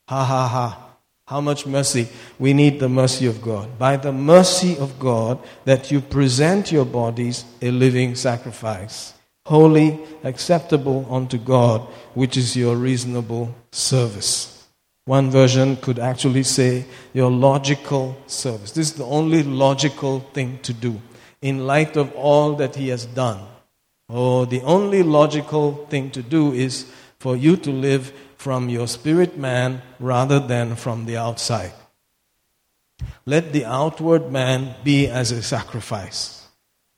Ha 0.09 0.23
ha 0.25 0.47
ha. 0.47 0.79
How 1.25 1.39
much 1.39 1.65
mercy? 1.65 2.09
We 2.37 2.51
need 2.53 2.81
the 2.81 2.89
mercy 2.89 3.27
of 3.27 3.41
God. 3.41 3.79
By 3.79 3.95
the 3.95 4.11
mercy 4.11 4.77
of 4.77 4.99
God, 4.99 5.39
that 5.63 5.89
you 5.89 6.01
present 6.01 6.69
your 6.71 6.85
bodies 6.85 7.45
a 7.61 7.71
living 7.71 8.15
sacrifice, 8.15 9.13
holy, 9.45 9.99
acceptable 10.25 11.07
unto 11.09 11.37
God, 11.37 11.81
which 12.13 12.35
is 12.35 12.57
your 12.57 12.75
reasonable 12.75 13.55
service. 13.71 14.62
One 15.05 15.29
version 15.29 15.75
could 15.75 15.99
actually 15.99 16.43
say 16.43 16.85
your 17.13 17.29
logical 17.29 18.15
service. 18.25 18.71
This 18.71 18.91
is 18.91 18.95
the 18.95 19.05
only 19.05 19.43
logical 19.43 20.21
thing 20.33 20.59
to 20.63 20.73
do 20.73 21.01
in 21.41 21.67
light 21.67 21.97
of 21.97 22.13
all 22.15 22.55
that 22.55 22.75
He 22.75 22.87
has 22.87 23.05
done. 23.05 23.41
Oh, 24.09 24.45
the 24.45 24.61
only 24.61 25.03
logical 25.03 25.85
thing 25.87 26.09
to 26.11 26.21
do 26.21 26.53
is 26.53 26.85
for 27.19 27.35
you 27.35 27.57
to 27.57 27.71
live 27.71 28.13
from 28.37 28.69
your 28.69 28.87
spirit 28.87 29.37
man 29.37 29.81
rather 29.99 30.39
than 30.39 30.75
from 30.75 31.05
the 31.05 31.17
outside. 31.17 31.73
Let 33.25 33.51
the 33.51 33.65
outward 33.65 34.31
man 34.31 34.75
be 34.83 35.07
as 35.07 35.31
a 35.31 35.43
sacrifice. 35.43 36.47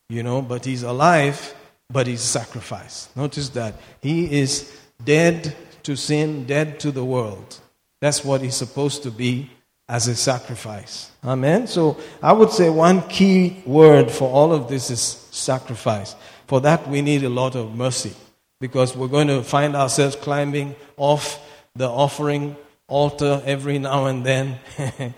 You 0.08 0.22
know, 0.22 0.42
but 0.42 0.64
he's 0.64 0.84
alive, 0.84 1.54
but 1.90 2.06
he's 2.06 2.22
a 2.22 2.26
sacrifice. 2.26 3.08
Notice 3.16 3.48
that. 3.50 3.74
He 4.00 4.40
is 4.40 4.72
dead 5.04 5.56
to 5.82 5.96
sin, 5.96 6.44
dead 6.44 6.78
to 6.80 6.92
the 6.92 7.04
world. 7.04 7.60
That's 8.06 8.24
what 8.24 8.40
he's 8.40 8.54
supposed 8.54 9.02
to 9.02 9.10
be 9.10 9.50
as 9.88 10.06
a 10.06 10.14
sacrifice. 10.14 11.10
Amen. 11.24 11.66
So 11.66 11.98
I 12.22 12.32
would 12.32 12.52
say 12.52 12.70
one 12.70 13.02
key 13.08 13.64
word 13.66 14.12
for 14.12 14.30
all 14.30 14.52
of 14.52 14.68
this 14.68 14.90
is 14.90 15.00
sacrifice. 15.00 16.14
For 16.46 16.60
that, 16.60 16.88
we 16.88 17.02
need 17.02 17.24
a 17.24 17.28
lot 17.28 17.56
of 17.56 17.74
mercy 17.74 18.14
because 18.60 18.96
we're 18.96 19.08
going 19.08 19.26
to 19.26 19.42
find 19.42 19.74
ourselves 19.74 20.14
climbing 20.14 20.76
off 20.96 21.44
the 21.74 21.88
offering 21.88 22.54
altar 22.86 23.42
every 23.44 23.80
now 23.80 24.06
and 24.06 24.24
then 24.24 24.60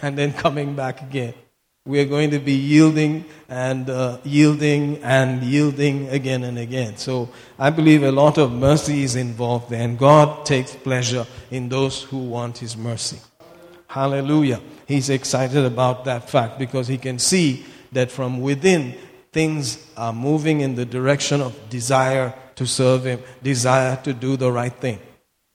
and 0.00 0.16
then 0.16 0.32
coming 0.32 0.76
back 0.76 1.02
again. 1.02 1.34
We 1.86 2.00
are 2.00 2.06
going 2.06 2.30
to 2.30 2.38
be 2.38 2.54
yielding 2.54 3.26
and 3.46 3.90
uh, 3.90 4.16
yielding 4.24 5.02
and 5.02 5.42
yielding 5.42 6.08
again 6.08 6.42
and 6.42 6.58
again. 6.58 6.96
So 6.96 7.28
I 7.58 7.68
believe 7.68 8.02
a 8.02 8.10
lot 8.10 8.38
of 8.38 8.50
mercy 8.50 9.02
is 9.02 9.16
involved 9.16 9.68
there, 9.68 9.82
and 9.82 9.98
God 9.98 10.46
takes 10.46 10.74
pleasure 10.74 11.26
in 11.50 11.68
those 11.68 12.02
who 12.04 12.16
want 12.16 12.56
His 12.56 12.74
mercy. 12.74 13.18
Hallelujah. 13.86 14.62
He's 14.88 15.10
excited 15.10 15.62
about 15.62 16.06
that 16.06 16.30
fact 16.30 16.58
because 16.58 16.88
he 16.88 16.96
can 16.96 17.18
see 17.18 17.66
that 17.92 18.10
from 18.10 18.40
within 18.40 18.94
things 19.30 19.86
are 19.94 20.12
moving 20.12 20.62
in 20.62 20.76
the 20.76 20.86
direction 20.86 21.42
of 21.42 21.68
desire 21.68 22.34
to 22.56 22.66
serve 22.66 23.04
Him, 23.04 23.20
desire 23.42 23.96
to 24.04 24.14
do 24.14 24.38
the 24.38 24.50
right 24.50 24.72
thing. 24.72 25.00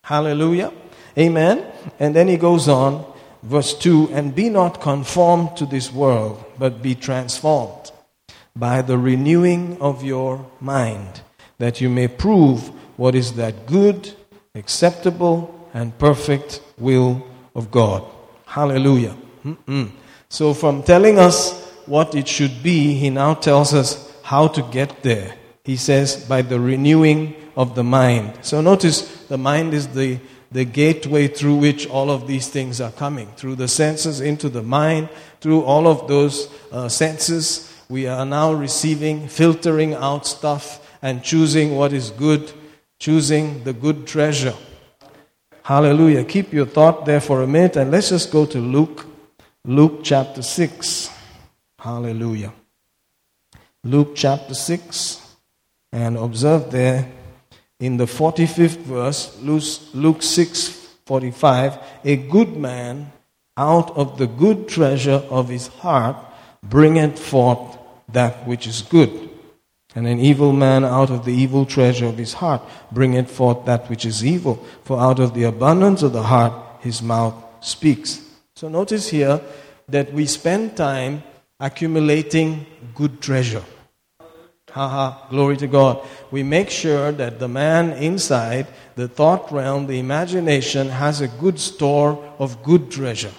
Hallelujah. 0.04 0.72
Amen. 1.18 1.66
And 2.00 2.16
then 2.16 2.28
he 2.28 2.38
goes 2.38 2.68
on, 2.68 3.04
verse 3.44 3.74
2 3.74 4.10
And 4.12 4.36
be 4.36 4.50
not 4.50 4.82
conformed 4.82 5.58
to 5.58 5.66
this 5.66 5.92
world, 5.92 6.44
but 6.58 6.82
be 6.82 6.96
transformed 6.96 7.92
by 8.56 8.82
the 8.82 8.98
renewing 8.98 9.78
of 9.82 10.04
your 10.04 10.46
mind, 10.60 11.22
that 11.58 11.80
you 11.80 11.90
may 11.90 12.08
prove 12.08 12.68
what 12.98 13.16
is 13.16 13.34
that 13.34 13.66
good, 13.66 14.14
acceptable, 14.56 15.70
and 15.74 15.98
perfect 15.98 16.62
will 16.78 17.26
of 17.56 17.72
God. 17.72 18.04
Hallelujah. 18.46 19.16
Mm-mm. 19.46 19.92
So, 20.28 20.54
from 20.54 20.84
telling 20.84 21.18
us 21.20 21.54
what 21.86 22.16
it 22.16 22.28
should 22.28 22.62
be, 22.62 22.94
he 22.94 23.10
now 23.10 23.34
tells 23.34 23.74
us 23.74 24.12
how 24.24 24.48
to 24.48 24.62
get 24.64 25.02
there. 25.02 25.36
He 25.64 25.76
says, 25.76 26.26
by 26.28 26.42
the 26.42 26.60
renewing 26.60 27.36
of 27.56 27.76
the 27.76 27.84
mind. 27.84 28.40
So 28.42 28.62
notice 28.62 29.02
the 29.26 29.38
mind 29.38 29.74
is 29.74 29.88
the, 29.90 30.20
the 30.52 30.66
gateway 30.66 31.28
through 31.28 31.56
which 31.56 31.88
all 31.88 32.10
of 32.10 32.28
these 32.28 32.48
things 32.48 32.82
are 32.82 32.92
coming. 32.92 33.28
Through 33.38 33.56
the 33.56 33.68
senses 33.68 34.20
into 34.22 34.50
the 34.50 34.64
mind, 34.64 35.10
through 35.42 35.64
all 35.64 35.88
of 35.88 36.08
those 36.08 36.50
uh, 36.72 36.90
senses, 36.90 37.72
we 37.90 38.08
are 38.08 38.26
now 38.26 38.54
receiving, 38.54 39.28
filtering 39.28 39.94
out 39.94 40.26
stuff 40.26 40.86
and 41.02 41.24
choosing 41.24 41.76
what 41.76 41.94
is 41.94 42.10
good, 42.12 42.52
choosing 43.00 43.64
the 43.64 43.74
good 43.74 44.08
treasure. 44.08 44.56
Hallelujah. 45.64 46.24
Keep 46.24 46.54
your 46.54 46.66
thought 46.66 47.06
there 47.06 47.22
for 47.22 47.44
a 47.44 47.48
minute 47.48 47.76
and 47.76 47.92
let's 47.92 48.10
just 48.10 48.32
go 48.32 48.46
to 48.46 48.60
Luke, 48.60 49.06
Luke 49.66 50.02
chapter 50.04 50.42
6. 50.42 51.10
Hallelujah. 51.78 52.54
Luke 53.84 54.12
chapter 54.14 54.54
6, 54.54 55.36
and 55.94 56.18
observe 56.18 56.70
there 56.70 57.10
in 57.80 57.98
the 57.98 58.06
45th 58.06 58.78
verse, 58.78 59.38
Luke 59.42 60.22
6 60.22 60.70
45, 61.06 61.80
a 62.04 62.16
good 62.18 62.56
man 62.56 63.12
out 63.58 63.90
of 63.98 64.18
the 64.18 64.28
good 64.28 64.68
treasure 64.68 65.24
of 65.30 65.50
his 65.50 65.68
heart 65.68 66.16
bringeth 66.64 67.18
forth 67.18 67.78
that 68.10 68.48
which 68.48 68.68
is 68.68 68.84
good. 68.84 69.30
And 69.96 70.06
an 70.06 70.20
evil 70.20 70.54
man 70.54 70.86
out 70.86 71.10
of 71.10 71.26
the 71.26 71.34
evil 71.34 71.66
treasure 71.66 72.06
of 72.06 72.18
his 72.18 72.34
heart 72.34 72.62
bringeth 72.92 73.32
forth 73.32 73.66
that 73.66 73.90
which 73.90 74.06
is 74.06 74.24
evil. 74.24 74.64
For 74.84 75.00
out 75.00 75.20
of 75.20 75.34
the 75.34 75.46
abundance 75.46 76.04
of 76.04 76.14
the 76.14 76.24
heart 76.24 76.54
his 76.82 77.02
mouth 77.02 77.34
speaks. 77.60 78.22
So 78.56 78.70
notice 78.70 79.10
here 79.10 79.42
that 79.88 80.14
we 80.14 80.28
spend 80.28 80.78
time 80.78 81.24
accumulating 81.60 82.68
good 82.94 83.20
treasure. 83.20 83.64
Haha, 84.72 85.30
glory 85.30 85.58
to 85.58 85.68
God. 85.68 86.06
We 86.32 86.44
make 86.44 86.70
sure 86.70 87.12
that 87.12 87.40
the 87.40 87.48
man 87.48 87.92
inside, 87.94 88.68
the 88.96 89.08
thought 89.08 89.52
realm, 89.52 89.88
the 89.88 90.00
imagination 90.00 90.90
has 90.90 91.22
a 91.22 91.28
good 91.28 91.60
store 91.60 92.24
of 92.40 92.62
good 92.64 92.92
treasure. 92.92 93.34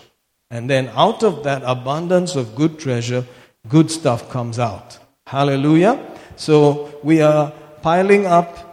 And 0.51 0.69
then 0.69 0.89
out 0.95 1.23
of 1.23 1.45
that 1.45 1.63
abundance 1.65 2.35
of 2.35 2.55
good 2.57 2.79
treasure, 2.79 3.25
good 3.69 3.91
stuff 3.91 4.29
comes 4.31 4.59
out. 4.59 4.99
Hallelujah. 5.27 6.05
So 6.37 6.99
we 7.05 7.21
are 7.21 7.53
piling 7.83 8.27
up 8.27 8.71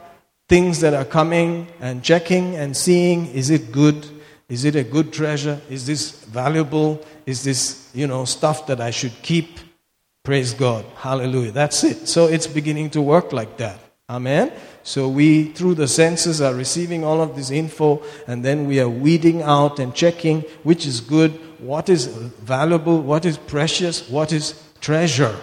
things 0.47 0.79
that 0.79 0.93
are 0.93 1.05
coming 1.05 1.67
and 1.79 2.03
checking 2.03 2.55
and 2.55 2.75
seeing 2.75 3.27
is 3.27 3.49
it 3.49 3.71
good? 3.71 4.07
Is 4.49 4.63
it 4.63 4.75
a 4.75 4.83
good 4.83 5.11
treasure? 5.11 5.59
Is 5.69 5.85
this 5.85 6.23
valuable? 6.23 7.05
Is 7.25 7.43
this, 7.43 7.89
you 7.93 8.07
know, 8.07 8.25
stuff 8.25 8.65
that 8.67 8.79
I 8.79 8.91
should 8.91 9.21
keep? 9.21 9.59
Praise 10.27 10.53
God. 10.53 10.83
Hallelujah. 10.97 11.51
That's 11.51 11.85
it. 11.85 12.09
So 12.09 12.27
it's 12.27 12.47
beginning 12.47 12.89
to 12.89 13.01
work 13.01 13.31
like 13.31 13.55
that. 13.59 13.79
Amen. 14.09 14.51
So 14.83 15.07
we, 15.07 15.53
through 15.53 15.75
the 15.75 15.87
senses, 15.87 16.41
are 16.41 16.53
receiving 16.53 17.05
all 17.05 17.21
of 17.21 17.37
this 17.37 17.49
info, 17.49 18.03
and 18.27 18.43
then 18.43 18.67
we 18.67 18.81
are 18.81 18.89
weeding 18.89 19.41
out 19.41 19.79
and 19.79 19.95
checking 19.95 20.41
which 20.63 20.85
is 20.85 20.99
good, 20.99 21.31
what 21.61 21.87
is 21.87 22.07
valuable, 22.07 22.99
what 22.99 23.23
is 23.23 23.37
precious, 23.37 24.09
what 24.09 24.33
is 24.33 24.61
treasure. 24.81 25.33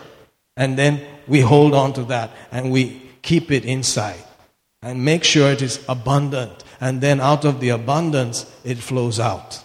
And 0.55 0.79
then 0.79 1.01
we 1.27 1.41
hold 1.41 1.73
on 1.73 1.95
to 1.95 2.03
that 2.05 2.33
and 2.53 2.71
we 2.71 3.01
keep 3.23 3.51
it 3.51 3.65
inside 3.65 4.23
and 4.83 5.03
make 5.03 5.25
sure 5.25 5.51
it 5.51 5.63
is 5.63 5.83
abundant. 5.89 6.63
And 6.79 7.01
then 7.01 7.23
out 7.23 7.47
of 7.47 7.61
the 7.61 7.71
abundance, 7.71 8.45
it 8.65 8.77
flows 8.77 9.19
out. 9.19 9.64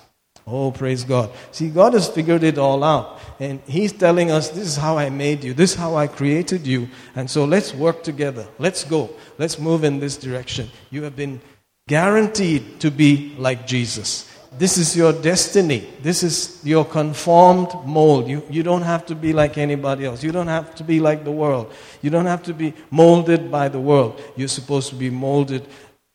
Oh, 0.52 0.72
praise 0.72 1.04
God. 1.04 1.30
See, 1.52 1.70
God 1.70 1.94
has 1.94 2.10
figured 2.10 2.44
it 2.44 2.58
all 2.58 2.84
out. 2.84 3.20
And 3.40 3.62
He's 3.68 3.94
telling 3.94 4.32
us, 4.32 4.50
This 4.50 4.68
is 4.68 4.76
how 4.76 4.98
I 4.98 5.10
made 5.10 5.44
you. 5.44 5.54
This 5.54 5.72
is 5.74 5.78
how 5.78 5.96
I 5.96 6.08
created 6.08 6.66
you. 6.66 6.90
And 7.16 7.30
so 7.30 7.46
let's 7.46 7.74
work 7.74 8.04
together. 8.04 8.48
Let's 8.58 8.84
go. 8.84 9.12
Let's 9.38 9.60
move 9.60 9.84
in 9.84 10.00
this 10.00 10.18
direction. 10.18 10.70
You 10.90 11.04
have 11.04 11.16
been 11.16 11.40
guaranteed 11.88 12.80
to 12.80 12.90
be 12.90 13.36
like 13.38 13.68
Jesus. 13.68 14.26
This 14.58 14.78
is 14.80 14.98
your 14.98 15.14
destiny. 15.14 15.88
This 16.02 16.24
is 16.24 16.60
your 16.64 16.84
conformed 16.84 17.70
mold. 17.86 18.28
You, 18.28 18.44
you 18.50 18.64
don't 18.64 18.82
have 18.82 19.06
to 19.06 19.16
be 19.16 19.32
like 19.34 19.60
anybody 19.60 20.06
else. 20.06 20.24
You 20.24 20.32
don't 20.32 20.48
have 20.48 20.74
to 20.76 20.84
be 20.84 21.00
like 21.00 21.24
the 21.24 21.32
world. 21.32 21.72
You 22.02 22.10
don't 22.10 22.26
have 22.26 22.42
to 22.44 22.54
be 22.54 22.74
molded 22.90 23.52
by 23.52 23.70
the 23.70 23.80
world. 23.80 24.20
You're 24.36 24.48
supposed 24.48 24.90
to 24.90 24.96
be 24.96 25.12
molded 25.12 25.68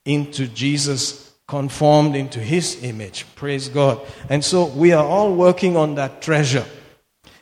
into 0.05 0.49
Jesus 0.49 1.24
conformed 1.47 2.17
into 2.17 2.41
his 2.41 2.83
image. 2.83 3.27
Praise 3.37 3.69
God. 3.69 4.01
And 4.29 4.45
so 4.45 4.67
we 4.67 4.93
are 4.93 5.05
all 5.05 5.35
working 5.35 5.77
on 5.77 5.95
that 5.97 6.23
treasure. 6.23 6.65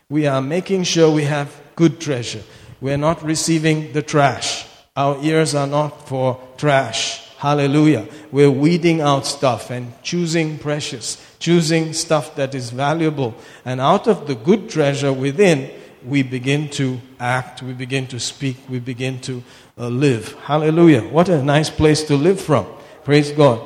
We 0.08 0.26
are 0.26 0.42
making 0.42 0.84
sure 0.84 1.10
we 1.10 1.24
have 1.24 1.54
good 1.76 2.00
treasure. 2.00 2.42
We 2.80 2.92
are 2.92 2.98
not 2.98 3.22
receiving 3.22 3.92
the 3.92 4.02
trash. 4.02 4.66
Our 4.96 5.22
ears 5.22 5.54
are 5.54 5.66
not 5.66 6.08
for 6.08 6.40
trash. 6.56 7.28
Hallelujah. 7.38 8.06
We're 8.30 8.50
weeding 8.50 9.00
out 9.00 9.24
stuff 9.26 9.70
and 9.70 9.92
choosing 10.02 10.58
precious, 10.58 11.24
choosing 11.38 11.92
stuff 11.92 12.36
that 12.36 12.54
is 12.54 12.70
valuable. 12.70 13.34
And 13.64 13.80
out 13.80 14.06
of 14.06 14.26
the 14.26 14.34
good 14.34 14.68
treasure 14.68 15.12
within, 15.12 15.70
we 16.04 16.22
begin 16.22 16.68
to 16.70 17.00
act, 17.18 17.62
we 17.62 17.72
begin 17.72 18.06
to 18.08 18.20
speak, 18.20 18.56
we 18.68 18.80
begin 18.80 19.20
to 19.20 19.42
uh, 19.78 19.88
live. 19.88 20.34
Hallelujah. 20.44 21.02
What 21.02 21.28
a 21.28 21.42
nice 21.42 21.70
place 21.70 22.02
to 22.04 22.16
live 22.16 22.40
from. 22.40 22.66
Praise 23.04 23.32
God. 23.32 23.60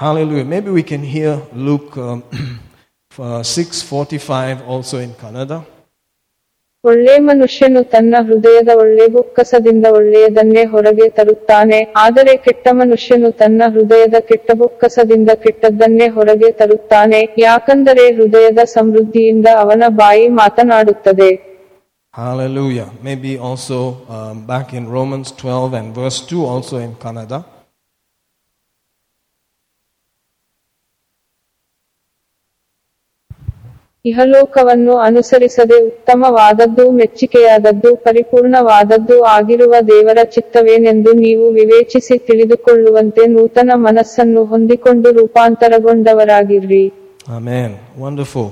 Hallelujah. 0.00 0.46
Maybe 0.46 0.70
we 0.70 0.82
can 0.82 1.02
hear 1.04 1.42
Luke 1.54 1.94
um, 1.98 2.22
6:45 3.12 4.66
also 4.66 4.96
in 4.98 5.12
Canada. 5.14 5.58
ಒಳ್ಳೆ 6.84 7.14
ಮನುಷ್ಯನು 7.30 7.80
ತನ್ನ 7.94 8.14
ಹೃದಯದ 8.28 8.70
ಒಳ್ಳೆ 8.82 9.06
ಬೊಕ್ಕಸದಿಂದ 9.16 9.86
ಒಳ್ಳೆಯದನ್ನೇ 9.98 10.62
ಹೊರಗೆ 10.74 11.06
ತರುತ್ತಾನೆ 11.18 11.80
ಆದರೆ 12.04 12.34
ಕೆಟ್ಟ 12.46 12.66
ಮನುಷ್ಯನು 12.80 13.30
ತನ್ನ 13.42 13.68
ಹೃದಯದ 13.74 14.16
ಕೆಟ್ಟ 14.30 14.50
ಬೊಕ್ಕಸದಿಂದ 14.62 15.30
ಕೆಟ್ಟದ್ದನ್ನೇ 15.44 16.08
ಹೊರಗೆ 16.16 16.50
ತರುತ್ತಾನೆ 16.60 17.20
ಯಾಕಂದರೆ 17.46 18.06
ಹೃದಯದ 18.18 18.64
ಸಮೃದ್ಧಿಯಿಂದ 18.76 19.46
ಅವನ 19.64 19.92
ಬಾಯಿ 20.02 20.26
ಮಾತನಾಡುತ್ತದೆ 20.42 21.30
Hallelujah. 22.14 22.88
Maybe 23.08 23.32
also 23.48 23.76
um, 24.14 24.36
back 24.46 24.68
in 24.78 24.84
Romans 24.98 25.28
12 25.32 25.74
and 25.80 25.88
verse 25.94 26.20
2, 26.22 26.44
also 26.52 26.76
in 26.78 26.92
Canada. 27.04 27.38
ಇಹಲೋಕವನ್ನು 34.04 34.96
ಅನುಸರಿಸದೆ 34.98 35.78
ಉತ್ತಮವಾದದ್ದು 35.86 36.90
ಮೆಚ್ಚಿಕೆಯಾದದ್ದು 36.90 37.96
ಪರಿಪೂರ್ಣವಾದದ್ದು 37.96 39.24
ಆಗಿರುವ 39.32 39.74
ದೇವರ 39.88 40.18
ಚಿತ್ತವೇನೆಂದು 40.30 41.12
ನೀವು 41.18 41.50
ವಿವೇಚಿಸಿ 41.50 42.18
ತಿಳಿದುಕೊಳ್ಳುವಂತೆ 42.18 43.26
ನೂತನ 43.26 43.70
ಮನಸ್ಸನ್ನು 43.88 44.44
ಹೊಂದಿಕೊಂಡು 44.44 45.10
ರೂಪಾಂತರಗೊಂಡವರಾಗಿರ್ರಿ 45.20 46.84
Amen. 47.30 47.70
Wonderful. 47.96 48.46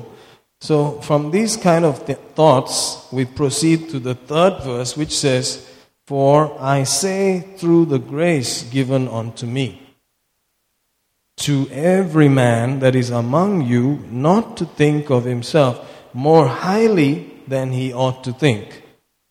So, 0.63 0.77
from 1.01 1.31
these 1.31 1.57
kind 1.59 1.85
of 1.85 2.07
th- 2.07 2.19
thoughts, 2.35 2.75
we 3.13 3.25
proceed 3.41 3.89
to 3.91 3.99
the 4.01 4.15
third 4.31 4.55
verse, 4.63 4.97
which 4.97 5.15
says, 5.17 5.47
For 6.09 6.35
I 6.77 6.79
say 6.95 7.21
through 7.59 7.87
the 7.87 7.99
grace 8.11 8.53
given 8.71 9.09
unto 9.11 9.47
me, 9.49 9.67
to 11.39 11.69
every 11.71 12.29
man 12.29 12.81
that 12.81 12.95
is 12.95 13.11
among 13.11 13.63
you 13.63 14.05
not 14.11 14.57
to 14.57 14.65
think 14.65 15.11
of 15.11 15.25
himself 15.25 15.85
more 16.13 16.47
highly 16.47 17.31
than 17.47 17.73
he 17.73 17.93
ought 17.93 18.25
to 18.25 18.33
think, 18.33 18.83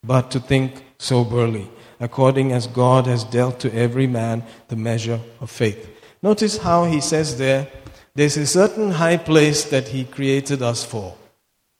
but 0.03 0.31
to 0.31 0.39
think 0.39 0.84
soberly, 0.97 1.69
according 1.99 2.51
as 2.51 2.67
God 2.67 3.07
has 3.07 3.23
dealt 3.23 3.59
to 3.61 3.73
every 3.73 4.07
man 4.07 4.43
the 4.69 4.75
measure 4.75 5.19
of 5.41 5.51
faith. 5.51 5.89
Notice 6.21 6.57
how 6.57 6.85
he 6.85 7.01
says 7.01 7.38
there, 7.38 7.67
there's 8.15 8.38
a 8.38 8.47
certain 8.47 8.91
high 8.91 9.17
place 9.17 9.65
that 9.65 9.89
he 9.89 10.03
created 10.05 10.61
us 10.61 10.84
for. 10.84 11.15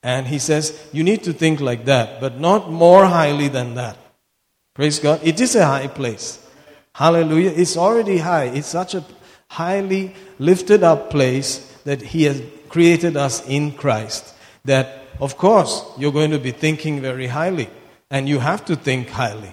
And 0.02 0.28
he 0.28 0.38
says, 0.38 0.88
you 0.92 1.02
need 1.02 1.24
to 1.24 1.32
think 1.32 1.60
like 1.60 1.86
that, 1.86 2.20
but 2.20 2.38
not 2.38 2.70
more 2.70 3.06
highly 3.06 3.48
than 3.48 3.74
that. 3.74 3.96
Praise 4.74 5.00
God. 5.00 5.20
It 5.24 5.40
is 5.40 5.56
a 5.56 5.66
high 5.66 5.88
place. 5.88 6.38
Hallelujah. 6.94 7.50
It's 7.50 7.76
already 7.76 8.18
high. 8.18 8.44
It's 8.44 8.68
such 8.68 8.94
a 8.94 9.04
highly 9.50 10.14
lifted 10.38 10.82
up 10.82 11.10
place 11.10 11.58
that 11.84 12.02
He 12.02 12.24
has 12.24 12.42
created 12.68 13.16
us 13.16 13.46
in 13.46 13.72
Christ. 13.72 14.34
That, 14.64 15.04
of 15.20 15.36
course, 15.36 15.84
you're 15.98 16.12
going 16.12 16.30
to 16.30 16.38
be 16.38 16.50
thinking 16.50 17.00
very 17.00 17.26
highly. 17.26 17.68
And 18.10 18.28
you 18.28 18.38
have 18.38 18.64
to 18.66 18.76
think 18.76 19.10
highly. 19.10 19.52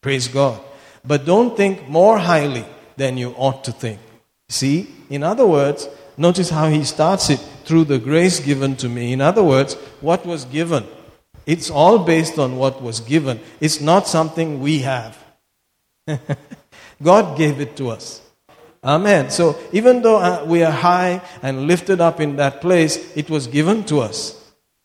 Praise 0.00 0.28
God. 0.28 0.60
But 1.04 1.24
don't 1.24 1.56
think 1.56 1.88
more 1.88 2.18
highly 2.18 2.64
than 2.96 3.16
you 3.16 3.30
ought 3.36 3.64
to 3.64 3.72
think. 3.72 4.00
See? 4.48 4.88
In 5.10 5.22
other 5.22 5.46
words, 5.46 5.88
notice 6.16 6.50
how 6.50 6.68
he 6.68 6.84
starts 6.84 7.30
it 7.30 7.40
through 7.64 7.84
the 7.84 7.98
grace 7.98 8.40
given 8.40 8.76
to 8.76 8.88
me. 8.88 9.12
In 9.12 9.20
other 9.20 9.42
words, 9.42 9.74
what 10.00 10.26
was 10.26 10.44
given. 10.44 10.84
It's 11.46 11.70
all 11.70 11.98
based 11.98 12.38
on 12.38 12.56
what 12.56 12.82
was 12.82 13.00
given. 13.00 13.40
It's 13.60 13.80
not 13.80 14.06
something 14.06 14.60
we 14.60 14.80
have. 14.80 15.16
God 17.02 17.38
gave 17.38 17.60
it 17.60 17.76
to 17.76 17.90
us. 17.90 18.20
Amen. 18.82 19.30
So 19.30 19.58
even 19.72 20.02
though 20.02 20.18
uh, 20.18 20.44
we 20.46 20.62
are 20.62 20.72
high 20.72 21.20
and 21.42 21.66
lifted 21.66 22.00
up 22.00 22.20
in 22.20 22.36
that 22.36 22.60
place, 22.60 23.16
it 23.16 23.28
was 23.28 23.46
given 23.46 23.84
to 23.84 24.00
us. 24.00 24.34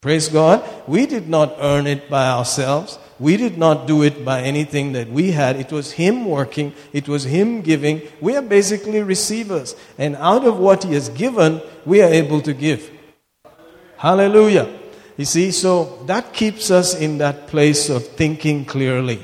Praise 0.01 0.27
God. 0.27 0.67
We 0.87 1.05
did 1.05 1.29
not 1.29 1.55
earn 1.59 1.87
it 1.87 2.09
by 2.09 2.27
ourselves. 2.27 2.99
We 3.19 3.37
did 3.37 3.57
not 3.57 3.87
do 3.87 4.03
it 4.03 4.25
by 4.25 4.41
anything 4.41 4.93
that 4.93 5.09
we 5.09 5.31
had. 5.31 5.55
It 5.55 5.71
was 5.71 5.93
Him 5.93 6.25
working. 6.25 6.73
It 6.91 7.07
was 7.07 7.23
Him 7.23 7.61
giving. 7.61 8.01
We 8.19 8.35
are 8.35 8.41
basically 8.41 9.01
receivers. 9.01 9.75
And 9.97 10.17
out 10.17 10.45
of 10.45 10.57
what 10.57 10.83
He 10.83 10.93
has 10.95 11.07
given, 11.09 11.61
we 11.85 12.01
are 12.01 12.09
able 12.09 12.41
to 12.41 12.53
give. 12.53 12.91
Hallelujah. 13.95 14.67
You 15.15 15.25
see, 15.25 15.51
so 15.51 16.03
that 16.07 16.33
keeps 16.33 16.71
us 16.71 16.95
in 16.95 17.19
that 17.19 17.47
place 17.47 17.89
of 17.89 18.05
thinking 18.05 18.65
clearly. 18.65 19.21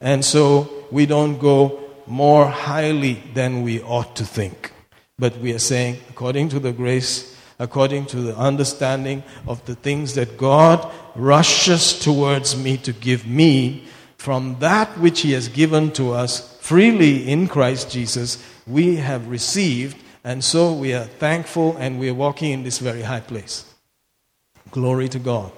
And 0.00 0.24
so 0.24 0.86
we 0.90 1.04
don't 1.04 1.38
go 1.38 1.81
more 2.06 2.46
highly 2.46 3.22
than 3.34 3.62
we 3.62 3.82
ought 3.82 4.16
to 4.16 4.24
think. 4.24 4.72
But 5.18 5.38
we 5.38 5.52
are 5.52 5.58
saying, 5.58 5.98
according 6.10 6.48
to 6.50 6.60
the 6.60 6.72
grace, 6.72 7.36
according 7.58 8.06
to 8.06 8.20
the 8.20 8.36
understanding 8.36 9.22
of 9.46 9.64
the 9.66 9.74
things 9.74 10.14
that 10.14 10.36
God 10.36 10.90
rushes 11.14 11.98
towards 11.98 12.56
me 12.56 12.76
to 12.78 12.92
give 12.92 13.26
me, 13.26 13.84
from 14.16 14.56
that 14.60 14.98
which 14.98 15.20
He 15.20 15.32
has 15.32 15.48
given 15.48 15.90
to 15.92 16.12
us 16.12 16.56
freely 16.60 17.28
in 17.28 17.48
Christ 17.48 17.90
Jesus, 17.90 18.42
we 18.66 18.96
have 18.96 19.28
received, 19.28 19.96
and 20.24 20.42
so 20.44 20.72
we 20.72 20.94
are 20.94 21.04
thankful 21.04 21.76
and 21.76 21.98
we 21.98 22.08
are 22.08 22.14
walking 22.14 22.52
in 22.52 22.62
this 22.62 22.78
very 22.78 23.02
high 23.02 23.20
place. 23.20 23.64
Glory 24.70 25.08
to 25.08 25.18
God. 25.18 25.52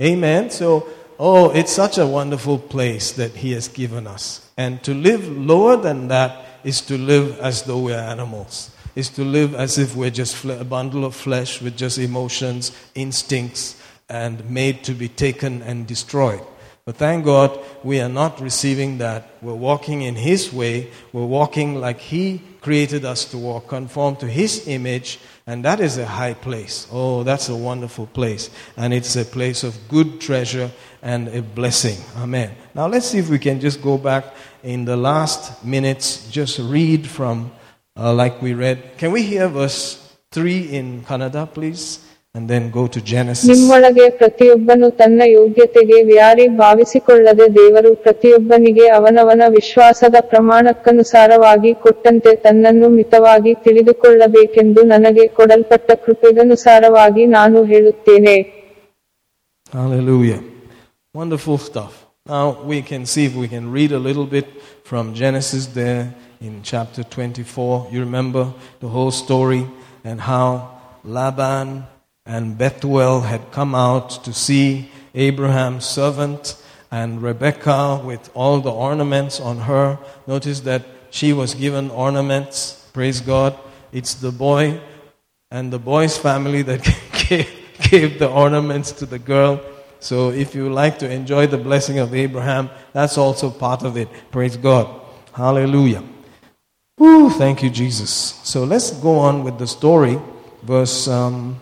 Amen. 0.00 0.50
So, 0.50 0.88
oh, 1.18 1.50
it's 1.50 1.72
such 1.72 1.98
a 1.98 2.06
wonderful 2.06 2.58
place 2.58 3.12
that 3.12 3.32
He 3.36 3.52
has 3.52 3.68
given 3.68 4.06
us. 4.06 4.48
And 4.56 4.82
to 4.84 4.94
live 4.94 5.28
lower 5.28 5.76
than 5.76 6.08
that 6.08 6.44
is 6.64 6.80
to 6.82 6.98
live 6.98 7.38
as 7.40 7.62
though 7.62 7.78
we're 7.78 7.98
animals, 7.98 8.70
is 8.94 9.08
to 9.10 9.24
live 9.24 9.54
as 9.54 9.78
if 9.78 9.94
we're 9.94 10.10
just 10.10 10.44
a 10.44 10.64
bundle 10.64 11.04
of 11.04 11.14
flesh 11.14 11.60
with 11.60 11.76
just 11.76 11.98
emotions, 11.98 12.72
instincts, 12.94 13.80
and 14.08 14.48
made 14.48 14.84
to 14.84 14.92
be 14.92 15.08
taken 15.08 15.62
and 15.62 15.86
destroyed. 15.86 16.40
But 16.86 16.98
thank 16.98 17.24
God 17.24 17.58
we 17.82 18.00
are 18.00 18.08
not 18.08 18.40
receiving 18.40 18.98
that. 18.98 19.28
We're 19.42 19.54
walking 19.54 20.02
in 20.02 20.14
His 20.14 20.52
way. 20.52 20.92
We're 21.12 21.26
walking 21.26 21.80
like 21.80 21.98
He 21.98 22.40
created 22.60 23.04
us 23.04 23.24
to 23.32 23.38
walk, 23.38 23.66
conform 23.66 24.14
to 24.16 24.28
His 24.28 24.68
image, 24.68 25.18
and 25.48 25.64
that 25.64 25.80
is 25.80 25.98
a 25.98 26.06
high 26.06 26.34
place. 26.34 26.86
Oh, 26.92 27.24
that's 27.24 27.48
a 27.48 27.56
wonderful 27.56 28.06
place. 28.06 28.50
And 28.76 28.94
it's 28.94 29.16
a 29.16 29.24
place 29.24 29.64
of 29.64 29.76
good 29.88 30.20
treasure 30.20 30.70
and 31.02 31.26
a 31.26 31.42
blessing. 31.42 31.98
Amen. 32.18 32.54
Now 32.72 32.86
let's 32.86 33.06
see 33.06 33.18
if 33.18 33.30
we 33.30 33.40
can 33.40 33.58
just 33.58 33.82
go 33.82 33.98
back 33.98 34.36
in 34.62 34.84
the 34.84 34.96
last 34.96 35.64
minutes, 35.64 36.30
just 36.30 36.60
read 36.60 37.04
from, 37.04 37.50
uh, 37.96 38.14
like 38.14 38.40
we 38.40 38.54
read. 38.54 38.96
Can 38.96 39.10
we 39.10 39.24
hear 39.24 39.48
verse 39.48 40.16
3 40.30 40.70
in 40.70 41.02
Kannada, 41.02 41.52
please? 41.52 42.05
And 42.35 42.49
then 42.51 42.63
go 42.71 42.83
to 42.87 42.99
Genesis. 43.11 43.47
ನಿಮ್ಮೊಳಗೆ 43.51 44.05
ಪ್ರತಿಯೊಬ್ಬನು 44.19 44.87
ತನ್ನ 44.99 45.21
ಯೋಗ್ಯತೆಗೆ 45.37 45.97
ವ್ಯಾರಿ 46.11 46.45
ಭಾವಿಸಿಕೊಳ್ಳದೆ 46.61 47.45
ದೇವರು 47.57 47.91
ಪ್ರತಿಯೊಬ್ಬನಿಗೆ 48.05 48.85
ಅವನವನ 48.97 49.41
ವಿಶ್ವಾಸದ 49.57 50.17
ಪ್ರಮಾಣಕ್ಕನುಸಾರವಾಗಿ 50.31 51.71
ಕೊಟ್ಟಂತೆ 51.83 52.33
ತನ್ನನ್ನು 52.45 52.89
ಮಿತವಾಗಿ 52.97 53.53
ತಿಳಿದುಕೊಳ್ಳಬೇಕೆಂದು 53.65 54.83
ನನಗೆ 54.93 55.25
ಕೊಡಲ್ಪಟ್ಟ 55.39 55.91
ಕೃಪೆಗನುಸಾರವಾಗಿ 56.05 57.25
ನಾನು 57.37 57.59
ಹೇಳುತ್ತೇನೆ 57.73 58.37
Hallelujah. 59.73 60.39
Wonderful 61.15 61.57
stuff. 61.59 61.93
Now 62.27 62.45
we 62.63 62.81
can 62.83 63.05
see 63.05 63.25
if 63.25 63.35
we 63.35 63.47
can 63.47 63.71
read 63.71 63.91
a 63.91 63.99
little 63.99 64.25
bit 64.27 64.47
from 64.83 65.13
Genesis 65.13 65.67
there 65.67 66.01
in 66.41 66.61
chapter 66.63 67.03
24. 67.05 67.87
You 67.91 67.99
remember 68.01 68.43
the 68.79 68.89
whole 68.89 69.11
story 69.13 69.63
and 70.03 70.19
how 70.21 70.47
Laban 71.05 71.67
and 72.26 72.58
Bethuel 72.58 73.20
had 73.22 73.52
come 73.52 73.74
out 73.74 74.24
to 74.24 74.32
see 74.32 74.90
Abraham's 75.14 75.86
servant 75.86 76.60
and 76.90 77.22
Rebekah 77.22 78.02
with 78.04 78.30
all 78.34 78.60
the 78.60 78.72
ornaments 78.72 79.40
on 79.40 79.58
her. 79.58 79.98
Notice 80.26 80.60
that 80.60 80.82
she 81.10 81.32
was 81.32 81.54
given 81.54 81.90
ornaments. 81.90 82.90
Praise 82.92 83.20
God. 83.20 83.56
It's 83.92 84.14
the 84.14 84.32
boy 84.32 84.80
and 85.50 85.72
the 85.72 85.78
boy's 85.78 86.18
family 86.18 86.62
that 86.62 86.82
gave, 87.28 87.48
gave 87.90 88.18
the 88.18 88.28
ornaments 88.28 88.92
to 88.92 89.06
the 89.06 89.18
girl. 89.18 89.60
So 90.00 90.30
if 90.30 90.54
you 90.54 90.68
like 90.68 90.98
to 90.98 91.10
enjoy 91.10 91.46
the 91.46 91.58
blessing 91.58 91.98
of 91.98 92.14
Abraham, 92.14 92.70
that's 92.92 93.16
also 93.16 93.50
part 93.50 93.82
of 93.82 93.96
it. 93.96 94.08
Praise 94.30 94.56
God. 94.56 94.88
Hallelujah. 95.32 96.02
Woo, 96.98 97.30
thank 97.30 97.62
you, 97.62 97.70
Jesus. 97.70 98.10
So 98.42 98.64
let's 98.64 98.90
go 98.90 99.18
on 99.18 99.44
with 99.44 99.58
the 99.58 99.66
story. 99.66 100.18
Verse 100.62 101.08
um, 101.08 101.60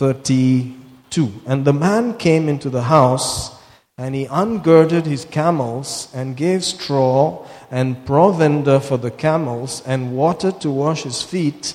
32. 0.00 1.30
And 1.44 1.66
the 1.66 1.74
man 1.74 2.16
came 2.16 2.48
into 2.48 2.70
the 2.70 2.84
house, 2.84 3.54
and 3.98 4.14
he 4.14 4.24
ungirded 4.28 5.04
his 5.04 5.26
camels, 5.26 6.08
and 6.14 6.38
gave 6.38 6.64
straw 6.64 7.46
and 7.70 8.06
provender 8.06 8.80
for 8.80 8.96
the 8.96 9.10
camels, 9.10 9.82
and 9.84 10.16
water 10.16 10.52
to 10.52 10.70
wash 10.70 11.02
his 11.02 11.22
feet, 11.22 11.74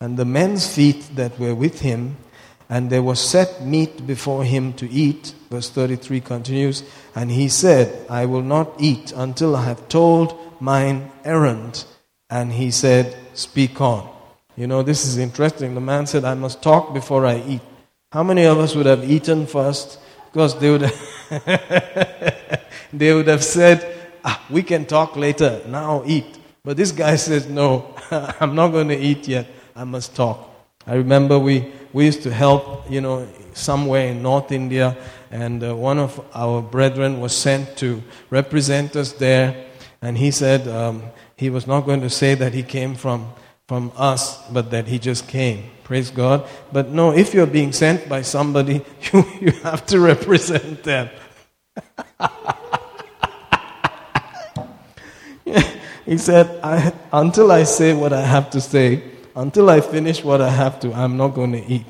and 0.00 0.16
the 0.16 0.24
men's 0.24 0.74
feet 0.74 1.08
that 1.14 1.38
were 1.38 1.54
with 1.54 1.80
him. 1.82 2.16
And 2.68 2.90
there 2.90 3.02
was 3.02 3.20
set 3.20 3.64
meat 3.64 4.08
before 4.08 4.42
him 4.42 4.72
to 4.74 4.90
eat. 4.90 5.32
Verse 5.48 5.70
33 5.70 6.20
continues. 6.20 6.82
And 7.14 7.30
he 7.30 7.48
said, 7.48 8.10
I 8.10 8.26
will 8.26 8.42
not 8.42 8.80
eat 8.80 9.12
until 9.12 9.54
I 9.54 9.64
have 9.66 9.88
told 9.88 10.36
mine 10.60 11.12
errand. 11.22 11.84
And 12.28 12.50
he 12.50 12.72
said, 12.72 13.14
Speak 13.34 13.80
on. 13.80 14.11
You 14.56 14.66
know, 14.66 14.82
this 14.82 15.06
is 15.06 15.18
interesting. 15.18 15.74
The 15.74 15.80
man 15.80 16.06
said, 16.06 16.24
I 16.24 16.34
must 16.34 16.62
talk 16.62 16.92
before 16.92 17.24
I 17.26 17.42
eat. 17.46 17.60
How 18.12 18.22
many 18.22 18.44
of 18.44 18.58
us 18.58 18.74
would 18.74 18.86
have 18.86 19.10
eaten 19.10 19.46
first, 19.46 19.98
Because 20.32 20.58
they 20.58 20.70
would, 20.70 20.82
they 22.92 23.12
would 23.12 23.28
have 23.28 23.44
said, 23.44 23.84
ah, 24.24 24.42
we 24.48 24.62
can 24.62 24.86
talk 24.86 25.16
later, 25.16 25.60
now 25.66 26.02
eat. 26.06 26.38
But 26.64 26.76
this 26.78 26.90
guy 26.90 27.16
says, 27.16 27.48
no, 27.48 27.94
I'm 28.10 28.54
not 28.54 28.68
going 28.68 28.88
to 28.88 28.98
eat 28.98 29.28
yet, 29.28 29.46
I 29.76 29.84
must 29.84 30.16
talk. 30.16 30.48
I 30.86 30.94
remember 30.94 31.38
we, 31.38 31.70
we 31.92 32.06
used 32.06 32.22
to 32.22 32.32
help, 32.32 32.90
you 32.90 33.02
know, 33.02 33.28
somewhere 33.52 34.08
in 34.08 34.22
North 34.22 34.52
India, 34.52 34.96
and 35.30 35.62
uh, 35.62 35.76
one 35.76 35.98
of 35.98 36.18
our 36.34 36.62
brethren 36.62 37.20
was 37.20 37.36
sent 37.36 37.76
to 37.78 38.02
represent 38.30 38.96
us 38.96 39.12
there, 39.12 39.66
and 40.00 40.16
he 40.16 40.30
said 40.30 40.66
um, 40.66 41.02
he 41.36 41.50
was 41.50 41.66
not 41.66 41.82
going 41.82 42.00
to 42.00 42.10
say 42.10 42.34
that 42.34 42.54
he 42.54 42.62
came 42.62 42.94
from, 42.94 43.32
from 43.72 43.88
us, 43.96 44.36
but 44.50 44.70
that 44.70 44.86
he 44.86 44.98
just 44.98 45.26
came. 45.26 45.64
Praise 45.82 46.10
God. 46.10 46.46
But 46.74 46.90
no, 46.90 47.14
if 47.14 47.32
you're 47.32 47.46
being 47.46 47.72
sent 47.72 48.06
by 48.06 48.20
somebody, 48.20 48.84
you, 49.10 49.24
you 49.40 49.52
have 49.62 49.86
to 49.86 49.98
represent 49.98 50.82
them. 50.82 51.08
he 56.04 56.18
said, 56.18 56.60
I, 56.62 56.92
until 57.14 57.50
I 57.50 57.62
say 57.62 57.94
what 57.94 58.12
I 58.12 58.20
have 58.20 58.50
to 58.50 58.60
say, 58.60 59.02
until 59.34 59.70
I 59.70 59.80
finish 59.80 60.22
what 60.22 60.42
I 60.42 60.50
have 60.50 60.78
to, 60.80 60.92
I'm 60.92 61.16
not 61.16 61.28
going 61.28 61.52
to 61.52 61.64
eat. 61.64 61.86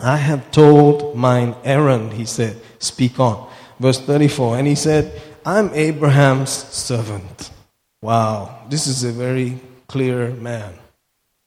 I 0.00 0.16
have 0.16 0.50
told 0.50 1.14
mine 1.14 1.54
errand, 1.62 2.14
he 2.14 2.24
said. 2.24 2.60
Speak 2.80 3.20
on. 3.20 3.48
Verse 3.78 4.00
34. 4.00 4.58
And 4.58 4.66
he 4.66 4.74
said, 4.74 5.22
I'm 5.46 5.72
Abraham's 5.72 6.50
servant. 6.50 7.52
Wow. 8.02 8.66
This 8.68 8.88
is 8.88 9.04
a 9.04 9.12
very 9.12 9.60
clear 9.94 10.30
man. 10.30 10.74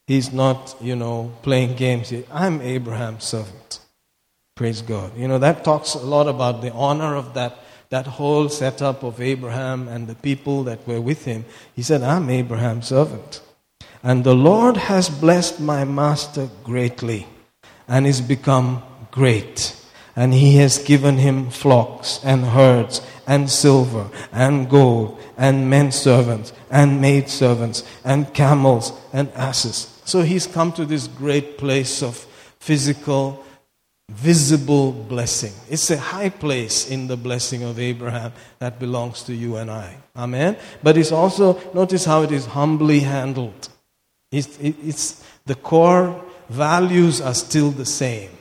He's 0.08 0.32
not, 0.32 0.78
you 0.80 0.96
know, 0.96 1.34
playing 1.42 1.76
games. 1.76 2.14
I'm 2.32 2.62
Abraham's 2.62 3.26
servant. 3.26 3.82
Praise 4.56 4.82
God. 4.82 5.12
You 5.18 5.28
know, 5.28 5.38
that 5.38 5.66
talks 5.66 5.96
a 5.96 6.06
lot 6.16 6.30
about 6.30 6.62
the 6.62 6.72
honor 6.72 7.18
of 7.18 7.34
that, 7.34 7.60
that 7.90 8.08
whole 8.08 8.48
setup 8.48 9.04
of 9.04 9.20
Abraham 9.20 9.90
and 9.90 10.08
the 10.08 10.16
people 10.16 10.64
that 10.64 10.88
were 10.88 11.02
with 11.02 11.26
him. 11.26 11.44
He 11.76 11.84
said, 11.84 12.04
I'm 12.04 12.30
Abraham's 12.30 12.88
servant. 12.88 13.42
And 14.02 14.24
the 14.24 14.34
Lord 14.34 14.78
has 14.78 15.10
blessed 15.10 15.60
my 15.60 15.84
master 15.84 16.48
greatly 16.64 17.28
and 17.86 18.08
is 18.08 18.22
become 18.22 18.82
great. 19.12 19.76
And 20.18 20.34
he 20.34 20.58
has 20.58 20.80
given 20.80 21.18
him 21.18 21.52
flocks 21.52 22.20
and 22.24 22.44
herds 22.44 23.02
and 23.28 23.50
silver 23.50 24.10
and 24.32 24.68
gold 24.68 25.22
and 25.38 25.70
men 25.70 25.92
servants 25.92 26.54
and 26.72 27.00
maid 27.00 27.30
servants 27.30 27.84
and 28.04 28.34
camels 28.34 28.92
and 29.14 29.30
asses. 29.36 30.02
So 30.06 30.24
he's 30.24 30.48
come 30.48 30.72
to 30.74 30.86
this 30.86 31.08
great 31.08 31.60
place 31.60 32.02
of 32.02 32.18
physical, 32.60 33.46
visible 34.10 34.92
blessing. 34.92 35.54
It's 35.70 35.92
a 35.92 35.98
high 35.98 36.30
place 36.30 36.90
in 36.90 37.08
the 37.08 37.18
blessing 37.18 37.62
of 37.64 37.78
Abraham 37.78 38.34
that 38.58 38.80
belongs 38.80 39.22
to 39.24 39.36
you 39.36 39.58
and 39.58 39.70
I. 39.70 39.98
Amen. 40.16 40.58
But 40.82 40.98
it's 40.98 41.12
also, 41.12 41.60
notice 41.74 42.06
how 42.06 42.24
it 42.24 42.32
is 42.32 42.48
humbly 42.48 43.02
handled. 43.02 43.70
It's, 44.32 44.58
it's, 44.60 45.24
the 45.46 45.56
core 45.56 46.24
values 46.50 47.22
are 47.22 47.36
still 47.36 47.70
the 47.70 47.86
same. 47.86 48.32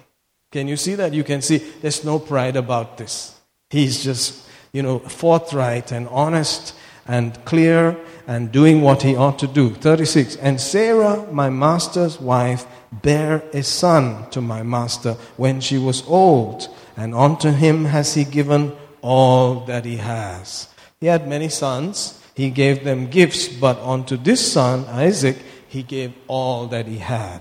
Can 0.53 0.69
you 0.69 0.77
see 0.77 0.95
that? 0.95 1.13
You 1.13 1.25
can 1.25 1.43
see 1.43 1.59
there's 1.59 2.05
no 2.05 2.19
pride 2.19 2.57
about 2.57 2.99
this. 2.99 3.39
He's 3.71 4.03
just, 4.03 4.49
you 4.73 4.83
know, 4.83 4.99
forthright 5.01 5.93
and 5.93 6.09
honest 6.09 6.75
and 7.07 7.45
clear 7.45 7.97
and 8.27 8.51
doing 8.51 8.81
what 8.81 9.03
he 9.03 9.17
ought 9.17 9.39
to 9.41 9.47
do. 9.47 9.75
36. 9.75 10.37
And 10.37 10.61
Sarah, 10.61 11.27
my 11.33 11.51
master's 11.51 12.21
wife, 12.21 12.67
bare 12.93 13.43
a 13.53 13.63
son 13.63 14.29
to 14.31 14.41
my 14.41 14.63
master 14.63 15.15
when 15.37 15.61
she 15.61 15.79
was 15.79 16.03
old, 16.07 16.69
and 16.97 17.15
unto 17.15 17.51
him 17.51 17.85
has 17.85 18.15
he 18.15 18.25
given 18.25 18.73
all 19.03 19.61
that 19.67 19.85
he 19.85 19.97
has. 19.97 20.69
He 21.01 21.07
had 21.07 21.29
many 21.29 21.49
sons. 21.49 22.21
He 22.35 22.51
gave 22.51 22.85
them 22.85 23.09
gifts, 23.09 23.49
but 23.49 23.79
unto 23.79 24.17
this 24.17 24.53
son, 24.53 24.85
Isaac, 24.87 25.37
he 25.69 25.83
gave 25.83 26.13
all 26.27 26.67
that 26.69 26.87
he 26.87 26.99
had. 26.99 27.41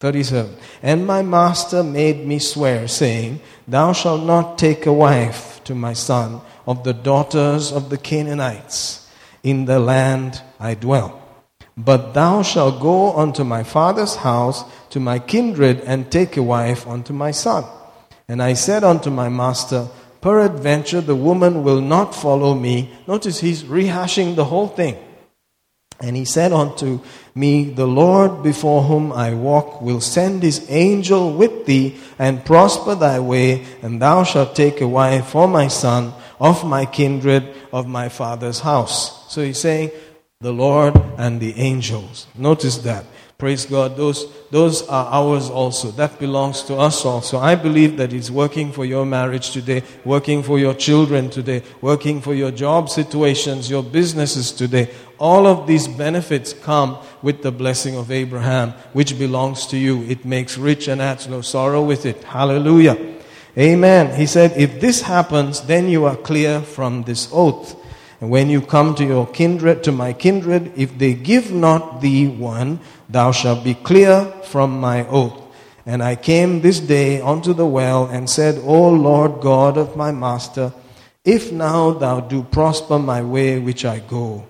37. 0.00 0.54
And 0.82 1.06
my 1.06 1.22
master 1.22 1.82
made 1.82 2.26
me 2.26 2.38
swear, 2.38 2.86
saying, 2.86 3.40
Thou 3.66 3.94
shalt 3.94 4.24
not 4.24 4.58
take 4.58 4.84
a 4.84 4.92
wife 4.92 5.62
to 5.64 5.74
my 5.74 5.94
son 5.94 6.42
of 6.66 6.84
the 6.84 6.92
daughters 6.92 7.72
of 7.72 7.88
the 7.88 7.96
Canaanites 7.96 9.10
in 9.42 9.64
the 9.64 9.78
land 9.78 10.42
I 10.60 10.74
dwell. 10.74 11.22
But 11.78 12.12
thou 12.12 12.42
shalt 12.42 12.80
go 12.80 13.16
unto 13.16 13.42
my 13.42 13.62
father's 13.62 14.16
house 14.16 14.64
to 14.90 15.00
my 15.00 15.18
kindred 15.18 15.80
and 15.80 16.10
take 16.10 16.36
a 16.36 16.42
wife 16.42 16.86
unto 16.86 17.14
my 17.14 17.30
son. 17.30 17.64
And 18.28 18.42
I 18.42 18.52
said 18.52 18.84
unto 18.84 19.08
my 19.10 19.30
master, 19.30 19.88
Peradventure 20.20 21.00
the 21.00 21.16
woman 21.16 21.62
will 21.62 21.80
not 21.80 22.14
follow 22.14 22.54
me. 22.54 22.92
Notice 23.06 23.40
he's 23.40 23.62
rehashing 23.62 24.34
the 24.34 24.44
whole 24.44 24.68
thing. 24.68 24.96
And 26.00 26.16
he 26.16 26.24
said 26.24 26.52
unto 26.52 27.00
me, 27.34 27.70
The 27.70 27.86
Lord 27.86 28.42
before 28.42 28.82
whom 28.82 29.12
I 29.12 29.34
walk 29.34 29.80
will 29.80 30.00
send 30.00 30.42
his 30.42 30.66
angel 30.70 31.32
with 31.32 31.66
thee 31.66 31.98
and 32.18 32.44
prosper 32.44 32.94
thy 32.94 33.20
way, 33.20 33.64
and 33.82 34.00
thou 34.00 34.24
shalt 34.24 34.54
take 34.54 34.80
a 34.80 34.88
wife 34.88 35.28
for 35.28 35.48
my 35.48 35.68
son 35.68 36.12
of 36.38 36.66
my 36.66 36.84
kindred 36.84 37.54
of 37.72 37.86
my 37.86 38.08
father's 38.08 38.60
house. 38.60 39.32
So 39.32 39.42
he's 39.42 39.58
saying, 39.58 39.90
the 40.40 40.52
Lord 40.52 40.94
and 41.16 41.40
the 41.40 41.54
angels. 41.56 42.26
Notice 42.36 42.78
that. 42.78 43.06
Praise 43.38 43.64
God. 43.66 43.96
Those, 43.96 44.26
those 44.50 44.86
are 44.88 45.06
ours 45.06 45.50
also. 45.50 45.90
That 45.90 46.18
belongs 46.18 46.62
to 46.64 46.76
us 46.76 47.04
also. 47.04 47.38
I 47.38 47.56
believe 47.56 47.96
that 47.96 48.12
He's 48.12 48.30
working 48.30 48.72
for 48.72 48.84
your 48.84 49.04
marriage 49.04 49.50
today, 49.50 49.82
working 50.04 50.42
for 50.42 50.58
your 50.58 50.74
children 50.74 51.30
today, 51.30 51.62
working 51.80 52.20
for 52.20 52.34
your 52.34 52.52
job 52.52 52.88
situations, 52.88 53.68
your 53.68 53.82
businesses 53.82 54.52
today. 54.52 54.90
All 55.18 55.46
of 55.46 55.66
these 55.66 55.88
benefits 55.88 56.52
come 56.52 56.98
with 57.22 57.42
the 57.42 57.50
blessing 57.50 57.96
of 57.96 58.10
Abraham, 58.10 58.70
which 58.92 59.18
belongs 59.18 59.66
to 59.68 59.76
you. 59.76 60.02
It 60.04 60.24
makes 60.24 60.56
rich 60.56 60.88
and 60.88 61.02
adds 61.02 61.26
no 61.26 61.40
sorrow 61.40 61.82
with 61.82 62.06
it. 62.06 62.22
Hallelujah. 62.22 63.14
Amen. 63.58 64.14
He 64.14 64.26
said, 64.26 64.52
if 64.56 64.80
this 64.80 65.00
happens, 65.00 65.62
then 65.62 65.88
you 65.88 66.04
are 66.04 66.16
clear 66.16 66.60
from 66.60 67.04
this 67.04 67.28
oath. 67.32 67.74
And 68.20 68.30
when 68.30 68.48
you 68.48 68.60
come 68.60 68.94
to 68.96 69.04
your 69.04 69.26
kindred, 69.26 69.84
to 69.84 69.92
my 69.92 70.12
kindred, 70.12 70.72
if 70.76 70.96
they 70.98 71.14
give 71.14 71.52
not 71.52 72.00
thee 72.00 72.28
one, 72.28 72.80
thou 73.08 73.32
shalt 73.32 73.64
be 73.64 73.74
clear 73.74 74.24
from 74.44 74.80
my 74.80 75.06
oath. 75.08 75.42
And 75.84 76.02
I 76.02 76.16
came 76.16 76.60
this 76.60 76.80
day 76.80 77.20
unto 77.20 77.52
the 77.52 77.66
well 77.66 78.06
and 78.06 78.28
said, 78.28 78.60
O 78.64 78.90
Lord 78.90 79.40
God 79.40 79.78
of 79.78 79.96
my 79.96 80.10
master, 80.10 80.72
if 81.24 81.52
now 81.52 81.92
thou 81.92 82.20
do 82.20 82.42
prosper 82.42 82.98
my 82.98 83.22
way 83.22 83.58
which 83.58 83.84
I 83.84 84.00
go, 84.00 84.44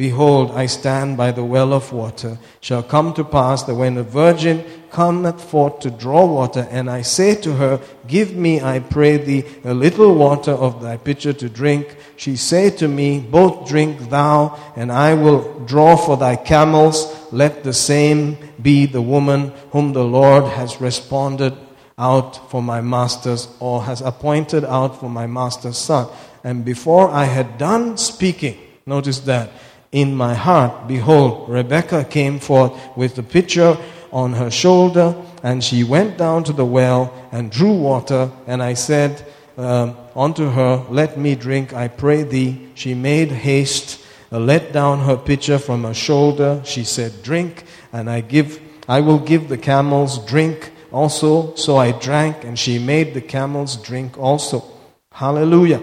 Behold, 0.00 0.52
I 0.52 0.64
stand 0.64 1.18
by 1.18 1.30
the 1.30 1.44
well 1.44 1.74
of 1.74 1.92
water. 1.92 2.38
Shall 2.62 2.82
come 2.82 3.12
to 3.12 3.22
pass 3.22 3.64
that 3.64 3.74
when 3.74 3.98
a 3.98 4.02
virgin 4.02 4.64
cometh 4.90 5.44
forth 5.44 5.80
to 5.80 5.90
draw 5.90 6.24
water, 6.24 6.66
and 6.70 6.88
I 6.88 7.02
say 7.02 7.34
to 7.42 7.56
her, 7.56 7.82
Give 8.06 8.34
me, 8.34 8.62
I 8.62 8.78
pray 8.78 9.18
thee, 9.18 9.44
a 9.62 9.74
little 9.74 10.14
water 10.14 10.52
of 10.52 10.80
thy 10.80 10.96
pitcher 10.96 11.34
to 11.34 11.50
drink, 11.50 11.98
she 12.16 12.36
say 12.36 12.70
to 12.80 12.88
me, 12.88 13.20
Both 13.20 13.68
drink 13.68 14.08
thou, 14.08 14.58
and 14.74 14.90
I 14.90 15.12
will 15.12 15.66
draw 15.66 15.96
for 15.96 16.16
thy 16.16 16.36
camels. 16.36 17.14
Let 17.30 17.62
the 17.62 17.74
same 17.74 18.38
be 18.62 18.86
the 18.86 19.02
woman 19.02 19.52
whom 19.70 19.92
the 19.92 20.04
Lord 20.04 20.44
has 20.44 20.80
responded 20.80 21.52
out 21.98 22.50
for 22.50 22.62
my 22.62 22.80
master's, 22.80 23.48
or 23.60 23.82
has 23.82 24.00
appointed 24.00 24.64
out 24.64 24.98
for 24.98 25.10
my 25.10 25.26
master's 25.26 25.76
son. 25.76 26.08
And 26.42 26.64
before 26.64 27.10
I 27.10 27.24
had 27.24 27.58
done 27.58 27.98
speaking, 27.98 28.56
notice 28.86 29.20
that 29.20 29.50
in 29.92 30.14
my 30.14 30.34
heart. 30.34 30.86
Behold, 30.86 31.48
Rebekah 31.48 32.04
came 32.04 32.38
forth 32.38 32.72
with 32.96 33.16
the 33.16 33.22
pitcher 33.22 33.76
on 34.12 34.32
her 34.34 34.50
shoulder, 34.50 35.14
and 35.42 35.62
she 35.62 35.84
went 35.84 36.16
down 36.16 36.44
to 36.44 36.52
the 36.52 36.64
well 36.64 37.12
and 37.32 37.50
drew 37.50 37.72
water. 37.72 38.30
And 38.46 38.62
I 38.62 38.74
said 38.74 39.24
um, 39.56 39.96
unto 40.14 40.48
her, 40.50 40.84
Let 40.90 41.18
me 41.18 41.34
drink, 41.34 41.72
I 41.72 41.88
pray 41.88 42.22
thee. 42.22 42.68
She 42.74 42.94
made 42.94 43.30
haste, 43.30 44.04
uh, 44.32 44.38
let 44.38 44.72
down 44.72 45.00
her 45.00 45.16
pitcher 45.16 45.58
from 45.58 45.84
her 45.84 45.94
shoulder. 45.94 46.62
She 46.64 46.84
said, 46.84 47.22
Drink, 47.22 47.64
and 47.92 48.08
I 48.08 48.20
give, 48.20 48.60
I 48.88 49.00
will 49.00 49.18
give 49.18 49.48
the 49.48 49.58
camels 49.58 50.24
drink 50.26 50.72
also. 50.92 51.54
So 51.56 51.76
I 51.76 51.92
drank, 51.92 52.44
and 52.44 52.58
she 52.58 52.78
made 52.78 53.14
the 53.14 53.20
camels 53.20 53.76
drink 53.76 54.18
also. 54.18 54.64
Hallelujah. 55.12 55.82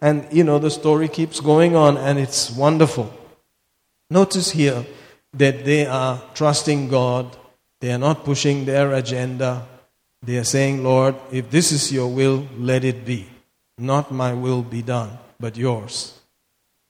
And 0.00 0.26
you 0.30 0.44
know, 0.44 0.58
the 0.58 0.70
story 0.70 1.08
keeps 1.08 1.40
going 1.40 1.76
on, 1.76 1.96
and 1.96 2.18
it's 2.18 2.50
wonderful. 2.50 3.12
Notice 4.10 4.50
here 4.50 4.84
that 5.32 5.64
they 5.64 5.86
are 5.86 6.22
trusting 6.34 6.88
God, 6.88 7.36
they 7.80 7.92
are 7.92 7.98
not 7.98 8.24
pushing 8.24 8.64
their 8.64 8.92
agenda. 8.92 9.66
They 10.22 10.38
are 10.38 10.44
saying, 10.44 10.82
Lord, 10.82 11.16
if 11.30 11.50
this 11.50 11.72
is 11.72 11.92
your 11.92 12.08
will, 12.08 12.48
let 12.56 12.84
it 12.84 13.04
be. 13.04 13.26
Not 13.76 14.10
my 14.10 14.32
will 14.32 14.62
be 14.62 14.82
done, 14.82 15.18
but 15.38 15.56
yours. 15.56 16.18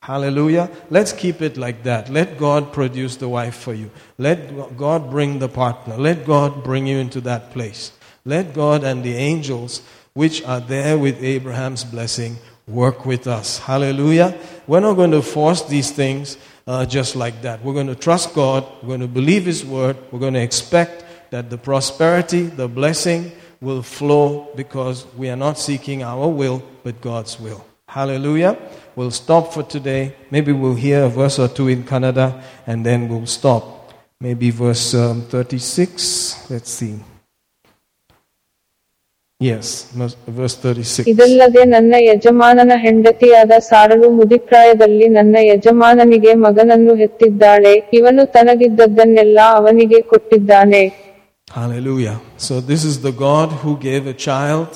Hallelujah. 0.03 0.71
Let's 0.91 1.13
keep 1.13 1.41
it 1.41 1.57
like 1.57 1.83
that. 1.85 2.11
Let 2.11 2.37
God 2.39 2.73
produce 2.73 3.17
the 3.17 3.29
wife 3.29 3.57
for 3.57 3.73
you. 3.73 3.91
Let 4.19 4.77
God 4.77 5.11
bring 5.11 5.39
the 5.39 5.49
partner. 5.49 5.97
Let 5.97 6.27
God 6.27 6.63
bring 6.63 6.87
you 6.87 6.99
into 6.99 7.23
that 7.23 7.53
place. 7.53 7.91
Let 8.27 8.53
God 8.53 8.85
and 8.85 9.03
the 9.03 9.15
angels, 9.15 9.81
which 10.13 10.45
are 10.45 10.61
there 10.61 10.99
with 10.99 11.23
Abraham's 11.23 11.85
blessing, 11.85 12.37
work 12.69 13.07
with 13.07 13.27
us. 13.27 13.59
Hallelujah. 13.59 14.39
We're 14.67 14.81
not 14.81 14.95
going 14.95 15.13
to 15.13 15.23
force 15.23 15.63
these 15.63 15.91
things 15.91 16.37
uh, 16.67 16.87
just 16.87 17.17
like 17.17 17.43
that. 17.43 17.63
We're 17.63 17.75
going 17.75 17.89
to 17.89 17.95
trust 17.95 18.35
God. 18.35 18.65
We're 18.83 18.89
going 18.89 19.01
to 19.01 19.09
believe 19.09 19.45
His 19.45 19.65
word. 19.65 19.97
We're 20.11 20.21
going 20.21 20.35
to 20.35 20.43
expect 20.43 21.05
that 21.31 21.51
the 21.51 21.59
prosperity, 21.59 22.43
the 22.43 22.69
blessing 22.69 23.33
will 23.61 23.83
flow 23.83 24.49
because 24.57 25.07
we 25.17 25.31
are 25.31 25.37
not 25.37 25.59
seeking 25.59 26.03
our 26.03 26.29
will, 26.29 26.63
but 26.83 27.01
God's 27.01 27.41
will. 27.41 27.65
Hallelujah. 27.89 28.57
We'll 28.97 29.11
stop 29.11 29.53
for 29.53 29.63
today. 29.63 30.15
Maybe 30.31 30.53
we'll 30.53 30.75
hear 30.75 31.05
a 31.05 31.09
verse 31.09 31.39
or 31.39 31.49
two 31.49 31.69
in 31.69 31.85
Kannada 31.85 32.43
and 32.67 32.85
then 32.85 33.09
we'll 33.09 33.27
stop. 33.27 33.93
Maybe 34.21 34.51
verse 34.51 34.95
um, 34.95 35.23
36. 35.23 36.51
Let's 36.51 36.71
see. 36.71 37.14
Yes, 39.44 39.68
verse 40.38 40.56
36. 40.64 41.04
ಇದಲ್ಲದೆ 41.12 41.62
ನನ್ನ 41.74 41.94
ಯಜಮಾನನ 42.08 42.74
ಹೆಂಡತಿಯಾದ 42.86 43.52
ಸಾರಳು 43.68 44.08
ಮುದಿಪ್ರಾಯದಲ್ಲಿ 44.18 45.08
ನನ್ನ 45.18 45.36
ಯಜಮಾನನಿಗೆ 45.52 46.32
ಮಗನನ್ನು 46.46 46.94
ಹೆತ್ತಿದ್ದಾಳೆ 47.02 47.74
ಇವನು 48.00 48.26
ತನಗಿದ್ದದ್ದನ್ನೆಲ್ಲ 48.38 49.40
ಅವನಿಗೆ 49.60 50.02
ಕೊಟ್ಟಿದ್ದಾನೆ 50.14 50.84
Hallelujah. 51.60 52.18
So 52.38 52.54
this 52.72 52.84
is 52.90 53.02
the 53.02 53.12
God 53.28 53.50
who 53.62 53.72
gave 53.88 54.04
a 54.06 54.14
child 54.28 54.70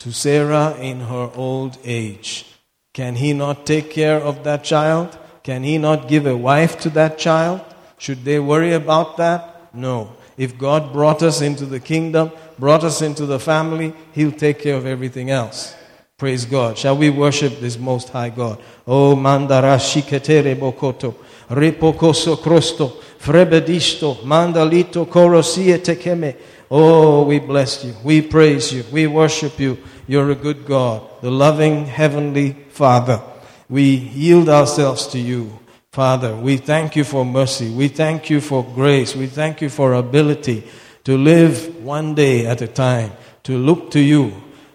to 0.00 0.10
Sarah 0.22 0.68
in 0.90 1.00
her 1.10 1.26
old 1.36 1.72
age. 1.84 2.46
Can 2.94 3.16
he 3.16 3.30
not 3.34 3.66
take 3.66 3.90
care 3.90 4.20
of 4.30 4.34
that 4.46 4.62
child? 4.64 5.08
Can 5.42 5.62
he 5.64 5.76
not 5.78 6.08
give 6.08 6.26
a 6.26 6.38
wife 6.50 6.74
to 6.84 6.88
that 6.90 7.18
child? 7.18 7.60
Should 7.98 8.24
they 8.24 8.38
worry 8.38 8.72
about 8.72 9.16
that? 9.18 9.40
No. 9.86 9.96
If 10.36 10.58
God 10.58 10.92
brought 10.92 11.22
us 11.22 11.40
into 11.42 11.66
the 11.66 11.80
kingdom, 11.80 12.26
brought 12.59 12.83
us 12.83 13.01
into 13.01 13.25
the 13.25 13.39
family, 13.39 13.93
He'll 14.11 14.31
take 14.31 14.59
care 14.59 14.75
of 14.75 14.85
everything 14.85 15.29
else. 15.29 15.75
Praise 16.17 16.43
God. 16.43 16.77
Shall 16.77 16.97
we 16.97 17.09
worship 17.09 17.59
this 17.61 17.79
Most 17.79 18.09
High 18.09 18.29
God? 18.29 18.61
Oh, 18.85 19.15
mandarashi 19.15 20.01
ketere 20.01 20.53
bokoto, 20.55 21.15
ripokoso 21.49 22.35
crosto, 22.35 23.01
frebedisto, 23.17 24.15
mandalito 24.25 25.05
korosie 25.07 25.77
tekeme. 25.77 26.35
Oh, 26.69 27.23
we 27.23 27.39
bless 27.39 27.85
you. 27.85 27.95
We 28.03 28.21
praise 28.21 28.73
you. 28.73 28.83
We 28.91 29.07
worship 29.07 29.59
you. 29.59 29.77
You're 30.07 30.31
a 30.31 30.35
good 30.35 30.65
God, 30.65 31.03
the 31.21 31.31
loving 31.31 31.85
Heavenly 31.85 32.51
Father. 32.69 33.21
We 33.69 33.83
yield 33.83 34.49
ourselves 34.49 35.07
to 35.07 35.19
you. 35.19 35.57
Father, 35.91 36.35
we 36.35 36.57
thank 36.57 36.95
you 36.95 37.03
for 37.03 37.23
mercy. 37.23 37.73
We 37.73 37.87
thank 37.87 38.29
you 38.29 38.41
for 38.41 38.63
grace. 38.63 39.15
We 39.15 39.27
thank 39.27 39.61
you 39.61 39.69
for 39.69 39.93
ability 39.93 40.67
to 41.09 41.17
live 41.17 41.83
one 41.83 42.13
day 42.13 42.45
at 42.45 42.61
a 42.61 42.67
time, 42.67 43.11
to 43.41 43.57
look 43.57 43.89
to 43.89 43.99
you 43.99 44.31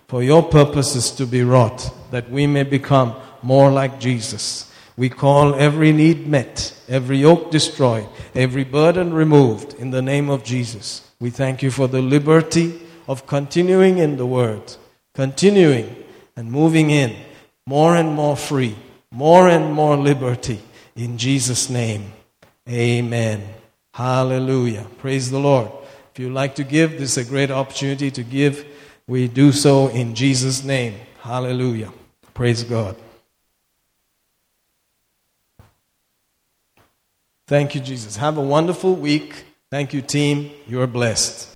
for 0.08 0.20
your 0.20 0.42
purposes 0.42 1.12
to 1.12 1.24
be 1.24 1.44
wrought, 1.44 1.94
that 2.10 2.28
we 2.28 2.44
may 2.44 2.64
become 2.64 3.14
more 3.40 3.70
like 3.70 4.00
Jesus. 4.00 4.68
We 4.96 5.10
call 5.10 5.54
every 5.54 5.92
need 5.92 6.26
met, 6.26 6.76
every 6.88 7.18
yoke 7.18 7.52
destroyed, 7.52 8.08
every 8.34 8.64
burden 8.64 9.14
removed 9.14 9.74
in 9.74 9.92
the 9.92 10.02
name 10.02 10.28
of 10.28 10.42
Jesus. 10.42 11.08
We 11.20 11.30
thank 11.30 11.62
you 11.62 11.70
for 11.70 11.86
the 11.86 12.02
liberty 12.02 12.80
of 13.06 13.28
continuing 13.28 13.98
in 13.98 14.16
the 14.16 14.26
Word, 14.26 14.74
continuing 15.14 15.94
and 16.34 16.50
moving 16.50 16.90
in 16.90 17.14
more 17.64 17.94
and 17.94 18.12
more 18.12 18.36
free, 18.36 18.74
more 19.12 19.48
and 19.48 19.72
more 19.72 19.96
liberty. 19.96 20.58
In 20.96 21.16
Jesus' 21.16 21.70
name, 21.70 22.12
amen. 22.68 23.40
Hallelujah. 23.92 24.84
Praise 24.98 25.30
the 25.30 25.38
Lord. 25.38 25.70
If 26.14 26.20
you'd 26.20 26.32
like 26.32 26.54
to 26.54 26.62
give, 26.62 26.92
this 26.92 27.16
is 27.16 27.26
a 27.26 27.28
great 27.28 27.50
opportunity 27.50 28.08
to 28.12 28.22
give. 28.22 28.64
We 29.08 29.26
do 29.26 29.50
so 29.50 29.88
in 29.88 30.14
Jesus' 30.14 30.62
name. 30.62 30.94
Hallelujah. 31.20 31.92
Praise 32.34 32.62
God. 32.62 32.94
Thank 37.48 37.74
you, 37.74 37.80
Jesus. 37.80 38.14
Have 38.14 38.38
a 38.38 38.40
wonderful 38.40 38.94
week. 38.94 39.44
Thank 39.72 39.92
you, 39.92 40.02
team. 40.02 40.52
You're 40.68 40.86
blessed. 40.86 41.48